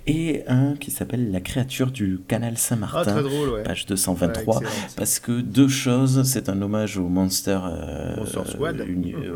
Et 0.07 0.43
un 0.47 0.74
qui 0.76 0.91
s'appelle 0.91 1.30
La 1.30 1.41
créature 1.41 1.91
du 1.91 2.20
canal 2.26 2.57
Saint-Martin, 2.59 3.16
ah, 3.18 3.62
page 3.64 3.87
223. 3.87 4.61
parce 4.97 5.18
que 5.18 5.41
deux 5.41 5.68
choses, 5.68 6.22
c'est 6.24 6.49
un 6.49 6.61
hommage 6.62 6.99
au 6.99 7.09
Monster, 7.09 7.59
euh, 7.64 8.16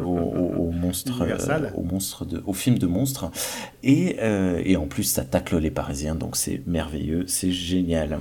au, 0.05 0.71
monstre, 0.73 1.23
euh, 1.23 1.71
au, 1.75 1.83
monstre 1.83 2.25
de, 2.25 2.43
au 2.47 2.53
film 2.53 2.79
de 2.79 2.87
monstres. 2.87 3.31
Et, 3.83 4.17
euh, 4.21 4.61
et 4.65 4.77
en 4.77 4.87
plus, 4.87 5.05
ça 5.05 5.25
tacle 5.25 5.59
les 5.59 5.71
Parisiens, 5.71 6.15
donc 6.15 6.37
c'est 6.37 6.63
merveilleux, 6.67 7.25
c'est 7.27 7.53
génial. 7.53 8.19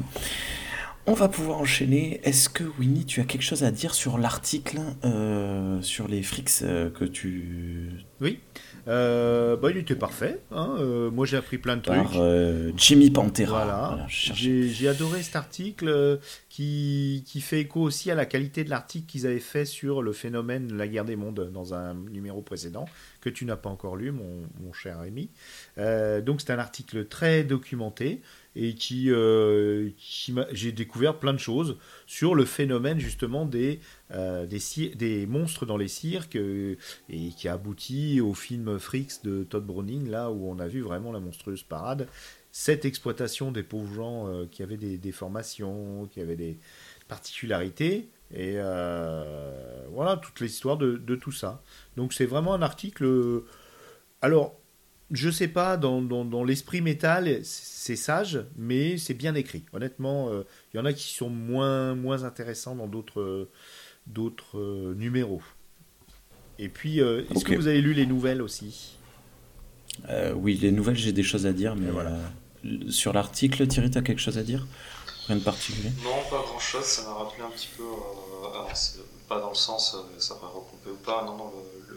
On 1.10 1.14
va 1.14 1.30
pouvoir 1.30 1.60
enchaîner. 1.60 2.20
Est-ce 2.26 2.50
que 2.50 2.66
Winnie, 2.78 3.06
tu 3.06 3.22
as 3.22 3.24
quelque 3.24 3.42
chose 3.42 3.64
à 3.64 3.72
dire 3.72 3.96
sur 3.96 4.18
l'article 4.18 4.82
euh, 5.06 5.82
sur 5.82 6.10
les 6.10 6.22
frics 6.22 6.50
euh, 6.64 6.90
que 6.90 7.06
tu... 7.06 7.92
Oui. 8.20 8.42
Euh, 8.90 9.56
bah, 9.56 9.72
il 9.72 9.78
était 9.78 9.96
parfait. 9.96 10.42
Hein. 10.52 10.76
moi, 11.14 11.26
j'ai 11.26 11.38
appris 11.38 11.60
plein 11.60 11.78
de 11.78 11.82
trucs. 11.82 12.78
Jimmy 12.78 13.10
Pantera. 13.10 13.64
Voilà. 13.64 14.06
j'ai 14.10 14.88
adoré 14.90 15.24
cet 15.24 15.38
article 15.38 16.20
qui, 16.50 17.24
qui, 17.26 17.40
fait 17.40 17.62
écho 17.62 17.82
aussi 17.82 18.12
à 18.12 18.16
la 18.16 18.26
qualité 18.26 18.66
de 18.66 18.70
l'article 18.70 19.06
qu'ils 19.06 19.26
avaient 19.26 19.40
fait 19.40 19.64
sur 19.64 20.02
le 20.02 20.12
phénomène 20.12 20.68
de 20.68 20.76
la 20.76 20.90
guerre 20.90 21.06
des 21.06 21.16
mondes 21.16 21.52
dans 21.54 21.74
un 21.74 21.94
numéro 21.94 22.42
précédent 22.42 22.86
que 23.22 23.30
tu 23.30 23.46
n'as 23.46 23.56
pas 23.56 23.70
encore 23.70 23.96
lu, 23.96 24.12
mon, 24.12 24.42
mon 24.62 24.74
cher 24.74 25.00
ami. 25.00 25.30
donc, 25.78 26.42
c'est 26.42 26.52
un 26.52 26.60
article 26.60 27.06
très 27.06 27.46
documenté 27.46 28.22
et 28.60 28.74
qui, 28.74 29.12
euh, 29.12 29.92
j'ai 30.52 30.72
découvert 30.72 31.20
plein 31.20 31.34
de 31.34 31.38
choses 31.38 31.78
sur 32.08 32.34
le 32.34 32.44
phénomène 32.44 33.00
justement 33.00 33.46
des, 33.46 33.80
euh, 34.12 34.48
des, 34.48 34.60
des, 34.96 35.28
monstres 35.28 35.68
dans 35.68 35.78
les 35.78 35.88
cirques 35.88 36.36
euh, 36.36 36.76
et 37.08 37.30
qui 37.30 37.48
a 37.48 37.54
abouti 37.54 38.20
au 38.20 38.34
film 38.34 38.80
Freaks 38.80 39.24
de 39.24 39.44
Todd 39.44 39.64
Browning, 39.64 40.10
là 40.10 40.32
où 40.32 40.50
on 40.50 40.58
a 40.58 40.68
vu 40.68 40.82
vraiment 40.82 41.12
la 41.12 41.20
monstrueuse 41.20 41.62
parade. 41.62 42.08
Cette 42.52 42.84
exploitation 42.84 43.52
des 43.52 43.62
pauvres 43.62 43.94
gens 43.94 44.48
qui 44.50 44.64
avaient 44.64 44.78
des 44.78 44.98
déformations, 44.98 46.10
qui 46.12 46.20
avaient 46.22 46.36
des 46.36 46.58
particularités, 47.08 48.10
et 48.34 48.54
voilà 49.92 50.18
toute 50.18 50.40
l'histoire 50.40 50.78
de, 50.78 50.98
de, 50.98 51.16
tout 51.16 51.32
ça. 51.32 51.62
Donc 51.96 52.14
c'est 52.14 52.26
vraiment 52.26 52.56
un 52.56 52.64
article. 52.64 53.44
Alors, 54.24 54.56
je 55.12 55.30
sais 55.30 55.48
pas, 55.48 55.78
dans, 55.78 56.02
dans, 56.02 56.44
l'esprit 56.44 56.82
métal, 56.82 57.40
c'est 57.44 57.96
sage, 57.96 58.44
mais 58.58 58.98
c'est 58.98 59.14
bien 59.14 59.36
écrit. 59.36 59.64
Honnêtement, 59.74 60.30
il 60.30 60.36
euh, 60.36 60.44
y 60.74 60.80
en 60.80 60.86
a 60.86 60.94
qui 60.94 61.14
sont 61.14 61.30
moins, 61.30 61.96
moins 61.96 62.24
intéressants 62.24 62.76
dans 62.76 62.88
d'autres 62.88 63.50
d'autres 64.06 64.58
euh, 64.58 64.94
numéros. 64.96 65.42
Et 66.60 66.70
puis, 66.70 67.02
euh, 67.02 67.24
est-ce 67.30 67.46
que 67.46 67.56
vous 67.56 67.68
avez 67.68 67.82
lu 67.82 67.94
les 67.94 68.06
nouvelles 68.06 68.42
aussi? 68.42 68.98
Oui, 70.36 70.56
les 70.56 70.72
nouvelles, 70.72 70.96
j'ai 70.96 71.12
des 71.12 71.24
choses 71.24 71.46
à 71.46 71.54
dire, 71.54 71.76
mais 71.76 71.90
voilà. 71.90 72.18
Sur 72.90 73.14
l'article, 73.14 73.68
Thierry, 73.68 73.90
tu 73.90 73.98
as 73.98 74.02
quelque 74.02 74.22
chose 74.22 74.38
à 74.38 74.44
dire? 74.44 74.68
Rien 75.28 75.38
de 75.38 75.44
particulier? 75.44 75.90
Non, 76.04 76.22
pas 76.30 76.42
grand-chose. 76.44 76.84
Ça 76.84 77.04
m'a 77.04 77.14
rappelé 77.14 77.44
un 77.44 77.50
petit 77.50 77.70
peu, 77.76 77.84
pas 79.28 79.40
dans 79.40 79.50
le 79.50 79.56
sens, 79.56 79.96
ça 80.20 80.34
va 80.36 80.48
recouper 80.48 80.92
ou 80.92 80.96
pas, 80.96 81.24
non, 81.26 81.36
non, 81.38 81.52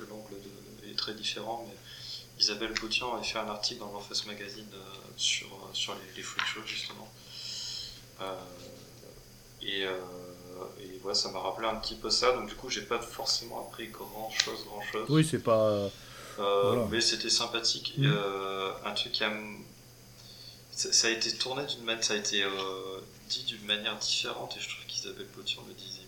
l'angle 0.08 0.34
est 0.90 0.96
très 0.96 1.14
différent, 1.14 1.64
mais 1.68 1.74
Isabelle 2.40 2.72
Gauthier 2.72 3.04
avait 3.14 3.22
fait 3.22 3.38
un 3.38 3.48
article 3.48 3.80
dans 3.80 3.92
l'Orpheus 3.92 4.26
Magazine 4.26 4.66
euh, 4.72 4.78
sur, 5.16 5.46
euh, 5.46 5.74
sur 5.74 5.94
les, 5.94 6.16
les 6.16 6.22
freak 6.22 6.46
shows 6.46 6.66
justement. 6.66 7.06
Euh, 8.22 8.34
et, 9.62 9.82
et 9.82 11.14
ça 11.14 11.30
m'a 11.30 11.38
rappelé 11.38 11.68
un 11.68 11.76
petit 11.76 11.96
peu 11.96 12.08
ça, 12.08 12.32
donc 12.32 12.48
du 12.48 12.54
coup 12.54 12.70
j'ai 12.70 12.82
pas 12.82 12.98
forcément 12.98 13.66
appris 13.66 13.88
grand 13.88 14.30
chose, 14.30 14.64
grand 14.64 14.80
chose. 14.82 15.06
Oui, 15.10 15.26
c'est 15.28 15.42
pas. 15.42 15.90
Mais 16.90 17.00
c'était 17.02 17.28
sympathique. 17.30 17.94
Mm. 17.98 18.10
un 18.86 18.92
truc 18.92 19.12
qui 19.12 19.24
a. 19.24 19.32
Ça, 20.72 21.08
a 21.08 21.10
été 21.10 21.36
tourné 21.36 21.66
d'une 21.66 21.84
manière. 21.84 22.04
Ça 22.04 22.14
a 22.14 22.16
été 22.16 22.42
dit 23.28 23.44
d'une 23.44 23.64
manière 23.66 23.98
différente, 23.98 24.56
et 24.56 24.60
je 24.60 24.68
trouve 24.68 24.84
qu'Isabelle 24.86 25.28
Gauthier 25.36 25.60
le 25.68 25.74
disait 25.74 25.99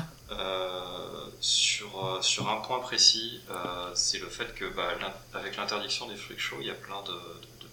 mieux. 0.00 0.36
Euh, 0.38 1.26
sur, 1.40 2.04
euh, 2.04 2.22
sur 2.22 2.48
un 2.48 2.60
point 2.60 2.80
précis, 2.80 3.40
euh, 3.50 3.90
c'est 3.94 4.18
le 4.18 4.28
fait 4.28 4.54
que 4.54 4.64
bah, 4.66 4.88
avec 5.34 5.56
l'interdiction 5.56 6.08
des 6.08 6.16
freak 6.16 6.38
shows, 6.38 6.58
il 6.60 6.66
y 6.66 6.70
a 6.70 6.74
plein 6.74 7.02
de, 7.02 7.12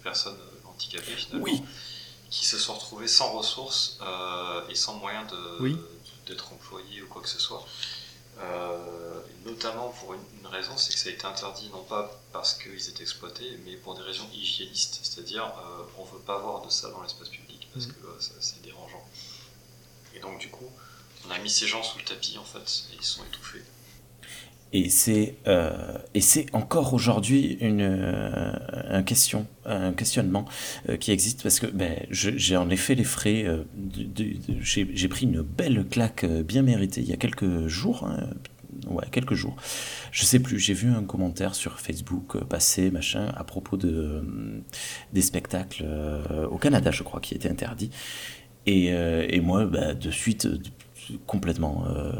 personnes 0.02 0.38
handicapées 0.64 1.12
finalement 1.12 1.46
qui 2.30 2.46
se 2.46 2.58
sont 2.58 2.74
retrouvées 2.74 3.10
sans 3.10 3.34
ressources 3.34 4.00
et 4.70 4.76
sans 4.76 4.94
moyen 4.94 5.28
d'être 6.26 6.54
employées 6.54 7.02
ou 7.02 7.08
quoi 7.08 7.22
que 7.22 7.28
ce 7.28 7.38
soit. 7.38 7.66
notamment 9.46 9.90
pour 9.90 10.14
une, 10.14 10.48
raison, 10.48 10.78
c'est 10.78 10.94
que 10.94 11.00
ça 11.00 11.10
a 11.10 11.12
été 11.12 11.26
interdit 11.26 11.70
non 11.70 11.84
pas 11.84 12.10
parce 12.32 12.54
qu'ils 12.56 12.90
étaient 12.90 13.04
exploités, 13.04 13.60
mais 13.66 13.76
pour 13.76 13.94
des 13.94 14.02
raisons 14.02 14.28
hygiénistes, 14.34 15.00
c'est-à-dire 15.04 15.52
on 15.98 16.06
ne 16.06 16.12
veut 16.12 16.24
pas 16.26 16.40
voir 16.40 16.66
de 16.66 16.70
ça 16.72 16.90
dans 16.90 17.04
l'espace 17.04 17.30
public 17.30 17.68
parce 17.74 17.88
mmh. 17.88 17.92
que 17.92 18.38
c'est 18.40 18.62
dérangeant. 18.62 19.06
Et 20.16 20.20
donc 20.20 20.40
du 20.40 20.50
coup, 20.50 20.72
on 21.30 21.34
a 21.34 21.40
mis 21.40 21.50
ces 21.50 21.68
gens 21.68 21.84
sous 21.84 21.98
le 22.00 22.04
tapis 22.04 22.38
en 22.38 22.44
fait, 22.44 22.86
et 22.92 22.98
ils 23.00 23.06
sont 23.06 23.24
étouffés. 23.24 23.64
Et 24.72 24.90
c'est 24.90 25.38
euh, 25.48 25.98
et 26.14 26.22
c'est 26.22 26.46
encore 26.54 26.94
aujourd'hui 26.94 27.58
une 27.60 27.82
euh, 27.82 28.54
un 28.88 29.02
question 29.02 29.48
un 29.66 29.94
questionnement 29.94 30.46
euh, 30.90 30.98
qui 30.98 31.12
existe 31.12 31.42
parce 31.42 31.60
que 31.60 31.66
ben, 31.66 32.06
j'ai 32.12 32.56
en 32.56 32.70
effet 32.70 32.94
les 32.94 33.04
frais 33.04 33.48
j'ai 34.62 35.08
pris 35.08 35.26
une 35.26 35.42
belle 35.42 35.88
claque 35.90 36.24
bien 36.24 36.62
méritée 36.62 37.02
il 37.02 37.10
y 37.10 37.14
a 37.14 37.18
quelques 37.18 37.66
jours 37.66 38.04
hein, 38.04 38.30
ouais 38.86 39.06
quelques 39.12 39.34
jours 39.34 39.56
je 40.12 40.24
sais 40.24 40.40
plus 40.40 40.60
j'ai 40.60 40.76
vu 40.76 40.92
un 40.92 41.04
commentaire 41.04 41.56
sur 41.56 41.80
Facebook 41.80 42.38
passer 42.44 42.92
machin 42.92 43.34
à 43.36 43.44
propos 43.44 43.76
de 43.76 44.24
des 45.14 45.24
spectacles 45.24 45.84
au 46.52 46.60
Canada 46.60 46.92
je 46.92 47.02
crois 47.02 47.22
qui 47.22 47.34
étaient 47.34 47.50
interdits 47.50 47.90
et, 48.68 48.90
et 48.90 49.42
moi 49.42 49.66
bah, 49.66 49.96
de 49.96 50.12
suite 50.12 50.48
complètement, 51.26 51.86
euh, 51.88 52.12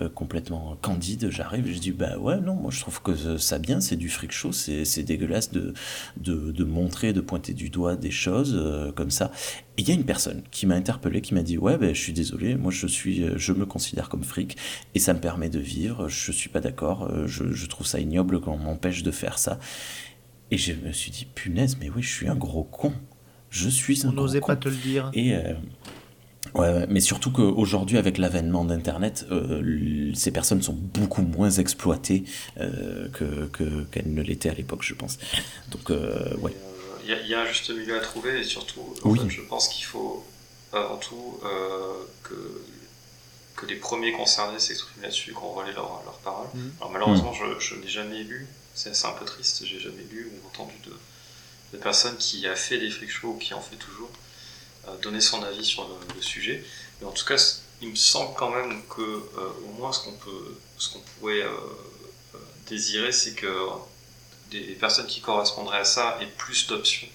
euh, 0.00 0.08
complètement 0.08 0.76
candide, 0.80 1.30
j'arrive, 1.30 1.66
je 1.72 1.78
dis 1.78 1.92
bah 1.92 2.18
ouais, 2.18 2.40
non, 2.40 2.54
moi 2.54 2.70
je 2.70 2.80
trouve 2.80 3.02
que 3.02 3.38
ça 3.38 3.58
bien, 3.58 3.80
c'est 3.80 3.96
du 3.96 4.08
fric 4.08 4.32
show, 4.32 4.52
c'est 4.52 5.02
dégueulasse 5.02 5.50
de, 5.52 5.74
de, 6.16 6.52
de, 6.52 6.64
montrer, 6.64 7.12
de 7.12 7.20
pointer 7.20 7.54
du 7.54 7.70
doigt 7.70 7.96
des 7.96 8.10
choses 8.10 8.54
euh, 8.56 8.92
comme 8.92 9.10
ça. 9.10 9.30
Et 9.78 9.82
il 9.82 9.88
y 9.88 9.90
a 9.90 9.94
une 9.94 10.04
personne 10.04 10.42
qui 10.50 10.66
m'a 10.66 10.74
interpellé, 10.74 11.20
qui 11.20 11.34
m'a 11.34 11.42
dit 11.42 11.58
ouais, 11.58 11.76
ben, 11.78 11.94
je 11.94 12.00
suis 12.00 12.12
désolé, 12.12 12.56
moi 12.56 12.70
je, 12.70 12.86
suis, 12.86 13.24
je 13.36 13.52
me 13.52 13.66
considère 13.66 14.08
comme 14.08 14.24
fric 14.24 14.56
et 14.94 14.98
ça 14.98 15.14
me 15.14 15.20
permet 15.20 15.48
de 15.48 15.58
vivre, 15.58 16.08
je 16.08 16.32
suis 16.32 16.48
pas 16.48 16.60
d'accord, 16.60 17.10
je, 17.26 17.52
je 17.52 17.66
trouve 17.66 17.86
ça 17.86 18.00
ignoble 18.00 18.40
qu'on 18.40 18.58
m'empêche 18.58 19.02
de 19.02 19.10
faire 19.10 19.38
ça. 19.38 19.58
Et 20.50 20.58
je 20.58 20.72
me 20.72 20.92
suis 20.92 21.10
dit 21.10 21.26
punaise, 21.26 21.76
mais 21.80 21.90
oui, 21.90 22.02
je 22.02 22.12
suis 22.12 22.28
un 22.28 22.36
gros 22.36 22.64
con. 22.64 22.92
Je 23.50 23.68
suis 23.68 24.06
un 24.06 24.10
On 24.10 24.12
n'osait 24.12 24.40
pas 24.40 24.56
te 24.56 24.68
le 24.68 24.76
dire. 24.76 25.10
Et 25.12 25.34
Ouais, 26.54 26.86
mais 26.88 27.00
surtout 27.00 27.30
qu'aujourd'hui, 27.30 27.98
avec 27.98 28.18
l'avènement 28.18 28.64
d'Internet, 28.64 29.26
euh, 29.30 30.12
ces 30.14 30.30
personnes 30.30 30.62
sont 30.62 30.72
beaucoup 30.72 31.22
moins 31.22 31.50
exploitées 31.50 32.24
euh, 32.58 33.08
que, 33.10 33.84
qu'elles 33.90 34.12
ne 34.12 34.22
l'étaient 34.22 34.50
à 34.50 34.54
l'époque, 34.54 34.82
je 34.82 34.94
pense. 34.94 35.18
Donc, 35.70 35.90
euh, 35.90 36.36
ouais. 36.38 36.54
Il 37.04 37.28
y, 37.28 37.34
a 37.34 37.42
un 37.42 37.46
juste 37.46 37.70
milieu 37.70 37.96
à 37.96 38.00
trouver 38.00 38.40
et 38.40 38.42
surtout, 38.42 38.82
je 39.28 39.40
pense 39.42 39.68
qu'il 39.68 39.84
faut 39.84 40.24
avant 40.72 40.96
tout 40.96 41.38
que, 42.24 42.34
que 43.54 43.66
les 43.66 43.76
premiers 43.76 44.10
concernés 44.10 44.58
s'expriment 44.58 45.02
là-dessus, 45.02 45.32
qu'on 45.32 45.50
relaie 45.50 45.72
leurs 45.72 46.02
leur 46.04 46.18
paroles. 46.24 46.48
Alors 46.80 46.90
malheureusement, 46.90 47.30
mm. 47.30 47.60
je, 47.60 47.74
n'ai 47.76 47.86
jamais 47.86 48.24
lu, 48.24 48.48
c'est, 48.74 48.90
un 49.04 49.12
peu 49.12 49.24
triste, 49.24 49.64
j'ai 49.64 49.78
jamais 49.78 50.02
lu 50.10 50.32
ou 50.32 50.48
entendu 50.48 50.74
de, 50.84 51.76
de 51.76 51.80
personnes 51.80 52.16
qui 52.16 52.44
a 52.48 52.56
fait 52.56 52.78
des 52.78 52.90
freak 52.90 53.08
shows 53.08 53.28
ou 53.28 53.38
qui 53.38 53.54
en 53.54 53.60
fait 53.60 53.76
toujours 53.76 54.10
donner 55.02 55.20
son 55.20 55.42
avis 55.42 55.64
sur 55.64 55.88
le, 55.88 56.22
sujet. 56.22 56.64
Mais 57.00 57.06
en 57.06 57.12
tout 57.12 57.24
cas, 57.24 57.36
il 57.82 57.90
me 57.90 57.96
semble 57.96 58.34
quand 58.34 58.50
même 58.50 58.82
que 58.88 59.02
euh, 59.02 59.50
au 59.66 59.72
moins 59.72 59.92
ce 59.92 60.04
qu'on 60.04 60.12
peut, 60.12 60.56
ce 60.78 60.90
qu'on 60.90 61.00
pourrait 61.00 61.42
euh, 61.42 61.50
euh, 62.34 62.38
désirer, 62.68 63.12
c'est 63.12 63.34
que 63.34 63.52
des 64.50 64.74
personnes 64.74 65.06
qui 65.06 65.20
correspondraient 65.20 65.80
à 65.80 65.84
ça 65.84 66.18
aient 66.20 66.32
plus 66.38 66.66
d'options 66.68 67.08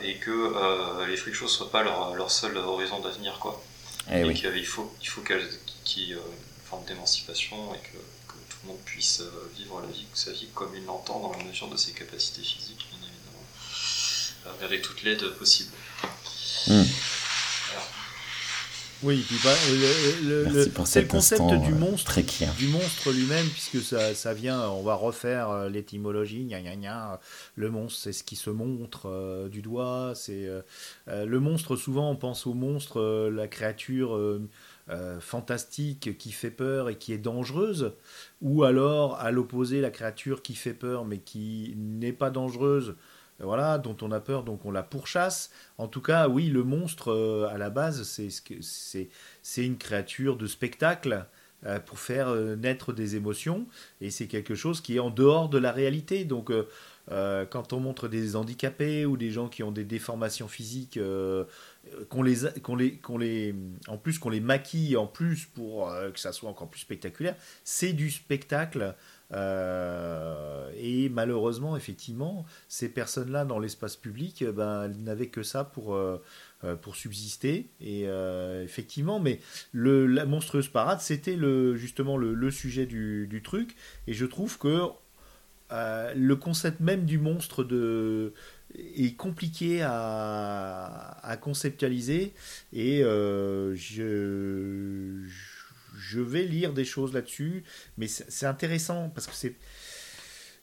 et 0.00 0.18
que 0.18 1.04
les 1.08 1.16
free 1.16 1.34
shows 1.34 1.48
soient 1.48 1.70
pas 1.70 1.82
leur, 1.82 2.14
leur 2.14 2.30
seul 2.30 2.56
horizon 2.56 3.00
d'avenir, 3.00 3.40
quoi. 3.40 3.60
Eh 4.08 4.20
et, 4.20 4.34
qu'il 4.34 4.66
faut, 4.66 4.94
il 5.00 5.08
faut 5.08 5.20
qu'il 5.22 5.36
y 5.96 6.12
ait 6.12 6.14
une 6.14 6.20
forme 6.64 6.84
d'émancipation 6.84 7.74
et 7.74 7.78
que, 7.78 7.98
tout 8.28 8.58
le 8.62 8.68
monde 8.68 8.80
puisse 8.84 9.20
vivre 9.56 9.80
la 9.80 9.88
vie, 9.88 10.06
sa 10.14 10.30
vie 10.30 10.46
comme 10.54 10.72
il 10.76 10.84
l'entend 10.84 11.18
dans 11.18 11.32
la 11.36 11.42
mesure 11.42 11.66
de 11.68 11.76
ses 11.76 11.90
capacités 11.90 12.42
physiques, 12.42 12.86
avec 14.62 14.82
toute 14.82 15.02
l'aide 15.02 15.24
possible. 15.38 15.70
Hmm. 16.66 16.84
Oui, 19.04 19.24
puis 19.26 19.36
bah, 19.42 19.50
c'est 20.84 21.02
le 21.02 21.08
concept 21.08 21.42
du 21.42 21.72
euh, 21.72 21.76
monstre, 21.76 22.20
du 22.56 22.68
monstre 22.68 23.10
lui-même, 23.10 23.46
puisque 23.48 23.82
ça, 23.82 24.14
ça, 24.14 24.32
vient, 24.32 24.68
on 24.68 24.82
va 24.82 24.94
refaire 24.94 25.50
euh, 25.50 25.68
l'étymologie, 25.68 26.44
gna, 26.44 26.60
gna, 26.60 26.76
gna. 26.76 27.20
le 27.56 27.70
monstre 27.70 28.00
c'est 28.00 28.12
ce 28.12 28.22
qui 28.22 28.36
se 28.36 28.50
montre 28.50 29.08
euh, 29.08 29.48
du 29.48 29.60
doigt, 29.60 30.12
c'est 30.14 30.48
le 31.08 31.40
monstre 31.40 31.74
souvent 31.74 32.10
on 32.10 32.16
pense 32.16 32.46
au 32.46 32.54
monstre, 32.54 33.28
la 33.28 33.48
créature 33.48 34.18
fantastique 35.20 36.16
qui 36.16 36.30
fait 36.30 36.50
peur 36.50 36.88
et 36.88 36.96
qui 36.96 37.12
est 37.12 37.18
dangereuse, 37.18 37.94
ou 38.40 38.62
alors 38.62 39.16
à 39.16 39.32
l'opposé 39.32 39.80
la 39.80 39.90
créature 39.90 40.42
qui 40.42 40.54
fait 40.54 40.74
peur 40.74 41.04
mais 41.04 41.18
qui 41.18 41.74
n'est 41.76 42.12
pas 42.12 42.30
dangereuse, 42.30 42.94
voilà, 43.40 43.78
dont 43.78 43.96
on 44.02 44.12
a 44.12 44.20
peur, 44.20 44.44
donc 44.44 44.64
on 44.64 44.70
la 44.70 44.82
pourchasse. 44.82 45.50
En 45.78 45.88
tout 45.88 46.00
cas, 46.00 46.28
oui, 46.28 46.48
le 46.48 46.62
monstre 46.62 47.48
à 47.50 47.58
la 47.58 47.70
base, 47.70 48.02
c'est 48.02 49.66
une 49.66 49.78
créature 49.78 50.36
de 50.36 50.46
spectacle 50.46 51.26
pour 51.86 51.98
faire 51.98 52.34
naître 52.56 52.92
des 52.92 53.14
émotions, 53.16 53.66
et 54.00 54.10
c'est 54.10 54.26
quelque 54.26 54.54
chose 54.54 54.80
qui 54.80 54.96
est 54.96 55.00
en 55.00 55.10
dehors 55.10 55.48
de 55.48 55.58
la 55.58 55.72
réalité. 55.72 56.24
Donc 56.24 56.50
euh, 57.10 57.44
quand 57.46 57.72
on 57.72 57.80
montre 57.80 58.06
des 58.06 58.36
handicapés 58.36 59.06
ou 59.06 59.16
des 59.16 59.30
gens 59.30 59.48
qui 59.48 59.62
ont 59.62 59.72
des 59.72 59.84
déformations 59.84 60.46
physiques, 60.46 60.96
euh, 60.96 61.44
qu'on 62.08 62.22
les, 62.22 62.36
les, 62.78 63.00
les, 63.18 63.54
en 63.88 63.98
plus 63.98 64.18
qu'on 64.18 64.30
les 64.30 64.40
maquille 64.40 64.96
en 64.96 65.08
plus 65.08 65.46
pour 65.46 65.90
euh, 65.90 66.10
que 66.10 66.20
ça 66.20 66.32
soit 66.32 66.48
encore 66.48 66.68
plus 66.68 66.80
spectaculaire, 66.80 67.34
c'est 67.64 67.92
du 67.92 68.10
spectacle. 68.10 68.94
Et 69.32 71.08
malheureusement, 71.08 71.76
effectivement, 71.76 72.44
ces 72.68 72.88
personnes-là 72.88 73.44
dans 73.44 73.58
l'espace 73.58 73.96
public, 73.96 74.44
ben, 74.44 74.84
elles 74.84 75.02
n'avaient 75.02 75.28
que 75.28 75.42
ça 75.42 75.64
pour, 75.64 75.98
pour 76.82 76.96
subsister. 76.96 77.70
Et 77.80 78.06
effectivement, 78.62 79.20
mais 79.20 79.40
le, 79.72 80.06
la 80.06 80.26
monstrueuse 80.26 80.68
parade, 80.68 81.00
c'était 81.00 81.36
le, 81.36 81.76
justement 81.76 82.16
le, 82.16 82.50
sujet 82.50 82.86
du, 82.86 83.40
truc. 83.44 83.74
Et 84.06 84.12
je 84.12 84.26
trouve 84.26 84.58
que 84.58 84.88
euh, 85.72 86.12
le 86.14 86.36
concept 86.36 86.80
même 86.80 87.04
du 87.04 87.18
monstre 87.18 87.64
de, 87.64 88.34
est 88.74 89.16
compliqué 89.16 89.82
à, 89.82 91.38
conceptualiser 91.40 92.34
et 92.72 93.02
euh, 93.02 93.74
je, 93.74 95.26
je 95.96 96.20
vais 96.20 96.44
lire 96.44 96.72
des 96.72 96.84
choses 96.84 97.12
là-dessus, 97.12 97.64
mais 97.96 98.06
c'est 98.08 98.46
intéressant 98.46 99.10
parce 99.10 99.26
que 99.26 99.34
c'est 99.34 99.56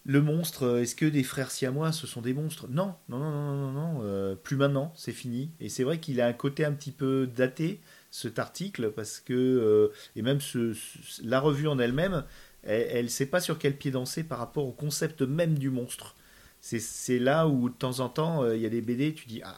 le 0.06 0.22
monstre. 0.22 0.80
Est-ce 0.80 0.96
que 0.96 1.06
des 1.06 1.24
frères 1.24 1.52
siamois 1.52 1.92
ce 1.92 2.08
sont 2.08 2.22
des 2.22 2.34
monstres? 2.34 2.68
Non, 2.70 2.96
non, 3.10 3.20
non, 3.20 3.32
non, 3.32 3.56
non, 3.56 3.72
non, 3.72 4.00
euh, 4.04 4.36
plus 4.36 4.56
maintenant, 4.56 4.94
c'est 4.96 5.12
fini. 5.12 5.52
Et 5.60 5.70
c'est 5.70 5.84
vrai 5.84 6.00
qu'il 6.00 6.22
a 6.22 6.28
un 6.28 6.34
côté 6.34 6.66
un 6.66 6.74
petit 6.74 6.92
peu 6.92 7.28
daté 7.28 7.82
cet 8.12 8.40
article 8.40 8.92
parce 8.92 9.20
que 9.20 9.92
et 10.16 10.24
même 10.24 10.42
ce, 10.42 10.76
la 11.24 11.40
revue 11.40 11.68
en 11.68 11.78
elle-même 11.78 12.24
elle 12.64 13.06
ne 13.06 13.10
sait 13.10 13.26
pas 13.26 13.40
sur 13.40 13.58
quel 13.58 13.78
pied 13.78 13.92
danser 13.92 14.24
par 14.24 14.40
rapport 14.40 14.66
au 14.66 14.72
concept 14.72 15.22
même 15.22 15.58
du 15.58 15.70
monstre. 15.70 16.16
C'est 16.62 17.20
là 17.20 17.48
où 17.48 17.70
de 17.70 17.74
temps 17.74 18.02
en 18.02 18.10
temps, 18.10 18.44
euh, 18.44 18.56
il 18.56 18.62
y 18.62 18.66
a 18.66 18.70
des 18.70 18.82
BD, 18.82 19.14
tu 19.14 19.28
dis, 19.28 19.42
ah, 19.46 19.56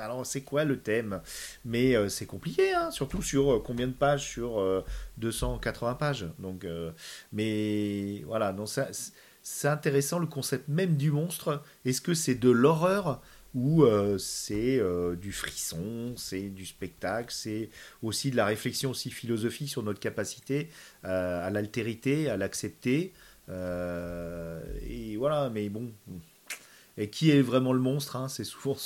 alors 0.00 0.24
c'est 0.26 0.42
quoi 0.42 0.64
le 0.64 0.80
thème? 0.80 1.20
Mais 1.64 1.96
euh, 1.96 2.08
c'est 2.08 2.26
compliqué, 2.26 2.72
hein, 2.72 2.90
surtout 2.90 3.22
sur 3.22 3.54
euh, 3.54 3.62
combien 3.64 3.86
de 3.86 3.92
pages 3.92 4.28
Sur 4.28 4.84
280 5.18 5.94
pages. 5.94 6.26
Donc, 6.38 6.66
mais 7.32 8.22
voilà, 8.26 8.54
c'est 9.42 9.68
intéressant 9.68 10.18
le 10.18 10.26
concept 10.26 10.68
même 10.68 10.96
du 10.96 11.10
monstre. 11.10 11.62
Est-ce 11.84 12.00
que 12.00 12.14
c'est 12.14 12.34
de 12.34 12.50
l'horreur 12.50 13.20
euh, 13.56 14.18
c'est 14.18 14.78
euh, 14.78 15.16
du 15.16 15.32
frisson, 15.32 16.14
c'est 16.16 16.50
du 16.50 16.66
spectacle, 16.66 17.32
c'est 17.32 17.70
aussi 18.02 18.30
de 18.30 18.36
la 18.36 18.44
réflexion 18.44 18.90
aussi 18.90 19.10
philosophique 19.10 19.70
sur 19.70 19.82
notre 19.82 20.00
capacité 20.00 20.68
euh, 21.04 21.46
à 21.46 21.50
l'altérité, 21.50 22.28
à 22.28 22.36
l'accepter? 22.36 23.12
et 23.48 25.16
voilà, 25.16 25.50
mais 25.50 25.68
bon, 25.68 25.92
et 26.98 27.10
qui 27.10 27.30
est 27.30 27.42
vraiment 27.42 27.72
le 27.72 27.80
monstre 27.80 28.16
hein 28.16 28.28
C'est 28.28 28.44
souvent 28.44 28.76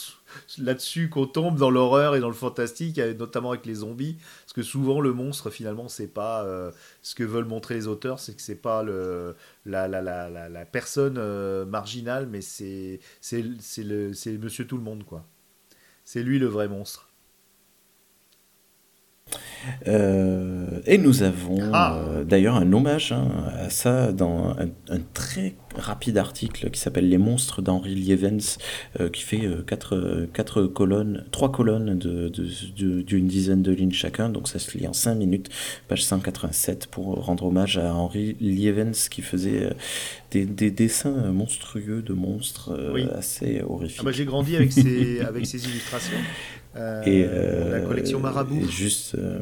là-dessus 0.59 1.09
qu'on 1.11 1.27
tombe 1.27 1.59
dans 1.59 1.71
l'horreur 1.71 2.17
et 2.17 2.21
dans 2.21 2.29
le 2.29 2.35
fantastique, 2.35 2.99
notamment 3.19 3.51
avec 3.51 3.67
les 3.67 3.75
zombies, 3.77 4.17
parce 4.43 4.53
que 4.53 4.63
souvent 4.63 5.01
le 5.01 5.13
monstre 5.13 5.51
finalement 5.51 5.89
c'est 5.89 6.09
pas 6.09 6.45
euh, 6.45 6.71
ce 7.03 7.15
que 7.15 7.25
veulent 7.25 7.45
montrer 7.47 7.75
les 7.75 7.87
auteurs, 7.87 8.19
c'est 8.21 8.35
que 8.35 8.43
c'est 8.43 8.57
pas 8.61 8.83
le 8.83 9.37
la, 9.67 9.89
la, 9.89 10.03
la, 10.03 10.49
la 10.49 10.65
personne 10.67 11.17
euh, 11.19 11.65
marginale, 11.65 12.27
mais 12.29 12.41
c'est 12.41 13.01
c'est 13.21 13.43
Monsieur 14.39 14.67
Tout 14.67 14.77
le 14.77 14.83
Monde 14.83 15.05
quoi. 15.05 15.25
C'est 16.05 16.23
lui 16.23 16.39
le 16.39 16.47
vrai 16.47 16.69
monstre. 16.69 17.10
Euh, 19.87 20.81
et 20.87 20.99
nous 20.99 21.23
avons 21.23 21.59
ah. 21.73 21.97
euh, 21.97 22.25
d'ailleurs 22.25 22.57
un 22.57 22.73
hommage 22.73 23.13
hein, 23.13 23.29
à 23.59 23.71
ça 23.71 24.13
dans 24.13 24.57
un, 24.59 24.99
très 25.15 25.55
rapide 25.77 26.19
article 26.19 26.71
qui 26.71 26.81
s'appelle 26.81 27.09
Les 27.09 27.19
monstres 27.19 27.63
d'Henry 27.63 27.95
Lievens, 27.95 28.59
euh, 28.99 29.09
qui 29.09 29.23
fait 29.23 29.49
quatre, 29.67 30.27
quatre, 30.33 30.65
colonnes, 30.65 31.25
trois 31.31 31.53
colonnes 31.53 31.99
d'une 31.99 32.29
de, 32.29 33.03
de, 33.03 33.19
dizaine 33.19 33.63
de 33.63 33.73
lignes 33.73 33.93
chacun, 33.93 34.29
donc 34.29 34.49
ça 34.49 34.59
se 34.59 34.77
lit 34.77 34.89
en 34.89 34.93
5 34.93 35.15
minutes, 35.15 35.49
page 35.89 36.05
187, 36.05 36.89
pour 36.89 37.25
rendre 37.25 37.45
hommage 37.45 37.79
à 37.79 37.95
Henry 37.95 38.37
Lievens 38.41 39.09
qui 39.11 39.23
faisait 39.23 39.71
des, 40.33 40.45
des, 40.45 40.71
dessins 40.71 41.31
monstrueux 41.33 42.03
de 42.03 42.13
monstres 42.13 42.73
assez 43.15 43.63
horrifiques. 43.63 44.01
Ah 44.01 44.05
bah, 44.05 44.13
j'ai 44.13 44.25
grandi 44.25 44.57
avec 44.57 44.73
ces, 44.73 45.21
avec 45.27 45.47
ces 45.47 45.65
illustrations. 45.65 46.19
Euh, 46.77 47.03
et 47.03 47.25
la 47.25 47.31
euh, 47.31 47.87
collection 47.87 48.21
Marabout. 48.21 48.69
juste 48.69 49.17
euh, 49.17 49.41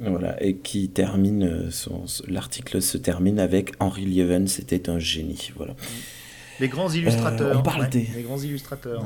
voilà, 0.00 0.42
et 0.42 0.56
qui 0.56 0.88
termine, 0.88 1.70
son, 1.70 2.04
l'article 2.26 2.80
se 2.80 2.96
termine 2.96 3.38
avec 3.38 3.72
Henry 3.78 4.06
Lieven, 4.06 4.48
c'était 4.48 4.88
un 4.88 4.98
génie. 4.98 5.52
Voilà. 5.56 5.74
Les 6.60 6.68
grands 6.68 6.90
illustrateurs. 6.90 7.58
on 7.58 7.62
parle 7.62 7.88
des... 7.90 8.08
Les 8.14 8.22
grands 8.22 8.40
illustrateurs. 8.40 9.04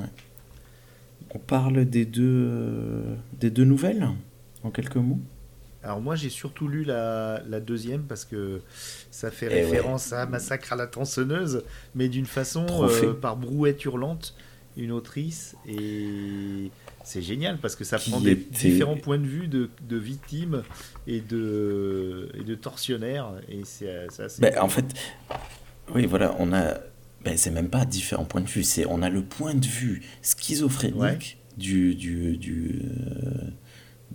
On 1.35 1.39
parle 1.39 1.85
des 1.85 2.05
deux, 2.05 3.03
des 3.39 3.51
deux 3.51 3.65
nouvelles, 3.65 4.09
en 4.63 4.71
quelques 4.71 4.97
mots. 4.97 5.19
Alors 5.83 6.01
moi 6.01 6.17
j'ai 6.17 6.31
surtout 6.31 6.67
lu 6.67 6.83
la, 6.83 7.43
la, 7.49 7.61
deuxième 7.61 8.03
parce 8.03 8.25
que 8.25 8.61
ça 9.13 9.31
fait 9.31 9.47
eh 9.51 9.63
référence 9.63 10.13
à 10.13 10.27
Massacre 10.27 10.73
à 10.73 10.77
la 10.77 10.89
tronçonneuse, 10.89 11.63
mais 11.95 12.09
d'une 12.09 12.27
façon 12.27 12.67
par 13.21 13.37
Brouette 13.37 13.85
Hurlante, 13.85 14.35
une 14.77 14.93
autrice, 14.93 15.55
et 15.69 16.71
c'est 17.07 17.23
génial 17.23 17.59
parce 17.59 17.77
que 17.77 17.85
ça 17.85 18.01
prend 18.01 18.21
des 18.21 18.35
différents 18.35 18.97
points 18.97 19.19
de 19.19 19.27
vue 19.27 19.47
de, 19.47 19.71
de, 19.89 19.97
victimes 19.97 20.65
et 21.07 21.21
de, 21.21 22.29
et 22.35 22.43
de 22.43 22.55
tortionnaires. 22.57 23.31
Et 23.49 23.61
c'est 23.65 24.09
ben, 24.41 24.59
en 24.61 24.69
fait, 24.69 24.85
oui, 25.95 26.05
voilà, 26.05 26.35
on 26.41 26.53
a. 26.53 26.75
Ben, 27.25 27.37
c'est 27.37 27.53
même 27.53 27.69
pas 27.69 27.85
différents 27.85 28.25
points 28.25 28.41
de 28.41 28.49
vue, 28.49 28.65
c'est 28.65 28.87
on 28.87 29.03
a 29.03 29.09
le 29.09 29.23
point 29.23 29.55
de 29.55 29.67
vue 29.67 30.03
schizophrénique 30.21 31.39
du, 31.57 31.95
du, 31.95 32.37
du, 32.37 32.83
euh, 32.83 33.51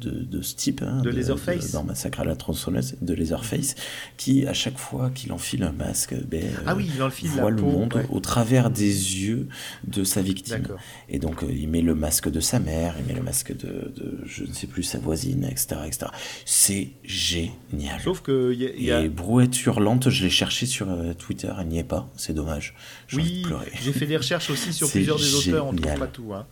de, 0.08 0.42
ce 0.42 0.56
type, 0.56 0.82
hein, 0.82 1.02
de, 1.02 1.10
Leatherface, 1.10 1.72
dans 1.72 1.84
Massacre 1.84 2.22
à 2.22 2.26
la 2.26 2.36
tronçonneuse, 2.36 2.96
de 3.02 3.14
Leatherface, 3.14 3.76
qui 4.18 4.46
à 4.48 4.54
chaque 4.54 4.78
fois 4.78 5.10
qu'il 5.10 5.32
enfile 5.32 5.64
un 5.64 5.72
masque, 5.72 6.16
ben, 6.28 6.44
ah 6.66 6.76
oui, 6.76 6.90
il 6.94 7.02
enfile 7.04 7.30
voit 7.30 7.52
le 7.52 7.62
monde 7.62 8.04
au 8.10 8.20
travers 8.20 8.70
des 8.70 8.86
yeux 8.86 9.48
de 9.88 10.04
sa 10.04 10.22
victime. 10.22 10.68
Et 11.10 11.20
donc 11.20 11.44
euh, 11.44 11.52
il 11.52 11.68
met 11.70 11.82
le 11.82 11.96
masque 11.96 12.30
de 12.30 12.40
sa 12.40 12.60
mère, 12.60 12.96
il 13.00 13.06
met 13.06 13.14
le 13.14 13.24
masque 13.24 13.56
de, 13.56 13.92
je 14.26 14.44
ne 14.44 14.54
sais 14.54 14.68
plus 14.68 14.84
sa 14.84 15.00
voisine, 15.00 15.46
etc., 15.46 15.82
etc. 15.86 16.08
C'est 16.46 16.90
génial. 17.04 18.00
Sauf 18.04 18.22
que 18.22 18.54
y 18.54 18.92
a, 18.92 19.02
et 19.02 19.10
Brouette 19.10 19.66
hurlante, 19.66 20.10
je 20.10 20.24
l'ai 20.24 20.30
cherché 20.30 20.66
sur 20.66 20.90
euh, 20.90 21.14
Twitter, 21.14 21.52
elle 21.60 21.68
n'y 21.68 21.80
est 21.80 21.84
pas, 21.84 22.10
c'est 22.18 22.34
dommage. 22.34 22.76
Oui, 23.14 23.46
j'ai 23.82 23.94
fait 23.94 24.08
des 24.08 24.18
recherches 24.18 24.50
aussi 24.50 24.74
sur 24.74 24.90
plusieurs 24.92 25.18
des 25.18 25.36
auteurs, 25.36 25.68
on 25.68 25.74
ne 25.74 25.80
trouve 25.80 26.00
pas 26.00 26.08
tout. 26.08 26.34
Hein 26.34 26.46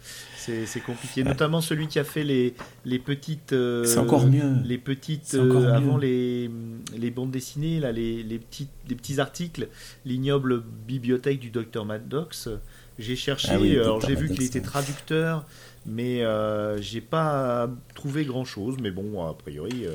c'est 0.66 0.80
compliqué. 0.80 1.24
Notamment 1.24 1.62
celui 1.62 1.88
qui 1.88 2.00
a 2.00 2.04
fait 2.04 2.24
les, 2.24 2.54
les 2.86 3.00
petites. 3.00 3.54
Euh, 3.54 3.84
c'est 3.86 4.00
encore 4.00 4.26
mieux. 4.26 4.56
Les 4.64 4.78
petites. 4.78 5.36
Euh, 5.36 5.74
avant 5.74 5.98
les, 5.98 6.50
les 6.98 7.12
bandes 7.12 7.32
dessinées, 7.32 7.80
là, 7.80 7.92
les, 7.92 8.24
les, 8.24 8.40
petits, 8.40 8.68
les 8.88 8.96
petits 8.96 9.20
articles, 9.20 9.68
l'ignoble 10.06 10.64
bibliothèque 10.88 11.40
du 11.40 11.50
docteur 11.50 11.86
Maddox. 11.86 12.50
J'ai 12.98 13.16
cherché, 13.16 13.50
ah 13.52 13.82
alors 13.82 14.02
j'ai 14.02 14.16
vu 14.16 14.28
qu'il 14.30 14.44
était 14.44 14.62
traducteur, 14.62 15.46
mais 15.86 16.22
euh, 16.22 16.82
j'ai 16.82 17.00
pas 17.00 17.70
trouvé 17.96 18.26
grand 18.26 18.44
chose. 18.44 18.76
Mais 18.82 18.92
bon, 18.92 19.26
a 19.26 19.34
priori, 19.34 19.86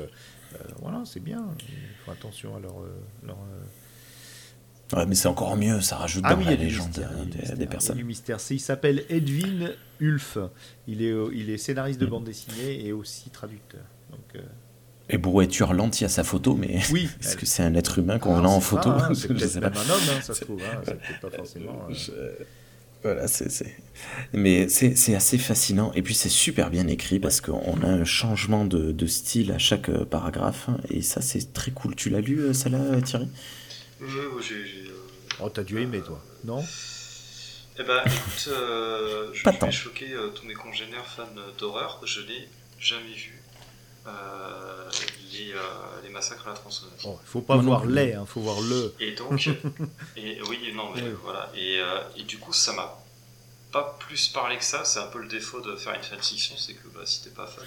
voilà, 0.81 1.03
c'est 1.05 1.23
bien. 1.23 1.45
Il 1.69 1.75
faut 2.03 2.11
attention 2.11 2.55
à 2.55 2.59
leur, 2.59 2.75
leur 3.23 3.37
Ouais, 4.93 5.05
mais 5.07 5.15
c'est 5.15 5.27
encore 5.27 5.57
mieux, 5.57 5.81
ça 5.81 5.97
rajoute 5.97 6.23
ah, 6.25 6.35
oui, 6.35 6.45
la 6.45 6.55
légende 6.55 6.91
des, 7.55 7.65
personnes. 7.65 7.97
Il 7.97 8.01
du 8.01 8.05
mystère. 8.05 8.37
Il 8.51 8.59
s'appelle 8.59 9.03
Edwin 9.09 9.71
Ulf. 9.99 10.37
Il 10.87 11.01
est, 11.01 11.11
euh, 11.11 11.29
il 11.33 11.49
est 11.49 11.57
scénariste 11.57 11.99
de 11.99 12.05
mm. 12.05 12.09
bande 12.09 12.23
dessinée 12.25 12.85
et 12.85 12.93
aussi 12.93 13.29
traducteur. 13.31 13.81
Donc, 14.11 14.35
euh... 14.35 14.41
Et 15.09 15.17
Brouette 15.17 15.57
hurlante, 15.59 15.99
il 15.99 16.03
y 16.03 16.05
a 16.05 16.09
sa 16.09 16.23
photo, 16.23 16.55
mais 16.55 16.81
oui, 16.91 17.09
est-ce 17.21 17.35
que 17.35 17.45
c'est 17.45 17.63
un 17.63 17.73
être 17.75 17.99
humain 17.99 18.19
qu'on 18.19 18.37
ah, 18.37 18.45
a 18.45 18.47
en 18.47 18.59
photo 18.59 18.89
hein, 18.89 19.09
C'est 19.15 19.27
peut-être 19.27 19.55
même 19.55 19.73
un 19.73 19.89
homme, 19.89 20.01
hein, 20.09 20.21
ça 20.21 20.33
se 20.33 20.43
trouve. 20.43 20.61
Hein, 20.61 20.81
c'est 20.83 20.99
peut-être 20.99 21.21
pas 21.21 21.29
forcément. 21.35 21.87
Euh, 22.09 22.33
voilà, 23.01 23.27
c'est. 23.27 23.75
Mais 24.33 24.67
c'est 24.67 25.15
assez 25.15 25.37
fascinant. 25.37 25.91
Et 25.93 26.01
puis 26.01 26.13
c'est 26.13 26.29
super 26.29 26.69
bien 26.69 26.87
écrit 26.87 27.19
parce 27.19 27.41
qu'on 27.41 27.81
a 27.83 27.87
un 27.87 28.03
changement 28.03 28.65
de, 28.65 28.91
de, 28.91 29.05
style 29.07 29.51
à 29.51 29.59
chaque 29.59 29.89
euh, 29.89 30.05
paragraphe. 30.05 30.69
Et 30.89 31.01
ça, 31.01 31.21
c'est 31.21 31.53
très 31.53 31.71
cool. 31.71 31.95
Tu 31.95 32.09
l'as 32.09 32.21
lu, 32.21 32.53
celle-là, 32.53 33.01
Thierry? 33.01 33.27
Oui, 34.01 34.09
j'ai. 34.41 34.89
Euh, 34.89 34.95
oh, 35.39 35.49
t'as 35.49 35.63
dû 35.63 35.81
aimer, 35.81 36.01
toi, 36.01 36.21
non 36.43 36.63
Eh 37.79 37.83
ben, 37.83 38.01
écoute, 38.05 38.47
euh, 38.49 39.29
je, 39.33 39.49
vais 39.49 39.71
choquer 39.71 40.13
euh, 40.13 40.29
tous 40.29 40.45
mes 40.45 40.53
congénères 40.53 41.05
fans 41.05 41.27
d'horreur. 41.57 42.01
Je 42.03 42.21
l'ai 42.21 42.49
jamais 42.79 43.13
vu. 43.13 43.41
les, 45.31 45.53
les, 46.03 46.09
massacres 46.09 46.47
à 46.47 46.51
la 46.51 46.55
tronçonneuse. 46.55 46.93
Il 47.03 47.09
oh, 47.09 47.19
faut 47.25 47.41
pas 47.41 47.57
voir 47.57 47.85
les, 47.85 48.09
il 48.09 48.13
hein, 48.13 48.25
faut 48.25 48.41
voir 48.41 48.59
le. 48.61 48.93
Et 48.99 49.11
donc, 49.11 49.47
et, 50.17 50.41
oui, 50.43 50.71
non, 50.73 50.91
mais 50.93 51.09
voilà. 51.23 51.51
Et, 51.55 51.81
et, 52.17 52.23
du 52.23 52.37
coup, 52.37 52.53
ça 52.53 52.73
m'a 52.73 53.01
pas 53.71 53.97
plus 53.99 54.27
parlé 54.29 54.57
que 54.57 54.63
ça. 54.63 54.85
C'est 54.85 54.99
un 54.99 55.07
peu 55.07 55.19
le 55.19 55.27
défaut 55.27 55.61
de 55.61 55.75
faire 55.75 55.93
une 55.93 56.03
fanfiction, 56.03 56.55
c'est 56.57 56.73
que 56.73 56.87
bah, 56.89 57.01
si 57.05 57.23
t'es 57.23 57.29
pas 57.29 57.47
fan, 57.47 57.65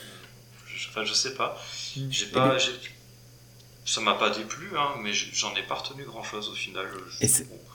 je, 0.67 0.89
enfin, 0.89 1.05
je 1.05 1.13
sais 1.13 1.35
pas. 1.35 1.61
Mm. 1.97 2.11
J'ai 2.11 2.27
pas, 2.27 2.57
ça 3.89 4.03
m'a 4.03 4.15
pas 4.15 4.29
déplu, 4.29 4.69
hein, 4.77 5.01
mais 5.03 5.13
j'en 5.15 5.55
ai 5.55 5.63
pas 5.63 5.77
retenu 5.77 6.05
grand 6.05 6.23
chose 6.23 6.51
au 6.51 6.55
final. 6.55 6.87
et 7.23 7.27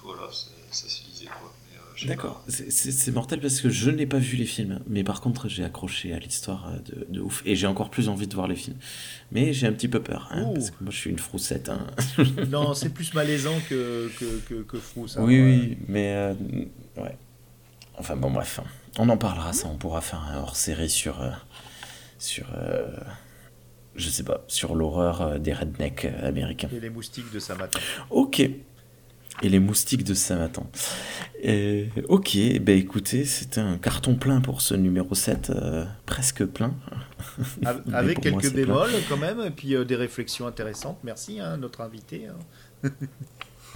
voilà, 0.03 0.29
ça 0.71 0.87
se 0.87 1.03
lisait 1.07 1.25
quoi. 1.25 1.51
Euh, 1.75 2.07
D'accord, 2.07 2.43
c'est 2.47 3.11
mortel 3.11 3.39
parce 3.39 3.61
que 3.61 3.69
je 3.69 3.89
n'ai 3.89 4.05
pas 4.05 4.19
vu 4.19 4.37
les 4.37 4.45
films, 4.45 4.79
mais 4.87 5.03
par 5.03 5.21
contre 5.21 5.47
j'ai 5.47 5.63
accroché 5.63 6.13
à 6.13 6.19
l'histoire 6.19 6.69
euh, 6.69 6.77
de, 6.79 7.05
de, 7.09 7.19
ouf 7.19 7.41
et 7.45 7.55
j'ai 7.55 7.67
encore 7.67 7.89
plus 7.89 8.09
envie 8.09 8.27
de 8.27 8.33
voir 8.35 8.47
les 8.47 8.55
films. 8.55 8.77
Mais 9.31 9.53
j'ai 9.53 9.65
un 9.65 9.73
petit 9.73 9.87
peu 9.87 10.01
peur, 10.01 10.27
hein, 10.31 10.51
parce 10.53 10.69
que 10.69 10.83
moi 10.83 10.91
je 10.91 10.97
suis 10.97 11.09
une 11.09 11.19
froussette. 11.19 11.69
Hein. 11.69 11.87
non, 12.49 12.75
c'est 12.75 12.89
plus 12.89 13.13
malaisant 13.15 13.59
que, 13.67 14.11
que, 14.19 14.61
que, 14.61 14.77
ça. 15.07 15.21
Oui, 15.21 15.41
oui, 15.41 15.77
mais 15.87 16.13
euh, 16.13 16.33
ouais. 16.97 17.17
Enfin 17.97 18.15
bon, 18.15 18.29
bref, 18.29 18.59
on 18.99 19.09
en 19.09 19.17
parlera, 19.17 19.51
ça, 19.53 19.67
on 19.67 19.77
pourra 19.77 20.01
faire 20.01 20.21
un 20.21 20.39
hors 20.39 20.55
série 20.55 20.89
sur. 20.89 21.23
sur 22.19 22.45
je 23.95 24.09
sais 24.09 24.23
pas, 24.23 24.43
sur 24.47 24.75
l'horreur 24.75 25.21
euh, 25.21 25.37
des 25.37 25.53
rednecks 25.53 26.05
euh, 26.05 26.27
américains. 26.27 26.69
Et 26.75 26.79
les 26.79 26.89
moustiques 26.89 27.31
de 27.31 27.39
Samatan. 27.39 27.79
Ok. 28.09 28.39
Et 28.39 29.49
les 29.49 29.59
moustiques 29.59 30.03
de 30.03 30.13
Samatan. 30.13 30.69
Et, 31.41 31.89
ok, 32.07 32.37
ben 32.61 32.77
écoutez, 32.77 33.25
c'était 33.25 33.61
un 33.61 33.77
carton 33.77 34.15
plein 34.15 34.41
pour 34.41 34.61
ce 34.61 34.75
numéro 34.75 35.15
7, 35.15 35.49
euh, 35.49 35.85
presque 36.05 36.45
plein. 36.45 36.75
Avec 37.93 38.21
quelques 38.21 38.53
bémols 38.53 38.91
quand 39.09 39.17
même, 39.17 39.41
et 39.41 39.49
puis 39.49 39.75
des 39.85 39.95
réflexions 39.95 40.45
intéressantes. 40.45 40.99
Merci, 41.03 41.39
hein, 41.39 41.57
notre 41.57 41.81
invité. 41.81 42.27
Hein. 42.27 42.89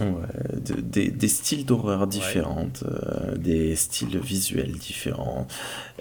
ouais, 0.00 0.60
des, 0.80 1.10
des, 1.10 1.28
styles 1.28 1.66
d'horreur 1.66 2.06
différents, 2.06 2.70
des 3.36 3.74
styles 3.74 4.18
visuels 4.20 4.72
différents, 4.72 5.48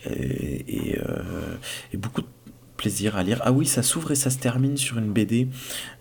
et, 0.06 0.92
et, 0.92 1.00
et 1.94 1.98
beaucoup 1.98 2.22
de 2.22 2.28
plaisir 2.78 3.18
à 3.18 3.24
lire. 3.24 3.42
Ah 3.44 3.52
oui, 3.52 3.66
ça 3.66 3.84
s'ouvre 3.84 4.12
et 4.12 4.16
ça 4.16 4.30
se 4.30 4.38
termine 4.38 4.78
sur 4.78 4.98
une 4.98 5.12
BD 5.12 5.50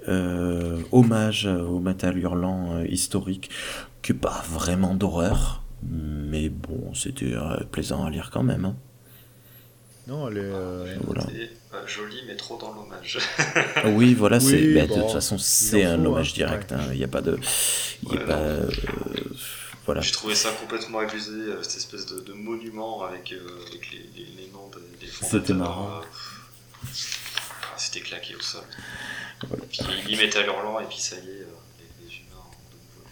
euh, 0.09 0.81
hommage 0.93 1.47
au 1.47 1.81
métal 1.81 2.17
hurlant 2.19 2.77
euh, 2.77 2.87
historique, 2.87 3.51
que 4.03 4.13
pas 4.13 4.45
vraiment 4.49 4.95
d'horreur, 4.95 5.63
mais 5.83 6.49
bon, 6.49 6.95
c'était 6.95 7.33
euh, 7.33 7.65
plaisant 7.73 8.05
à 8.05 8.11
lire 8.11 8.31
quand 8.33 8.43
même. 8.43 8.67
Hein. 8.67 8.77
Non, 10.07 10.29
elle 10.29 10.39
est 10.39 10.99
voilà. 11.05 11.27
jolie, 11.87 12.23
mais 12.29 12.37
trop 12.37 12.57
dans 12.59 12.73
l'hommage. 12.73 13.19
oui, 13.87 14.15
voilà, 14.15 14.39
c'est 14.39 14.75
bah, 14.75 14.87
de 14.87 14.95
toute 14.95 15.11
façon 15.11 15.37
c'est 15.37 15.85
un 15.85 16.05
hommage 16.05 16.31
hein. 16.31 16.35
direct. 16.37 16.73
Hein. 16.73 16.81
Il 16.93 16.99
n'y 16.99 17.05
a 17.05 17.09
pas 17.09 17.23
de, 17.23 17.37
y 18.13 18.17
a 18.17 18.21
pas, 18.21 18.43
voilà. 19.85 20.01
J'ai 20.03 20.13
trouvé 20.13 20.37
ça 20.37 20.51
complètement 20.61 21.01
abusé, 21.01 21.33
cette 21.63 21.79
espèce 21.79 22.07
de, 22.07 22.33
monument 22.35 23.03
avec, 23.03 23.35
avec 23.67 23.91
les, 23.91 24.23
les, 24.23 24.51
noms 24.53 24.69
des, 24.69 25.07
des 25.07 25.13
C'était 25.13 25.55
marrant. 25.55 26.03
C'était 27.77 28.01
claqué 28.01 28.35
au 28.35 28.41
sol. 28.41 28.63
Puis 29.71 29.81
il 30.09 30.17
mettait 30.17 30.39
à 30.39 30.47
hurlant 30.47 30.81
et 30.81 30.85
puis 30.85 30.99
ça 30.99 31.17
y 31.17 31.19
est, 31.19 31.43
euh, 31.43 31.47
les, 31.79 32.15
humains 32.15 32.43
ont 32.43 32.51
de 32.73 32.79
nouveau 32.83 33.05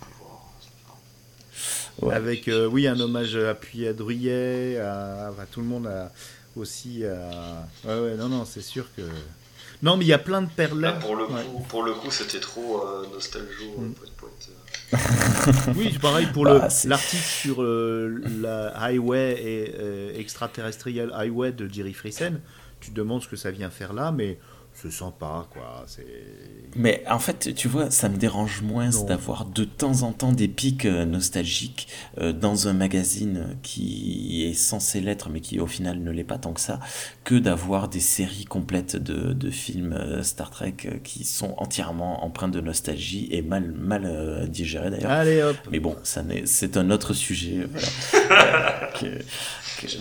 pouvoir. 2.01 2.17
Avec, 2.17 2.49
euh, 2.49 2.67
oui, 2.67 2.87
un 2.87 2.99
hommage 2.99 3.37
appuyé 3.37 3.89
à 3.89 3.93
Druyet, 3.93 4.79
à, 4.79 5.31
tout 5.51 5.61
le 5.61 5.67
monde 5.67 5.91
aussi. 6.57 7.05
À... 7.05 7.69
Ouais, 7.85 8.01
ouais, 8.01 8.15
non, 8.17 8.29
non, 8.29 8.45
c'est 8.45 8.63
sûr 8.63 8.87
que. 8.97 9.03
Non, 9.83 9.99
mais 9.99 10.07
il 10.07 10.09
y 10.09 10.15
a 10.15 10.19
plein 10.19 10.41
de 10.41 10.49
perles. 10.49 10.95
pour, 11.01 11.17
le 11.17 11.27
coup, 11.27 11.61
pour 11.69 11.83
le 11.83 11.93
coup, 11.93 12.11
c'était 12.11 12.41
trop 12.41 12.87
euh, 12.87 13.07
nostalgio. 13.13 13.77
Mm. 13.77 13.95
oui, 15.77 15.91
c'est 15.93 16.01
pareil 16.01 16.27
pour 16.33 16.45
bah, 16.45 16.69
l'article 16.85 17.23
sur 17.23 17.63
la 17.63 18.69
Highway 18.79 19.33
et 19.43 20.19
extraterrestrial 20.19 21.13
Highway 21.15 21.53
de 21.53 21.69
Jerry 21.71 21.93
Friesen. 21.93 22.41
Tu 22.85 22.91
te 22.91 22.97
demandes 22.97 23.23
ce 23.23 23.29
que 23.29 23.37
ça 23.37 23.51
vient 23.51 23.71
faire 23.71 23.95
là, 23.95 24.13
mais 24.13 24.39
se 24.75 24.91
sent 24.91 25.13
pas, 25.19 25.49
quoi. 25.53 25.87
Mais 26.77 27.05
en 27.09 27.19
fait, 27.19 27.55
tu 27.55 27.69
vois, 27.69 27.91
ça 27.91 28.09
me 28.09 28.17
dérange 28.17 28.63
moins 28.63 28.91
d'avoir 29.07 29.45
de 29.45 29.65
temps 29.65 30.03
en 30.03 30.13
temps 30.13 30.33
des 30.33 30.49
pics 30.49 30.85
euh, 30.85 31.05
nostalgiques 31.05 31.89
euh, 32.19 32.33
dans 32.33 32.67
un 32.67 32.73
magazine 32.73 33.57
qui 33.63 34.45
est 34.45 34.55
censé 34.55 35.01
l'être, 35.01 35.31
mais 35.31 35.41
qui 35.41 35.61
au 35.61 35.67
final 35.67 36.01
ne 36.01 36.11
l'est 36.11 36.25
pas 36.25 36.39
tant 36.39 36.53
que 36.53 36.61
ça, 36.61 36.81
que 37.23 37.37
d'avoir 37.37 37.89
des 37.89 38.01
séries 38.01 38.45
complètes 38.45 38.97
de, 38.97 39.33
de 39.33 39.51
films 39.51 39.93
euh, 39.93 40.23
Star 40.23 40.51
Trek 40.51 40.75
qui 41.05 41.25
sont 41.25 41.55
entièrement 41.59 42.25
empreints 42.25 42.49
de 42.49 42.61
nostalgie 42.61 43.29
et 43.31 43.43
mal, 43.43 43.73
mal 43.73 44.49
digérés 44.51 44.91
d'ailleurs. 44.91 45.13
Allez 45.13 45.43
hop 45.43 45.57
Mais 45.71 45.79
bon, 45.79 45.97
c'est 46.03 46.77
un 46.77 46.91
autre 46.91 47.15
sujet. 47.15 47.67
Voilà. 47.71 48.91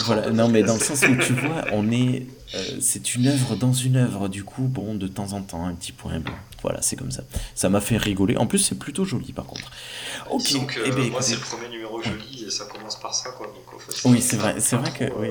voilà. 0.06 0.30
Non, 0.32 0.50
mais 0.50 0.64
dans 0.64 0.74
le 0.74 0.80
sens 0.80 1.04
où 1.04 1.16
tu 1.18 1.34
vois, 1.34 1.66
on 1.72 1.92
est 1.92 2.26
euh, 2.56 2.78
c'est 2.82 3.16
une 3.16 3.28
œuvre 3.28 3.56
dans 3.56 3.74
une 3.74 3.98
œuvre, 3.98 4.28
du 4.28 4.44
coup, 4.44 4.64
bon, 4.64 4.96
de 4.96 5.08
temps 5.08 5.34
en 5.34 5.42
temps, 5.42 5.66
un 5.66 5.74
petit 5.74 5.92
point 5.92 6.20
blanc. 6.20 6.36
Voilà, 6.62 6.82
c'est 6.82 6.96
comme 6.96 7.12
ça. 7.12 7.24
Ça 7.56 7.70
m'a 7.70 7.82
fait 7.82 7.98
rigoler. 7.98 8.38
En 8.38 8.48
plus, 8.48 8.60
c'est 8.60 8.78
plutôt 8.78 9.06
joli, 9.06 9.34
par 9.34 9.46
contre. 9.46 9.72
Ok. 10.30 10.54
Donc, 10.54 10.80
eh 10.86 10.92
ben, 10.92 11.10
moi, 11.10 11.22
c'est 11.22 11.36
le 11.36 11.42
premier 11.42 11.70
numéro 11.70 12.02
joli 12.02 12.46
et 12.46 12.50
ça 12.50 12.66
commence 12.66 13.00
par 13.00 13.14
ça, 13.14 13.32
quoi. 13.32 13.48
Donc, 13.48 13.82
oui, 14.06 14.22
c'est 14.22 14.38
vrai. 14.38 14.56
C'est 14.60 14.76
vrai 14.76 14.92
que. 14.92 15.06
Oui, 15.20 15.30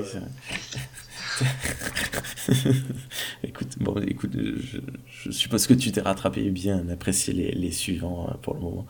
écoute, 3.45 3.79
bon, 3.79 3.95
écoute, 4.07 4.33
je, 4.35 5.31
suppose 5.31 5.67
que 5.67 5.75
tu 5.75 5.93
t'es 5.93 6.01
rattrapé 6.01 6.51
bien, 6.51 6.89
apprécié 6.89 7.33
les, 7.33 7.53
les 7.53 7.71
suivants 7.71 8.29
euh, 8.29 8.35
pour 8.43 8.55
le 8.55 8.61
moment. 8.61 8.87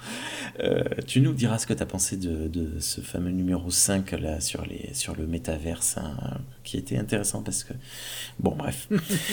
Euh, 0.61 0.83
tu 1.07 1.21
nous 1.21 1.33
diras 1.33 1.59
ce 1.59 1.67
que 1.67 1.75
tu 1.75 1.83
as 1.83 1.87
pensé 1.87 2.17
de, 2.17 2.49
de, 2.49 2.81
ce 2.81 3.01
fameux 3.01 3.31
numéro 3.31 3.71
5 3.71 4.13
là, 4.13 4.41
sur, 4.41 4.65
les, 4.65 4.91
sur 4.95 5.17
le 5.17 5.27
métaverse, 5.27 5.99
hein, 5.99 6.17
qui 6.65 6.77
était 6.77 6.97
intéressant 6.97 7.43
parce 7.43 7.65
que. 7.65 7.75
Bon, 8.39 8.55
bref. 8.57 8.89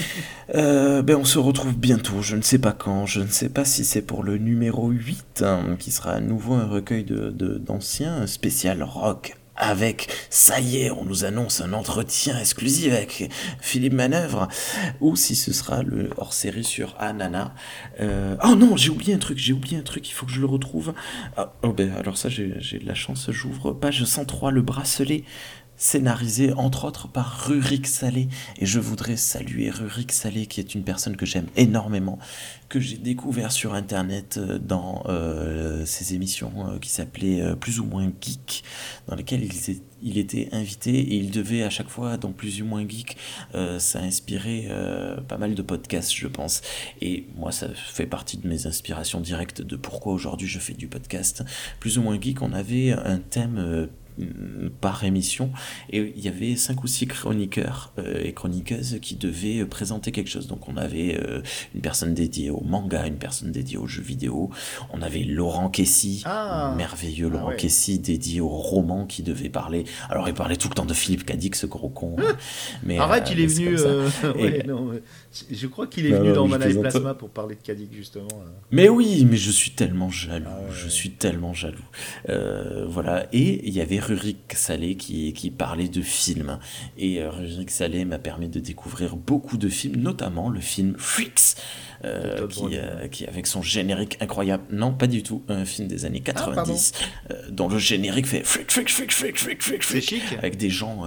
euh, 0.55 1.01
ben, 1.01 1.15
on 1.15 1.25
se 1.25 1.39
retrouve 1.39 1.77
bientôt, 1.77 2.21
je 2.21 2.35
ne 2.35 2.41
sais 2.41 2.59
pas 2.59 2.73
quand, 2.73 3.05
je 3.05 3.21
ne 3.21 3.27
sais 3.27 3.49
pas 3.49 3.65
si 3.65 3.85
c'est 3.85 4.01
pour 4.01 4.23
le 4.23 4.37
numéro 4.37 4.89
8, 4.89 5.43
hein, 5.43 5.77
qui 5.79 5.91
sera 5.91 6.11
à 6.11 6.19
nouveau 6.19 6.55
un 6.55 6.67
recueil 6.67 7.05
d'anciens, 7.05 8.21
de, 8.21 8.25
spécial 8.25 8.83
rock 8.83 9.38
avec, 9.59 10.07
ça 10.29 10.59
y 10.59 10.77
est, 10.77 10.91
on 10.91 11.03
nous 11.03 11.25
annonce 11.25 11.61
un 11.61 11.73
entretien 11.73 12.39
exclusif 12.39 12.91
avec 12.93 13.29
Philippe 13.59 13.93
Manœuvre, 13.93 14.47
ou 15.01 15.15
si 15.15 15.35
ce 15.35 15.53
sera 15.53 15.83
le 15.83 16.09
hors-série 16.17 16.63
sur 16.63 16.95
Anana. 16.97 17.53
Euh, 17.99 18.35
oh 18.43 18.55
non, 18.55 18.77
j'ai 18.77 18.89
oublié 18.89 19.13
un 19.13 19.19
truc, 19.19 19.37
j'ai 19.37 19.53
oublié 19.53 19.77
un 19.77 19.83
truc, 19.83 20.09
il 20.09 20.13
faut 20.13 20.25
que 20.25 20.31
je 20.31 20.39
le 20.39 20.47
retrouve. 20.47 20.93
Ah, 21.37 21.53
oh 21.63 21.73
ben, 21.73 21.91
alors 21.93 22.17
ça, 22.17 22.29
j'ai 22.29 22.47
de 22.47 22.87
la 22.87 22.95
chance, 22.95 23.29
j'ouvre 23.31 23.73
page 23.73 24.03
103, 24.03 24.51
le 24.51 24.61
bracelet 24.61 25.23
scénarisé 25.79 26.51
entre 26.53 26.85
autres 26.85 27.07
par 27.07 27.45
Rurik 27.47 27.87
Salé. 27.87 28.27
Et 28.57 28.67
je 28.67 28.79
voudrais 28.79 29.15
saluer 29.15 29.71
Rurik 29.71 30.11
Salé, 30.11 30.45
qui 30.45 30.59
est 30.59 30.75
une 30.75 30.83
personne 30.83 31.15
que 31.15 31.25
j'aime 31.25 31.47
énormément, 31.55 32.19
que 32.67 32.79
j'ai 32.79 32.97
découvert 32.97 33.51
sur 33.51 33.73
Internet 33.73 34.37
euh, 34.37 34.59
dans 34.59 35.03
euh, 35.07 35.85
ses 35.85 36.13
émissions 36.13 36.51
euh, 36.67 36.79
qui 36.79 36.89
s'appelaient 36.89 37.55
Plus 37.55 37.79
ou 37.79 37.85
moins 37.85 38.11
Geek, 38.21 38.63
dans 39.07 39.15
lesquelles 39.15 39.43
il, 39.43 39.81
il, 40.03 40.17
était 40.17 40.49
invité 40.51 40.91
et 40.91 41.15
il 41.15 41.31
devait 41.31 41.63
à 41.63 41.69
chaque 41.69 41.89
fois, 41.89 42.17
dans 42.17 42.33
Plus 42.33 42.61
ou 42.61 42.65
moins 42.65 42.85
Geek, 42.87 43.15
ça 43.53 43.99
a 43.99 44.01
inspiré 44.01 44.67
pas 45.27 45.37
mal 45.37 45.55
de 45.55 45.61
podcasts, 45.61 46.13
je 46.13 46.27
pense. 46.27 46.61
Et 47.01 47.25
moi, 47.37 47.51
ça 47.51 47.69
fait 47.73 48.05
partie 48.05 48.37
de 48.37 48.47
mes 48.47 48.67
inspirations 48.67 49.21
directes 49.21 49.61
de 49.61 49.77
pourquoi 49.77 50.13
aujourd'hui 50.13 50.47
je 50.47 50.59
fais 50.59 50.73
du 50.73 50.87
podcast. 50.87 51.43
Plus 51.79 51.97
ou 51.97 52.01
moins 52.01 52.19
Geek, 52.19 52.41
on 52.41 52.51
avait 52.51 52.91
un 52.91 53.17
thème 53.17 53.87
par 54.81 55.03
émission 55.03 55.51
et 55.89 56.13
il 56.15 56.23
y 56.23 56.27
avait 56.27 56.55
cinq 56.55 56.83
ou 56.83 56.87
six 56.87 57.07
chroniqueurs 57.07 57.93
euh, 57.99 58.21
et 58.23 58.33
chroniqueuses 58.33 58.99
qui 59.01 59.15
devaient 59.15 59.65
présenter 59.65 60.11
quelque 60.11 60.29
chose. 60.29 60.47
Donc 60.47 60.67
on 60.67 60.77
avait 60.77 61.19
euh, 61.19 61.41
une 61.75 61.81
personne 61.81 62.13
dédiée 62.13 62.49
au 62.49 62.61
manga, 62.61 63.05
une 63.07 63.17
personne 63.17 63.51
dédiée 63.51 63.77
aux 63.77 63.87
jeux 63.87 64.01
vidéo, 64.01 64.49
on 64.91 65.01
avait 65.01 65.23
Laurent 65.23 65.69
Kessy, 65.69 66.23
ah. 66.25 66.73
merveilleux 66.77 67.29
ah 67.31 67.37
Laurent 67.37 67.55
Kessy 67.55 67.99
dédié 67.99 68.41
au 68.41 68.49
roman 68.49 69.05
qui 69.05 69.23
devait 69.23 69.49
parler. 69.49 69.85
Alors 70.09 70.27
il 70.27 70.33
parlait 70.33 70.57
tout 70.57 70.69
le 70.69 70.75
temps 70.75 70.85
de 70.85 70.93
Philippe 70.93 71.25
Cadic, 71.25 71.55
ce 71.55 71.65
gros 71.65 71.89
con. 71.89 72.15
Hein. 72.19 72.35
mais, 72.83 72.97
Arrête, 72.97 73.29
il 73.31 73.39
est 73.39 73.47
venu. 73.47 73.77
je 75.51 75.67
crois 75.67 75.87
qu'il 75.87 76.07
est 76.07 76.11
venu 76.11 76.33
dans 76.33 76.47
Manage 76.47 76.79
Plasma 76.79 77.13
pour 77.13 77.29
parler 77.29 77.55
de 77.55 77.61
Cadic 77.61 77.93
justement. 77.93 78.27
Mais 78.71 78.89
oui, 78.89 79.25
mais 79.29 79.37
je 79.37 79.51
suis 79.51 79.71
tellement 79.71 80.09
jaloux. 80.09 80.49
Ah 80.49 80.71
je 80.73 80.87
suis 80.87 81.11
tellement 81.11 81.53
jaloux. 81.53 81.77
Euh, 82.29 82.85
voilà. 82.87 83.27
Et 83.31 83.67
il 83.67 83.73
y 83.73 83.81
avait 83.81 83.99
Rurik 83.99 84.53
Salé 84.53 84.95
qui, 84.95 85.33
qui 85.33 85.51
parlait 85.51 85.87
de 85.87 86.01
films. 86.01 86.57
Et 86.97 87.21
euh, 87.21 87.29
Rurik 87.29 87.69
Salé 87.69 88.05
m'a 88.05 88.19
permis 88.19 88.49
de 88.49 88.59
découvrir 88.59 89.15
beaucoup 89.15 89.57
de 89.57 89.69
films, 89.69 90.01
notamment 90.01 90.49
le 90.49 90.61
film 90.61 90.95
Freaks 90.97 91.55
qui, 92.49 92.77
qui, 93.11 93.25
avec 93.25 93.47
son 93.47 93.61
générique 93.61 94.17
incroyable. 94.21 94.63
Non, 94.71 94.93
pas 94.93 95.07
du 95.07 95.23
tout. 95.23 95.43
Un 95.47 95.65
film 95.65 95.87
des 95.87 96.05
années 96.05 96.21
90 96.21 96.93
ah, 97.29 97.33
dont 97.49 97.67
le 97.67 97.77
générique 97.77 98.27
fait 98.27 98.43
fric, 98.43 98.71
fric, 98.71 98.89
fric, 98.89 99.11
fric, 99.11 99.37
fric, 99.37 99.61
fric, 99.61 99.83
fric, 99.83 100.23
avec 100.37 100.57
des 100.57 100.69
gens 100.69 101.05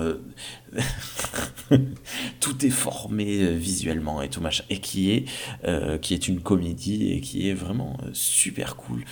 tout 2.41 2.65
est 2.65 2.71
formé 2.71 3.43
euh, 3.43 3.53
visuellement 3.53 4.23
et 4.23 4.29
tout 4.29 4.41
machin 4.41 4.65
et 4.71 4.79
qui 4.79 5.11
est 5.11 5.25
euh, 5.65 5.99
qui 5.99 6.15
est 6.15 6.29
une 6.29 6.41
comédie 6.41 7.13
et 7.13 7.21
qui 7.21 7.49
est 7.49 7.55
vraiment 7.55 7.99
euh, 8.03 8.11
super 8.13 8.77
cool 8.77 9.05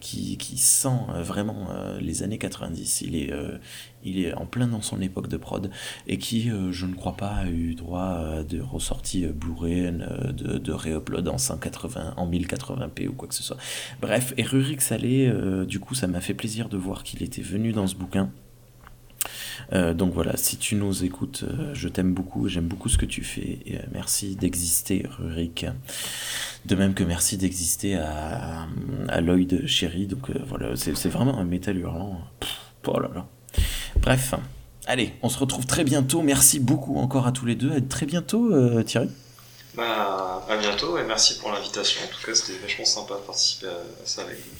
qui, 0.00 0.36
qui, 0.38 0.56
sent 0.56 0.88
vraiment 1.20 1.68
les 2.00 2.22
années 2.22 2.38
90 2.38 3.00
il 3.02 3.16
est 3.16 3.32
il 4.04 4.18
est 4.24 4.34
en 4.34 4.46
plein 4.46 4.68
dans 4.68 4.82
son 4.82 5.00
époque 5.00 5.28
de 5.28 5.36
prod 5.36 5.70
et 6.06 6.18
qui 6.18 6.50
je 6.70 6.86
ne 6.86 6.94
crois 6.94 7.16
pas 7.16 7.28
a 7.28 7.46
eu 7.46 7.74
droit 7.74 8.42
de 8.42 8.60
ressortie 8.60 9.26
Blu-ray 9.26 9.92
de, 10.32 10.58
de 10.58 10.72
réupload 10.72 11.28
en 11.28 11.38
180 11.38 12.14
en 12.16 12.30
1080p 12.30 13.08
ou 13.08 13.12
quoi 13.12 13.28
que 13.28 13.34
ce 13.34 13.42
soit 13.42 13.56
bref 14.00 14.34
et 14.36 14.42
Rurik 14.42 14.80
Salé 14.80 15.32
du 15.66 15.80
coup 15.80 15.94
ça 15.94 16.06
m'a 16.06 16.20
fait 16.20 16.34
plaisir 16.34 16.68
de 16.68 16.76
voir 16.76 17.02
qu'il 17.02 17.22
était 17.22 17.42
venu 17.42 17.72
dans 17.72 17.86
ce 17.86 17.94
bouquin 17.94 18.30
euh, 19.72 19.94
donc 19.94 20.12
voilà, 20.12 20.36
si 20.36 20.56
tu 20.56 20.76
nous 20.76 21.04
écoutes, 21.04 21.44
euh, 21.44 21.72
je 21.74 21.88
t'aime 21.88 22.12
beaucoup, 22.12 22.48
j'aime 22.48 22.66
beaucoup 22.66 22.88
ce 22.88 22.98
que 22.98 23.06
tu 23.06 23.22
fais. 23.22 23.58
Euh, 23.70 23.78
merci 23.92 24.36
d'exister, 24.36 25.06
Rurik. 25.18 25.66
De 26.66 26.74
même 26.74 26.94
que 26.94 27.04
merci 27.04 27.36
d'exister 27.36 27.96
à, 27.96 28.66
à 29.08 29.20
Lloyd 29.20 29.66
Chéri. 29.66 30.06
Donc 30.06 30.30
voilà, 30.46 30.76
c'est 30.76 31.08
vraiment 31.08 31.38
un 31.38 31.44
métal 31.44 31.78
hurlant. 31.78 32.20
oh 32.86 33.00
là 33.00 33.10
là. 33.14 33.26
Bref, 34.00 34.34
allez, 34.86 35.14
on 35.22 35.28
se 35.28 35.38
retrouve 35.38 35.66
très 35.66 35.84
bientôt. 35.84 36.22
Merci 36.22 36.60
beaucoup 36.60 36.96
encore 36.98 37.26
à 37.26 37.32
tous 37.32 37.46
les 37.46 37.54
deux. 37.54 37.72
À 37.72 37.80
très 37.80 38.06
bientôt, 38.06 38.50
Thierry. 38.82 39.10
Bah, 39.76 40.44
à 40.48 40.56
bientôt 40.56 40.98
et 40.98 41.04
merci 41.04 41.38
pour 41.38 41.50
l'invitation. 41.50 42.00
En 42.04 42.08
tout 42.08 42.24
cas, 42.24 42.34
c'était 42.34 42.58
vachement 42.58 42.84
sympa 42.84 43.14
de 43.14 43.26
participer 43.26 43.66
à 43.66 44.06
ça 44.06 44.22
avec 44.22 44.36
vous. 44.36 44.56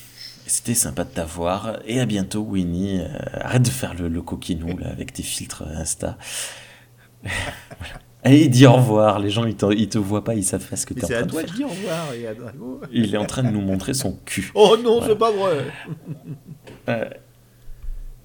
C'était 0.47 0.75
sympa 0.75 1.05
de 1.05 1.11
t'avoir. 1.11 1.79
Et 1.87 2.01
à 2.01 2.07
bientôt, 2.07 2.41
Winnie. 2.41 3.01
Euh, 3.01 3.09
arrête 3.41 3.63
de 3.63 3.69
faire 3.69 3.95
le, 3.95 4.09
le 4.09 4.23
coquinou 4.23 4.77
là, 4.77 4.89
avec 4.89 5.13
tes 5.13 5.23
filtres 5.23 5.65
Insta. 5.77 6.19
Allez, 8.25 8.49
dis 8.49 8.67
au 8.67 8.73
revoir. 8.73 9.19
Les 9.19 9.31
gens, 9.31 9.45
ils 9.45 9.55
te, 9.55 9.85
te 9.85 9.99
voient 9.99 10.25
pas, 10.25 10.35
ils 10.35 10.45
savent 10.45 10.67
pas 10.67 10.77
ce 10.77 10.87
que 10.87 10.95
tu 10.95 11.01
es 11.01 11.05
en 11.05 11.09
train 11.09 11.17
faire. 11.17 11.25
À 11.25 11.29
toi 11.29 11.43
de 11.43 11.51
dire 11.53 11.67
au 11.67 11.71
revoir. 11.71 12.09
Il 12.93 13.15
est 13.15 13.19
en 13.19 13.27
train 13.27 13.43
de 13.43 13.51
nous 13.51 13.61
montrer 13.61 13.95
son 13.95 14.19
cul. 14.25 14.51
Oh 14.55 14.77
non, 14.83 15.01
c'est 15.07 15.17
pas 15.17 15.31
vrai. 15.31 15.67
Euh, 16.89 17.05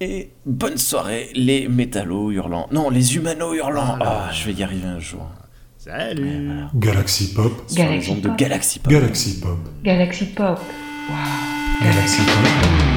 et 0.00 0.30
bonne 0.46 0.78
soirée, 0.78 1.30
les 1.34 1.68
métallos 1.68 2.30
hurlants. 2.30 2.68
Non, 2.72 2.90
les 2.90 3.16
humanos 3.16 3.54
hurlants. 3.56 3.98
Ah, 4.00 4.30
je 4.32 4.46
vais 4.46 4.52
y 4.54 4.62
arriver 4.62 4.86
un 4.86 4.98
jour. 4.98 5.26
Salut. 5.76 6.64
Galaxy 6.74 7.32
Pop. 7.34 7.52
Galaxy 7.72 8.14
Pop. 8.14 8.22
de 8.22 8.36
Galaxy 8.36 8.78
Pop. 8.78 8.92
Galaxy 8.92 9.40
Pop. 9.40 9.58
Galaxy 9.82 10.24
Pop. 10.26 10.58
Wow. 11.08 11.16
Galaxy 11.82 12.22
Pop. 12.22 12.89